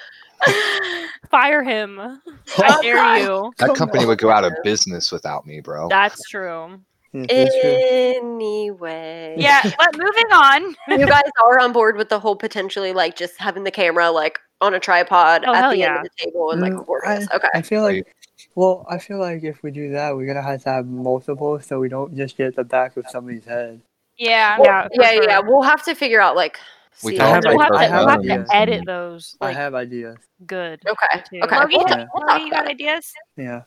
Fire 1.30 1.62
him. 1.62 1.98
I 2.00 2.18
How 2.48 2.82
dare 2.82 3.18
you? 3.18 3.52
That 3.58 3.74
company 3.74 4.04
would 4.04 4.18
go 4.18 4.30
out 4.30 4.44
of 4.44 4.52
business 4.64 5.10
without 5.12 5.46
me, 5.46 5.60
bro. 5.60 5.88
That's 5.88 6.20
true. 6.28 6.80
Yeah, 7.12 7.24
that's 7.28 7.60
true. 7.60 7.78
Anyway. 7.88 9.36
Yeah, 9.38 9.62
but 9.62 9.94
moving 9.94 10.26
on. 10.32 10.74
you 10.98 11.06
guys 11.06 11.22
are 11.44 11.58
on 11.60 11.72
board 11.72 11.96
with 11.96 12.08
the 12.10 12.18
whole 12.20 12.36
potentially 12.36 12.92
like 12.92 13.16
just 13.16 13.34
having 13.38 13.64
the 13.64 13.70
camera 13.70 14.10
like 14.10 14.38
on 14.60 14.74
a 14.74 14.80
tripod 14.80 15.44
Oh, 15.46 15.54
at 15.54 15.70
the 15.70 15.78
yeah. 15.78 15.86
end 15.88 15.96
of 15.98 16.02
the 16.04 16.24
table 16.24 16.50
and 16.50 16.60
like 16.60 16.72
Mm, 16.72 16.78
recording 16.80 17.10
I, 17.10 17.16
us. 17.16 17.28
Okay. 17.34 17.48
I 17.54 17.62
feel 17.62 17.82
like, 17.82 18.06
well, 18.54 18.86
I 18.88 18.98
feel 18.98 19.18
like 19.18 19.44
if 19.44 19.62
we 19.62 19.70
do 19.70 19.90
that, 19.92 20.14
we're 20.16 20.26
gonna 20.26 20.42
have 20.42 20.62
to 20.64 20.68
have 20.70 20.86
multiple, 20.86 21.60
so 21.60 21.80
we 21.80 21.88
don't 21.88 22.16
just 22.16 22.36
get 22.36 22.56
the 22.56 22.64
back 22.64 22.96
of 22.96 23.06
somebody's 23.08 23.44
head. 23.44 23.80
Yeah. 24.18 24.56
Yeah, 24.62 24.88
yeah, 24.92 25.12
yeah. 25.12 25.38
sure. 25.40 25.44
We'll 25.46 25.62
have 25.62 25.82
to 25.84 25.94
figure 25.94 26.20
out 26.20 26.36
like. 26.36 26.58
We 27.04 27.12
see 27.12 27.18
have, 27.18 27.42
to- 27.42 27.48
We'll 27.50 27.60
have 27.60 27.68
to, 27.72 27.74
we'll 27.94 28.08
have 28.08 28.46
to 28.48 28.56
edit 28.56 28.86
those. 28.86 29.36
I 29.42 29.52
have 29.52 29.74
ideas. 29.74 30.16
good. 30.46 30.80
Okay. 30.88 31.22
too. 31.30 31.40
Okay. 31.44 31.56
Logan, 31.56 31.68
We'll, 31.78 31.88
Yeah. 31.88 32.06
we'll 32.14 32.38
you 32.38 32.50
got 32.50 32.66
ideas? 32.66 33.12
Yeah. 33.36 33.62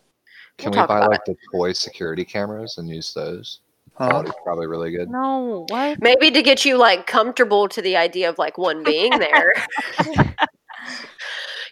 Can 0.58 0.72
We'll 0.72 0.82
we 0.82 0.88
buy 0.88 0.98
about 0.98 1.12
like 1.12 1.26
the 1.26 1.36
toy 1.52 1.74
security 1.74 2.26
cameras 2.26 2.80
and 2.80 2.90
use 2.90 3.14
those? 3.14 3.60
Huh? 3.94 4.24
Probably 4.44 4.66
really 4.66 4.90
good. 4.92 5.10
No, 5.10 5.66
what? 5.70 6.02
Maybe 6.02 6.32
to 6.32 6.42
get 6.42 6.66
you 6.66 6.78
like 6.78 7.06
comfortable 7.06 7.68
to 7.70 7.82
the 7.84 7.98
idea 7.98 8.30
of 8.30 8.38
like 8.40 8.58
one 8.58 8.84
being 8.84 9.12
there. 9.20 9.54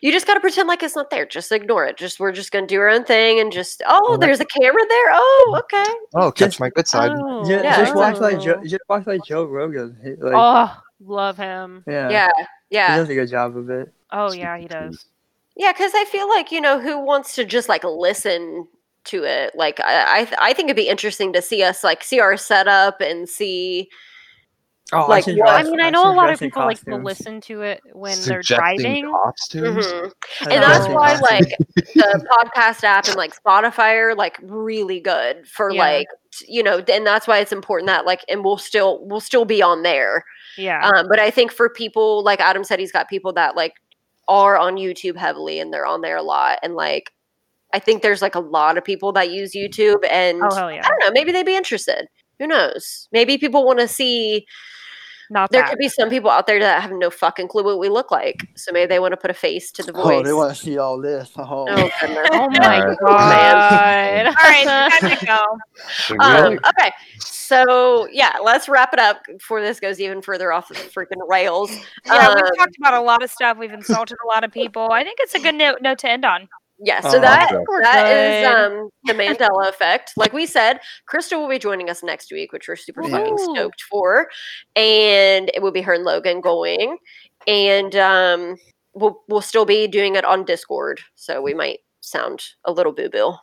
you 0.01 0.11
just 0.11 0.27
got 0.27 0.35
to 0.35 0.39
pretend 0.39 0.67
like 0.67 0.83
it's 0.83 0.95
not 0.95 1.09
there. 1.09 1.25
Just 1.25 1.51
ignore 1.51 1.85
it. 1.85 1.97
Just 1.97 2.19
we're 2.19 2.31
just 2.31 2.51
gonna 2.51 2.67
do 2.67 2.79
our 2.79 2.89
own 2.89 3.03
thing 3.03 3.39
and 3.39 3.51
just 3.51 3.81
oh, 3.87 4.01
Oh, 4.09 4.17
there's 4.17 4.39
a 4.39 4.45
camera 4.45 4.81
there. 4.89 5.09
Oh, 5.11 5.59
okay. 5.63 5.91
Oh, 6.15 6.31
catch 6.31 6.49
Just- 6.49 6.59
my 6.59 6.69
good 6.69 6.87
side. 6.87 7.11
Oh, 7.13 7.47
Yeah, 7.49 7.61
Yeah. 7.63 7.77
just 7.77 7.93
oh. 7.95 7.99
watch 7.99 8.17
like 8.19 8.39
Joe. 8.41 8.59
oh. 8.59 8.63
Just 8.65 8.83
watch 8.89 9.07
like 9.07 9.23
Joe 9.25 9.45
Rogan. 9.45 9.97
He, 10.03 10.09
like, 10.11 10.33
Oh, 10.35 10.75
love 11.03 11.37
him. 11.37 11.83
yeah, 11.87 12.09
Yeah, 12.09 12.29
yeah. 12.69 12.93
he 12.93 12.99
does 12.99 13.09
a 13.09 13.13
good 13.15 13.29
job 13.29 13.57
of 13.57 13.69
it. 13.69 13.91
Oh 14.11 14.31
yeah, 14.31 14.57
he 14.57 14.67
does. 14.67 15.05
yeah. 15.55 15.71
Because 15.73 15.91
I 15.95 16.05
feel 16.05 16.29
like 16.29 16.51
you 16.51 16.61
know 16.61 16.79
who 16.79 16.99
wants 16.99 17.35
to 17.35 17.45
just 17.45 17.67
like 17.69 17.83
listen 17.83 18.67
to 19.05 19.23
it. 19.23 19.53
Like 19.55 19.79
I, 19.79 20.19
I, 20.21 20.25
th- 20.25 20.37
I 20.41 20.53
think 20.53 20.67
it'd 20.67 20.75
be 20.75 20.89
interesting 20.89 21.31
to 21.33 21.41
see 21.41 21.63
us 21.63 21.83
like 21.83 22.03
see 22.03 22.19
our 22.19 22.37
setup 22.37 23.01
and 23.01 23.27
see. 23.27 23.89
Oh, 24.93 25.05
Like, 25.07 25.25
should 25.25 25.37
what- 25.37 25.49
I 25.49 25.63
mean, 25.63 25.81
I 25.81 25.89
know 25.89 26.03
a 26.03 26.13
lot 26.13 26.29
of 26.29 26.39
dress 26.39 26.41
in 26.43 26.47
people 26.49 26.63
like 26.65 26.79
to 26.85 26.95
listen 26.95 27.41
to 27.41 27.61
it 27.61 27.81
when 27.93 28.17
they're 28.23 28.41
driving. 28.41 29.11
costumes. 29.11 29.85
Mhm. 29.85 30.11
And 30.41 30.63
that's 30.63 30.87
why 30.87 31.17
costumes. 31.17 31.51
like 31.75 31.93
the 31.93 32.27
podcast 32.31 32.83
app 32.83 33.07
and 33.07 33.15
like 33.17 33.33
Spotify 33.35 33.95
are 33.95 34.15
like 34.15 34.37
really 34.41 34.99
good 34.99 35.47
for 35.47 35.71
Yeah. 35.71 35.81
like 35.81 36.07
you 36.47 36.61
know, 36.61 36.77
and 36.91 37.05
that's 37.05 37.27
why 37.27 37.39
it's 37.39 37.51
important 37.51 37.87
that 37.87 38.05
like 38.05 38.23
and 38.29 38.43
we'll 38.45 38.57
still 38.57 38.99
we'll 39.05 39.19
still 39.19 39.43
be 39.45 39.61
on 39.61 39.81
there. 39.83 40.23
Yeah. 40.57 40.87
Um, 40.87 41.07
but 41.09 41.19
I 41.19 41.31
think 41.31 41.51
for 41.51 41.69
people 41.69 42.23
like 42.23 42.39
Adam 42.39 42.63
said, 42.63 42.79
he's 42.79 42.91
got 42.91 43.09
people 43.09 43.33
that 43.33 43.55
like 43.55 43.73
are 44.27 44.57
on 44.57 44.75
YouTube 44.75 45.17
heavily 45.17 45.59
and 45.59 45.73
they're 45.73 45.85
on 45.85 46.01
there 46.01 46.17
a 46.17 46.21
lot. 46.21 46.59
And 46.63 46.75
like, 46.75 47.11
I 47.73 47.79
think 47.79 48.01
there's 48.03 48.21
like 48.21 48.35
a 48.35 48.39
lot 48.39 48.77
of 48.77 48.83
people 48.83 49.11
that 49.13 49.31
use 49.31 49.53
YouTube 49.55 50.05
and 50.09 50.39
oh 50.43 50.67
yeah. 50.67 50.81
I 50.85 50.87
don't 50.87 50.99
know, 50.99 51.11
maybe 51.11 51.31
they'd 51.31 51.45
be 51.45 51.55
interested. 51.57 52.07
Who 52.39 52.45
knows? 52.47 53.07
Maybe 53.11 53.37
people 53.39 53.65
want 53.65 53.79
to 53.79 53.87
see. 53.87 54.45
Not 55.29 55.51
There 55.51 55.61
that. 55.61 55.69
could 55.69 55.79
be 55.79 55.89
some 55.89 56.09
people 56.09 56.29
out 56.29 56.47
there 56.47 56.59
that 56.59 56.81
have 56.81 56.91
no 56.91 57.09
fucking 57.09 57.49
clue 57.49 57.63
what 57.63 57.79
we 57.79 57.89
look 57.89 58.11
like. 58.11 58.47
So 58.55 58.71
maybe 58.71 58.87
they 58.87 58.99
want 58.99 59.11
to 59.11 59.17
put 59.17 59.29
a 59.29 59.33
face 59.33 59.71
to 59.73 59.83
the 59.83 59.91
voice. 59.91 60.03
Oh, 60.05 60.23
they 60.23 60.33
want 60.33 60.55
to 60.55 60.61
see 60.61 60.77
all 60.77 61.01
this. 61.01 61.31
Oh, 61.37 61.65
Oh. 61.69 61.89
Oh 62.01 62.49
my 62.49 62.79
Alright. 62.79 62.97
god. 63.05 64.25
All 64.27 64.33
right, 64.43 64.89
it's 64.91 64.99
time 64.99 65.17
to 65.17 65.25
go. 65.25 66.19
Um, 66.19 66.59
okay, 66.79 66.91
so 67.19 68.07
yeah, 68.11 68.35
let's 68.43 68.69
wrap 68.69 68.93
it 68.93 68.99
up 68.99 69.21
before 69.27 69.61
this 69.61 69.79
goes 69.79 69.99
even 69.99 70.21
further 70.21 70.51
off 70.51 70.67
the 70.69 70.75
freaking 70.75 71.27
rails. 71.29 71.71
Yeah, 72.05 72.13
Um, 72.29 72.35
we've 72.35 72.57
talked 72.57 72.77
about 72.77 72.93
a 72.93 73.01
lot 73.01 73.23
of 73.23 73.29
stuff. 73.31 73.57
We've 73.57 73.71
insulted 73.73 74.17
a 74.23 74.27
lot 74.27 74.43
of 74.43 74.51
people. 74.51 74.91
I 74.91 75.03
think 75.03 75.17
it's 75.21 75.35
a 75.35 75.39
good 75.39 75.55
note, 75.55 75.81
note 75.81 75.99
to 75.99 76.09
end 76.09 76.25
on. 76.25 76.47
Yeah, 76.79 76.99
so 77.01 77.17
Oh, 77.17 77.21
that 77.21 77.51
okay. 77.51 77.63
That 77.81 78.05
is 78.11 78.47
um 78.47 78.89
the 79.05 79.13
Mandela 79.13 79.67
effect. 79.69 80.13
Like 80.15 80.33
we 80.33 80.45
said, 80.45 80.79
Krista 81.11 81.37
will 81.37 81.49
be 81.49 81.57
joining 81.59 81.89
us 81.89 82.03
next 82.03 82.31
week, 82.31 82.51
which 82.51 82.67
we're 82.67 82.75
super 82.75 83.03
fucking 83.03 83.37
stoked 83.37 83.81
for, 83.89 84.27
and 84.75 85.49
it 85.53 85.61
will 85.61 85.71
be 85.71 85.81
her 85.81 85.93
and 85.93 86.03
Logan 86.03 86.39
going, 86.41 86.97
and 87.47 87.95
um 87.95 88.57
we'll 88.93 89.21
we'll 89.27 89.41
still 89.41 89.65
be 89.65 89.87
doing 89.87 90.15
it 90.15 90.23
on 90.25 90.45
Discord, 90.45 90.99
so 91.15 91.41
we 91.41 91.53
might 91.53 91.79
sound 92.01 92.43
a 92.65 92.71
little 92.71 92.93
boo 92.93 93.09
boo. 93.09 93.33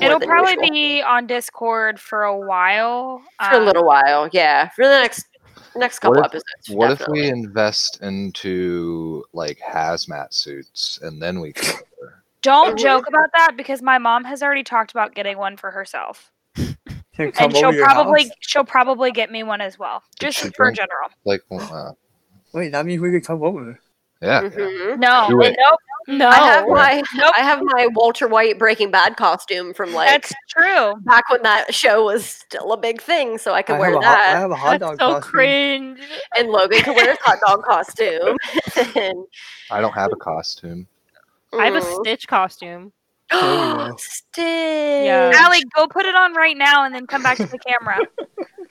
It'll 0.00 0.20
probably 0.20 0.70
be 0.70 1.02
on 1.02 1.26
Discord 1.26 1.98
for 2.00 2.22
a 2.22 2.36
while. 2.38 3.20
for 3.50 3.56
a 3.56 3.58
um, 3.58 3.66
little 3.66 3.84
while. 3.84 4.28
Yeah, 4.32 4.68
for 4.70 4.84
the 4.86 5.00
next 5.00 5.26
next 5.76 5.98
couple 5.98 6.20
What 6.20 6.26
if- 6.34 6.42
episodes. 6.62 6.78
what 6.78 6.90
if 6.92 7.08
we 7.08 7.28
invest 7.28 8.00
into 8.02 9.24
like 9.32 9.58
hazmat 9.58 10.32
suits 10.32 11.00
and 11.02 11.20
then 11.20 11.40
we 11.40 11.52
can 11.52 11.74
Don't 12.44 12.78
joke 12.78 13.08
about 13.08 13.30
that 13.34 13.52
because 13.56 13.82
my 13.82 13.98
mom 13.98 14.24
has 14.24 14.42
already 14.42 14.62
talked 14.62 14.90
about 14.92 15.14
getting 15.14 15.36
one 15.38 15.56
for 15.56 15.70
herself, 15.72 16.30
and 16.56 16.76
she'll 17.56 17.72
probably 17.72 18.22
house? 18.24 18.30
she'll 18.40 18.64
probably 18.64 19.10
get 19.10 19.32
me 19.32 19.42
one 19.42 19.60
as 19.60 19.78
well, 19.78 20.02
just 20.20 20.38
for 20.38 20.50
drink? 20.50 20.76
general. 20.76 21.08
like 21.24 21.40
uh, 21.50 21.90
Wait, 22.52 22.70
that 22.72 22.86
means 22.86 23.00
we 23.02 23.10
could 23.10 23.24
come 23.26 23.42
over. 23.42 23.78
yeah. 24.22 24.42
Mhm. 24.42 24.98
No, 24.98 25.26
Do 25.28 25.40
it. 25.42 25.56
nope, 25.58 25.78
No. 26.06 26.28
I 26.28 26.36
have 26.36 26.68
my 26.68 27.02
nope. 27.16 27.32
I 27.36 27.40
have 27.42 27.60
my 27.62 27.88
Walter 27.94 28.28
White 28.28 28.58
Breaking 28.58 28.90
Bad 28.90 29.16
costume 29.16 29.74
from 29.74 29.92
like 29.94 30.08
That's 30.08 30.32
true. 30.50 30.94
back 31.04 31.28
when 31.30 31.42
that 31.42 31.74
show 31.74 32.04
was 32.04 32.24
still 32.26 32.72
a 32.72 32.76
big 32.76 33.00
thing, 33.02 33.38
so 33.38 33.52
I 33.54 33.62
could 33.62 33.76
I 33.76 33.78
wear 33.80 33.90
have, 33.92 34.02
a 34.02 34.06
hot, 34.06 34.18
I 34.18 34.38
have 34.40 34.50
a 34.50 34.54
hot 34.56 34.80
That's 34.80 34.90
dog 34.90 35.00
so 35.00 35.14
costume. 35.14 35.30
cringe. 35.32 36.00
and 36.36 36.48
Logan 36.50 36.82
could 36.82 36.94
wear 36.94 37.08
his 37.10 37.18
hot 37.22 37.38
dog 37.46 37.64
costume. 37.64 38.36
I 39.70 39.80
don't 39.80 39.92
have 39.94 40.12
a 40.12 40.16
costume. 40.16 40.86
I 41.60 41.66
have 41.66 41.76
a 41.76 41.80
mm. 41.80 42.00
Stitch 42.00 42.26
costume. 42.28 42.92
There 43.30 43.40
we 43.40 43.90
go. 43.90 43.96
Stitch. 43.98 44.44
Yeah. 45.06 45.32
Allie, 45.34 45.62
go 45.74 45.86
put 45.88 46.06
it 46.06 46.14
on 46.14 46.34
right 46.34 46.56
now 46.56 46.84
and 46.84 46.94
then 46.94 47.06
come 47.06 47.22
back 47.22 47.36
to 47.38 47.46
the 47.46 47.58
camera. 47.58 47.98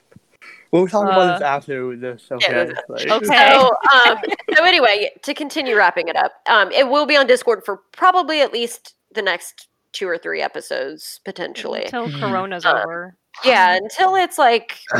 We'll 0.72 0.88
talk 0.88 1.04
about 1.04 1.38
this 1.38 1.42
Uh, 1.42 1.44
after 1.44 1.96
this. 1.96 2.26
Okay. 2.32 2.64
this- 2.66 2.78
Like- 2.88 3.08
Okay. 3.08 3.50
So, 3.52 3.70
um, 3.94 4.18
so 4.56 4.64
anyway, 4.64 5.08
to 5.22 5.32
continue 5.32 5.76
wrapping 5.76 6.08
it 6.08 6.16
up, 6.16 6.32
um, 6.48 6.72
it 6.72 6.88
will 6.88 7.06
be 7.06 7.16
on 7.16 7.28
Discord 7.28 7.64
for 7.64 7.76
probably 7.92 8.40
at 8.40 8.52
least 8.52 8.96
the 9.14 9.22
next 9.22 9.68
two 9.92 10.08
or 10.08 10.18
three 10.18 10.42
episodes 10.42 11.20
potentially. 11.24 11.84
Until 11.84 12.08
Mhm. 12.08 12.18
Corona's 12.18 12.64
Uh, 12.64 12.82
over. 12.84 13.16
Yeah, 13.44 13.74
until 13.76 14.16
it's 14.16 14.36
like 14.36 14.80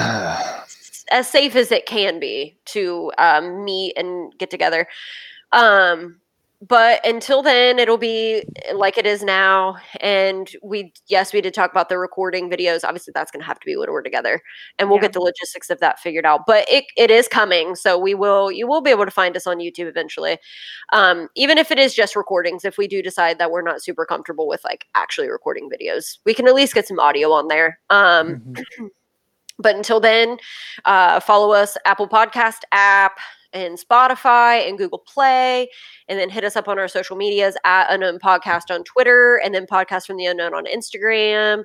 as 1.11 1.29
safe 1.29 1.57
as 1.57 1.73
it 1.73 1.87
can 1.87 2.21
be 2.21 2.57
to 2.67 3.11
um, 3.19 3.65
meet 3.65 3.95
and 3.99 4.33
get 4.39 4.51
together. 4.51 4.87
Um, 5.51 6.21
but 6.63 7.05
until 7.07 7.43
then, 7.43 7.79
it'll 7.79 7.99
be 7.99 8.43
like 8.75 8.97
it 8.97 9.05
is 9.07 9.23
now. 9.23 9.77
And 10.01 10.51
we, 10.63 10.93
yes, 11.09 11.33
we 11.33 11.41
did 11.43 11.53
talk 11.53 11.71
about 11.71 11.89
the 11.91 11.99
recording 11.99 12.49
videos. 12.49 12.85
Obviously, 12.85 13.13
that's 13.15 13.31
going 13.31 13.43
to 13.43 13.47
have 13.47 13.61
to 13.61 13.67
be 13.67 13.77
when 13.77 13.91
we're 13.91 14.03
together, 14.03 14.41
and 14.79 14.89
we'll 14.89 14.99
Yeah. 14.99 15.03
get 15.03 15.13
the 15.13 15.21
logistics 15.21 15.69
of 15.69 15.81
that 15.81 15.99
figured 15.99 16.25
out. 16.25 16.43
But 16.47 16.67
it, 16.71 16.85
it 16.97 17.11
is 17.11 17.29
coming, 17.29 17.75
so 17.75 17.99
we 17.99 18.15
will. 18.15 18.51
You 18.51 18.67
will 18.67 18.81
be 18.81 18.91
able 18.91 19.05
to 19.05 19.11
find 19.11 19.37
us 19.37 19.47
on 19.47 19.59
YouTube 19.59 19.89
eventually, 19.89 20.39
um, 20.93 21.29
even 21.35 21.59
if 21.59 21.71
it 21.71 21.79
is 21.79 21.95
just 21.95 22.17
recordings. 22.17 22.65
If 22.65 22.79
we 22.79 22.89
do 22.89 23.03
decide 23.03 23.39
that 23.39 23.51
we're 23.51 23.63
not 23.63 23.83
super 23.83 24.07
comfortable 24.07 24.49
with 24.49 24.65
like 24.65 24.87
actually 24.95 25.29
recording 25.29 25.69
videos, 25.69 26.19
we 26.25 26.33
can 26.35 26.49
at 26.49 26.55
least 26.55 26.75
get 26.75 26.87
some 26.89 26.99
audio 27.01 27.31
on 27.33 27.49
there. 27.49 27.79
Um, 27.91 28.37
Mhm. 28.37 28.89
but 29.59 29.77
until 29.77 30.01
then, 30.01 30.39
uh, 30.85 31.21
follow 31.21 31.53
us 31.53 31.77
Apple 31.85 32.09
Podcast 32.09 32.63
app 32.73 33.19
and 33.55 33.79
Spotify 33.79 34.69
and 34.69 34.77
Google 34.77 34.99
Play, 34.99 35.69
and 36.09 36.19
then 36.19 36.29
hit 36.29 36.45
us 36.45 36.57
up 36.57 36.69
on 36.69 36.79
our 36.79 36.89
social 36.89 37.17
medias 37.17 37.57
at 37.65 37.91
Unknown 37.91 38.19
Podcast 38.19 38.75
on 38.75 38.85
Twitter, 38.85 39.41
and 39.43 39.55
then 39.55 39.67
Podcast 39.67 40.07
from 40.07 40.17
the 40.17 40.27
Unknown 40.27 40.53
on 40.53 40.67
Instagram. 40.67 41.65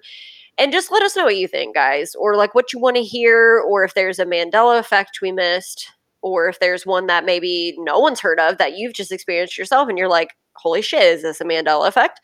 And 0.57 0.71
just 0.71 0.91
let 0.91 1.03
us 1.03 1.15
know 1.15 1.25
what 1.25 1.37
you 1.37 1.47
think, 1.47 1.73
guys, 1.73 2.15
or 2.15 2.35
like 2.35 2.53
what 2.53 2.71
you 2.73 2.79
want 2.79 2.97
to 2.97 3.03
hear, 3.03 3.59
or 3.59 3.83
if 3.83 3.93
there's 3.93 4.19
a 4.19 4.25
Mandela 4.25 4.77
effect 4.77 5.19
we 5.21 5.31
missed, 5.31 5.89
or 6.21 6.47
if 6.49 6.59
there's 6.59 6.85
one 6.85 7.07
that 7.07 7.25
maybe 7.25 7.75
no 7.79 7.97
one's 7.99 8.19
heard 8.19 8.39
of 8.39 8.57
that 8.57 8.77
you've 8.77 8.93
just 8.93 9.11
experienced 9.11 9.57
yourself, 9.57 9.89
and 9.89 9.97
you're 9.97 10.09
like, 10.09 10.29
"Holy 10.61 10.81
shit, 10.81 11.01
is 11.01 11.21
this 11.21 11.41
a 11.41 11.45
Mandela 11.45 11.87
effect?" 11.87 12.21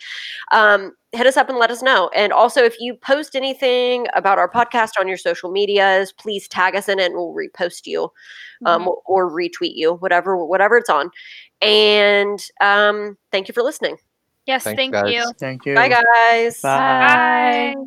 Um, 0.52 0.94
hit 1.12 1.26
us 1.26 1.38
up 1.38 1.50
and 1.50 1.58
let 1.58 1.72
us 1.72 1.82
know. 1.82 2.10
And 2.16 2.34
also, 2.34 2.64
if 2.64 2.76
you 2.80 2.96
post 2.96 3.36
anything 3.36 4.08
about 4.14 4.38
our 4.38 4.50
podcast 4.50 4.92
on 5.00 5.08
your 5.08 5.18
social 5.18 5.52
medias, 5.52 6.12
please 6.12 6.48
tag 6.48 6.76
us 6.76 6.90
in 6.90 7.00
it, 7.00 7.06
and 7.06 7.16
we'll 7.16 7.34
repost 7.34 7.86
you 7.86 8.12
um, 8.66 8.88
or, 8.88 9.02
or 9.06 9.32
retweet 9.32 9.76
you, 9.76 9.94
whatever 9.96 10.44
whatever 10.46 10.78
it's 10.78 10.90
on. 10.90 11.10
And 11.62 12.40
um, 12.62 13.18
thank 13.32 13.48
you 13.48 13.54
for 13.54 13.64
listening. 13.64 13.98
Yes, 14.46 14.64
Thanks, 14.64 14.78
thank 14.78 14.94
guys. 14.94 15.12
you. 15.12 15.34
Thank 15.40 15.66
you. 15.66 15.74
Bye, 15.74 15.90
guys. 15.90 16.62
Bye. 16.62 17.74
Bye. 17.76 17.86